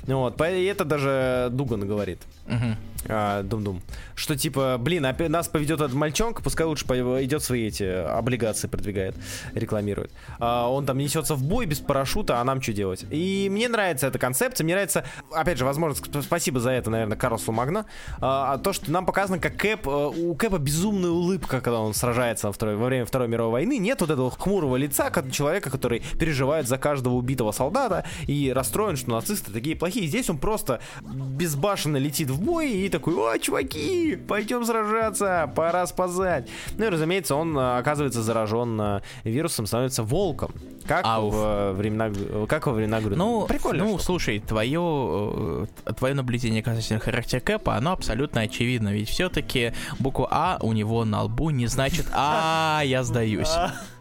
Вот, 0.08 0.42
и 0.42 0.66
это 0.66 0.86
даже 0.86 1.50
Дуган 1.52 1.88
говорит. 1.88 2.20
Мгм. 2.48 2.76
А, 3.08 3.42
Дум-дум. 3.44 3.82
Что 4.16 4.36
типа, 4.36 4.78
блин, 4.80 5.08
нас 5.30 5.48
поведет 5.48 5.82
этот 5.82 5.94
мальчонка, 5.94 6.44
пускай 6.44 6.66
лучше 6.66 6.86
идет 6.86 7.44
свои 7.44 7.68
эти 7.68 7.84
облигации 7.84 8.68
продвигает, 8.68 9.16
рекламирует. 9.56 10.12
А, 10.40 10.68
он 10.70 10.86
там 10.86 10.98
несется 10.98 11.36
в 11.36 11.44
бой 11.44 11.66
без 11.66 11.80
парашюта, 11.80 12.40
а 12.40 12.44
нам 12.44 12.62
что 12.62 12.74
делать? 12.74 13.06
И 13.10 13.48
мне 13.52 13.68
нравится 13.70 14.08
эта 14.08 14.20
концепция, 14.20 14.64
мне 14.64 14.74
нравится, 14.76 15.06
опять 15.34 15.58
же, 15.58 15.66
возможно, 15.66 15.96
сп- 16.00 16.22
спасибо 16.22 16.60
за 16.60 16.72
это, 16.72 16.90
наверное, 16.90 17.18
Карлсу 17.18 17.52
Магна, 17.52 17.86
а, 18.20 18.58
то, 18.60 18.74
что 18.74 18.92
нам 18.92 19.06
показано, 19.06 19.40
как 19.40 19.58
Кэп, 19.58 19.88
э, 19.88 19.90
у 19.92 20.36
Кэпа 20.36 20.60
безумная 20.60 21.10
улыбка, 21.10 21.62
когда 21.62 21.80
он 21.80 21.94
сражается 21.94 22.48
во, 22.48 22.54
второй- 22.54 22.76
во 22.76 22.86
время 22.86 23.06
Второй 23.06 23.28
мировой 23.28 23.52
войны, 23.54 23.78
нет 23.78 24.02
вот 24.02 24.10
этого 24.10 24.30
хмурого 24.30 24.76
лица 24.76 25.10
как 25.10 25.32
человека, 25.32 25.70
который 25.70 26.04
переживает 26.20 26.68
за 26.68 26.78
каждого 26.78 27.16
убитого 27.16 27.52
солдата 27.52 28.06
и 28.28 28.52
расстроен, 28.54 28.96
что 28.96 29.12
нацисты 29.12 29.52
такие 29.52 29.76
плохие. 29.76 30.08
Здесь 30.08 30.30
он 30.30 30.38
просто 30.38 30.82
безбашенно 31.02 31.98
летит 31.98 32.30
в 32.30 32.42
бой 32.42 32.72
и 32.72 32.90
такой, 32.92 33.16
о, 33.16 33.38
чуваки, 33.40 34.16
пойдем 34.16 34.66
сражаться, 34.66 35.52
пора 35.56 35.88
спасать. 35.88 36.48
Ну 36.78 36.86
и, 36.86 36.90
разумеется, 36.90 37.36
он 37.36 37.58
э, 37.58 37.78
оказывается 37.78 38.22
заражен 38.22 38.80
э, 38.80 39.02
вирусом, 39.24 39.66
становится 39.66 40.04
волком. 40.04 40.54
Как 40.86 41.06
Ауф. 41.06 41.34
в 41.34 41.38
э, 41.38 41.72
времена, 41.74 42.12
как 42.48 42.68
во 42.68 42.74
времена 42.74 43.00
Грюна. 43.00 43.16
Ну, 43.16 43.46
прикольно. 43.48 43.84
ну 43.84 43.98
что. 43.98 44.06
слушай, 44.06 44.40
твое, 44.40 45.68
э, 45.86 45.94
твое 45.98 46.14
наблюдение 46.14 46.62
касательно 46.62 47.00
характера 47.00 47.40
Кэпа, 47.40 47.76
оно 47.76 47.94
абсолютно 47.94 48.42
очевидно, 48.42 48.90
ведь 48.90 49.10
все-таки 49.10 49.74
буква 50.00 50.28
А 50.32 50.60
у 50.62 50.74
него 50.74 51.06
на 51.06 51.24
лбу 51.24 51.50
не 51.50 51.68
значит 51.68 52.08
«А, 52.14 52.82
я 52.84 53.04
сдаюсь». 53.04 53.52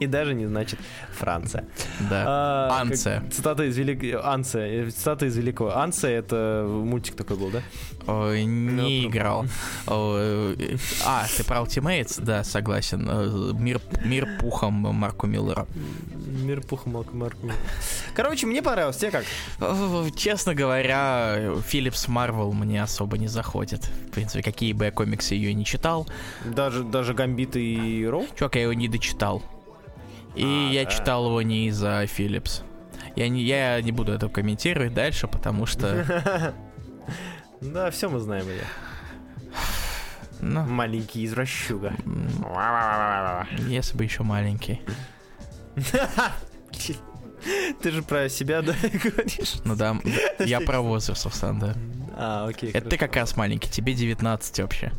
И 0.00 0.06
даже 0.06 0.34
не 0.34 0.46
значит 0.46 0.78
Франция. 1.12 1.64
Да. 2.10 2.24
А, 2.26 2.80
Анция. 2.80 3.22
Цитата 3.30 3.64
из 3.64 3.76
великого... 3.76 4.26
Анция. 4.26 4.90
Цитата 4.90 5.26
из 5.26 5.36
великого. 5.36 5.76
Анция 5.76 6.18
это 6.18 6.66
мультик 6.68 7.14
такой 7.16 7.36
был, 7.36 7.50
да? 7.50 7.62
Ой, 8.10 8.44
Ну, 8.46 8.82
не 8.82 9.06
играл. 9.06 9.44
Э, 9.86 10.54
А, 11.06 11.26
ты 11.36 11.44
про 11.44 11.58
Ultimates? 11.58 12.20
Да, 12.20 12.44
согласен. 12.44 13.06
Э, 13.08 13.52
Мир, 13.58 13.80
мир 14.04 14.28
пухом 14.40 14.74
Марку 14.74 15.26
Миллера. 15.26 15.66
Мир 16.14 16.60
пуха 16.62 16.88
Малка 16.88 17.14
Марка. 17.14 17.38
Короче, 18.14 18.46
мне 18.46 18.62
понравилось. 18.62 18.96
Тебе 18.96 19.10
как? 19.10 19.24
Э, 19.60 20.08
Честно 20.16 20.54
говоря, 20.54 21.52
Филлипс 21.66 22.08
Марвел 22.08 22.52
мне 22.52 22.82
особо 22.82 23.18
не 23.18 23.28
заходит. 23.28 23.84
В 24.08 24.10
принципе, 24.12 24.42
какие 24.42 24.72
бы 24.72 24.86
я 24.86 24.90
комиксы 24.90 25.34
ее 25.34 25.54
не 25.54 25.64
читал, 25.64 26.06
Даже, 26.44 26.82
даже 26.84 27.14
Гамбит 27.14 27.56
и 27.56 28.06
Роу? 28.08 28.26
чувак, 28.36 28.56
я 28.56 28.62
его 28.62 28.72
не 28.72 28.88
дочитал. 28.88 29.42
И 30.36 30.44
А, 30.44 30.72
я 30.72 30.84
да. 30.84 30.90
читал 30.90 31.26
его 31.26 31.42
не 31.42 31.66
из-за 31.68 32.06
Филлипс. 32.06 32.62
Я 33.16 33.28
не, 33.28 33.42
я 33.42 33.80
не 33.82 33.90
буду 33.92 34.12
это 34.12 34.28
комментировать 34.28 34.94
дальше, 34.94 35.26
потому 35.26 35.66
что, 35.66 36.54
Да, 37.60 37.90
все 37.90 38.08
мы 38.08 38.18
знаем 38.20 38.46
ее. 38.48 38.64
ну, 40.40 40.64
Маленький 40.64 41.24
извращуга. 41.26 41.94
если 43.68 43.96
бы 43.96 44.04
еще 44.04 44.22
маленький. 44.22 44.80
Ты 47.82 47.90
же 47.90 48.02
про 48.02 48.28
себя, 48.28 48.60
да, 48.62 48.74
говоришь? 48.82 49.54
Ну 49.64 49.74
да, 49.74 49.96
я 50.40 50.60
про 50.60 50.80
возраст, 50.82 51.22
собственно, 51.22 51.58
да. 51.58 51.74
А, 52.16 52.46
окей. 52.48 52.70
Это 52.70 52.90
ты 52.90 52.98
как 52.98 53.16
раз 53.16 53.34
маленький, 53.36 53.70
тебе 53.70 53.94
19 53.94 54.60
вообще. 54.60 54.92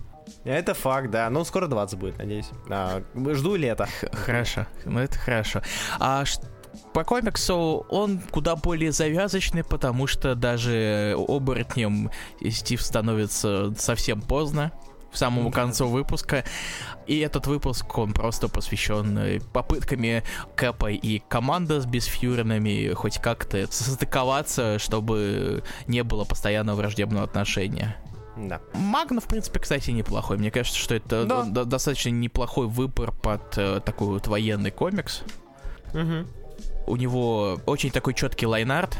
Это 0.43 0.74
факт, 0.74 1.12
да. 1.12 1.30
Ну, 1.30 1.43
скоро 1.45 1.68
20 1.68 1.99
будет, 1.99 2.18
надеюсь. 2.18 2.49
А, 2.68 3.03
жду 3.34 3.55
лета. 3.55 3.86
Х- 3.86 4.07
Хорошо, 4.12 4.66
ну 4.86 4.99
это 4.99 5.20
хорошо. 5.20 5.62
А 5.99 6.26
ш- 6.26 6.41
по 6.93 7.03
комиксу 7.03 7.86
он 7.89 8.19
куда 8.32 8.55
более 8.55 8.91
завязочный, 8.91 9.63
потому 9.63 10.07
что 10.07 10.36
даже 10.36 11.15
оборотнем 11.17 12.11
Стив 12.49 12.82
становится 12.82 13.74
совсем 13.78 14.22
поздно, 14.22 14.72
в 15.11 15.17
самому 15.17 15.51
концу 15.51 15.88
выпуска. 15.88 16.45
И 17.05 17.19
этот 17.19 17.45
выпуск, 17.47 17.97
он 17.97 18.13
просто 18.13 18.47
посвящен 18.47 19.17
э, 19.17 19.39
попытками 19.51 20.24
Кэпа 20.55 20.91
и 20.91 21.19
команда 21.28 21.82
с 21.82 21.86
бесфьюренами 21.86 22.93
хоть 22.93 23.17
как-то 23.17 23.69
состыковаться, 23.69 24.80
чтобы 24.80 25.63
не 25.88 26.03
было 26.03 26.24
постоянного 26.24 26.78
враждебного 26.78 27.26
отношения. 27.26 27.97
Да. 28.38 28.61
Магна, 28.74 29.19
в 29.19 29.26
принципе, 29.26 29.59
кстати, 29.59 29.91
неплохой. 29.91 30.38
Мне 30.38 30.49
кажется, 30.51 30.80
что 30.80 30.95
это 30.95 31.26
Да. 31.26 31.43
до- 31.43 31.65
достаточно 31.65 32.09
неплохой 32.09 32.67
выбор 32.67 33.11
под 33.11 33.57
э, 33.57 33.82
такой 33.84 34.07
вот 34.07 34.28
военный 34.28 34.72
комикс. 34.72 35.24
Угу. 35.93 36.26
У 36.88 36.96
него 36.96 37.60
очень 37.66 37.92
такой 37.92 38.14
четкий 38.14 38.46
лайнарт, 38.48 38.98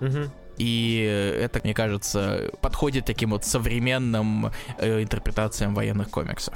Угу. 0.00 0.30
и 0.58 1.38
это, 1.40 1.60
мне 1.62 1.72
кажется, 1.72 2.50
подходит 2.60 3.04
таким 3.06 3.30
вот 3.30 3.44
современным 3.44 4.50
э, 4.78 5.02
интерпретациям 5.02 5.74
военных 5.74 6.10
комиксов. 6.10 6.54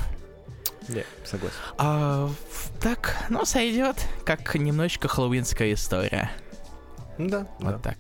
Да, 0.89 1.01
согласен. 1.25 1.57
А 1.79 2.31
так, 2.81 3.17
ну, 3.29 3.45
сойдет, 3.45 3.97
как 4.25 4.55
немножечко 4.55 5.07
хэллоуинская 5.09 5.73
история. 5.75 6.31
Да. 7.19 7.47
Вот 7.61 7.83
так. 7.83 7.97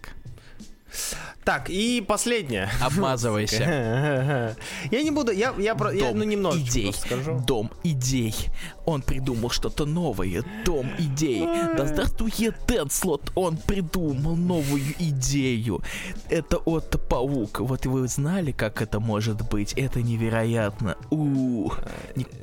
Так, 1.44 1.70
и 1.70 2.02
последнее. 2.06 2.68
Обмазывайся. 2.82 4.56
Я 4.90 5.02
не 5.02 5.10
буду, 5.10 5.32
я, 5.32 5.54
я, 5.58 5.74
про, 5.74 5.92
я 5.92 6.08
Дом 6.08 6.18
ну, 6.18 6.24
немного 6.24 6.58
идей. 6.58 6.92
скажу. 6.92 7.42
Дом 7.46 7.70
идей. 7.84 8.34
Он 8.84 9.00
придумал 9.00 9.48
что-то 9.48 9.86
новое. 9.86 10.44
Дом 10.66 10.90
идей. 10.98 11.42
Да 11.76 11.86
здравствует 11.86 12.54
Дедслот. 12.68 13.32
Он 13.34 13.56
придумал 13.56 14.36
новую 14.36 14.82
идею. 14.98 15.82
Это 16.28 16.58
Отто 16.58 16.98
Паук. 16.98 17.60
Вот 17.60 17.86
вы 17.86 18.06
знали, 18.08 18.52
как 18.52 18.82
это 18.82 19.00
может 19.00 19.48
быть? 19.48 19.72
Это 19.72 20.02
невероятно. 20.02 20.96
у 21.10 21.70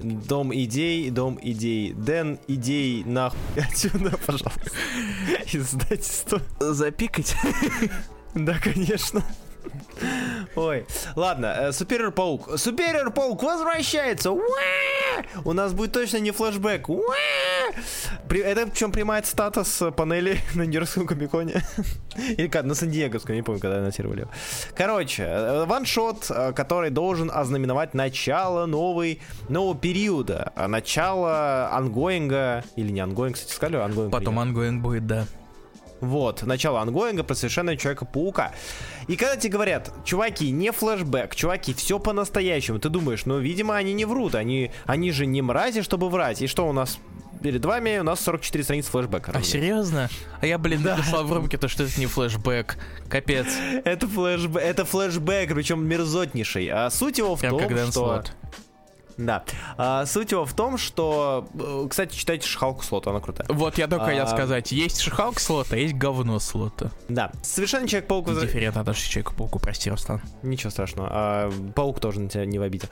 Дом 0.02 0.54
идей, 0.54 1.10
дом 1.12 1.40
идей. 1.42 1.94
Дэн 1.94 2.40
идей 2.48 3.04
нахуй 3.04 3.40
отсюда, 3.56 4.18
пожалуйста. 4.26 4.62
Издательство. 5.54 6.42
Запикать. 6.60 7.36
Да, 8.46 8.60
конечно. 8.62 9.24
Ой, 10.56 10.86
ладно, 11.16 11.46
э, 11.58 11.70
Superior 11.70 12.12
Паук. 12.12 12.50
Superior 12.50 13.12
Паук 13.12 13.42
возвращается! 13.44 14.32
Уа! 14.32 14.42
У 15.44 15.54
нас 15.54 15.74
будет 15.74 15.94
точно 15.94 16.18
не 16.18 16.32
флешбэк. 16.32 16.88
При- 18.28 18.42
Это 18.42 18.68
причем 18.68 18.92
прямая 18.92 19.22
цитата 19.22 19.64
с 19.64 19.92
панели 19.92 20.38
на 20.54 20.64
Нью-Йоркском 20.64 21.08
комиконе. 21.08 21.62
Или 22.38 22.48
как, 22.48 22.66
на 22.66 22.76
Сан-Диеговском, 22.76 23.36
не 23.36 23.42
помню, 23.42 23.62
когда 23.62 23.78
анонсировали 23.78 24.22
его. 24.22 24.32
Короче, 24.76 25.24
э, 25.24 25.66
one-shot, 25.66 26.30
э, 26.30 26.54
который 26.54 26.90
должен 26.90 27.32
ознаменовать 27.34 27.94
начало 27.94 28.66
новой, 28.66 29.22
нового 29.50 29.76
периода. 29.76 30.52
Начало 30.68 31.70
ongoing 31.72 32.43
а, 32.43 32.64
или 32.76 32.92
не 32.92 33.00
ongoing, 33.00 33.36
кстати, 33.36 33.54
сказали, 33.54 33.78
ongoing. 33.78 34.12
Потом 34.12 34.40
ongoing 34.40 34.82
будет, 34.82 35.08
да. 35.08 35.26
Вот, 36.02 36.44
начало 36.44 36.82
ongoing 36.82 37.18
а 37.18 37.24
про 37.24 37.36
совершенного 37.36 37.78
Человека-паука. 37.78 38.52
И 39.08 39.16
когда 39.16 39.38
тебе 39.38 39.54
говорят, 39.54 39.92
чуваки, 40.04 40.52
не 40.52 40.72
флешбэк, 40.72 41.36
чуваки, 41.36 41.74
все 41.74 42.00
по-настоящему, 42.00 42.80
ты 42.80 42.90
думаешь, 42.90 43.26
ну, 43.26 43.40
видимо, 43.40 43.76
они 43.76 43.94
не 43.94 44.06
врут, 44.06 44.36
они, 44.36 44.72
они 44.86 45.12
же 45.12 45.26
не 45.26 45.42
мрази, 45.42 45.82
чтобы 45.82 46.10
врать. 46.10 46.42
И 46.42 46.48
что 46.48 46.68
у 46.68 46.74
нас 46.74 47.00
перед 47.42 47.64
вами? 47.64 48.00
У 48.00 48.04
нас 48.04 48.20
44 48.22 48.64
страницы 48.64 48.92
флешбэка. 48.92 49.32
А 49.34 49.42
серьезно? 49.42 50.10
А 50.42 50.46
я, 50.46 50.58
блин, 50.58 50.84
написал 50.84 51.24
в 51.24 51.32
рубрике 51.32 51.58
то, 51.58 51.68
что 51.68 51.84
это 51.84 52.00
не 52.00 52.08
флешбэк. 52.08 52.78
Капец. 53.08 53.48
Это 53.86 54.08
флешбэк, 54.08 54.62
это 54.62 54.86
флешбэк, 54.86 55.54
причем 55.54 55.88
мерзотнейший. 55.88 56.68
А 56.68 56.90
суть 56.90 57.20
его 57.20 57.36
в 57.36 57.40
Прям 57.40 57.58
том, 57.58 57.70
что... 57.70 57.92
Слот. 57.92 58.32
Да. 59.18 59.44
А, 59.78 60.06
суть 60.06 60.32
его 60.32 60.46
в 60.46 60.54
том, 60.54 60.78
что... 60.78 61.48
э, 61.54 61.88
Кстати, 61.90 62.16
читайте 62.16 62.48
Шхалку 62.48 62.84
Слот, 62.84 63.08
она 63.08 63.20
крутая. 63.20 63.48
Вот 63.50 63.78
я 63.78 63.88
только 63.88 64.12
А. 64.22 64.28
сказать, 64.28 64.72
есть 64.72 65.00
шихалк 65.00 65.40
слота, 65.40 65.76
есть 65.78 65.94
говно 65.96 66.40
слота. 66.40 66.92
Да. 67.08 67.32
Совершенно 67.42 67.88
Человек-паук... 67.88 68.28
Дифферент 68.40 68.78
отношусь 68.78 69.06
к 69.08 69.10
Человеку-пауку, 69.10 69.60
прости, 69.60 69.90
Руслан. 69.90 70.22
Ничего 70.44 70.70
страшного. 70.70 71.10
А, 71.12 71.52
паук 71.76 72.00
тоже 72.00 72.20
на 72.20 72.30
тебя 72.30 72.46
не 72.46 72.60
в 72.60 72.62
обиде. 72.62 72.88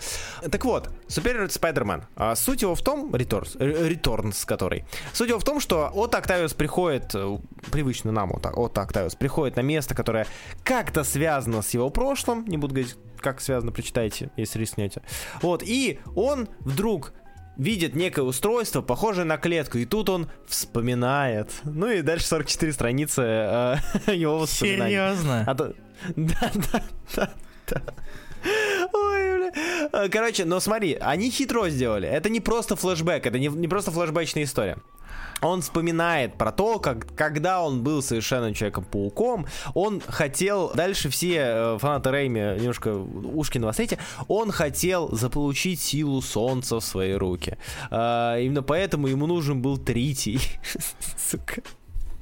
Так 0.50 0.64
вот, 0.66 0.90
Superior 1.08 1.48
Spider-Man. 1.48 2.04
А, 2.16 2.36
суть 2.36 2.62
его 2.62 2.76
в 2.76 2.82
том, 2.82 3.14
Returns, 3.14 3.58
э, 3.60 3.90
Returns 3.90 4.46
который. 4.46 4.86
Суть 5.14 5.30
его 5.30 5.40
в 5.40 5.44
том, 5.44 5.60
что 5.60 5.90
от 5.94 6.16
Октавиус 6.16 6.54
приходит, 6.54 7.12
э, 7.16 7.38
привычно 7.72 8.12
нам 8.12 8.32
от, 8.32 8.46
от 8.46 8.78
Октавиус, 8.78 9.16
приходит 9.16 9.56
на 9.58 9.62
место, 9.62 9.94
которое 9.96 10.26
как-то 10.64 11.04
связано 11.04 11.62
с 11.62 11.72
его 11.74 11.90
прошлым. 11.90 12.46
Не 12.46 12.58
буду 12.58 12.74
говорить, 12.76 12.96
как 13.24 13.42
связано, 13.42 13.72
прочитайте, 13.72 14.30
если 14.38 14.60
рискнете. 14.60 15.02
Вот, 15.42 15.64
и 15.64 16.00
он 16.16 16.48
вдруг 16.60 17.14
видит 17.58 17.96
некое 17.96 18.24
устройство, 18.24 18.82
похожее 18.82 19.26
на 19.26 19.38
клетку, 19.38 19.78
и 19.78 19.86
тут 19.86 20.10
он 20.10 20.30
вспоминает. 20.48 21.50
Ну 21.64 21.90
и 21.90 22.02
дальше 22.02 22.26
44 22.28 22.74
страницы 22.74 23.22
э, 23.22 23.76
его 24.14 24.40
воспоминаний. 24.40 24.92
Серьезно? 24.96 25.44
А 25.48 25.56
то- 25.56 25.74
Да, 26.16 26.52
да, 26.54 26.84
да, 27.16 27.34
да. 27.70 27.82
Ой, 28.92 29.52
бля. 29.52 30.10
Короче, 30.10 30.46
но 30.46 30.60
смотри, 30.60 30.98
они 31.00 31.30
хитро 31.30 31.70
сделали. 31.70 32.08
Это 32.08 32.30
не 32.30 32.40
просто 32.42 32.76
флешбэк, 32.76 33.26
это 33.26 33.40
не, 33.40 33.48
не 33.48 33.68
просто 33.68 33.92
флешбэчная 33.92 34.44
история. 34.44 34.78
Он 35.44 35.62
вспоминает 35.62 36.36
про 36.38 36.52
то, 36.52 36.80
как 36.80 37.14
когда 37.16 37.62
он 37.62 37.84
был 37.84 38.02
совершенно 38.02 38.54
человеком-пауком, 38.54 39.46
он 39.74 40.02
хотел, 40.02 40.72
дальше 40.74 41.10
все 41.10 41.36
э, 41.38 41.78
фанаты 41.80 42.12
Рэйми 42.12 42.40
немножко 42.60 42.96
ушки 42.96 43.58
навострите, 43.58 44.00
он 44.28 44.52
хотел 44.52 45.16
заполучить 45.16 45.82
силу 45.82 46.22
солнца 46.22 46.80
в 46.80 46.84
свои 46.84 47.14
руки. 47.14 47.58
А, 47.92 48.40
именно 48.40 48.64
поэтому 48.64 49.08
ему 49.08 49.28
нужен 49.28 49.62
был 49.62 49.78
Тритий. 49.78 50.40
Сука. 51.18 51.62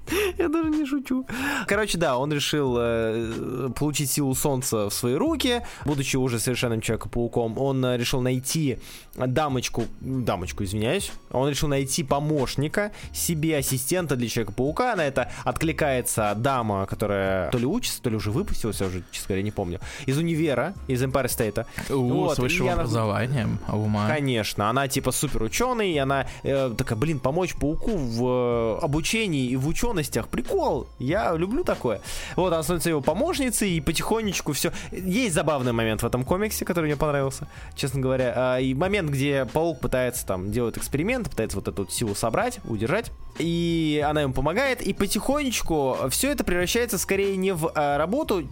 Я 0.37 0.49
даже 0.49 0.69
не 0.69 0.85
шучу. 0.85 1.25
Короче, 1.67 1.97
да, 1.97 2.17
он 2.17 2.31
решил 2.33 2.75
э, 2.79 3.69
получить 3.77 4.11
силу 4.11 4.35
солнца 4.35 4.89
в 4.89 4.93
свои 4.93 5.15
руки, 5.15 5.61
будучи 5.85 6.17
уже 6.17 6.39
совершенным 6.39 6.81
Человеком-пауком. 6.81 7.57
Он 7.57 7.83
э, 7.85 7.97
решил 7.97 8.21
найти 8.21 8.77
дамочку, 9.15 9.85
дамочку, 9.99 10.63
извиняюсь, 10.63 11.11
он 11.31 11.49
решил 11.49 11.67
найти 11.69 12.03
помощника, 12.03 12.91
себе 13.13 13.57
ассистента 13.57 14.15
для 14.15 14.27
Человека-паука. 14.27 14.95
На 14.95 15.05
это 15.05 15.31
откликается 15.43 16.33
дама, 16.35 16.85
которая 16.85 17.49
то 17.51 17.57
ли 17.57 17.65
учится, 17.65 18.01
то 18.01 18.09
ли 18.09 18.15
уже 18.15 18.31
выпустилась, 18.31 18.81
я 18.81 18.87
уже, 18.87 19.03
честно 19.11 19.29
говоря, 19.29 19.43
не 19.43 19.51
помню, 19.51 19.79
из 20.05 20.17
универа, 20.17 20.73
из 20.87 21.03
Empire 21.03 21.25
State. 21.25 21.65
Вот, 21.89 22.35
с 22.35 22.39
высшим 22.39 22.67
она- 22.67 22.81
образованием, 22.81 23.59
ума. 23.67 24.07
Конечно, 24.07 24.69
она 24.69 24.87
типа 24.87 25.11
супер 25.11 25.43
ученый, 25.43 25.91
и 25.91 25.97
она 25.97 26.27
э, 26.43 26.73
такая, 26.77 26.97
блин, 26.97 27.19
помочь 27.19 27.55
пауку 27.55 27.91
в 27.91 28.25
э, 28.25 28.83
обучении 28.83 29.47
и 29.47 29.55
в 29.55 29.67
ученостях. 29.91 30.27
Прикол, 30.27 30.87
я 30.99 31.33
люблю 31.35 31.63
такое. 31.63 32.01
Вот, 32.35 32.53
она 32.53 32.63
становится 32.63 32.89
его 32.89 33.01
помощницей, 33.01 33.71
и 33.71 33.81
потихонечку 33.81 34.53
все. 34.53 34.71
Есть 34.91 35.35
забавный 35.35 35.71
момент 35.71 36.01
в 36.01 36.05
этом 36.05 36.23
комиксе, 36.23 36.65
который 36.65 36.85
мне 36.85 36.95
понравился, 36.95 37.47
честно 37.75 38.01
говоря. 38.01 38.33
А, 38.35 38.57
и 38.59 38.73
момент, 38.73 39.09
где 39.09 39.45
паук 39.45 39.79
пытается 39.79 40.25
там 40.25 40.51
делать 40.51 40.77
эксперимент, 40.77 41.29
пытается 41.29 41.57
вот 41.57 41.67
эту 41.67 41.87
силу 41.89 42.15
собрать, 42.15 42.59
удержать. 42.65 43.11
И 43.39 44.03
она 44.07 44.21
ему 44.21 44.33
помогает, 44.33 44.81
и 44.81 44.93
потихонечку 44.93 45.97
все 46.09 46.31
это 46.31 46.43
превращается 46.43 46.97
скорее 46.97 47.37
не 47.37 47.53
в 47.53 47.71
э, 47.73 47.97
работу 47.97 48.47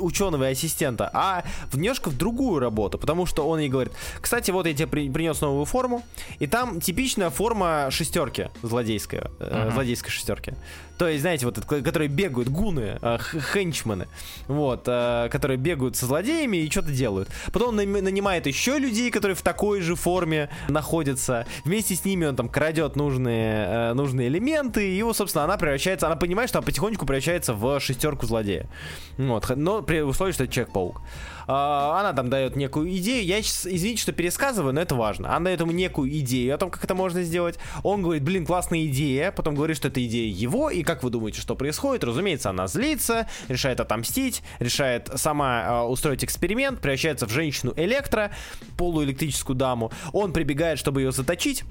ученого 0.00 0.48
и 0.48 0.52
ассистента, 0.52 1.10
а 1.12 1.44
в 1.70 1.76
немножко 1.78 2.08
в 2.10 2.16
другую 2.16 2.58
работу, 2.60 2.98
потому 2.98 3.26
что 3.26 3.46
он 3.48 3.58
ей 3.60 3.68
говорит, 3.68 3.92
кстати, 4.20 4.50
вот 4.50 4.66
я 4.66 4.74
тебе 4.74 4.86
при- 4.86 5.10
принес 5.10 5.40
новую 5.40 5.64
форму, 5.64 6.02
и 6.38 6.46
там 6.46 6.80
типичная 6.80 7.30
форма 7.30 7.88
шестерки 7.90 8.48
злодейская, 8.62 9.30
э, 9.40 9.62
Мгм. 9.64 9.72
злодейской 9.74 10.10
шестерки. 10.10 10.54
То 11.00 11.08
есть, 11.08 11.22
знаете, 11.22 11.46
вот 11.46 11.58
которые 11.64 12.08
бегают, 12.08 12.50
гуны, 12.50 12.98
э, 13.00 13.18
хенчмены, 13.54 14.06
вот, 14.48 14.82
э, 14.86 15.30
которые 15.32 15.56
бегают 15.56 15.96
со 15.96 16.04
злодеями 16.04 16.58
и 16.58 16.70
что-то 16.70 16.90
делают. 16.90 17.30
Потом 17.54 17.70
он 17.70 17.76
нанимает 17.76 18.46
еще 18.46 18.78
людей, 18.78 19.10
которые 19.10 19.34
в 19.34 19.40
такой 19.40 19.80
же 19.80 19.94
форме 19.94 20.50
находятся. 20.68 21.46
Вместе 21.64 21.94
с 21.94 22.04
ними 22.04 22.26
он 22.26 22.36
там 22.36 22.50
крадет 22.50 22.96
нужные, 22.96 23.64
э, 23.66 23.92
нужные 23.94 24.28
элементы, 24.28 24.90
и 24.90 24.94
его, 24.94 25.14
собственно, 25.14 25.44
она 25.44 25.56
превращается, 25.56 26.06
она 26.06 26.16
понимает, 26.16 26.50
что 26.50 26.58
она 26.58 26.66
потихонечку 26.66 27.06
превращается 27.06 27.54
в 27.54 27.80
шестерку 27.80 28.26
злодея. 28.26 28.68
Вот, 29.16 29.56
но 29.56 29.80
при 29.80 30.02
условии, 30.02 30.32
что 30.32 30.44
это 30.44 30.52
Человек-паук. 30.52 31.00
А, 31.46 32.00
Она 32.00 32.12
там 32.12 32.30
дает 32.30 32.56
некую 32.56 32.90
идею. 32.96 33.24
Я 33.24 33.42
сейчас, 33.42 33.66
извините, 33.66 34.02
что 34.02 34.12
пересказываю, 34.12 34.72
но 34.72 34.80
это 34.80 34.94
важно. 34.94 35.34
Она 35.34 35.46
дает 35.46 35.60
ему 35.60 35.72
некую 35.72 36.10
идею 36.20 36.54
о 36.54 36.58
том, 36.58 36.70
как 36.70 36.84
это 36.84 36.94
можно 36.94 37.22
сделать. 37.22 37.58
Он 37.82 38.02
говорит, 38.02 38.22
блин, 38.22 38.46
классная 38.46 38.86
идея. 38.86 39.32
Потом 39.32 39.54
говорит, 39.54 39.76
что 39.76 39.88
это 39.88 40.04
идея 40.04 40.32
его. 40.32 40.70
И 40.70 40.82
как 40.82 41.02
вы 41.02 41.10
думаете, 41.10 41.40
что 41.40 41.54
происходит? 41.54 42.04
Разумеется, 42.04 42.50
она 42.50 42.66
злится, 42.66 43.28
решает 43.48 43.80
отомстить, 43.80 44.42
решает 44.58 45.10
сама 45.16 45.62
а, 45.66 45.84
устроить 45.86 46.24
эксперимент, 46.24 46.80
превращается 46.80 47.26
в 47.26 47.30
женщину 47.30 47.72
электро, 47.76 48.30
полуэлектрическую 48.76 49.56
даму. 49.56 49.92
Он 50.12 50.32
прибегает, 50.32 50.78
чтобы 50.78 51.02
ее 51.02 51.12
заточить 51.12 51.64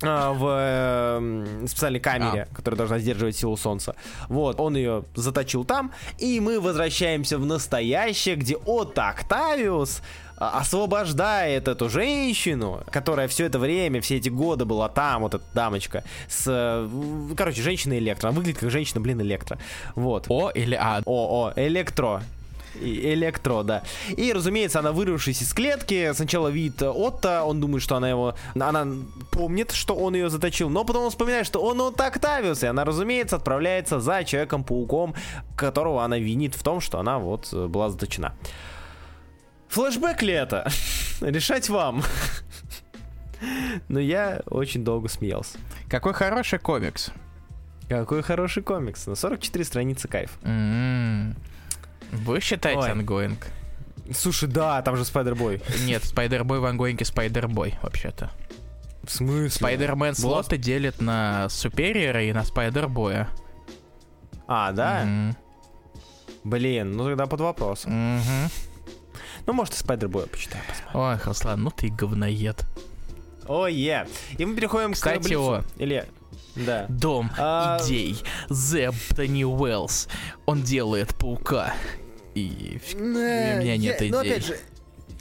в 0.00 0.46
э, 0.48 1.66
специальной 1.66 2.00
камере, 2.00 2.48
которая 2.52 2.78
должна 2.78 2.98
сдерживать 2.98 3.36
силу 3.36 3.56
солнца. 3.56 3.94
Вот, 4.28 4.60
он 4.60 4.76
ее 4.76 5.04
заточил 5.14 5.64
там, 5.64 5.92
и 6.18 6.40
мы 6.40 6.60
возвращаемся 6.60 7.38
в 7.38 7.46
настоящее, 7.46 8.36
где 8.36 8.56
Отто 8.56 9.08
Октавиус 9.08 10.02
а, 10.38 10.60
освобождает 10.60 11.66
эту 11.66 11.88
женщину, 11.88 12.82
которая 12.90 13.26
все 13.26 13.46
это 13.46 13.58
время, 13.58 14.00
все 14.00 14.16
эти 14.16 14.28
годы 14.28 14.64
была 14.66 14.88
там, 14.88 15.22
вот 15.22 15.34
эта 15.34 15.44
дамочка, 15.54 16.04
с, 16.28 16.88
короче, 17.36 17.62
женщина 17.62 17.96
электро. 17.98 18.28
Она 18.28 18.36
выглядит 18.36 18.60
как 18.60 18.70
женщина, 18.70 19.00
блин, 19.00 19.20
электро. 19.22 19.58
Вот. 19.94 20.26
О 20.28 20.50
или 20.50 20.74
А? 20.74 21.02
О, 21.06 21.46
о, 21.46 21.52
электро. 21.56 22.22
Электро, 22.80 23.62
да. 23.62 23.82
И, 24.16 24.32
разумеется, 24.32 24.80
она 24.80 24.92
вырвавшись 24.92 25.42
из 25.42 25.52
клетки, 25.52 26.12
сначала 26.14 26.48
видит 26.48 26.82
э, 26.82 26.88
Отто, 26.88 27.44
он 27.44 27.60
думает, 27.60 27.82
что 27.82 27.96
она 27.96 28.08
его... 28.08 28.34
Она 28.54 28.86
помнит, 29.30 29.72
что 29.72 29.94
он 29.94 30.14
ее 30.14 30.30
заточил, 30.30 30.68
но 30.68 30.84
потом 30.84 31.04
он 31.04 31.10
вспоминает, 31.10 31.46
что 31.46 31.60
он 31.60 31.80
Отто 31.80 32.06
Октавиус, 32.06 32.62
и 32.62 32.66
она, 32.66 32.84
разумеется, 32.84 33.36
отправляется 33.36 34.00
за 34.00 34.24
Человеком-пауком, 34.24 35.14
которого 35.56 36.04
она 36.04 36.18
винит 36.18 36.54
в 36.54 36.62
том, 36.62 36.80
что 36.80 36.98
она 36.98 37.18
вот 37.18 37.48
э, 37.52 37.66
была 37.66 37.90
заточена. 37.90 38.34
Флэшбэк 39.68 40.22
ли 40.22 40.32
это? 40.32 40.68
Решать 41.20 41.68
вам. 41.68 42.02
Но 43.88 44.00
я 44.00 44.40
очень 44.46 44.84
долго 44.84 45.08
смеялся. 45.08 45.58
Какой 45.88 46.14
хороший 46.14 46.58
комикс. 46.58 47.10
Какой 47.88 48.22
хороший 48.22 48.62
комикс. 48.62 49.06
На 49.06 49.14
44 49.14 49.64
страницы 49.64 50.08
кайф. 50.08 50.38
М. 50.42 51.36
Вы 52.12 52.40
считаете 52.40 52.80
Ой. 52.80 52.90
ongoing? 52.92 53.46
Слушай, 54.14 54.48
да, 54.48 54.82
там 54.82 54.96
же 54.96 55.04
Спайдербой. 55.04 55.60
Нет, 55.84 56.04
Спайдербой 56.04 56.60
в 56.60 56.64
ongoing 56.64 56.99
е 56.99 57.04
Спайдербой, 57.04 57.74
вообще-то. 57.82 58.30
В 59.02 59.10
смысле? 59.10 59.50
Спайдермен 59.50 60.14
слоты 60.14 60.56
делит 60.56 61.00
на 61.00 61.48
Супериора 61.48 62.24
и 62.24 62.32
на 62.32 62.44
Спайдербоя. 62.44 63.28
А, 64.48 64.72
да? 64.72 65.04
Мгм. 65.04 65.36
Блин, 66.44 66.92
ну 66.92 67.04
тогда 67.04 67.26
под 67.26 67.40
вопрос. 67.40 67.84
Мгм. 67.86 68.48
Ну, 69.46 69.52
может, 69.52 69.74
и 69.74 69.76
Спайдербоя 69.76 70.26
почитаю. 70.26 70.62
посмотрим. 70.68 71.00
Ой, 71.00 71.18
Руслан, 71.24 71.62
ну 71.62 71.70
ты 71.70 71.88
говноед. 71.88 72.64
О, 73.46 73.66
е. 73.66 74.08
И 74.38 74.44
мы 74.44 74.56
переходим 74.56 74.92
к 74.92 74.94
Кстати, 74.94 75.34
о. 75.34 75.62
Или... 75.78 76.04
Да. 76.56 76.86
Дом 76.88 77.30
А- 77.38 77.78
идей. 77.82 78.22
Зеб 78.48 78.94
Тони 79.14 79.44
Уэллс. 79.44 80.08
Он 80.46 80.62
делает 80.62 81.14
паука. 81.16 81.74
И 82.34 82.80
в- 82.86 82.94
у 82.94 82.98
меня 82.98 83.76
нет 83.76 83.96
идей. 84.00 84.10
Ну, 84.10 84.18
опять 84.18 84.44
же, 84.44 84.58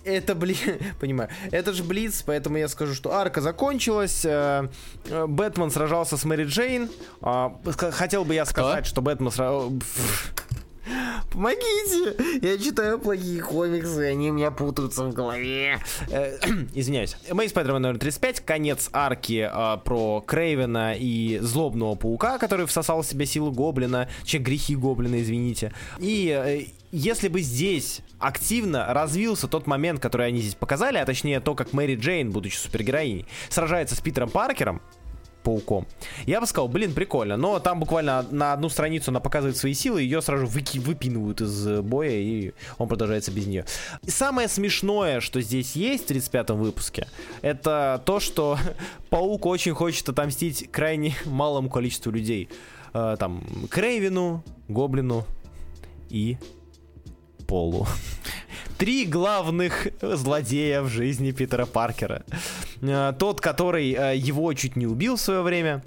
это, 0.03 0.35
блин, 0.35 0.57
понимаю, 0.99 1.29
это 1.51 1.73
же 1.73 1.83
Блиц, 1.83 2.21
поэтому 2.25 2.57
я 2.57 2.67
скажу, 2.67 2.93
что 2.93 3.13
арка 3.13 3.41
закончилась, 3.41 4.23
э, 4.23 4.67
э, 5.05 5.25
Бэтмен 5.25 5.71
сражался 5.71 6.15
с 6.17 6.23
Мэри 6.25 6.45
Джейн, 6.45 6.89
а, 7.21 7.57
хотел 7.91 8.23
бы 8.23 8.33
я 8.35 8.45
сказать, 8.45 8.85
что 8.85 9.01
Бэтмен 9.01 9.31
сражался... 9.31 9.75
Помогите! 11.31 12.15
Я 12.41 12.57
читаю 12.57 12.99
плохие 12.99 13.41
комиксы, 13.41 13.99
они 14.11 14.29
у 14.29 14.33
меня 14.33 14.51
путаются 14.51 15.03
в 15.05 15.13
голове. 15.13 15.79
Э, 16.09 16.37
Извиняюсь. 16.73 17.15
Мэй 17.31 17.49
Спайдермен 17.49 17.81
номер 17.81 17.99
35, 17.99 18.41
конец 18.41 18.89
арки 18.93 19.49
э, 19.51 19.77
про 19.83 20.21
Крейвена 20.25 20.95
и 20.97 21.39
злобного 21.41 21.95
паука, 21.95 22.37
который 22.37 22.65
всосал 22.65 23.01
в 23.01 23.05
себя 23.05 23.25
силу 23.25 23.51
Гоблина, 23.51 24.09
че 24.23 24.37
грехи 24.37 24.75
Гоблина, 24.75 25.21
извините. 25.21 25.73
И 25.99 26.29
э, 26.29 26.65
если 26.91 27.27
бы 27.27 27.41
здесь 27.41 28.01
активно 28.19 28.93
развился 28.93 29.47
тот 29.47 29.67
момент, 29.67 29.99
который 29.99 30.27
они 30.27 30.39
здесь 30.39 30.55
показали, 30.55 30.97
а 30.97 31.05
точнее 31.05 31.39
то, 31.39 31.55
как 31.55 31.73
Мэри 31.73 31.95
Джейн, 31.95 32.31
будучи 32.31 32.55
супергероиней, 32.55 33.25
сражается 33.49 33.95
с 33.95 34.01
Питером 34.01 34.29
Паркером, 34.29 34.81
пауком. 35.45 35.85
Я 36.25 36.41
бы 36.41 36.47
сказал, 36.47 36.67
блин, 36.67 36.93
прикольно. 36.93 37.37
Но 37.37 37.59
там 37.59 37.79
буквально 37.79 38.25
на 38.31 38.51
одну 38.53 38.67
страницу 38.69 39.11
она 39.11 39.19
показывает 39.19 39.55
свои 39.55 39.73
силы, 39.73 40.01
ее 40.01 40.21
сразу 40.21 40.47
выки- 40.47 40.79
выпинывают 40.79 41.39
из 41.41 41.67
э, 41.67 41.81
боя, 41.81 42.09
и 42.11 42.51
он 42.77 42.87
продолжается 42.89 43.31
без 43.31 43.45
нее. 43.45 43.63
И 44.03 44.09
самое 44.09 44.47
смешное, 44.49 45.21
что 45.21 45.39
здесь 45.41 45.75
есть 45.75 46.07
в 46.07 46.11
35-м 46.11 46.57
выпуске, 46.57 47.07
это 47.41 48.01
то, 48.05 48.19
что 48.19 48.57
паук 49.09 49.45
очень 49.45 49.73
хочет 49.73 50.09
отомстить 50.09 50.69
крайне 50.71 51.13
малому 51.25 51.69
количеству 51.69 52.11
людей. 52.11 52.49
Э, 52.93 53.15
Там, 53.19 53.43
Крейвину, 53.69 54.43
Гоблину 54.67 55.25
и 56.09 56.37
Полу. 57.47 57.85
Три 58.77 59.05
главных 59.05 59.87
злодея 60.01 60.81
в 60.81 60.89
жизни 60.89 61.31
Питера 61.31 61.65
Паркера. 61.65 62.23
Э, 62.81 63.13
Тот, 63.17 63.39
который 63.39 63.93
э, 63.93 64.17
его 64.17 64.53
чуть 64.53 64.75
не 64.75 64.85
убил 64.85 65.15
в 65.15 65.21
свое 65.21 65.41
время. 65.41 65.81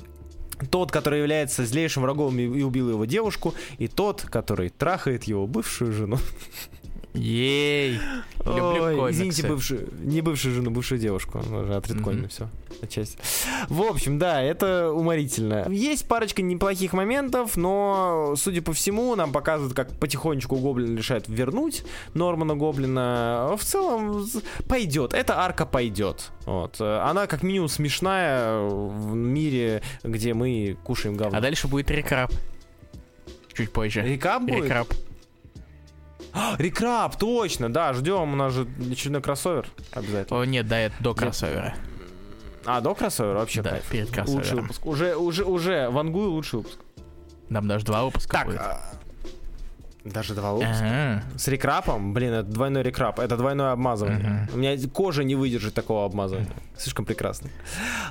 Тот, 0.70 0.90
который 0.90 1.20
является 1.20 1.66
злейшим 1.66 2.02
врагом 2.02 2.38
и 2.38 2.62
убил 2.62 2.90
его 2.90 3.04
девушку. 3.04 3.54
И 3.78 3.88
тот, 3.88 4.22
который 4.22 4.70
трахает 4.70 5.24
его 5.24 5.46
бывшую 5.46 5.92
жену. 5.92 6.18
Ей. 7.14 7.98
Люблю 8.44 8.82
Ой, 8.84 8.96
комиксы. 8.96 9.16
Извините, 9.16 9.46
бывшую, 9.48 9.88
не 10.02 10.20
бывшую 10.20 10.54
жену, 10.54 10.70
бывшую 10.70 11.00
девушку. 11.00 11.38
Уже 11.38 11.74
отредкольно 11.74 12.20
Мгм. 12.20 12.28
все. 12.28 12.48
Отчасти. 12.80 13.18
В 13.68 13.82
общем, 13.82 14.18
да, 14.18 14.40
это 14.42 14.92
уморительно. 14.92 15.66
Есть 15.68 16.06
парочка 16.06 16.42
неплохих 16.42 16.92
моментов, 16.92 17.56
но, 17.56 18.34
судя 18.36 18.62
по 18.62 18.72
всему, 18.72 19.16
нам 19.16 19.32
показывают, 19.32 19.74
как 19.74 19.90
потихонечку 19.98 20.56
Гоблин 20.56 20.96
решает 20.96 21.24
вернуть 21.28 21.84
Нормана 22.14 22.54
Гоблина. 22.54 23.56
В 23.58 23.64
целом, 23.64 24.24
пойдет. 24.68 25.12
Эта 25.14 25.38
арка 25.40 25.66
пойдет. 25.66 26.30
Вот. 26.46 26.80
Она, 26.80 27.26
как 27.26 27.42
минимум, 27.42 27.68
смешная 27.68 28.60
в 28.60 29.14
мире, 29.14 29.82
где 30.04 30.34
мы 30.34 30.76
кушаем 30.84 31.16
говно. 31.16 31.36
А 31.38 31.40
дальше 31.40 31.66
будет 31.68 31.90
рекрап. 31.90 32.30
Чуть 33.54 33.72
позже. 33.72 34.02
Рекап 34.02 34.42
будет? 34.42 34.64
Рекрап. 34.66 34.88
А, 36.32 36.56
Рекрап, 36.58 37.16
точно, 37.16 37.72
да, 37.72 37.92
ждем, 37.94 38.32
у 38.32 38.36
нас 38.36 38.52
же 38.52 38.66
очередной 38.90 39.22
кроссовер 39.22 39.66
обязательно. 39.92 40.40
О, 40.40 40.44
нет, 40.44 40.66
да, 40.68 40.78
это 40.78 40.94
до 41.00 41.14
кроссовера. 41.14 41.74
А, 42.64 42.80
до 42.80 42.94
кроссовера 42.94 43.38
вообще 43.38 43.62
Да, 43.62 43.70
кайф. 43.70 43.88
перед 43.90 44.08
Лучший 44.08 44.14
кроссовером. 44.24 44.62
выпуск. 44.62 44.86
Уже, 44.86 45.16
уже, 45.16 45.44
уже, 45.44 45.88
вангую 45.90 46.30
лучший 46.30 46.58
выпуск. 46.58 46.78
Нам 47.48 47.66
даже 47.66 47.84
два 47.86 48.04
выпуска 48.04 48.36
Так, 48.38 48.46
будет. 48.46 48.60
а, 48.60 48.80
даже 50.12 50.34
два 50.34 50.52
выпуска. 50.52 50.74
Ага. 50.78 51.22
С 51.36 51.48
рекрапом? 51.48 52.12
Блин, 52.14 52.32
это 52.32 52.48
двойной 52.48 52.82
рекрап. 52.82 53.18
Это 53.20 53.36
двойное 53.36 53.72
обмазывание. 53.72 54.18
Мгм. 54.18 54.48
У 54.54 54.56
меня 54.58 54.76
кожа 54.92 55.24
не 55.24 55.34
выдержит 55.34 55.74
такого 55.74 56.04
обмазывания. 56.04 56.48
Слишком 56.76 57.04
прекрасно. 57.04 57.50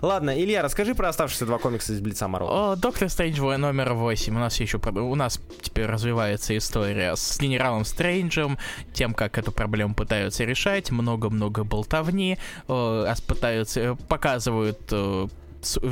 Ладно, 0.02 0.32
Илья, 0.40 0.62
расскажи 0.62 0.94
про 0.96 1.10
оставшиеся 1.10 1.46
два 1.46 1.58
комикса 1.58 1.94
из 1.94 2.02
Блица 2.02 2.28
Марвел. 2.28 2.50
О, 2.52 2.76
Доктор 2.76 3.10
Стрэндж 3.10 3.40
номер 3.58 3.94
8. 3.94 4.36
У 4.36 4.40
нас 4.40 4.60
еще 4.60 4.78
у 5.02 5.16
нас 5.16 5.40
теперь 5.62 5.86
развивается 5.86 6.56
история 6.58 7.16
с 7.16 7.40
генералом 7.40 7.86
Стрэнджем, 7.86 8.58
тем, 8.94 9.14
как 9.14 9.38
эту 9.38 9.52
проблему 9.52 9.94
пытаются 9.96 10.44
решать, 10.44 10.92
много-много 10.92 11.64
болтовни, 11.64 12.38
э, 12.68 13.06
ас- 13.08 13.22
пытаются, 13.22 13.80
э, 13.80 13.96
показывают, 14.08 14.80
э, 14.92 15.28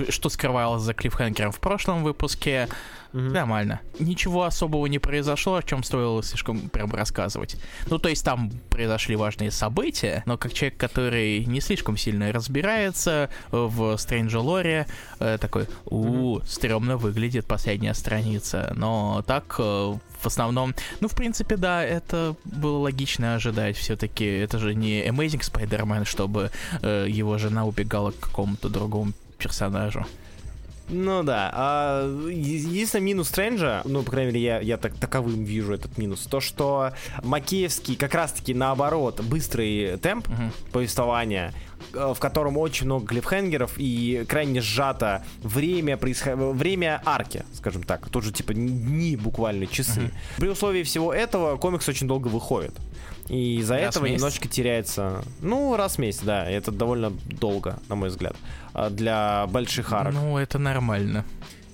что 0.09 0.30
скрывалось 0.30 0.84
за 0.84 0.93
клиффхенгером 0.93 1.51
в 1.51 1.59
прошлом 1.59 2.03
выпуске. 2.03 2.68
Мгм. 3.16 3.32
Нормально. 3.32 3.80
Ничего 3.97 4.43
особого 4.43 4.88
не 4.88 4.99
произошло, 4.99 5.55
о 5.55 5.63
чем 5.63 5.84
стоило 5.84 6.22
слишком 6.22 6.68
прям 6.68 6.91
рассказывать. 6.93 7.55
Ну, 7.89 7.97
то 7.97 8.09
есть 8.09 8.26
там 8.26 8.51
произошли 8.70 9.16
важные 9.16 9.51
события, 9.51 10.22
но 10.26 10.38
как 10.38 10.51
человек, 10.51 10.78
который 10.78 11.45
не 11.45 11.61
слишком 11.61 11.95
сильно 11.95 12.34
разбирается 12.34 13.30
э, 13.53 13.57
в 13.57 13.95
Стрэнджа 13.95 14.41
Лоре, 14.41 14.86
э, 15.20 15.38
такой, 15.39 15.68
у 15.86 16.41
стрёмно 16.41 16.97
выглядит 16.97 17.45
последняя 17.45 17.93
страница. 17.93 18.74
Но 18.76 19.24
так, 19.26 19.55
э, 19.59 19.63
в 19.63 20.26
основном, 20.26 20.76
ну, 20.99 21.07
в 21.07 21.16
принципе, 21.16 21.55
да, 21.55 21.86
это 21.86 22.36
было 22.43 22.80
логично 22.80 23.36
ожидать. 23.36 23.78
Все-таки 23.78 24.26
это 24.26 24.59
же 24.59 24.76
не 24.76 25.07
Amazing 25.07 25.39
Spider-Man, 25.41 26.03
чтобы 26.03 26.51
э, 26.82 27.05
его 27.07 27.38
жена 27.38 27.66
убегала 27.66 28.11
к 28.11 28.20
какому-то 28.20 28.68
другому 28.68 29.13
персонажу. 29.38 30.05
Ну 30.88 31.23
да. 31.23 31.49
А, 31.53 32.29
единственный 32.29 33.01
минус 33.01 33.29
Стрэнджа, 33.29 33.81
ну, 33.86 34.03
по 34.03 34.11
крайней 34.11 34.31
мере, 34.31 34.45
я, 34.45 34.59
я 34.59 34.77
так, 34.77 34.93
таковым 34.93 35.43
вижу 35.43 35.73
этот 35.73 35.97
минус, 35.97 36.27
то, 36.29 36.39
что 36.39 36.91
Макеевский 37.23 37.95
как 37.95 38.13
раз-таки 38.13 38.53
наоборот 38.53 39.19
быстрый 39.21 39.97
темп 39.97 40.27
Мгм. 40.27 40.51
повествования, 40.71 41.53
э, 41.93 42.13
в 42.15 42.19
котором 42.19 42.57
очень 42.57 42.86
много 42.86 43.07
клиффхенгеров 43.07 43.73
и 43.77 44.25
крайне 44.29 44.61
сжато 44.61 45.23
время, 45.41 45.97
происход... 45.97 46.36
время 46.36 47.01
арки, 47.03 47.45
скажем 47.53 47.81
так. 47.81 48.07
Тут 48.09 48.23
же 48.23 48.31
типа 48.31 48.53
дни 48.53 49.15
буквально, 49.15 49.65
часы. 49.65 50.01
Мгм. 50.01 50.11
При 50.38 50.49
условии 50.49 50.83
всего 50.83 51.11
этого 51.11 51.57
комикс 51.57 51.89
очень 51.89 52.07
долго 52.07 52.27
выходит. 52.27 52.73
И 53.28 53.57
из-за 53.59 53.78
Раз 53.80 53.95
этого 53.95 54.05
немножечко 54.05 54.47
теряется. 54.47 55.23
Ну, 55.41 55.76
раз 55.76 55.95
в 55.95 55.99
месяц, 55.99 56.21
да. 56.21 56.47
Это 56.49 56.71
довольно 56.71 57.09
долго, 57.09 57.80
на 57.89 57.95
мой 57.95 58.09
взгляд. 58.09 58.36
а, 58.73 58.89
Для 58.89 59.47
больших 59.47 59.91
арок. 59.93 60.13
Ну, 60.13 60.38
это 60.38 60.59
нормально. 60.59 61.26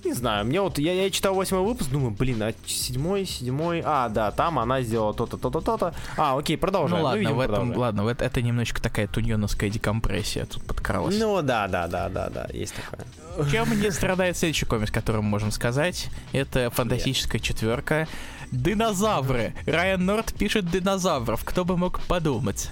Не 0.04 0.14
знаю, 0.14 0.44
мне 0.46 0.60
вот, 0.60 0.78
я, 0.78 0.92
я 0.92 1.10
читал 1.10 1.34
восьмой 1.34 1.62
выпуск, 1.62 1.90
думаю, 1.90 2.10
блин, 2.10 2.42
а 2.42 2.52
седьмой, 2.66 3.24
седьмой, 3.24 3.82
а, 3.84 4.08
да, 4.08 4.32
там 4.32 4.58
она 4.58 4.82
сделала 4.82 5.14
то-то, 5.14 5.36
то-то, 5.36 5.60
то-то. 5.60 5.94
А, 6.16 6.36
окей, 6.36 6.56
продолжаем. 6.56 7.02
Ну 7.02 7.04
ладно, 7.04 7.20
видимо, 7.20 7.34
в 7.36 7.40
этом, 7.40 7.54
продолжаем. 7.54 7.80
ладно, 7.80 8.04
в 8.04 8.06
это, 8.08 8.24
это 8.24 8.42
немножечко 8.42 8.82
такая 8.82 9.06
туньоновская 9.06 9.70
декомпрессия 9.70 10.46
тут 10.46 10.64
подкралась. 10.64 11.16
Ну 11.18 11.40
да, 11.42 11.68
да, 11.68 11.86
да, 11.86 12.08
да, 12.08 12.28
да, 12.30 12.48
есть 12.52 12.74
такое. 12.74 13.06
Чем 13.50 13.80
не 13.80 13.90
страдает 13.90 14.36
следующий 14.36 14.66
комикс, 14.66 14.90
который 14.90 15.22
мы 15.22 15.28
можем 15.28 15.52
сказать? 15.52 16.08
Это 16.32 16.70
фантастическая 16.70 17.40
четверка. 17.40 18.08
Динозавры. 18.50 19.54
Райан 19.66 20.04
Норт 20.04 20.34
пишет 20.34 20.70
динозавров. 20.70 21.42
Кто 21.44 21.64
бы 21.64 21.76
мог 21.76 22.00
подумать? 22.00 22.70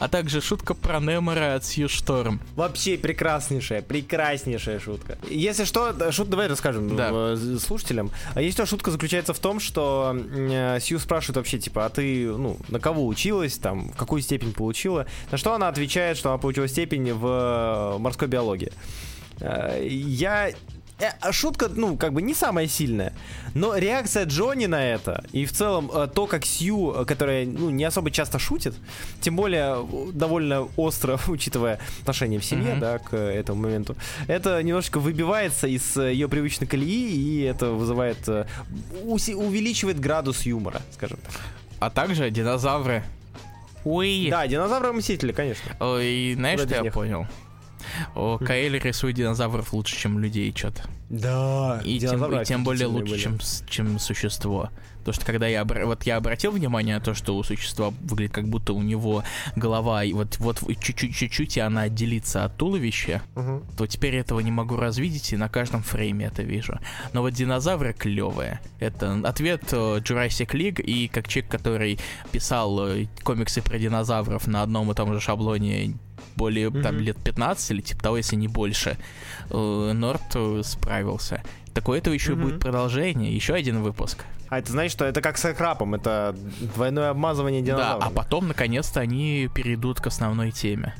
А 0.00 0.08
также 0.08 0.40
шутка 0.40 0.74
про 0.74 0.98
Немора 0.98 1.54
от 1.54 1.64
Сью 1.64 1.88
Шторм. 1.88 2.40
Вообще 2.56 2.96
прекраснейшая, 2.96 3.82
прекраснейшая 3.82 4.80
шутка. 4.80 5.18
Если 5.28 5.64
что, 5.64 6.10
шут, 6.10 6.30
давай 6.30 6.48
расскажем 6.48 6.96
Да. 6.96 7.10
э, 7.12 7.58
слушателям. 7.60 8.10
А 8.34 8.40
если 8.40 8.54
что, 8.54 8.66
шутка 8.66 8.90
заключается 8.90 9.34
в 9.34 9.38
том, 9.38 9.60
что 9.60 10.16
э, 10.16 10.78
Сью 10.80 10.98
спрашивает 10.98 11.36
вообще, 11.36 11.58
типа, 11.58 11.84
а 11.84 11.90
ты, 11.90 12.26
ну, 12.26 12.56
на 12.68 12.80
кого 12.80 13.06
училась, 13.06 13.58
там, 13.58 13.90
в 13.92 13.96
какую 13.96 14.22
степень 14.22 14.52
получила? 14.54 15.06
На 15.30 15.36
что 15.36 15.52
она 15.54 15.68
отвечает, 15.68 16.16
что 16.16 16.30
она 16.30 16.38
получила 16.38 16.66
степень 16.66 17.12
в 17.12 17.26
э, 17.96 17.98
морской 17.98 18.26
биологии. 18.26 18.72
Я... 19.82 20.50
э, 21.00 21.10
а 21.20 21.32
Шутка, 21.32 21.68
ну, 21.68 21.96
как 21.96 22.12
бы 22.12 22.22
не 22.22 22.34
самая 22.34 22.66
сильная, 22.68 23.12
но 23.54 23.76
реакция 23.76 24.24
Джонни 24.24 24.66
на 24.66 24.84
это, 24.84 25.24
и 25.32 25.44
в 25.44 25.52
целом 25.52 25.90
э, 25.92 26.08
то, 26.14 26.26
как 26.26 26.44
Сью, 26.46 26.92
э, 26.92 27.04
которая, 27.04 27.46
ну, 27.46 27.70
не 27.70 27.84
особо 27.84 28.10
часто 28.10 28.38
шутит, 28.38 28.74
тем 29.20 29.36
более 29.36 29.86
довольно 30.12 30.68
остро, 30.76 31.18
учитывая 31.28 31.78
отношение 32.02 32.38
в 32.40 32.44
семье, 32.44 32.72
Мгм. 32.72 32.80
да, 32.80 32.98
к 32.98 33.16
этому 33.16 33.62
моменту, 33.62 33.96
это 34.28 34.62
немножечко 34.62 34.98
выбивается 35.00 35.66
из 35.66 35.96
ее 35.96 36.28
привычной 36.28 36.66
колеи, 36.66 37.10
и 37.10 37.40
это 37.42 37.66
вызывает, 37.70 38.28
увеличивает 39.04 39.98
градус 40.00 40.42
юмора, 40.42 40.82
скажем 40.92 41.18
так. 41.24 41.34
А 41.78 41.90
также 41.90 42.30
динозавры. 42.30 43.02
Ой. 43.84 44.28
Да, 44.30 44.46
динозавры-мстители, 44.46 45.32
конечно. 45.32 45.72
Ой, 45.80 46.34
знаешь, 46.34 46.60
Куда 46.60 46.68
что 46.68 46.76
я 46.76 46.82
них? 46.82 46.92
понял? 46.92 47.26
О, 48.14 48.38
Каэль 48.38 48.78
рисует 48.78 49.16
динозавров 49.16 49.72
лучше, 49.72 49.96
чем 49.96 50.18
людей, 50.18 50.52
что-то. 50.56 50.82
Да, 51.08 51.80
И 51.84 51.98
тем, 51.98 52.20
и 52.42 52.44
тем 52.44 52.62
более 52.64 52.86
лучше, 52.86 53.18
чем, 53.18 53.40
с- 53.40 53.64
чем 53.68 53.98
существо. 53.98 54.70
Потому 54.98 55.14
что 55.14 55.24
когда 55.24 55.46
я, 55.48 55.64
вот 55.64 56.02
я 56.04 56.16
обратил 56.18 56.52
внимание 56.52 56.94
на 56.96 57.00
то, 57.00 57.14
что 57.14 57.34
у 57.36 57.42
существа 57.42 57.92
выглядит 58.02 58.34
как 58.34 58.46
будто 58.48 58.74
у 58.74 58.82
него 58.82 59.24
голова, 59.56 60.04
и 60.04 60.12
вот, 60.12 60.36
вот 60.38 60.60
чуть-чуть, 60.78 61.16
чуть-чуть, 61.16 61.56
и 61.56 61.60
она 61.60 61.82
отделится 61.82 62.44
от 62.44 62.56
туловища, 62.58 63.22
то 63.78 63.86
теперь 63.86 64.14
этого 64.16 64.40
не 64.40 64.50
могу 64.52 64.76
развидеть, 64.76 65.32
и 65.32 65.36
на 65.38 65.48
каждом 65.48 65.82
фрейме 65.82 66.26
это 66.26 66.42
вижу. 66.42 66.78
Но 67.14 67.22
вот 67.22 67.30
динозавры 67.30 67.92
клевые. 67.94 68.60
Это 68.78 69.18
ответ 69.24 69.62
э, 69.72 69.76
Jurassic 69.76 70.50
League, 70.52 70.80
и 70.82 71.08
как 71.08 71.26
человек, 71.28 71.50
который 71.50 71.98
писал 72.30 72.86
э, 72.86 73.06
комиксы 73.24 73.62
про 73.62 73.78
динозавров 73.78 74.46
на 74.46 74.62
одном 74.62 74.92
и 74.92 74.94
том 74.94 75.12
же 75.14 75.20
шаблоне 75.20 75.96
более 76.40 76.70
там 76.70 76.94
Мгм. 76.96 77.04
лет 77.04 77.16
15 77.22 77.70
или 77.70 77.82
типа 77.82 78.02
того, 78.02 78.16
если 78.16 78.36
не 78.36 78.48
больше, 78.48 78.96
э, 79.50 79.92
Норт 79.94 80.22
э, 80.34 80.62
справился. 80.64 81.42
Такое 81.74 81.98
этого 81.98 82.14
еще 82.14 82.32
Мгм. 82.32 82.42
будет 82.42 82.60
продолжение, 82.60 83.30
еще 83.34 83.52
один 83.54 83.82
выпуск. 83.82 84.24
А 84.48 84.58
это 84.58 84.72
значит, 84.72 84.92
что 84.92 85.04
это 85.04 85.20
как 85.20 85.36
с 85.38 85.52
крапом, 85.54 85.94
это 85.94 86.34
двойное 86.74 87.10
обмазывание 87.10 87.60
Да, 87.62 87.66
динозавров. 87.66 88.06
а 88.06 88.10
потом 88.10 88.48
наконец-то 88.48 89.00
они 89.00 89.48
перейдут 89.54 90.00
к 90.00 90.06
основной 90.06 90.50
теме. 90.50 90.94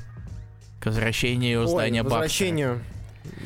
К 0.79 0.87
возвращению 0.87 1.63
Ой, 1.63 1.67
здания 1.67 2.03
возвращению. 2.03 2.81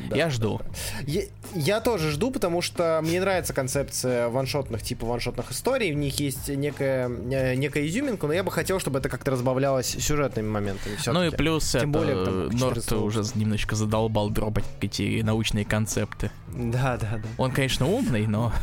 Да. 0.09 0.15
Я 0.15 0.29
жду. 0.29 0.61
Я, 1.05 1.23
я 1.53 1.81
тоже 1.81 2.11
жду, 2.11 2.31
потому 2.31 2.61
что 2.61 2.99
мне 3.03 3.19
нравится 3.19 3.53
концепция 3.53 4.29
ваншотных, 4.29 4.83
типа 4.83 5.05
ваншотных 5.05 5.51
историй. 5.51 5.91
В 5.91 5.95
них 5.95 6.19
есть 6.19 6.47
некая, 6.47 7.09
э, 7.09 7.55
некая 7.55 7.87
изюминка, 7.87 8.27
но 8.27 8.33
я 8.33 8.43
бы 8.43 8.51
хотел, 8.51 8.79
чтобы 8.79 8.99
это 8.99 9.09
как-то 9.09 9.31
разбавлялось 9.31 9.87
сюжетными 9.87 10.47
моментами. 10.47 10.97
Ну 11.07 11.23
и 11.23 11.29
плюс 11.29 11.71
Тем 11.71 11.89
это, 11.89 11.99
более, 11.99 12.25
там, 12.25 12.49
Норт 12.49 12.75
400 12.75 12.97
уже 12.97 13.23
немножечко 13.35 13.75
задолбал 13.75 14.29
дропать 14.29 14.65
эти 14.81 15.21
научные 15.21 15.65
концепты. 15.65 16.31
Да, 16.47 16.97
да, 16.97 17.17
да. 17.17 17.29
Он, 17.37 17.51
конечно, 17.51 17.87
умный, 17.87 18.27
но 18.27 18.53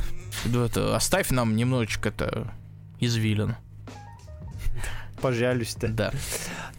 это, 0.55 0.97
оставь 0.97 1.31
нам 1.31 1.57
немножечко 1.57 2.09
это 2.09 2.53
извилин. 3.01 3.57
Пожалуйста. 5.21 5.89
Да. 5.89 6.13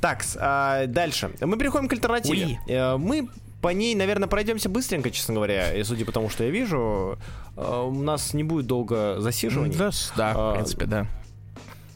Так, 0.01 0.25
а, 0.35 0.85
дальше. 0.85 1.31
Мы 1.39 1.57
переходим 1.57 1.87
к 1.87 1.93
альтернативе. 1.93 2.45
Уи. 2.45 2.59
Э, 2.67 2.97
Мы 2.97 3.29
по 3.63 3.69
ней, 3.69 3.95
наверное, 3.95 4.27
пройдемся 4.27 4.67
быстренько, 4.67 5.09
честно 5.09 5.35
говоря. 5.35 5.73
И 5.73 5.83
судя 5.85 6.03
по 6.03 6.11
тому, 6.11 6.29
что 6.29 6.43
я 6.43 6.49
вижу, 6.49 7.17
э, 7.55 7.81
у 7.87 7.93
нас 7.93 8.33
не 8.33 8.43
будет 8.43 8.67
долго 8.67 9.21
засиживания. 9.21 9.77
Да, 9.77 9.89
да, 10.17 10.33
А, 10.35 10.51
в 10.51 10.55
принципе, 10.55 10.85
да. 10.85 11.07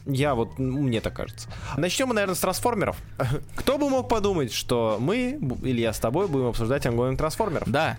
Я 0.06 0.34
вот, 0.34 0.58
мне 0.58 1.02
так 1.02 1.12
кажется. 1.12 1.50
Начнем 1.76 2.08
мы, 2.08 2.14
наверное, 2.14 2.34
с 2.36 2.40
трансформеров. 2.40 2.96
Кто 3.54 3.76
бы 3.76 3.90
мог 3.90 4.08
подумать, 4.08 4.50
что 4.50 4.96
мы, 4.98 5.38
или 5.62 5.82
я 5.82 5.92
с 5.92 5.98
тобой, 5.98 6.26
будем 6.26 6.46
обсуждать 6.46 6.86
ongoing 6.86 7.18
трансформеров? 7.18 7.68
Да, 7.68 7.98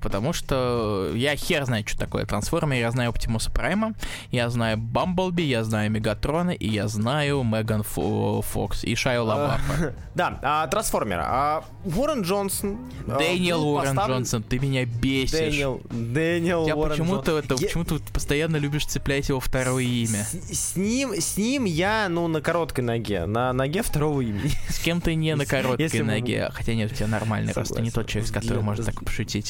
потому 0.00 0.32
что 0.32 1.10
я 1.14 1.36
хер 1.36 1.64
знает, 1.64 1.88
что 1.88 1.98
такое 1.98 2.26
трансформер. 2.26 2.76
Я 2.78 2.90
знаю 2.90 3.10
Оптимуса 3.10 3.50
Прайма, 3.50 3.94
я 4.30 4.50
знаю 4.50 4.78
Бамблби, 4.78 5.42
я 5.42 5.64
знаю 5.64 5.90
Мегатрона, 5.90 6.50
и 6.50 6.68
я 6.68 6.88
знаю 6.88 7.42
Меган 7.42 7.82
Фо- 7.82 8.42
Фокс 8.42 8.84
и 8.84 8.94
Шайа 8.94 9.24
Лабафа. 9.24 9.94
Да, 10.14 10.38
а, 10.42 10.66
трансформера. 10.68 11.24
А, 11.26 11.64
Уоррен 11.84 12.22
Джонсон. 12.22 12.78
а, 13.08 13.18
Дэниел 13.18 13.58
был 13.58 13.68
Уоррен 13.74 13.98
Джонсон, 13.98 14.44
ты 14.44 14.60
меня 14.60 14.84
бесишь. 14.84 15.32
Дэниел, 15.32 15.80
Дэниел 15.90 16.66
Я 16.68 16.76
Уоррен 16.76 16.92
почему-то 16.92 17.38
это, 17.38 17.56
почему-то 17.56 17.98
постоянно 18.12 18.56
любишь 18.56 18.86
цеплять 18.86 19.28
его 19.28 19.40
второе 19.40 19.82
имя. 19.82 20.24
С, 20.24 20.76
ним, 20.76 21.14
с 21.14 21.36
ним 21.36 21.64
я, 21.64 22.06
ну, 22.08 22.28
на 22.28 22.40
короткой 22.40 22.84
ноге. 22.84 23.26
На 23.26 23.52
ноге 23.52 23.82
второго 23.82 24.20
имени. 24.20 24.52
С 24.68 24.78
кем 24.78 25.00
ты 25.00 25.16
не 25.16 25.34
на 25.34 25.46
короткой 25.46 26.02
ноге, 26.02 26.48
хотя 26.52 26.74
нет, 26.74 26.92
у 26.92 26.94
тебя 26.94 27.08
нормальный 27.08 27.52
рост, 27.52 27.74
ты 27.74 27.82
не 27.82 27.90
тот 27.90 28.06
человек, 28.06 28.28
с 28.28 28.32
которым 28.32 28.64
можно 28.64 28.84
так 28.84 29.04
пошутить. 29.04 29.43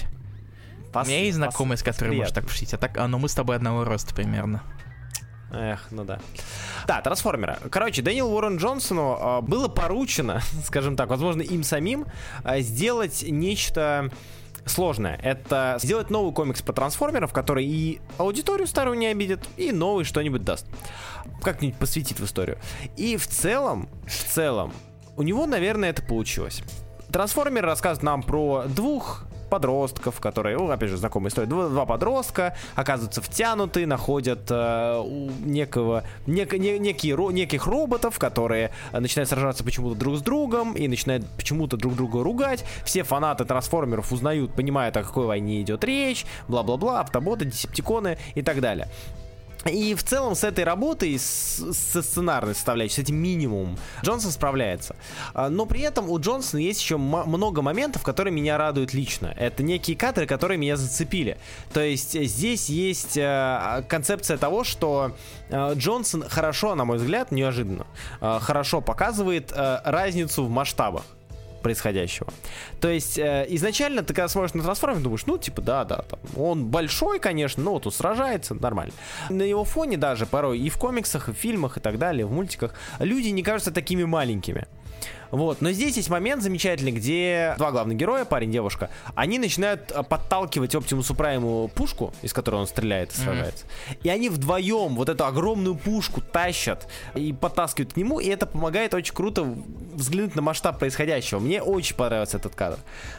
У 0.95 0.99
Пос- 0.99 1.07
меня 1.07 1.21
есть 1.21 1.37
знакомый, 1.37 1.77
с 1.77 1.83
которым 1.83 2.17
может 2.17 2.35
приятно. 2.35 2.43
так 2.43 2.45
пошутить, 2.51 2.75
а 2.75 2.79
так, 2.79 2.97
а, 2.99 3.09
ну 3.09 3.19
мы 3.19 3.29
с 3.29 3.35
тобой 3.35 3.57
одного 3.57 3.85
роста 3.85 4.15
примерно. 4.15 4.63
Эх, 5.53 5.87
ну 5.91 6.05
да. 6.05 6.19
Да, 6.87 7.01
трансформера. 7.01 7.59
Короче, 7.71 8.03
Дэниел 8.03 8.33
Уоррен 8.33 8.57
Джонсону 8.57 9.17
а, 9.21 9.41
было 9.41 9.69
поручено, 9.69 10.41
скажем 10.65 10.97
так, 10.97 11.09
возможно, 11.09 11.43
им 11.43 11.63
самим, 11.63 12.07
а, 12.43 12.61
сделать 12.61 13.25
нечто 13.27 14.11
сложное. 14.67 15.17
Это 15.23 15.79
сделать 15.81 16.11
новый 16.11 16.33
комикс 16.33 16.63
про 16.63 16.73
трансформеров, 16.73 17.33
который 17.33 17.67
и 17.67 18.01
аудиторию 18.19 18.67
старую 18.67 18.97
не 18.99 19.07
обидит, 19.07 19.41
и 19.57 19.73
новый 19.73 20.05
что-нибудь 20.05 20.43
даст. 20.43 20.67
Как-нибудь 21.43 21.77
посвятит 21.77 22.19
в 22.19 22.25
историю. 22.25 22.59
И 22.97 23.17
в 23.17 23.27
целом, 23.27 23.89
в 24.07 24.33
целом, 24.33 24.73
у 25.17 25.23
него, 25.23 25.47
наверное, 25.47 25.91
это 25.91 26.03
получилось. 26.03 26.63
Трансформеры 27.13 27.67
рассказывают 27.67 28.03
нам 28.03 28.23
про 28.23 28.65
двух 28.67 29.27
подростков, 29.55 30.19
которые, 30.19 30.57
ну, 30.57 30.69
опять 30.69 30.91
же, 30.91 30.97
знакомая 30.97 31.31
история, 31.31 31.47
два, 31.47 31.69
два 31.69 31.87
подростка 31.87 32.57
оказываются 32.75 33.23
втянуты, 33.23 33.87
находят 33.87 34.51
э, 34.51 35.05
некого, 35.45 36.03
нек, 36.27 36.53
не, 36.55 36.81
некие, 36.81 37.15
ро, 37.15 37.31
неких 37.31 37.67
роботов, 37.67 38.19
которые 38.19 38.73
начинают 38.93 39.29
сражаться 39.29 39.63
почему-то 39.63 39.95
друг 39.95 40.17
с 40.17 40.23
другом 40.23 40.73
и 40.73 40.89
начинают 40.89 41.25
почему-то 41.37 41.77
друг 41.77 41.95
друга 41.95 42.25
ругать. 42.25 42.65
Все 42.85 43.05
фанаты 43.05 43.45
трансформеров 43.45 44.11
узнают, 44.11 44.53
понимают, 44.55 44.97
о 44.97 45.05
какой 45.05 45.27
войне 45.27 45.63
идет 45.63 45.85
речь, 45.85 46.27
бла-бла-бла, 46.49 47.01
автоботы, 47.01 47.45
десептиконы 47.45 48.19
и 48.35 48.43
так 48.43 48.61
далее. 48.61 48.89
И 49.71 49.95
в 49.95 50.03
целом 50.03 50.35
с 50.35 50.45
этой 50.45 50.65
работой, 50.65 51.19
со 51.19 52.03
сценарной 52.03 52.55
составляющей, 52.55 52.97
с 52.97 52.99
этим 52.99 53.17
минимумом, 53.17 53.79
Джонсон 54.03 54.31
справляется. 54.31 54.97
А, 55.33 55.49
но 55.49 55.67
при 55.67 55.81
этом 55.81 56.11
у 56.11 56.19
Джонсона 56.19 56.61
есть 56.61 56.81
еще 56.81 56.97
много 56.97 57.63
моментов, 57.63 58.03
которые 58.03 58.33
меня 58.33 58.59
радуют 58.59 58.93
лично. 58.95 59.35
Это 59.37 59.63
некие 59.63 59.97
кадры, 59.97 60.27
которые 60.27 60.59
меня 60.59 60.77
зацепили. 60.77 61.39
То 61.73 61.81
есть 61.81 62.15
э, 62.15 62.25
здесь 62.25 62.69
есть 62.69 63.17
э, 63.17 63.85
концепция 63.89 64.37
того, 64.37 64.65
что 64.65 65.13
э, 65.49 65.75
Джонсон 65.75 66.25
хорошо, 66.29 66.75
на 66.75 66.85
мой 66.85 66.99
взгляд, 66.99 67.31
неожиданно, 67.31 67.87
хорошо 68.21 68.81
показывает 68.81 69.53
разницу 69.55 70.45
в 70.45 70.51
масштабах 70.51 71.05
происходящего. 71.65 72.29
То 72.81 72.89
есть 72.89 73.19
э, 73.19 73.47
изначально 73.49 74.03
ты 74.03 74.15
когда 74.15 74.29
смотришь 74.29 74.55
на 74.55 74.63
трансформер, 74.63 75.01
думаешь, 75.01 75.27
ну 75.27 75.39
типа 75.39 75.63
да, 75.63 75.85
да, 75.85 76.03
там, 76.03 76.21
он 76.37 76.67
большой, 76.67 77.19
конечно, 77.19 77.63
но 77.63 77.73
вот 77.73 77.87
он 77.87 77.93
сражается, 77.93 78.55
нормально. 78.55 78.93
На 79.31 79.43
его 79.43 79.65
фоне 79.65 79.97
даже 79.97 80.27
порой 80.27 80.59
и 80.61 80.69
в 80.69 80.77
комиксах, 80.79 81.31
и 81.31 81.33
в 81.33 81.37
фильмах, 81.37 81.79
и 81.79 81.81
так 81.81 81.99
далее, 81.99 82.27
в 82.27 82.33
мультиках, 82.33 82.75
люди 82.99 83.29
не 83.29 83.43
кажутся 83.43 83.73
такими 83.73 84.05
маленькими. 84.05 84.67
Вот. 85.31 85.61
Но 85.61 85.71
здесь 85.73 85.97
есть 85.97 86.11
момент 86.11 86.43
замечательный, 86.43 86.93
где 86.93 87.55
два 87.59 87.71
главных 87.71 87.97
героя, 87.97 88.25
парень 88.25 88.51
девушка, 88.51 88.91
они 89.15 89.39
начинают 89.39 89.91
а, 89.93 90.03
подталкивать 90.03 90.75
Оптимусу 90.75 91.15
Прайму 91.15 91.69
пушку, 91.75 92.13
из 92.23 92.33
которой 92.33 92.57
он 92.57 92.67
стреляет 92.67 93.13
и 93.13 93.17
сражается. 93.17 93.65
Mm-hmm. 93.65 93.99
И 94.05 94.09
они 94.09 94.29
вдвоем 94.29 94.95
вот 94.97 95.09
эту 95.09 95.25
огромную 95.25 95.75
пушку 95.75 96.21
тащат 96.21 96.87
и 97.15 97.33
подтаскивают 97.33 97.95
к 97.95 97.97
нему, 97.97 98.21
и 98.21 98.29
это 98.29 98.47
помогает 98.47 98.95
очень 98.95 99.15
круто 99.15 99.55
взглянуть 99.95 100.35
на 100.35 100.43
масштаб 100.43 100.79
происходящего. 100.79 101.39
Мне 101.39 101.63
очень 101.63 101.97
понравился 101.97 102.37
этот 102.37 102.55
кадр. 102.55 102.79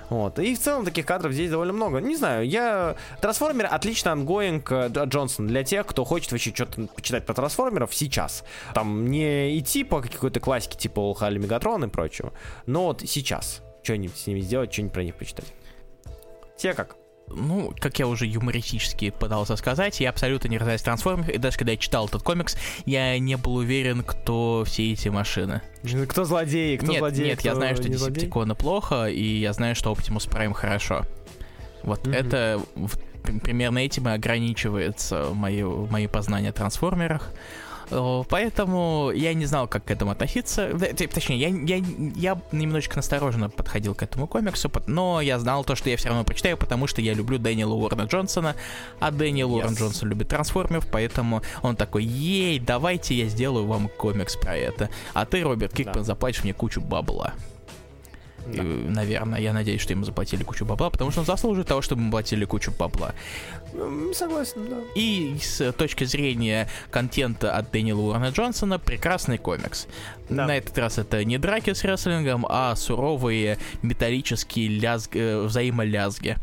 Вот. 0.09 0.39
И 0.39 0.55
в 0.55 0.59
целом 0.59 0.85
таких 0.85 1.05
кадров 1.05 1.33
здесь 1.33 1.49
довольно 1.49 1.73
много. 1.73 1.99
Не 1.99 2.15
знаю, 2.15 2.47
я... 2.47 2.95
Трансформер 3.21 3.67
отлично 3.71 4.11
ongoing 4.11 4.71
э, 4.71 4.89
Джонсон 5.05 5.47
для 5.47 5.63
тех, 5.63 5.85
кто 5.85 6.03
хочет 6.03 6.31
вообще 6.31 6.53
что-то 6.53 6.87
почитать 6.87 7.25
про 7.25 7.33
трансформеров 7.33 7.93
сейчас. 7.93 8.43
Там 8.73 9.07
не 9.07 9.57
идти 9.57 9.83
по 9.83 10.01
какой-то 10.01 10.39
классике 10.39 10.77
типа 10.77 10.99
All 10.99 11.15
Hail 11.15 11.37
Megatron 11.37 11.85
и 11.85 11.87
прочего. 11.95 12.33
Но 12.65 12.85
вот 12.87 13.01
сейчас 13.05 13.61
что-нибудь 13.83 14.17
с 14.17 14.27
ними 14.27 14.41
сделать, 14.41 14.73
что-нибудь 14.73 14.93
про 14.93 15.03
них 15.03 15.15
почитать. 15.15 15.53
Тебе 16.57 16.73
как? 16.73 16.97
ну, 17.27 17.73
как 17.79 17.97
я 17.99 18.07
уже 18.07 18.25
юмористически 18.25 19.09
пытался 19.09 19.55
сказать, 19.55 19.99
я 19.99 20.09
абсолютно 20.09 20.47
не 20.47 20.57
разбираюсь 20.57 20.81
в 20.81 20.85
трансформерах, 20.85 21.29
и 21.29 21.37
даже 21.37 21.57
когда 21.57 21.71
я 21.71 21.77
читал 21.77 22.07
этот 22.07 22.21
комикс, 22.21 22.55
я 22.85 23.17
не 23.19 23.35
был 23.35 23.55
уверен, 23.55 24.03
кто 24.03 24.63
все 24.65 24.91
эти 24.91 25.09
машины. 25.09 25.61
Кто 26.07 26.25
злодеи, 26.25 26.77
кто 26.77 26.87
нет, 26.87 26.99
злодеи, 26.99 27.25
Нет, 27.25 27.39
кто 27.39 27.49
я 27.49 27.55
знаю, 27.55 27.75
что 27.75 27.89
Десептиконы 27.89 28.55
плохо, 28.55 29.07
и 29.07 29.23
я 29.23 29.53
знаю, 29.53 29.75
что 29.75 29.91
Оптимус 29.91 30.25
Прайм 30.25 30.53
хорошо. 30.53 31.03
Вот 31.83 32.07
mm-hmm. 32.07 32.15
это 32.15 32.61
примерно 33.43 33.79
этим 33.79 34.07
и 34.07 34.11
ограничивается 34.11 35.29
мои, 35.33 35.63
мои 35.63 36.07
познания 36.07 36.49
о 36.49 36.53
трансформерах. 36.53 37.31
Поэтому 37.89 39.11
я 39.13 39.33
не 39.33 39.45
знал, 39.45 39.67
как 39.67 39.85
к 39.85 39.91
этому 39.91 40.11
относиться. 40.11 40.71
Точнее, 41.13 41.37
я, 41.37 41.47
я, 41.49 41.83
я 42.15 42.41
немножечко 42.51 42.97
настороженно 42.97 43.49
подходил 43.49 43.95
к 43.95 44.03
этому 44.03 44.27
комиксу, 44.27 44.71
но 44.87 45.21
я 45.21 45.39
знал 45.39 45.63
то, 45.63 45.75
что 45.75 45.89
я 45.89 45.97
все 45.97 46.09
равно 46.09 46.23
прочитаю, 46.23 46.57
потому 46.57 46.87
что 46.87 47.01
я 47.01 47.13
люблю 47.13 47.37
Дэниела 47.37 47.73
Уоррена 47.73 48.03
Джонсона, 48.03 48.55
а 48.99 49.11
Дэниел 49.11 49.49
yes. 49.49 49.53
Уоррен 49.53 49.73
Джонсон 49.73 50.09
любит 50.09 50.29
трансформеров, 50.29 50.87
поэтому 50.91 51.41
он 51.61 51.75
такой, 51.75 52.03
ей, 52.03 52.59
давайте 52.59 53.15
я 53.15 53.27
сделаю 53.27 53.65
вам 53.65 53.89
комикс 53.89 54.35
про 54.35 54.55
это. 54.55 54.89
А 55.13 55.25
ты, 55.25 55.41
Роберт 55.43 55.73
Кикман, 55.73 55.95
да. 55.95 56.03
заплатишь 56.03 56.43
мне 56.43 56.53
кучу 56.53 56.81
бабла. 56.81 57.33
Да. 58.45 58.63
наверное, 58.63 59.39
я 59.39 59.53
надеюсь, 59.53 59.81
что 59.81 59.93
ему 59.93 60.03
заплатили 60.03 60.43
кучу 60.43 60.65
бабла, 60.65 60.89
потому 60.89 61.11
что 61.11 61.21
он 61.21 61.25
заслуживает 61.25 61.67
того, 61.67 61.81
чтобы 61.81 62.01
ему 62.01 62.11
платили 62.11 62.45
кучу 62.45 62.71
бабла. 62.71 63.13
Согласен, 64.13 64.69
да. 64.69 64.77
И 64.95 65.37
с 65.41 65.71
точки 65.73 66.03
зрения 66.03 66.69
контента 66.91 67.55
от 67.55 67.71
Дэниела 67.71 68.01
Уоррена 68.01 68.29
Джонсона, 68.29 68.79
прекрасный 68.79 69.37
комикс. 69.37 69.87
Да. 70.29 70.45
На 70.47 70.57
этот 70.57 70.77
раз 70.77 70.97
это 70.97 71.23
не 71.23 71.37
драки 71.37 71.73
с 71.73 71.83
рестлингом, 71.83 72.45
а 72.47 72.75
суровые 72.75 73.57
металлические 73.81 74.69
лязг... 74.69 75.15
Э, 75.15 75.43
взаимолязги. 75.43 76.37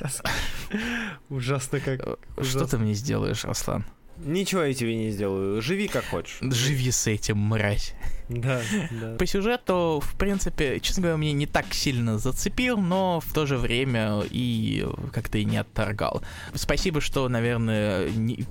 Ужасно 1.28 1.80
как. 1.80 2.18
Что 2.42 2.66
ты 2.66 2.78
мне 2.78 2.94
сделаешь, 2.94 3.44
Аслан? 3.44 3.84
Ничего 4.18 4.62
я 4.62 4.74
тебе 4.74 4.94
не 4.96 5.10
сделаю. 5.10 5.60
Живи 5.62 5.88
как 5.88 6.04
хочешь. 6.04 6.38
Живи 6.40 6.90
с 6.90 7.06
этим, 7.06 7.38
мразь. 7.38 7.94
Да, 8.28 8.60
да. 8.90 9.16
По 9.16 9.26
сюжету, 9.26 10.02
в 10.02 10.16
принципе, 10.16 10.80
честно 10.80 11.02
говоря, 11.02 11.18
мне 11.18 11.32
не 11.32 11.46
так 11.46 11.74
сильно 11.74 12.18
зацепил, 12.18 12.78
но 12.78 13.20
в 13.20 13.32
то 13.32 13.46
же 13.46 13.56
время 13.58 14.22
и 14.30 14.86
как-то 15.12 15.38
и 15.38 15.44
не 15.44 15.58
отторгал. 15.58 16.22
Спасибо, 16.54 17.00
что, 17.00 17.28
наверное, 17.28 18.08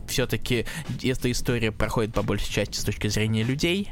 все-таки 0.07 0.65
эта 1.01 1.31
история 1.31 1.71
проходит 1.71 2.13
по 2.13 2.21
большей 2.21 2.51
части 2.51 2.77
с 2.77 2.83
точки 2.83 3.07
зрения 3.07 3.43
людей. 3.43 3.91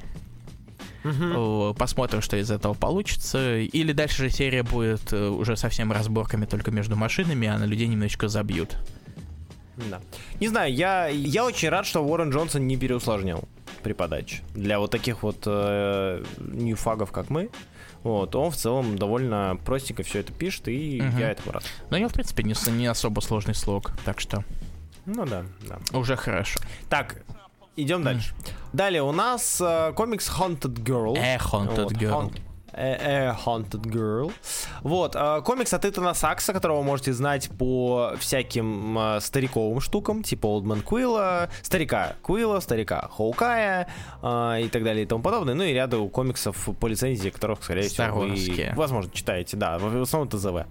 Угу. 1.03 1.75
Посмотрим, 1.75 2.21
что 2.21 2.37
из 2.37 2.51
этого 2.51 2.73
получится. 2.73 3.57
Или 3.57 3.93
дальше 3.93 4.23
же 4.23 4.29
серия 4.29 4.63
будет 4.63 5.13
э, 5.13 5.29
уже 5.29 5.55
совсем 5.55 5.91
разборками 5.91 6.45
только 6.45 6.71
между 6.71 6.95
машинами, 6.95 7.47
а 7.47 7.57
на 7.57 7.63
людей 7.63 7.87
немножечко 7.87 8.27
забьют. 8.27 8.77
Да. 9.89 10.01
Не 10.39 10.47
знаю, 10.47 10.73
я, 10.73 11.07
я 11.07 11.45
очень 11.45 11.69
рад, 11.69 11.85
что 11.85 12.03
Уоррен 12.03 12.31
Джонсон 12.31 12.67
не 12.67 12.77
переусложнил 12.77 13.43
при 13.83 13.93
подаче. 13.93 14.41
Для 14.53 14.79
вот 14.79 14.91
таких 14.91 15.23
вот 15.23 15.43
э, 15.45 16.23
ньюфагов, 16.39 17.11
как 17.11 17.29
мы, 17.29 17.49
вот, 18.03 18.35
он 18.35 18.51
в 18.51 18.55
целом 18.55 18.97
довольно 18.97 19.57
простенько 19.65 20.03
все 20.03 20.19
это 20.19 20.31
пишет, 20.31 20.67
и 20.67 21.01
угу. 21.01 21.17
я 21.17 21.31
этому 21.31 21.51
рад. 21.53 21.63
Но 21.89 21.97
я, 21.97 22.07
в 22.07 22.13
принципе, 22.13 22.43
не, 22.43 22.55
не 22.71 22.87
особо 22.87 23.19
сложный 23.21 23.55
слог, 23.55 23.91
так 24.05 24.19
что... 24.19 24.43
Ну 25.05 25.25
да, 25.25 25.43
да. 25.67 25.97
Уже 25.97 26.15
хорошо. 26.15 26.59
Так, 26.89 27.23
идем 27.75 28.03
дальше. 28.03 28.33
Далее 28.73 29.01
у 29.01 29.11
нас 29.11 29.59
э, 29.59 29.91
комикс 29.95 30.29
Haunted 30.29 30.83
Girl. 30.83 31.17
Э, 31.17 31.37
Haunted 31.37 31.83
вот, 31.83 31.93
Girl. 31.93 32.33
Haunt, 32.79 32.99
A 33.01 33.37
Haunted 33.45 33.83
Girl. 33.83 34.31
Вот, 34.81 35.15
э, 35.15 35.41
комикс 35.43 35.73
от 35.73 35.85
Итана 35.85 36.13
Сакса, 36.13 36.53
которого 36.53 36.77
вы 36.79 36.83
можете 36.83 37.13
знать 37.13 37.49
по 37.57 38.13
всяким 38.17 38.97
э, 38.97 39.19
стариковым 39.21 39.81
штукам, 39.81 40.23
типа 40.23 40.47
Олдман 40.47 40.81
Куилла, 40.81 41.49
старика 41.61 42.15
Куилла, 42.21 42.59
старика 42.59 43.09
Хоукая 43.11 43.89
э, 44.21 44.61
и 44.63 44.69
так 44.69 44.83
далее 44.83 45.03
и 45.03 45.05
тому 45.05 45.21
подобное. 45.21 45.55
Ну 45.55 45.63
и 45.63 45.73
ряду 45.73 46.07
комиксов 46.07 46.69
по 46.79 46.87
лицензии, 46.87 47.29
которых, 47.29 47.63
скорее 47.63 47.89
всего, 47.89 48.19
вы, 48.19 48.73
возможно, 48.75 49.11
читаете. 49.13 49.57
Да, 49.57 49.77
в 49.77 50.01
основном 50.01 50.29
ТЗВ. 50.29 50.65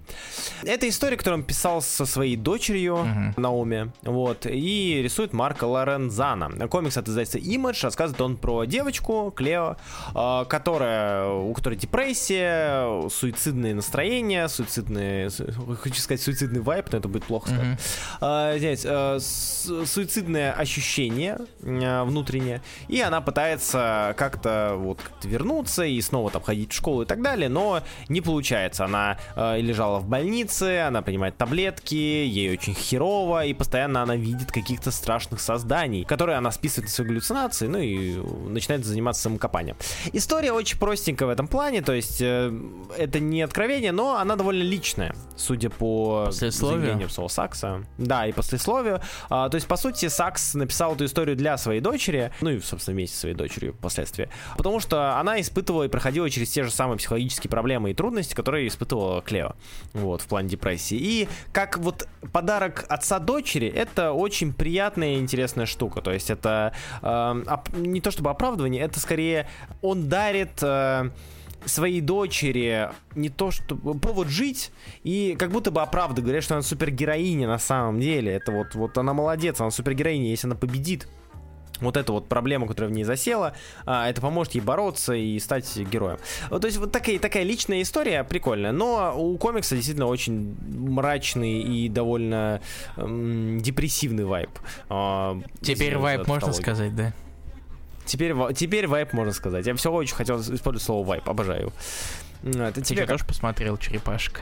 Это 0.65 0.89
история, 0.89 1.17
которую 1.17 1.41
он 1.41 1.47
писал 1.47 1.83
со 1.83 2.07
своей 2.07 2.37
дочерью 2.37 2.97
uh-huh. 2.97 3.41
Наоми, 3.41 3.93
вот, 4.03 4.47
и 4.47 5.01
рисует 5.03 5.33
Марка 5.33 5.65
Лорензана. 5.65 6.69
Комикс 6.69 6.97
от 6.97 7.09
издательства 7.09 7.39
Image, 7.39 7.83
рассказывает 7.83 8.21
он 8.21 8.37
про 8.37 8.65
девочку 8.65 9.33
Клео, 9.35 9.77
э, 10.15 10.45
которая, 10.49 11.29
у 11.29 11.53
которой 11.53 11.77
депрессия, 11.77 11.98
суицидные 13.11 13.75
настроения, 13.75 14.49
суицидные, 14.49 15.31
хочу 15.81 16.01
сказать 16.01 16.23
суицидный 16.23 16.61
вайп, 16.61 16.87
но 16.93 16.99
это 16.99 17.09
будет 17.09 17.25
плохо 17.25 17.51
сказать. 17.51 17.79
Mm-hmm. 18.21 18.59
здесь 18.59 18.85
а, 18.87 19.19
суицидное 19.21 20.53
ощущение 20.53 21.39
а, 21.63 22.05
внутреннее, 22.05 22.63
и 22.89 23.01
она 23.01 23.21
пытается 23.21 24.15
как-то 24.17 24.75
вот 24.77 25.01
как 25.01 25.25
вернуться 25.25 25.85
и 25.85 26.01
снова 26.01 26.31
там 26.31 26.43
ходить 26.43 26.73
в 26.73 26.77
школу 26.77 27.03
и 27.03 27.07
так 27.07 27.23
далее, 27.23 27.49
но 27.49 27.83
не 28.09 28.21
получается. 28.21 28.85
Она 28.85 29.19
а, 29.35 29.57
лежала 29.57 29.99
в 29.99 30.09
больнице, 30.09 30.81
она 30.87 31.03
принимает 31.03 31.37
таблетки, 31.37 31.95
ей 31.95 32.53
очень 32.53 32.75
херово, 32.75 33.45
и 33.47 33.55
постоянно 33.55 34.03
она 34.03 34.17
видит 34.17 34.53
каких-то 34.53 34.91
страшных 34.91 35.41
созданий, 35.41 36.05
которые 36.05 36.37
она 36.39 36.51
списывает 36.51 36.89
на 36.89 36.95
свои 36.95 37.09
галлюцинации, 37.09 37.67
ну 37.67 37.79
и 37.79 38.17
начинает 38.49 38.85
заниматься 38.85 39.23
самокопанием. 39.23 39.77
История 40.13 40.53
очень 40.53 40.79
простенькая 40.79 41.29
в 41.29 41.31
этом 41.31 41.49
плане, 41.49 41.78
плане, 41.79 41.83
то 41.83 41.93
есть 41.93 42.21
э, 42.21 42.53
это 42.97 43.21
не 43.21 43.43
откровение 43.43 43.93
но 43.93 44.17
она 44.17 44.37
довольно 44.37 44.63
личная, 44.63 45.15
судя 45.37 45.71
по 45.71 46.29
заявлению 46.31 47.09
Сол 47.09 47.29
Сакса. 47.29 47.85
Да, 47.97 48.27
и 48.27 48.33
послесловию. 48.33 49.01
А, 49.31 49.49
то 49.49 49.57
есть, 49.57 49.67
по 49.67 49.77
сути, 49.77 50.09
Сакс 50.09 50.55
написал 50.55 50.95
эту 50.95 51.05
историю 51.05 51.37
для 51.37 51.57
своей 51.57 51.81
дочери, 51.81 52.33
ну 52.41 52.51
и, 52.51 52.61
собственно, 52.61 52.95
вместе 52.95 53.15
со 53.15 53.21
своей 53.23 53.35
дочерью 53.35 53.75
впоследствии, 53.75 54.29
потому 54.57 54.81
что 54.81 55.19
она 55.19 55.41
испытывала 55.41 55.85
и 55.85 55.89
проходила 55.89 56.29
через 56.31 56.51
те 56.51 56.65
же 56.65 56.71
самые 56.71 56.99
психологические 56.99 57.51
проблемы 57.51 57.91
и 57.91 57.95
трудности, 57.95 58.35
которые 58.35 58.69
испытывала 58.69 59.23
Клео, 59.23 59.55
вот, 59.93 60.23
в 60.23 60.27
плане 60.27 60.49
депрессии. 60.49 60.97
И 60.97 61.29
как 61.53 61.79
вот 61.79 62.09
подарок 62.33 62.85
отца 62.89 63.19
дочери, 63.19 63.69
это 63.69 64.13
очень 64.13 64.53
приятная 64.53 65.15
и 65.15 65.19
интересная 65.19 65.67
штука. 65.67 66.01
То 66.01 66.13
есть 66.13 66.31
это 66.31 66.73
э, 67.03 67.43
не 67.75 68.01
то 68.01 68.11
чтобы 68.11 68.31
оправдывание, 68.31 68.83
это 68.83 69.01
скорее 69.01 69.49
он 69.83 70.09
дарит... 70.09 70.63
Э, 70.63 71.11
своей 71.65 72.01
дочери 72.01 72.91
не 73.15 73.29
то 73.29 73.51
что 73.51 73.77
повод 73.77 74.29
жить 74.29 74.71
и 75.03 75.37
как 75.39 75.51
будто 75.51 75.71
бы 75.71 75.83
оправдывает, 75.83 76.25
говорят, 76.25 76.45
что 76.45 76.55
она 76.55 76.63
супергероиня 76.63 77.49
на 77.49 77.59
самом 77.59 78.01
деле. 78.01 78.33
Это 78.33 78.53
вот, 78.53 78.75
вот 78.75 78.97
она 78.99 79.13
молодец, 79.13 79.61
она 79.61 79.71
супергероиня, 79.71 80.31
если 80.31 80.47
она 80.47 80.57
победит 80.57 81.09
вот 81.81 81.97
эту 81.97 82.13
вот 82.13 82.29
проблему, 82.29 82.67
которая 82.67 82.91
в 82.91 82.95
ней 82.95 83.05
засела, 83.05 83.55
а, 83.87 84.09
это 84.09 84.21
поможет 84.21 84.55
ей 84.55 84.61
бороться 84.61 85.15
и 85.15 85.39
стать 85.39 85.77
героем. 85.77 86.19
То 86.51 86.67
есть 86.67 86.79
вот 86.79 86.93
такая, 86.93 87.19
такая 87.19 87.45
личная 87.45 87.83
история 87.83 88.25
прикольная, 88.25 88.73
но 88.73 89.15
у 89.17 89.37
комикса 89.39 89.77
действительно 89.77 90.07
очень 90.07 90.57
мрачный 90.61 91.61
и 91.61 91.89
довольно 91.89 92.61
эм, 92.97 93.61
депрессивный 93.61 94.25
вайб. 94.25 94.51
А, 94.89 95.41
Теперь 95.61 95.97
вайп 95.97 96.27
можно 96.27 96.53
сказать, 96.53 96.95
да? 96.95 97.13
Теперь, 98.09 98.35
теперь 98.55 98.87
вайп 98.89 99.13
можно 99.13 99.33
сказать. 99.33 99.67
Я 99.67 99.75
все 99.75 99.93
очень 99.93 100.15
хотел 100.17 100.41
использовать 100.41 100.83
слово 100.83 101.07
вайп, 101.07 101.29
обожаю. 101.29 101.73
М, 102.43 102.63
Это 102.63 102.81
Ты 102.81 102.83
тебе 102.83 103.03
что, 103.03 103.07
как? 103.07 103.15
тоже 103.19 103.25
посмотрел 103.27 103.77
«Черепашек»? 103.77 104.41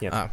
Нет. 0.00 0.12
А, 0.12 0.30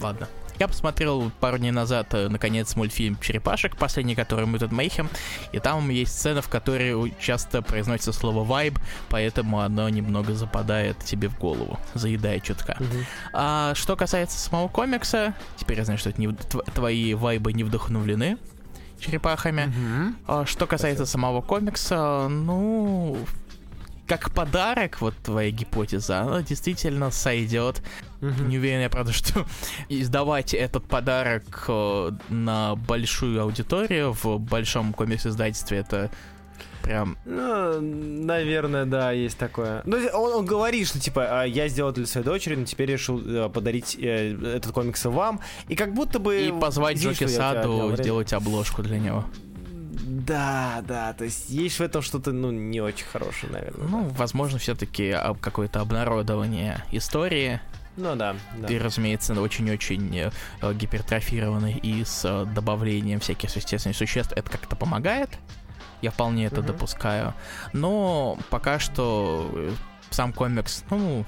ладно. 0.00 0.28
Я 0.58 0.68
посмотрел 0.68 1.30
пару 1.38 1.58
дней 1.58 1.70
назад, 1.70 2.14
э, 2.14 2.28
наконец, 2.28 2.74
мультфильм 2.76 3.18
«Черепашек», 3.20 3.76
последний, 3.76 4.14
который 4.14 4.46
мы 4.46 4.58
тут 4.58 4.72
Мейхем, 4.72 5.10
и 5.52 5.58
там 5.58 5.90
есть 5.90 6.18
сцена, 6.18 6.40
в 6.40 6.48
которой 6.48 7.14
часто 7.20 7.60
произносится 7.60 8.12
слово 8.14 8.42
«вайб», 8.42 8.78
поэтому 9.10 9.60
оно 9.60 9.86
немного 9.90 10.32
западает 10.34 10.98
тебе 11.04 11.28
в 11.28 11.38
голову, 11.38 11.78
заедает 11.92 12.42
чутка. 12.42 12.76
Мгм. 12.80 13.04
А 13.34 13.74
что 13.74 13.96
касается 13.96 14.38
самого 14.38 14.68
комикса, 14.68 15.34
теперь 15.58 15.76
я 15.76 15.84
знаю, 15.84 15.98
что 15.98 16.08
это 16.08 16.18
не, 16.22 16.28
тв- 16.28 16.64
твои 16.74 17.12
вайбы 17.12 17.52
не 17.52 17.62
вдохновлены 17.62 18.38
черепахами. 19.00 19.72
А 20.26 20.46
что 20.46 20.66
касается 20.66 21.06
самого 21.06 21.40
комикса, 21.42 22.28
ну, 22.28 23.16
как 24.06 24.30
подарок, 24.30 25.00
вот 25.00 25.14
твоя 25.16 25.50
гипотеза, 25.50 26.20
она 26.20 26.42
действительно 26.42 27.10
сойдет. 27.10 27.82
Мгм. 28.20 28.48
Не 28.48 28.58
уверен 28.58 28.80
я, 28.80 28.88
правда, 28.88 29.12
что 29.12 29.44
издавать 29.88 30.54
этот 30.54 30.84
подарок 30.84 31.64
э, 31.68 32.12
на 32.28 32.76
большую 32.76 33.42
аудиторию 33.42 34.12
в 34.12 34.38
большом 34.38 34.92
комикс-издательстве 34.92 35.78
это 35.78 36.10
прям... 36.86 37.18
Ну, 37.24 37.80
наверное, 37.80 38.86
да, 38.86 39.10
есть 39.10 39.36
такое. 39.36 39.82
Ну, 39.84 39.96
он, 40.14 40.32
он 40.34 40.46
говорит, 40.46 40.86
что 40.86 41.00
типа, 41.00 41.42
«А, 41.42 41.44
я 41.44 41.68
сделал 41.68 41.92
для 41.92 42.06
своей 42.06 42.24
дочери, 42.24 42.54
но 42.54 42.64
теперь 42.64 42.90
решил 42.90 43.20
э, 43.20 43.48
подарить 43.48 43.96
э, 44.00 44.36
этот 44.56 44.72
комикс 44.72 45.04
вам. 45.04 45.40
И 45.68 45.74
как 45.74 45.92
будто 45.92 46.18
бы... 46.18 46.46
И 46.46 46.52
позвать 46.52 46.98
Джоки 46.98 47.26
Саду 47.26 47.94
сделать 47.96 48.32
обложку 48.32 48.82
для 48.82 48.98
него. 48.98 49.24
Да, 50.06 50.84
да, 50.86 51.12
то 51.14 51.24
есть 51.24 51.50
есть 51.50 51.78
в 51.78 51.82
этом 51.82 52.02
что-то, 52.02 52.30
ну, 52.30 52.50
не 52.50 52.80
очень 52.80 53.06
хорошее, 53.06 53.52
наверное. 53.52 53.88
Ну, 53.88 54.08
возможно, 54.10 54.58
все-таки 54.58 55.16
какое-то 55.40 55.80
обнародование 55.80 56.84
истории. 56.92 57.60
ну 57.96 58.14
да, 58.14 58.36
да. 58.56 58.68
И, 58.68 58.78
разумеется, 58.78 59.34
очень-очень 59.40 60.16
э, 60.16 60.30
э, 60.60 60.74
гипертрофированный 60.74 61.78
и 61.82 62.04
с 62.04 62.24
э, 62.24 62.44
добавлением 62.54 63.20
всяких 63.20 63.56
естественных 63.56 63.96
существ. 63.96 64.32
Это 64.36 64.48
как-то 64.50 64.76
помогает. 64.76 65.30
Я 66.02 66.10
вполне 66.10 66.46
это 66.46 66.58
Мгм. 66.58 66.66
допускаю. 66.66 67.34
Но 67.72 68.38
пока 68.50 68.78
что 68.78 69.50
э, 69.54 69.72
сам 70.10 70.32
комикс, 70.32 70.84
ну, 70.90 71.24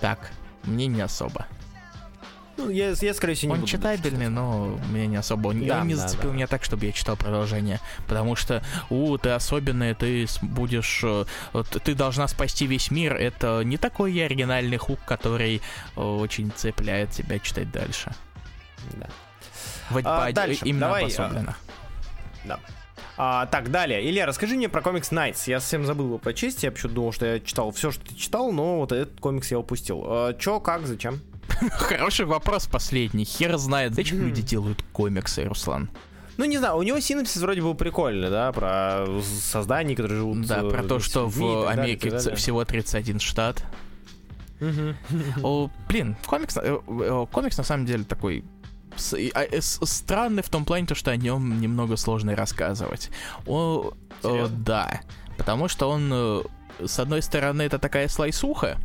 так, 0.00 0.30
мне 0.64 0.86
не 0.86 1.00
особо. 1.00 1.46
Ну, 2.56 2.70
я, 2.70 2.90
я, 3.00 3.14
скорее 3.14 3.34
всего, 3.34 3.48
не 3.50 3.54
Он 3.54 3.60
буду 3.62 3.70
читабельный, 3.72 4.28
но 4.28 4.78
мне 4.88 5.08
не 5.08 5.16
особо. 5.16 5.48
Он, 5.48 5.66
Да, 5.66 5.80
он 5.80 5.88
не 5.88 5.96
да, 5.96 6.02
зацепил 6.02 6.30
да. 6.30 6.36
меня 6.36 6.46
так, 6.46 6.62
чтобы 6.62 6.86
я 6.86 6.92
читал 6.92 7.16
продолжение. 7.16 7.80
Потому 8.06 8.36
что, 8.36 8.62
у, 8.90 9.18
ты 9.18 9.30
особенная, 9.30 9.96
ты 9.96 10.28
будешь... 10.40 11.00
э, 11.02 11.24
Ты 11.82 11.96
должна 11.96 12.28
спасти 12.28 12.66
весь 12.68 12.92
мир. 12.92 13.14
Это 13.16 13.62
не 13.64 13.76
такой 13.76 14.12
оригинальный 14.24 14.76
хук, 14.76 15.00
который 15.04 15.62
э, 15.96 16.00
очень 16.00 16.52
цепляет 16.54 17.10
тебя 17.10 17.40
читать 17.40 17.72
дальше. 17.72 18.14
Да. 18.92 19.08
В- 19.90 20.00
А, 20.04 20.30
дальше. 20.30 20.60
Именно 20.64 20.86
Давай, 20.86 21.02
обособленно. 21.02 21.56
Да. 22.44 22.60
А, 23.16 23.46
так, 23.46 23.70
далее. 23.70 24.08
Илья, 24.08 24.26
расскажи 24.26 24.56
мне 24.56 24.68
про 24.68 24.82
комикс 24.82 25.12
Nights. 25.12 25.44
Я 25.46 25.60
совсем 25.60 25.84
забыл 25.84 26.06
его 26.06 26.18
прочесть. 26.18 26.62
Я 26.62 26.72
почему-то 26.72 26.94
думал, 26.94 27.12
что 27.12 27.26
я 27.26 27.40
читал 27.40 27.70
все, 27.70 27.90
что 27.90 28.04
ты 28.04 28.14
читал, 28.14 28.52
но 28.52 28.78
вот 28.78 28.92
этот 28.92 29.20
комикс 29.20 29.50
я 29.50 29.58
упустил. 29.58 30.02
А, 30.04 30.34
чё, 30.34 30.60
как, 30.60 30.86
зачем? 30.86 31.20
Хороший 31.70 32.26
вопрос 32.26 32.66
последний. 32.66 33.24
Хер 33.24 33.56
знает, 33.56 33.94
зачем 33.94 34.20
люди 34.20 34.42
делают 34.42 34.82
комиксы, 34.92 35.44
Руслан. 35.44 35.90
Ну, 36.36 36.44
не 36.46 36.58
знаю, 36.58 36.76
у 36.76 36.82
него 36.82 36.98
синопсис 36.98 37.40
вроде 37.40 37.62
был 37.62 37.74
прикольный, 37.74 38.28
да, 38.28 38.50
про 38.50 39.06
создания, 39.22 39.94
которые 39.94 40.18
живут... 40.18 40.46
Да, 40.46 40.62
э, 40.62 40.68
про 40.68 40.82
то, 40.82 40.98
с 40.98 41.04
что 41.04 41.28
в 41.28 41.68
Америке 41.68 42.10
всего 42.34 42.64
31 42.64 43.20
штат. 43.20 43.64
О, 45.42 45.70
блин, 45.88 46.16
комикс, 46.26 46.56
э, 46.56 46.78
э, 46.86 47.26
комикс 47.30 47.56
на 47.56 47.64
самом 47.64 47.86
деле 47.86 48.04
такой 48.04 48.44
с- 48.96 49.14
а, 49.34 49.42
э, 49.44 49.60
с- 49.60 49.80
странный 49.86 50.42
в 50.42 50.48
том 50.48 50.64
плане, 50.64 50.86
то, 50.86 50.94
что 50.94 51.10
о 51.10 51.16
нем 51.16 51.60
немного 51.60 51.96
сложно 51.96 52.34
рассказывать. 52.36 53.10
О, 53.46 53.92
Серьезно? 54.22 54.56
да, 54.56 55.00
потому 55.36 55.68
что 55.68 55.88
он, 55.90 56.10
э, 56.12 56.42
с 56.86 56.98
одной 56.98 57.22
стороны, 57.22 57.62
это 57.62 57.78
такая 57.78 58.08
слайсуха, 58.08 58.78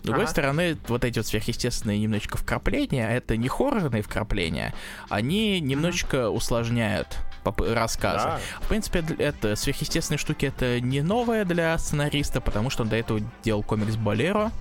с 0.00 0.02
другой 0.04 0.24
Ага. 0.24 0.30
стороны, 0.30 0.78
вот 0.86 1.04
эти 1.04 1.18
вот 1.18 1.26
сверхъестественные 1.26 1.98
немножечко 1.98 2.38
вкрапления, 2.38 3.08
это 3.10 3.36
не 3.36 3.48
хоррорные 3.48 4.02
вкрапления, 4.02 4.72
они 5.08 5.60
немножечко 5.60 6.30
усложняют 6.30 7.16
поп- 7.42 7.60
рассказы. 7.62 8.24
Да. 8.24 8.38
В 8.60 8.68
принципе, 8.68 9.04
это 9.18 9.56
сверхъестественные 9.56 10.18
штуки 10.18 10.46
это 10.46 10.80
не 10.80 11.00
новое 11.02 11.44
для 11.44 11.76
сценариста, 11.78 12.40
потому 12.40 12.70
что 12.70 12.84
он 12.84 12.88
до 12.90 12.96
этого 12.96 13.20
делал 13.42 13.62
комикс 13.64 13.96
Болеро. 13.96 14.52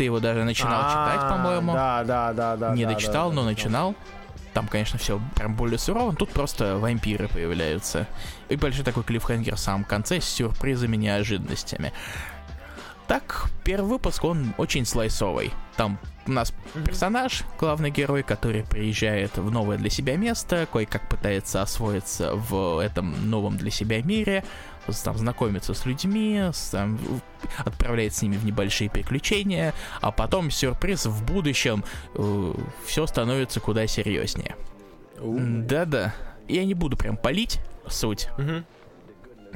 Ты 0.00 0.04
его 0.04 0.18
даже 0.18 0.44
начинал 0.44 0.88
читать, 0.88 1.20
А, 1.24 1.28
по-моему. 1.30 1.74
Да, 1.74 2.02
да, 2.04 2.32
да, 2.32 2.56
да. 2.56 2.74
не 2.74 2.86
дочитал, 2.86 3.32
но 3.32 3.42
начинал. 3.42 3.94
Там, 4.54 4.66
конечно, 4.66 4.98
все 4.98 5.20
прям 5.36 5.54
более 5.54 5.78
сурово. 5.78 6.16
Тут 6.16 6.30
просто 6.30 6.78
вампиры 6.78 7.28
появляются. 7.28 8.06
И 8.48 8.56
большой 8.56 8.82
такой 8.82 9.02
клиффхенгер 9.02 9.56
в 9.56 9.60
самом 9.60 9.84
конце 9.84 10.22
с 10.22 10.24
сюрпризами, 10.24 10.96
неожиданностями. 10.96 11.92
Так, 13.08 13.50
первый 13.62 13.90
выпуск, 13.90 14.24
он 14.24 14.54
очень 14.56 14.86
слайсовый. 14.86 15.52
Там 15.76 15.98
у 16.26 16.30
нас 16.30 16.54
персонаж, 16.86 17.42
главный 17.58 17.90
герой, 17.90 18.22
который 18.22 18.62
приезжает 18.62 19.36
в 19.36 19.50
новое 19.50 19.76
для 19.76 19.90
себя 19.90 20.16
место, 20.16 20.66
кое-как 20.72 21.10
пытается 21.10 21.60
освоиться 21.60 22.34
в 22.36 22.78
этом 22.78 23.28
новом 23.28 23.58
для 23.58 23.70
себя 23.70 24.00
мире, 24.00 24.44
там, 25.04 25.16
знакомиться 25.18 25.74
с 25.74 25.84
людьми, 25.86 26.50
с- 26.52 26.70
там, 26.70 26.98
отправляет 27.58 28.14
с 28.14 28.22
ними 28.22 28.36
в 28.36 28.44
небольшие 28.44 28.90
приключения, 28.90 29.72
а 30.00 30.10
потом 30.10 30.50
сюрприз 30.50 31.06
в 31.06 31.24
будущем 31.24 31.84
все 32.86 33.06
становится 33.06 33.60
куда 33.60 33.86
серьезнее. 33.86 34.56
Да-да. 35.18 36.14
Я 36.48 36.64
не 36.64 36.74
буду 36.74 36.96
прям 36.96 37.16
палить 37.16 37.60
суть, 37.86 38.28
Мгм. 38.38 38.64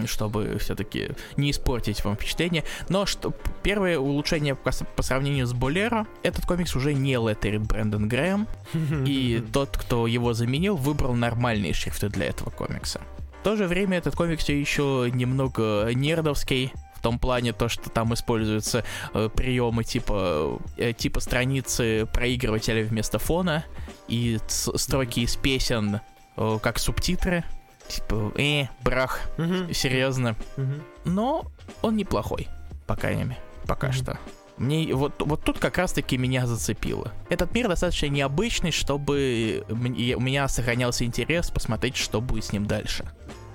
чтобы 0.07 0.59
все-таки 0.59 1.11
не 1.37 1.51
испортить 1.51 2.05
вам 2.05 2.17
впечатление. 2.17 2.65
Но 2.89 3.07
что 3.07 3.33
первое 3.63 3.99
улучшение 3.99 4.55
по, 4.55 4.71
по 4.97 5.03
сравнению 5.03 5.47
с 5.47 5.53
Болеро, 5.53 6.07
этот 6.23 6.45
комикс 6.47 6.75
уже 6.77 6.95
не 6.95 7.15
леттерит 7.15 7.63
Брэндон 7.63 8.09
Грэм, 8.09 8.47
и 9.07 9.43
тот, 9.53 9.77
кто 9.77 10.07
его 10.07 10.33
заменил, 10.35 10.77
выбрал 10.77 11.15
нормальные 11.15 11.73
шрифты 11.75 12.09
для 12.09 12.27
этого 12.27 12.51
комикса. 12.51 13.01
В 13.45 13.47
то 13.47 13.57
же 13.57 13.67
время 13.67 13.99
этот 13.99 14.17
комикс 14.17 14.43
все 14.43 14.59
еще 14.59 15.11
немного 15.13 15.91
нердовский, 15.93 16.73
в 16.95 17.03
том 17.03 17.19
плане 17.19 17.53
то, 17.53 17.69
что 17.69 17.91
там 17.91 18.15
используются 18.15 18.85
э, 19.13 19.29
приемы 19.29 19.85
типа, 19.85 20.59
э, 20.79 20.95
типа 20.95 21.21
страницы 21.21 22.09
проигрывателя 22.11 22.83
вместо 22.83 23.19
фона 23.19 23.67
и 24.09 24.39
строки 24.49 25.21
из 25.21 25.37
песен 25.37 26.01
э, 26.39 26.59
как 26.63 26.79
субтитры. 26.79 27.45
Типа, 27.87 28.33
э, 28.39 28.69
брах, 28.83 29.21
Мгм. 29.37 29.75
серьезно. 29.75 30.37
Мгм. 30.57 30.83
Но 31.05 31.45
он 31.83 31.97
неплохой, 31.97 32.49
по 32.87 32.97
крайней 32.97 33.25
мере, 33.25 33.41
пока 33.67 33.89
Мгм. 33.89 33.95
что. 33.95 34.19
Мне 34.57 34.95
вот, 34.95 35.15
вот 35.19 35.43
тут 35.43 35.59
как 35.59 35.79
раз-таки 35.79 36.17
меня 36.17 36.47
зацепило. 36.47 37.13
Этот 37.29 37.53
мир 37.53 37.69
достаточно 37.69 38.07
необычный, 38.07 38.71
чтобы 38.71 39.65
и 39.99 40.15
у 40.15 40.21
меня 40.21 40.47
сохранялся 40.47 41.05
интерес 41.05 41.51
посмотреть, 41.51 41.97
что 41.97 42.21
будет 42.21 42.45
с 42.45 42.53
ним 42.53 42.65
дальше. 42.65 43.05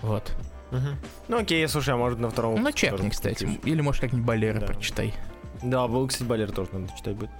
Вот. 0.01 0.31
Мгм. 0.71 0.97
Ну 1.27 1.37
окей, 1.39 1.67
слушай, 1.67 1.93
а 1.93 1.97
может 1.97 2.19
на 2.19 2.29
втором 2.29 2.55
Ну, 2.55 2.71
тоже 2.91 3.09
кстати. 3.09 3.59
Или, 3.63 3.81
может, 3.81 4.01
как-нибудь 4.01 4.25
Балера 4.25 4.59
Да. 4.59 4.67
прочитай. 4.67 5.13
Да, 5.63 5.87
кстати, 6.07 6.27
Балер 6.27 6.51
тоже 6.51 6.69
надо 6.73 6.93
читать 6.95 7.15
будет. 7.15 7.31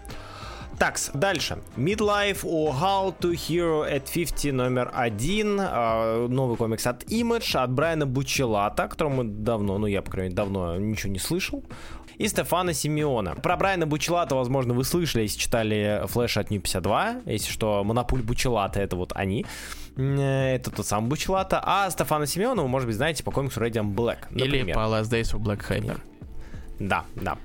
Так, 0.77 0.98
дальше. 1.14 1.57
Midlife 1.76 2.44
or 2.45 2.72
How 2.73 3.14
to 3.19 3.31
Hero 3.34 3.84
at 3.86 4.10
50 4.14 4.53
номер 4.53 4.90
один. 4.94 5.60
Э, 5.60 6.27
новый 6.30 6.56
комикс 6.56 6.88
от 6.88 7.03
Image, 7.03 7.57
от 7.57 7.72
Брайана 7.72 8.06
Бучелата, 8.06 8.88
которого 8.88 9.11
мы 9.15 9.23
давно, 9.26 9.77
ну 9.77 9.88
я, 9.88 10.02
по 10.02 10.10
крайней 10.11 10.30
мере, 10.30 10.36
давно 10.38 10.77
ничего 10.77 11.11
не 11.11 11.19
слышал. 11.19 11.65
И 12.20 12.28
Стефана 12.28 12.74
Симеона. 12.74 13.34
Про 13.36 13.56
Брайана 13.56 13.88
Бучелата, 13.88 14.36
возможно, 14.36 14.74
вы 14.74 14.84
слышали, 14.84 15.24
если 15.24 15.40
читали 15.40 16.04
Флэш 16.06 16.36
от 16.36 16.50
Нью 16.52 16.60
52. 16.62 17.22
Если 17.26 17.50
что, 17.50 17.82
Монопуль 17.86 18.22
Бучелата 18.22 18.82
это 18.82 18.98
вот 18.98 19.14
они. 19.16 19.46
Это 19.96 20.70
тот 20.70 20.86
самый 20.86 21.08
Бучелата. 21.08 21.62
А 21.64 21.90
Стефана 21.90 22.26
Симеона 22.26 22.62
вы, 22.62 22.68
может 22.68 22.88
быть, 22.88 22.98
знаете 22.98 23.24
по 23.24 23.32
комиксу 23.32 23.62
Radiant 23.62 23.96
Black. 23.96 24.26
Например. 24.32 24.66
Или 24.66 24.74
по 24.74 24.80
Last 24.80 25.10
Days 25.10 25.34
of 25.34 25.40
Black 25.40 25.66
Hammer. 25.70 26.02
Да, 26.80 27.06
да. 27.16 27.38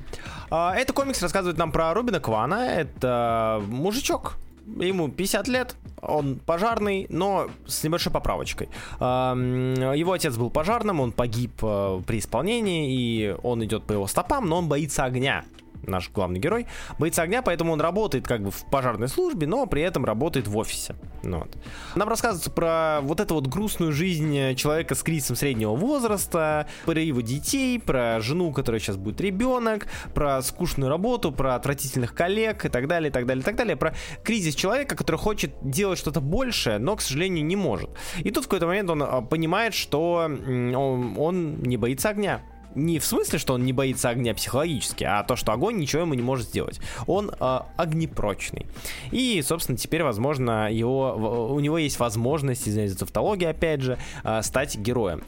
А, 0.51 0.75
это 0.75 0.93
комикс 0.93 1.23
рассказывает 1.23 1.57
нам 1.57 1.71
про 1.71 1.95
Рубина 1.95 2.19
Квана. 2.19 2.67
Это 2.67 3.63
мужичок, 3.69 4.37
ему 4.66 5.09
50 5.09 5.49
лет, 5.49 5.77
он 6.01 6.36
пожарный, 6.36 7.07
но 7.09 7.49
с 7.66 7.82
небольшой 7.85 8.12
поправочкой. 8.12 8.69
Его 9.01 10.12
отец 10.12 10.36
был 10.36 10.51
пожарным, 10.51 11.01
он 11.01 11.12
погиб 11.12 11.53
э, 11.62 12.01
при 12.07 12.19
исполнении, 12.19 12.95
и 12.95 13.36
он 13.43 13.65
идет 13.65 13.85
по 13.85 13.93
его 13.93 14.07
стопам, 14.07 14.49
но 14.49 14.59
он 14.59 14.69
боится 14.69 15.05
огня 15.05 15.45
наш 15.86 16.11
главный 16.11 16.40
герой, 16.40 16.66
боится 16.98 17.23
огня, 17.23 17.43
поэтому 17.43 17.73
он 17.73 17.81
работает 17.81 18.27
как 18.27 18.43
бы 18.43 18.51
в 18.51 18.65
пожарной 18.70 19.09
службе, 19.09 19.47
но 19.47 19.66
при 19.66 19.82
этом 19.82 20.05
работает 20.05 20.48
в 20.48 20.56
офисе. 20.56 20.97
Ну 21.23 21.39
вот. 21.40 21.56
Нам 21.94 22.09
рассказывается 22.09 22.51
про 22.51 23.01
вот 23.02 23.20
эту 23.20 23.35
вот 23.35 23.47
грустную 23.47 23.93
жизнь 23.93 24.55
человека 24.56 24.94
с 24.94 25.02
кризисом 25.02 25.36
среднего 25.36 25.74
возраста, 25.74 26.66
про 26.85 27.01
его 27.01 27.20
детей, 27.20 27.78
про 27.81 28.20
жену, 28.20 28.52
которая 28.52 28.81
сейчас 28.81 28.97
будет 28.97 29.20
ребенок, 29.20 29.86
про 30.15 30.43
скучную 30.43 30.90
работу, 30.90 31.32
про 31.32 31.55
отвратительных 31.55 32.15
коллег 32.15 32.65
и 32.65 32.69
так 32.69 32.86
далее, 32.86 33.11
и 33.11 33.12
так 33.12 33.27
далее, 33.27 33.43
и 33.43 33.44
так 33.44 33.56
далее, 33.56 33.77
про 33.77 33.94
кризис 34.23 34.55
человека, 34.55 34.97
который 34.97 35.16
хочет 35.16 35.52
делать 35.62 35.98
что-то 35.98 36.20
большее, 36.20 36.78
но, 36.78 36.97
к 36.97 37.01
сожалению, 37.01 37.44
не 37.44 37.56
может. 37.56 37.90
И 38.19 38.31
тут 38.31 38.44
в 38.44 38.48
какой-то 38.48 38.66
момент 38.66 38.90
он 38.90 39.02
а, 39.02 39.23
понимает, 39.23 39.74
что 39.74 40.15
он, 40.15 41.16
он 41.16 41.62
не 41.62 41.77
боится 41.77 42.11
огня 42.11 42.43
не 42.75 42.99
в 42.99 43.05
смысле, 43.05 43.39
что 43.39 43.55
он 43.55 43.65
не 43.65 43.73
боится 43.73 44.09
огня 44.09 44.35
психологически, 44.35 45.05
а 45.05 45.23
то, 45.23 45.37
что 45.37 45.53
огонь 45.53 45.77
ничего 45.77 46.03
ему 46.03 46.15
не 46.15 46.23
может 46.23 46.49
сделать. 46.49 46.81
Он 47.07 47.31
э, 47.31 47.59
огнепрочный. 47.77 48.67
И, 49.11 49.43
собственно, 49.43 49.79
теперь, 49.79 50.03
возможно, 50.03 50.73
его, 50.73 51.49
у 51.53 51.61
него 51.61 51.79
есть 51.79 51.99
возможность, 51.99 52.69
извиняюсь 52.69 52.93
за 52.93 52.99
тавтологию, 52.99 53.51
опять 53.51 53.81
же, 53.81 53.99
э, 54.23 54.43
стать 54.43 54.77
героем. 54.77 55.23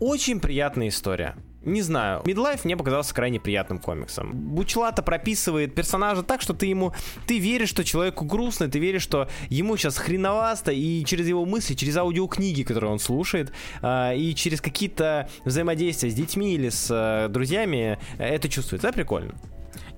Очень 0.00 0.40
приятная 0.40 0.88
история. 0.88 1.36
Не 1.66 1.82
знаю, 1.82 2.22
Midlife 2.24 2.60
мне 2.62 2.76
показался 2.76 3.12
крайне 3.12 3.40
приятным 3.40 3.80
комиксом. 3.80 4.30
Бучлата 4.32 5.02
прописывает 5.02 5.74
персонажа 5.74 6.22
так, 6.22 6.40
что 6.40 6.54
ты 6.54 6.66
ему, 6.66 6.94
ты 7.26 7.40
веришь, 7.40 7.70
что 7.70 7.84
человеку 7.84 8.24
грустно, 8.24 8.68
ты 8.68 8.78
веришь, 8.78 9.02
что 9.02 9.28
ему 9.48 9.76
сейчас 9.76 9.98
хреновасто, 9.98 10.70
и 10.70 11.04
через 11.04 11.26
его 11.26 11.44
мысли, 11.44 11.74
через 11.74 11.96
аудиокниги, 11.96 12.62
которые 12.62 12.92
он 12.92 13.00
слушает, 13.00 13.52
э, 13.82 14.16
и 14.16 14.32
через 14.36 14.60
какие-то 14.60 15.28
взаимодействия 15.44 16.08
с 16.08 16.14
детьми 16.14 16.54
или 16.54 16.68
с 16.68 16.86
э, 16.88 17.28
друзьями, 17.30 17.98
это 18.18 18.48
чувствуется. 18.48 18.86
Это 18.86 18.94
прикольно. 18.94 19.34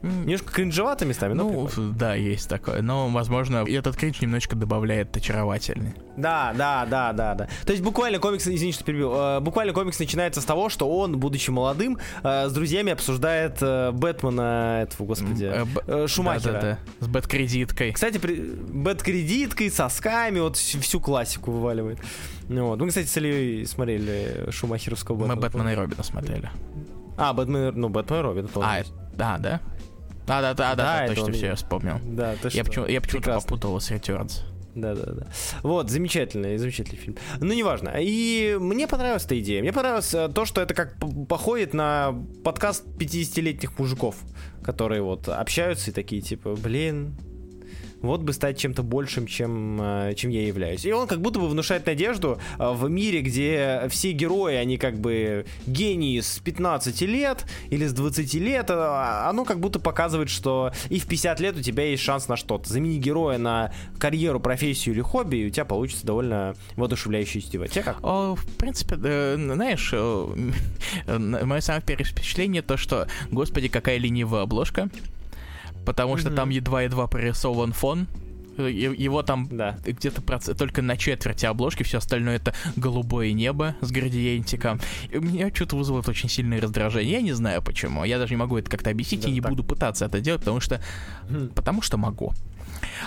Немножко 0.02 0.52
кринжевато 0.52 1.04
местами, 1.04 1.32
но 1.32 1.44
Ну, 1.44 1.66
прикольно. 1.66 1.92
да, 1.92 2.14
есть 2.14 2.48
такое. 2.48 2.82
Но, 2.82 3.08
возможно, 3.08 3.64
этот 3.68 3.96
кринж 3.96 4.20
немножечко 4.20 4.54
добавляет 4.54 5.16
очаровательный. 5.16 5.94
Да, 6.16 6.52
да, 6.56 6.86
да, 6.86 7.12
да, 7.12 7.34
да. 7.34 7.48
То 7.64 7.72
есть 7.72 7.82
буквально 7.82 8.18
комикс, 8.20 8.46
извини, 8.46 8.72
что 8.72 8.84
перебил, 8.84 9.12
э, 9.14 9.40
буквально 9.40 9.72
комикс 9.72 9.98
начинается 9.98 10.40
с 10.40 10.44
того, 10.44 10.68
что 10.68 10.88
он, 10.88 11.18
будучи 11.18 11.50
молодым, 11.50 11.98
э, 12.22 12.48
с 12.48 12.52
друзьями 12.52 12.92
обсуждает 12.92 13.58
э, 13.60 13.90
Бэтмена, 13.92 14.82
этого, 14.82 15.06
господи, 15.08 15.50
Шумахера. 16.06 16.52
Да, 16.52 16.60
да, 16.60 16.78
да. 17.00 17.04
С 17.04 17.08
бэт-кредиткой. 17.08 17.92
Кстати, 17.92 18.18
при... 18.18 18.36
бэт-кредиткой, 18.40 19.70
сосками, 19.70 20.38
вот 20.40 20.56
всю 20.56 21.00
классику 21.00 21.50
вываливает. 21.50 21.98
Ну, 22.48 22.66
вот. 22.68 22.80
Мы, 22.80 22.88
кстати, 22.88 23.06
с 23.06 23.16
Ильей 23.16 23.66
смотрели 23.66 24.48
Шумахеровского 24.50 25.16
Бэтмена. 25.16 25.34
Мы 25.34 25.40
Бэтмена 25.42 25.68
и 25.70 25.74
Робина 25.74 26.02
смотрели. 26.02 26.50
А, 27.16 27.32
Бэтмен, 27.32 27.72
ну, 27.74 27.88
Бэтмен 27.88 28.20
и 28.20 28.22
Робин. 28.22 28.48
А, 28.56 28.82
да, 29.18 29.36
да? 29.38 29.60
Да, 30.26 30.40
да, 30.40 30.54
да, 30.54 30.74
да, 30.74 31.00
да, 31.00 31.06
точно 31.08 31.24
он... 31.24 31.32
все, 31.32 31.46
я 31.46 31.54
вспомнил. 31.56 32.00
Да, 32.04 32.34
то 32.40 32.48
Я, 32.48 32.64
почему, 32.64 32.86
я 32.86 33.00
почему-то 33.00 33.40
попутал 33.40 33.80
с 33.80 33.90
Returns. 33.90 34.42
Да, 34.74 34.94
да, 34.94 35.12
да. 35.12 35.26
Вот, 35.62 35.90
замечательный, 35.90 36.56
замечательный 36.56 36.98
фильм. 36.98 37.16
Ну, 37.40 37.52
неважно. 37.52 37.94
И 37.98 38.56
мне 38.60 38.86
понравилась 38.86 39.24
эта 39.24 39.40
идея. 39.40 39.60
Мне 39.60 39.72
понравилось 39.72 40.14
э, 40.14 40.28
то, 40.28 40.44
что 40.44 40.60
это 40.60 40.72
как 40.74 40.96
походит 41.28 41.74
на 41.74 42.14
подкаст 42.44 42.84
50-летних 42.86 43.76
мужиков, 43.78 44.16
которые 44.62 45.02
вот 45.02 45.28
общаются 45.28 45.90
и 45.90 45.94
такие, 45.94 46.22
типа, 46.22 46.54
блин, 46.54 47.16
вот 48.02 48.22
бы 48.22 48.32
стать 48.32 48.58
чем-то 48.58 48.82
большим, 48.82 49.26
чем, 49.26 49.80
э, 49.80 50.14
чем 50.16 50.30
я 50.30 50.46
являюсь. 50.46 50.84
И 50.84 50.92
он 50.92 51.06
как 51.06 51.20
будто 51.20 51.40
бы 51.40 51.48
внушает 51.48 51.86
надежду 51.86 52.38
э, 52.58 52.72
в 52.72 52.88
мире, 52.88 53.20
где 53.20 53.86
все 53.88 54.12
герои, 54.12 54.54
они 54.54 54.78
как 54.78 54.98
бы 54.98 55.46
гении 55.66 56.20
с 56.20 56.38
15 56.38 57.00
лет 57.02 57.44
или 57.70 57.86
с 57.86 57.92
20 57.92 58.34
лет. 58.34 58.70
Э, 58.70 59.26
оно 59.28 59.44
как 59.44 59.60
будто 59.60 59.78
показывает, 59.80 60.30
что 60.30 60.72
и 60.88 60.98
в 60.98 61.06
50 61.06 61.40
лет 61.40 61.56
у 61.56 61.62
тебя 61.62 61.84
есть 61.84 62.02
шанс 62.02 62.28
на 62.28 62.36
что-то. 62.36 62.68
Замени 62.68 62.98
героя 62.98 63.38
на 63.38 63.72
карьеру, 63.98 64.40
профессию 64.40 64.94
или 64.94 65.02
хобби, 65.02 65.36
и 65.36 65.46
у 65.46 65.50
тебя 65.50 65.64
получится 65.64 66.06
довольно 66.06 66.54
воодушевляющее 66.76 67.42
чтиво. 67.42 67.68
Тебе 67.68 67.82
как? 67.82 67.98
О, 68.02 68.34
в 68.34 68.46
принципе, 68.56 68.96
знаешь, 69.36 69.92
мое 71.06 71.60
самое 71.60 71.82
первое 71.84 72.04
впечатление 72.04 72.62
то, 72.62 72.76
что, 72.76 73.08
господи, 73.30 73.68
какая 73.68 73.98
ленивая 73.98 74.42
обложка 74.42 74.88
потому 75.88 76.16
mm-hmm. 76.16 76.20
что 76.20 76.30
там 76.32 76.50
едва-едва 76.50 77.06
прорисован 77.06 77.72
фон, 77.72 78.08
его 78.58 79.22
там 79.22 79.48
да. 79.50 79.78
где-то 79.86 80.20
проц... 80.20 80.50
только 80.54 80.82
на 80.82 80.98
четверти 80.98 81.46
обложки, 81.46 81.82
все 81.82 81.96
остальное 81.96 82.36
это 82.36 82.52
голубое 82.76 83.32
небо 83.32 83.74
с 83.80 83.90
градиентиком. 83.90 84.80
И 85.10 85.16
меня 85.16 85.48
что-то 85.54 85.76
вызвало 85.76 86.04
очень 86.06 86.28
сильное 86.28 86.60
раздражение. 86.60 87.14
Я 87.14 87.22
не 87.22 87.32
знаю 87.32 87.62
почему. 87.62 88.04
Я 88.04 88.18
даже 88.18 88.34
не 88.34 88.36
могу 88.36 88.58
это 88.58 88.70
как-то 88.70 88.90
объяснить 88.90 89.22
да, 89.22 89.30
и 89.30 89.32
не 89.32 89.40
так. 89.40 89.50
буду 89.50 89.64
пытаться 89.64 90.04
это 90.04 90.20
делать, 90.20 90.42
потому 90.42 90.60
что... 90.60 90.78
Mm. 91.30 91.54
Потому 91.54 91.80
что 91.80 91.96
могу. 91.96 92.34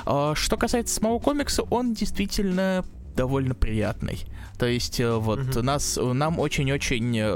А, 0.08 0.34
что 0.34 0.58
касается 0.58 0.95
самого 0.95 1.20
комикса, 1.20 1.62
он 1.62 1.94
действительно 1.94 2.84
довольно 3.16 3.53
приятный. 3.53 4.24
То 4.62 4.68
есть 4.68 5.00
э, 5.00 5.12
вот 5.12 5.40
mm-hmm. 5.40 5.62
нас, 5.64 5.98
нам 6.00 6.38
очень-очень 6.38 7.18
э, 7.18 7.36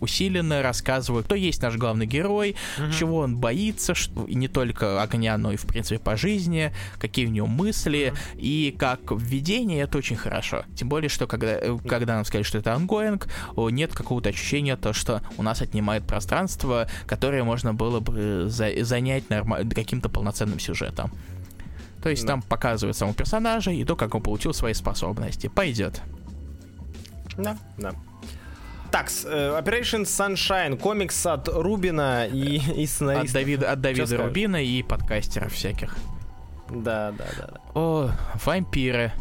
усиленно 0.00 0.60
рассказывают, 0.60 1.24
кто 1.24 1.34
есть 1.34 1.62
наш 1.62 1.76
главный 1.76 2.04
герой, 2.04 2.54
mm-hmm. 2.76 2.92
чего 2.92 3.20
он 3.20 3.38
боится, 3.38 3.94
что, 3.94 4.26
не 4.28 4.46
только 4.46 5.00
огня, 5.02 5.38
но 5.38 5.52
и 5.52 5.56
в 5.56 5.62
принципе 5.62 5.98
по 5.98 6.18
жизни, 6.18 6.74
какие 6.98 7.28
у 7.28 7.30
него 7.30 7.46
мысли, 7.46 8.12
mm-hmm. 8.12 8.40
и 8.40 8.76
как 8.78 9.00
введение 9.10 9.84
это 9.84 9.96
очень 9.96 10.16
хорошо. 10.16 10.64
Тем 10.74 10.90
более, 10.90 11.08
что 11.08 11.26
когда, 11.26 11.52
э, 11.52 11.78
когда 11.88 12.16
нам 12.16 12.26
сказали, 12.26 12.42
что 12.42 12.58
это 12.58 12.74
ongoing, 12.74 13.26
нет 13.56 13.94
какого-то 13.94 14.28
ощущения, 14.28 14.76
то, 14.76 14.92
что 14.92 15.22
у 15.38 15.42
нас 15.42 15.62
отнимает 15.62 16.06
пространство, 16.06 16.90
которое 17.06 17.42
можно 17.42 17.72
было 17.72 18.00
бы 18.00 18.50
за- 18.50 18.84
занять 18.84 19.30
норм- 19.30 19.70
каким-то 19.70 20.10
полноценным 20.10 20.58
сюжетом. 20.58 21.10
То 22.02 22.10
есть 22.10 22.24
да. 22.24 22.34
там 22.34 22.42
показывают 22.42 22.98
самого 22.98 23.14
персонажа 23.16 23.70
и 23.70 23.82
то, 23.82 23.96
как 23.96 24.14
он 24.14 24.20
получил 24.20 24.52
свои 24.52 24.74
способности. 24.74 25.46
Пойдет. 25.46 26.02
Да, 27.38 27.56
да. 27.78 27.92
Так, 28.90 29.08
uh, 29.08 29.62
Operation 29.62 30.04
Sunshine, 30.04 30.78
комикс 30.78 31.26
от 31.26 31.48
Рубина 31.48 32.26
и, 32.26 32.60
и 32.82 32.86
сценариста. 32.86 33.38
От 33.38 33.44
Давида, 33.44 33.72
от 33.72 33.80
Давида 33.80 34.16
Рубина 34.16 34.62
и 34.62 34.82
подкастеров 34.82 35.52
всяких. 35.52 35.96
Да, 36.70 37.12
да, 37.12 37.24
да. 37.38 37.46
да. 37.46 37.60
О, 37.74 38.10
вампиры. 38.44 39.12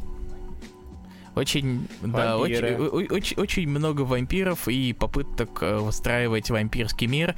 Очень, 1.35 1.89
да, 2.01 2.37
очень, 2.37 2.75
очень, 2.75 3.37
очень 3.37 3.67
много 3.67 4.01
вампиров 4.01 4.69
и 4.69 4.93
попыток 4.93 5.61
э, 5.61 5.77
выстраивать 5.77 6.49
вампирский 6.49 7.07
мир. 7.07 7.35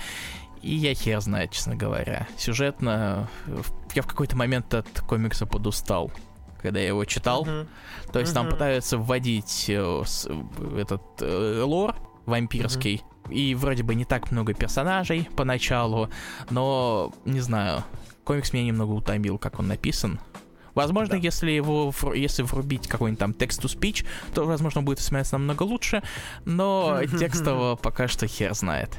И 0.61 0.75
я 0.75 0.93
хер 0.93 1.19
знает, 1.21 1.51
честно 1.51 1.75
говоря. 1.75 2.27
Сюжетно 2.37 3.27
я 3.95 4.01
в 4.03 4.07
какой-то 4.07 4.35
момент 4.35 4.73
от 4.73 4.87
комикса 5.01 5.47
подустал, 5.47 6.11
когда 6.61 6.79
я 6.79 6.88
его 6.88 7.05
читал. 7.05 7.45
Uh-huh. 7.45 7.67
То 8.11 8.19
есть 8.19 8.31
uh-huh. 8.31 8.35
там 8.35 8.49
пытаются 8.49 8.97
вводить 8.97 9.65
э, 9.69 10.03
этот 10.77 11.03
э, 11.21 11.61
лор 11.63 11.95
вампирский. 12.25 12.95
Uh-huh. 12.95 13.34
И 13.34 13.55
вроде 13.55 13.84
бы 13.84 13.95
не 13.95 14.05
так 14.05 14.31
много 14.31 14.53
персонажей 14.53 15.27
поначалу, 15.35 16.09
но 16.49 17.13
не 17.25 17.41
знаю, 17.41 17.84
комикс 18.23 18.53
меня 18.53 18.65
немного 18.65 18.91
утомил, 18.91 19.38
как 19.38 19.59
он 19.59 19.67
написан. 19.67 20.19
Возможно, 20.77 21.15
да. 21.15 21.21
если 21.21 21.49
его, 21.49 21.91
если 22.13 22.43
врубить 22.43 22.88
какой-нибудь 22.88 23.19
там 23.19 23.31
text-to-speech, 23.31 24.05
то, 24.35 24.45
возможно, 24.45 24.84
будет 24.84 24.99
смотреться 24.99 25.38
намного 25.38 25.63
лучше, 25.63 26.03
но 26.45 27.01
текстово 27.19 27.75
пока 27.75 28.07
что 28.07 28.27
хер 28.27 28.53
знает. 28.53 28.95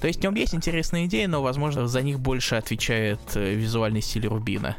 То 0.00 0.06
есть 0.06 0.20
в 0.20 0.22
нем 0.22 0.36
есть 0.36 0.54
интересные 0.54 1.06
идеи, 1.06 1.26
но, 1.26 1.42
возможно, 1.42 1.88
за 1.88 2.02
них 2.02 2.20
больше 2.20 2.54
отвечает 2.54 3.18
э, 3.34 3.54
визуальный 3.54 4.02
стиль 4.02 4.28
Рубина. 4.28 4.76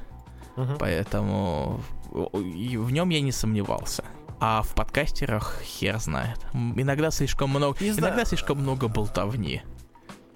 Uh-huh. 0.55 0.77
Поэтому 0.79 1.81
в 2.11 2.91
нем 2.91 3.09
я 3.09 3.21
не 3.21 3.31
сомневался. 3.31 4.03
А 4.39 4.61
в 4.61 4.73
подкастерах 4.73 5.61
хер 5.61 5.99
знает. 5.99 6.39
Иногда 6.53 7.11
слишком 7.11 7.49
много, 7.49 7.77
не 7.81 7.89
иногда 7.89 8.11
знаю. 8.11 8.25
слишком 8.25 8.59
много 8.59 8.87
болтовни. 8.87 9.61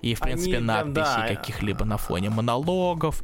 И, 0.02 0.16
в 0.16 0.20
принципе, 0.20 0.58
Они 0.58 0.66
надписей 0.66 0.96
да. 0.96 1.28
каких-либо 1.30 1.86
на 1.86 1.96
фоне 1.98 2.30
монологов, 2.30 3.24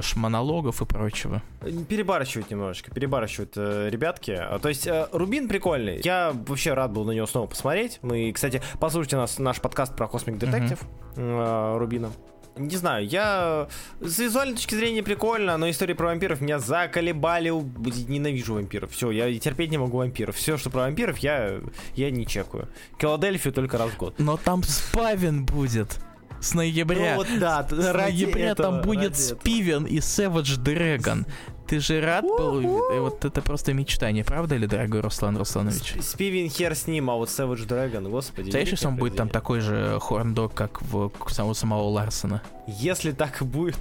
шмонологов 0.00 0.82
и 0.82 0.84
прочего. 0.84 1.40
Перебарщивают 1.88 2.50
немножечко, 2.50 2.90
перебарщивают 2.90 3.52
э, 3.56 3.88
ребятки. 3.90 4.32
А, 4.32 4.58
То 4.58 4.68
есть 4.68 4.88
э, 4.88 5.06
Рубин 5.12 5.48
прикольный. 5.48 6.00
Я 6.02 6.32
вообще 6.34 6.74
рад 6.74 6.90
был 6.90 7.04
на 7.04 7.12
него 7.12 7.26
снова 7.26 7.46
посмотреть. 7.46 8.00
Мы, 8.02 8.32
кстати, 8.32 8.60
послушайте 8.80 9.16
нас, 9.16 9.38
наш 9.38 9.60
подкаст 9.60 9.96
про 9.96 10.08
Космик 10.08 10.36
Детектив 10.38 10.80
э, 11.14 11.76
Рубина. 11.78 12.10
Не 12.58 12.76
знаю, 12.76 13.06
я 13.06 13.68
с 14.00 14.18
визуальной 14.18 14.54
точки 14.54 14.74
зрения 14.74 15.02
прикольно, 15.02 15.56
но 15.56 15.68
истории 15.68 15.94
про 15.94 16.06
вампиров 16.06 16.40
меня 16.40 16.58
заколебали. 16.58 17.50
Ненавижу 17.50 18.54
вампиров. 18.54 18.92
Все, 18.92 19.10
я 19.10 19.32
терпеть 19.38 19.70
не 19.70 19.78
могу 19.78 19.98
вампиров. 19.98 20.36
Все, 20.36 20.56
что 20.56 20.70
про 20.70 20.80
вампиров, 20.80 21.18
я, 21.18 21.60
я 21.94 22.10
не 22.10 22.26
чекаю. 22.26 22.68
Филадельфию 22.98 23.52
только 23.52 23.78
раз 23.78 23.90
в 23.90 23.96
год. 23.96 24.14
Но 24.18 24.36
там 24.36 24.62
спавен 24.62 25.44
будет 25.44 26.00
с 26.40 26.54
ноября. 26.54 27.12
Ну 27.12 27.16
вот 27.16 27.28
да, 27.38 27.66
С 27.68 27.92
ноября 27.92 28.50
этого, 28.52 28.72
там 28.72 28.82
будет 28.82 29.12
ради 29.12 29.24
этого. 29.24 29.40
Спивен 29.40 29.84
и 29.84 29.98
Savage 29.98 30.58
Dragon. 30.62 31.26
Ты 31.66 31.80
же 31.80 32.00
рад 32.00 32.24
был? 32.24 32.60
Вот 33.00 33.24
это 33.24 33.42
просто 33.42 33.74
мечтание, 33.74 34.24
правда 34.24 34.56
ли, 34.56 34.66
дорогой 34.66 35.00
Руслан 35.00 35.36
Русланович? 35.36 35.94
Спивин 36.00 36.48
хер 36.48 36.76
с 36.76 36.86
ним, 36.86 37.10
а 37.10 37.16
вот 37.16 37.28
Savage 37.28 37.66
Dragon, 37.66 38.08
господи. 38.08 38.50
Знаешь, 38.50 38.68
если 38.68 38.86
он 38.86 38.96
будет 38.96 39.16
там 39.16 39.28
такой 39.28 39.60
же 39.60 39.98
хорндок, 40.00 40.54
как 40.54 40.80
в 40.82 41.10
самого 41.28 41.54
самого 41.54 41.82
Ларсона? 41.88 42.42
Если 42.68 43.10
так 43.10 43.42
и 43.42 43.44
будет, 43.44 43.78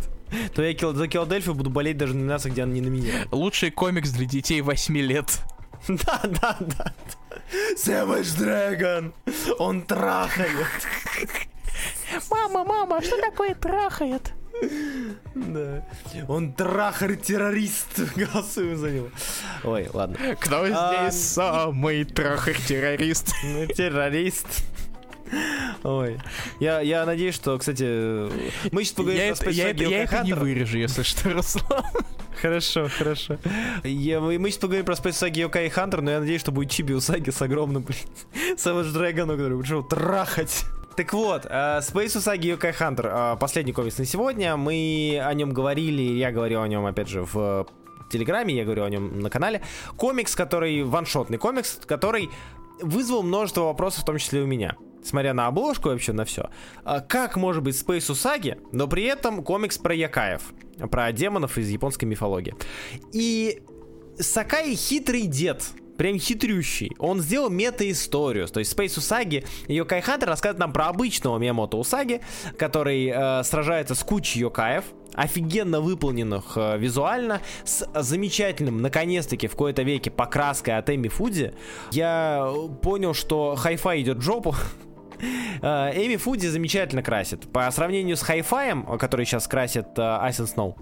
то 0.56 0.64
я 0.64 0.76
за 0.94 1.08
Филадельфию 1.08 1.54
буду 1.54 1.70
болеть 1.70 1.98
даже 1.98 2.16
на 2.16 2.24
мясо, 2.24 2.50
где 2.50 2.64
он 2.64 2.74
не 2.74 2.82
номинирован. 2.82 3.28
Лучший 3.32 3.70
комикс 3.70 4.10
для 4.10 4.26
детей 4.26 4.62
8 4.62 4.98
лет. 4.98 5.40
Да, 5.88 6.22
да, 6.24 6.58
да. 6.60 6.94
Savage 7.78 8.40
Dragon! 8.40 9.14
Он 9.60 9.84
трахает. 9.84 10.66
Мама, 12.30 12.64
мама, 12.64 13.02
что 13.02 13.20
такое 13.20 13.56
трахает? 13.56 14.34
Да. 15.36 15.86
Он 16.28 16.54
трахар-террорист. 16.54 18.00
Голосуем 18.16 18.78
за 18.78 18.92
него. 18.92 19.10
Ой, 19.64 19.90
ладно. 19.94 20.18
Кто 20.40 20.64
А, 20.72 21.10
здесь 21.10 21.22
самый 21.22 22.06
трахар-террорист? 22.06 23.34
Ну, 23.44 23.68
террорист. 23.68 24.48
Ой. 25.84 26.20
Я, 26.60 26.80
я 26.82 27.06
надеюсь, 27.06 27.36
что, 27.36 27.58
кстати, 27.58 27.84
мы 28.72 28.84
сейчас 28.84 28.96
поговорим 28.96 29.22
Я 29.26 29.36
про 29.36 29.44
это, 29.44 29.50
я, 29.52 29.70
это, 29.72 29.84
я 29.84 30.04
это 30.04 30.24
не 30.24 30.34
вырежу, 30.34 30.78
если 30.78 31.04
что, 31.04 31.32
Руслан. 31.32 31.84
Хорошо, 32.42 32.88
хорошо. 32.96 33.38
Я, 33.84 34.20
мы, 34.20 34.38
мы 34.38 34.50
сейчас 34.50 34.60
поговорим 34.60 34.86
про 34.86 34.94
Space 34.94 35.32
Saga 35.32 35.50
Yokai 35.50 35.74
Hunter, 35.74 36.02
но 36.02 36.12
я 36.12 36.20
надеюсь, 36.20 36.42
что 36.42 36.52
будет 36.52 36.70
Чиби 36.70 36.94
Усаги 36.94 37.32
с 37.32 37.42
огромным, 37.42 37.84
блин, 37.84 38.00
Savage 38.56 38.94
Dragon, 38.94 39.28
который 39.28 39.56
будет 39.56 39.66
что, 39.66 39.82
трахать. 39.82 40.66
Так 40.96 41.12
вот, 41.12 41.46
э, 41.46 41.50
Space 41.80 42.16
Usagi 42.16 42.58
Yokai 42.58 42.74
Hunter, 42.74 43.34
э, 43.34 43.38
последний 43.38 43.74
комикс 43.74 43.98
на 43.98 44.06
сегодня. 44.06 44.56
Мы 44.56 45.22
о 45.22 45.34
нем 45.34 45.52
говорили, 45.52 46.02
я 46.02 46.32
говорил 46.32 46.62
о 46.62 46.68
нем, 46.70 46.86
опять 46.86 47.10
же, 47.10 47.24
в 47.24 47.68
Телеграме, 48.10 48.56
я 48.56 48.64
говорю 48.64 48.86
о 48.86 48.90
нем 48.90 49.20
на 49.20 49.30
канале. 49.30 49.62
Комикс, 49.98 50.36
который, 50.36 50.84
ваншотный 50.84 51.38
комикс, 51.38 51.80
который 51.86 52.30
вызвал 52.82 53.24
множество 53.24 53.64
вопросов, 53.64 54.04
в 54.04 54.06
том 54.06 54.20
числе 54.20 54.42
у 54.42 54.46
меня. 54.46 54.78
Смотря 55.04 55.34
на 55.34 55.48
обложку 55.48 55.90
и 55.90 55.92
вообще 55.92 56.14
на 56.14 56.24
все. 56.24 56.50
Как 57.10 57.36
может 57.36 57.62
быть 57.62 57.76
Space 57.76 58.10
Usagi, 58.10 58.58
но 58.72 58.88
при 58.88 59.04
этом 59.04 59.44
комикс 59.44 59.78
про 59.78 59.94
якаев, 59.94 60.54
про 60.90 61.12
демонов 61.12 61.58
из 61.58 61.68
японской 61.68 62.06
мифологии. 62.06 62.56
И 63.12 63.62
Сакай 64.18 64.74
хитрый 64.76 65.24
дед. 65.24 65.62
Прям 65.98 66.20
хитрющий. 66.20 66.92
Он 67.00 67.22
сделал 67.22 67.50
мета-историю. 67.50 68.48
То 68.48 68.60
есть 68.60 68.74
Space 68.74 68.98
Usagi 68.98 69.46
Yokai 69.68 70.04
Hunter 70.04 70.26
рассказывают 70.26 70.60
нам 70.60 70.74
про 70.74 70.88
обычного 70.88 71.38
Миямото 71.38 71.78
Усаги, 71.78 72.22
который 72.58 73.08
э, 73.08 73.44
сражается 73.44 73.96
с 73.96 74.04
кучей 74.04 74.40
йокаев, 74.40 74.84
офигенно 75.14 75.82
выполненных 75.82 76.54
э, 76.58 76.78
визуально, 76.78 77.42
с 77.64 77.88
замечательным, 77.94 78.82
наконец-таки, 78.82 79.48
в 79.48 79.56
кои-то 79.56 79.84
веке 79.84 80.12
покраской 80.12 80.78
от 80.78 80.90
Эми 80.90 81.08
Фуди. 81.08 81.54
Я 81.92 82.52
понял, 82.82 83.14
что 83.14 83.56
хай-фай 83.56 84.02
идет 84.02 84.18
в 84.18 84.22
жопу. 84.22 84.56
Э, 85.62 85.92
Эми 85.96 86.18
Фуди 86.18 86.48
замечательно 86.48 87.02
красит. 87.02 87.50
По 87.54 87.72
сравнению 87.72 88.18
с 88.18 88.22
хай-фаем, 88.22 88.84
который 88.98 89.26
сейчас 89.26 89.48
красит 89.48 89.88
э, 89.96 90.02
and 90.02 90.54
Snow, 90.54 90.76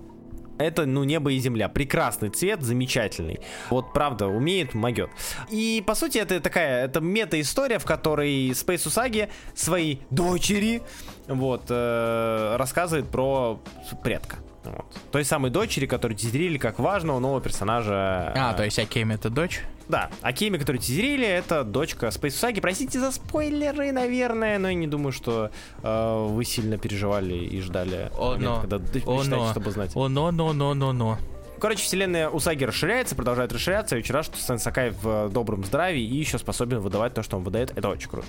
это, 0.57 0.85
ну, 0.85 1.03
небо 1.03 1.31
и 1.31 1.39
земля. 1.39 1.69
Прекрасный 1.69 2.29
цвет, 2.29 2.61
замечательный. 2.61 3.39
Вот, 3.69 3.93
правда, 3.93 4.27
умеет, 4.27 4.73
могет. 4.73 5.09
И, 5.49 5.83
по 5.85 5.95
сути, 5.95 6.17
это 6.17 6.39
такая, 6.39 6.85
это 6.85 7.01
мета-история, 7.01 7.79
в 7.79 7.85
которой 7.85 8.49
Space 8.49 8.85
Usagi 8.87 9.29
своей 9.55 10.01
дочери, 10.09 10.81
вот, 11.27 11.65
э, 11.69 12.55
рассказывает 12.57 13.07
про 13.09 13.59
предка. 14.03 14.37
Вот. 14.63 14.85
Той 15.11 15.25
самой 15.25 15.51
дочери, 15.51 15.85
которую 15.85 16.17
тизерили 16.17 16.57
как 16.57 16.79
важного 16.79 17.19
нового 17.19 17.41
персонажа. 17.41 18.31
А, 18.35 18.53
то 18.53 18.63
есть 18.63 18.79
Акеми 18.79 19.15
это 19.15 19.29
дочь? 19.29 19.61
Да, 19.89 20.09
Акеми, 20.21 20.57
которую 20.57 20.81
тизерили, 20.81 21.27
это 21.27 21.63
дочка 21.63 22.07
Space 22.07 22.29
Usagi. 22.29 22.61
Простите 22.61 22.99
за 22.99 23.11
спойлеры, 23.11 23.91
наверное, 23.91 24.57
но 24.59 24.69
я 24.69 24.73
не 24.73 24.87
думаю, 24.87 25.11
что 25.11 25.51
э, 25.81 26.27
вы 26.29 26.45
сильно 26.45 26.77
переживали 26.77 27.35
и 27.35 27.61
ждали 27.61 28.11
О, 28.17 28.31
момента, 28.31 28.49
но. 28.49 28.61
когда 28.61 28.77
О, 28.77 28.79
читаете, 28.99 29.29
но. 29.29 29.51
чтобы 29.51 29.71
знать. 29.71 29.91
О, 29.95 30.07
но, 30.07 30.31
но, 30.31 30.53
но, 30.53 30.73
но, 30.73 30.93
но. 30.93 31.17
Короче, 31.59 31.81
вселенная 31.83 32.29
Усаги 32.29 32.65
расширяется, 32.65 33.15
продолжает 33.15 33.53
расширяться, 33.53 33.97
и 33.97 34.01
вчера, 34.01 34.23
что 34.23 34.37
Сэн 34.37 34.59
Сакай 34.59 34.91
в 34.91 35.07
э, 35.07 35.29
добром 35.29 35.63
здравии 35.63 36.01
и 36.03 36.15
еще 36.15 36.37
способен 36.37 36.79
выдавать 36.79 37.13
то, 37.13 37.23
что 37.23 37.37
он 37.37 37.43
выдает. 37.43 37.71
Это 37.77 37.89
очень 37.89 38.09
круто. 38.09 38.27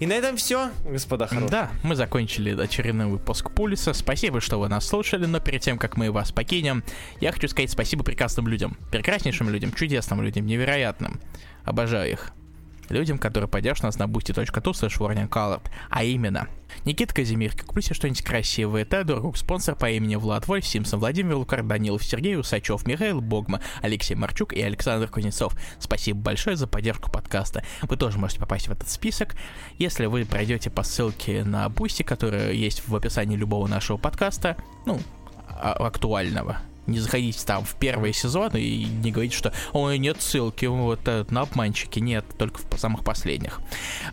И 0.00 0.06
на 0.06 0.12
этом 0.12 0.36
все, 0.36 0.70
господа 0.84 1.26
хорошие. 1.26 1.50
Да, 1.50 1.70
мы 1.82 1.96
закончили 1.96 2.58
очередной 2.60 3.06
выпуск 3.06 3.50
Пульса. 3.50 3.92
Спасибо, 3.92 4.40
что 4.40 4.60
вы 4.60 4.68
нас 4.68 4.86
слушали, 4.86 5.26
но 5.26 5.40
перед 5.40 5.60
тем, 5.60 5.76
как 5.76 5.96
мы 5.96 6.12
вас 6.12 6.30
покинем, 6.30 6.84
я 7.20 7.32
хочу 7.32 7.48
сказать 7.48 7.70
спасибо 7.70 8.04
прекрасным 8.04 8.46
людям. 8.46 8.76
Прекраснейшим 8.92 9.48
людям, 9.50 9.72
чудесным 9.72 10.22
людям, 10.22 10.46
невероятным. 10.46 11.20
Обожаю 11.64 12.12
их. 12.12 12.32
Людям, 12.90 13.18
которые 13.18 13.48
поддержат 13.48 13.84
нас 13.84 13.98
на 13.98 14.04
boosty.to 14.04 14.72
slash. 14.72 15.60
А 15.90 16.04
именно, 16.04 16.48
Никита 16.84 17.14
Казимирки, 17.14 17.62
куплю 17.62 17.82
себе 17.82 17.94
что-нибудь 17.94 18.22
красивое, 18.22 18.84
Тедор 18.84 19.20
Рук, 19.20 19.36
спонсор 19.36 19.74
по 19.74 19.90
имени 19.90 20.16
Влад 20.16 20.46
Вольф, 20.48 20.66
Симсон 20.66 21.00
Владимир 21.00 21.36
Лукар, 21.36 21.62
Данилов 21.62 22.04
Сергей 22.04 22.36
Усачев, 22.36 22.86
Михаил 22.86 23.20
Богма, 23.20 23.60
Алексей 23.82 24.14
Марчук 24.14 24.52
и 24.52 24.62
Александр 24.62 25.08
Кузнецов. 25.08 25.54
Спасибо 25.78 26.20
большое 26.20 26.56
за 26.56 26.66
поддержку 26.66 27.10
подкаста. 27.10 27.62
Вы 27.82 27.96
тоже 27.96 28.18
можете 28.18 28.40
попасть 28.40 28.68
в 28.68 28.72
этот 28.72 28.88
список, 28.88 29.36
если 29.78 30.06
вы 30.06 30.24
пройдете 30.24 30.70
по 30.70 30.82
ссылке 30.82 31.44
на 31.44 31.68
Бусти, 31.68 32.02
которая 32.02 32.52
есть 32.52 32.86
в 32.86 32.94
описании 32.94 33.36
любого 33.36 33.66
нашего 33.66 33.96
подкаста, 33.96 34.56
ну, 34.86 35.00
а- 35.48 35.72
актуального. 35.72 36.58
Не 36.88 36.98
заходите 37.00 37.44
там 37.46 37.64
в 37.64 37.74
первые 37.76 38.12
сезоны 38.12 38.60
и 38.60 38.84
не 38.84 39.12
говорите, 39.12 39.36
что 39.36 39.52
ой, 39.72 39.98
нет 39.98 40.20
ссылки 40.20 40.64
вот 40.66 41.00
на 41.30 41.42
обманщики. 41.42 42.00
Нет, 42.00 42.24
только 42.38 42.58
в 42.58 42.78
самых 42.78 43.04
последних. 43.04 43.60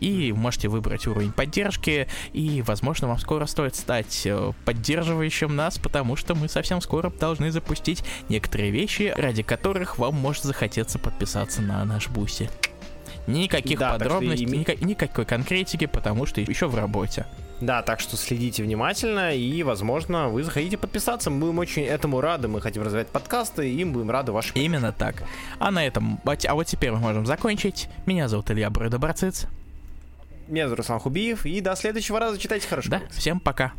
И 0.00 0.32
можете 0.32 0.68
выбрать 0.68 1.06
уровень 1.06 1.32
поддержки, 1.32 2.06
и, 2.32 2.62
возможно, 2.62 3.08
вам 3.08 3.18
скоро 3.18 3.46
стоит 3.46 3.74
стать 3.74 4.22
э, 4.26 4.52
поддерживающим 4.64 5.56
нас, 5.56 5.78
потому 5.78 6.16
что 6.16 6.34
мы 6.34 6.48
совсем 6.48 6.80
скоро 6.80 7.10
должны 7.10 7.50
запустить 7.50 8.04
некоторые 8.28 8.70
вещи, 8.70 9.12
ради 9.16 9.42
которых 9.42 9.98
вам 9.98 10.14
может 10.14 10.44
захотеться 10.44 10.98
подписаться 10.98 11.62
на 11.62 11.84
наш 11.84 12.08
буси. 12.08 12.50
Никаких 13.26 13.78
Да, 13.78 13.92
подробностей, 13.92 14.46
име- 14.46 14.64
ника- 14.64 14.84
никакой 14.84 15.24
конкретики, 15.24 15.86
потому 15.86 16.26
что 16.26 16.40
еще 16.40 16.68
в 16.68 16.74
работе. 16.76 17.26
Да, 17.60 17.82
так 17.82 18.00
что 18.00 18.16
следите 18.16 18.62
внимательно, 18.62 19.34
и, 19.34 19.62
возможно, 19.62 20.28
вы 20.28 20.42
захотите 20.42 20.76
подписаться. 20.76 21.30
Мы 21.30 21.40
будем 21.40 21.58
очень 21.58 21.84
этому 21.84 22.20
рады. 22.20 22.48
Мы 22.48 22.60
хотим 22.60 22.82
развивать 22.82 23.08
подкасты, 23.08 23.70
и 23.70 23.80
им 23.80 23.92
будем 23.92 24.10
рады 24.10 24.32
вашей 24.32 24.52
Именно 24.60 24.92
так. 24.92 25.22
А 25.58 25.70
на 25.70 25.86
этом, 25.86 26.20
а 26.24 26.54
вот 26.54 26.66
теперь 26.66 26.90
мы 26.90 26.98
можем 26.98 27.24
закончить. 27.24 27.88
Меня 28.04 28.28
зовут 28.28 28.50
Илья 28.50 28.68
Барциц. 28.70 29.46
Меня 30.48 30.64
зовут 30.64 30.80
Руслан 30.80 31.00
Хубиев, 31.00 31.46
и 31.46 31.60
до 31.60 31.74
следующего 31.74 32.20
раза 32.20 32.38
читайте 32.38 32.68
хорошо. 32.68 32.90
Да, 32.90 33.02
всем 33.10 33.40
пока. 33.40 33.72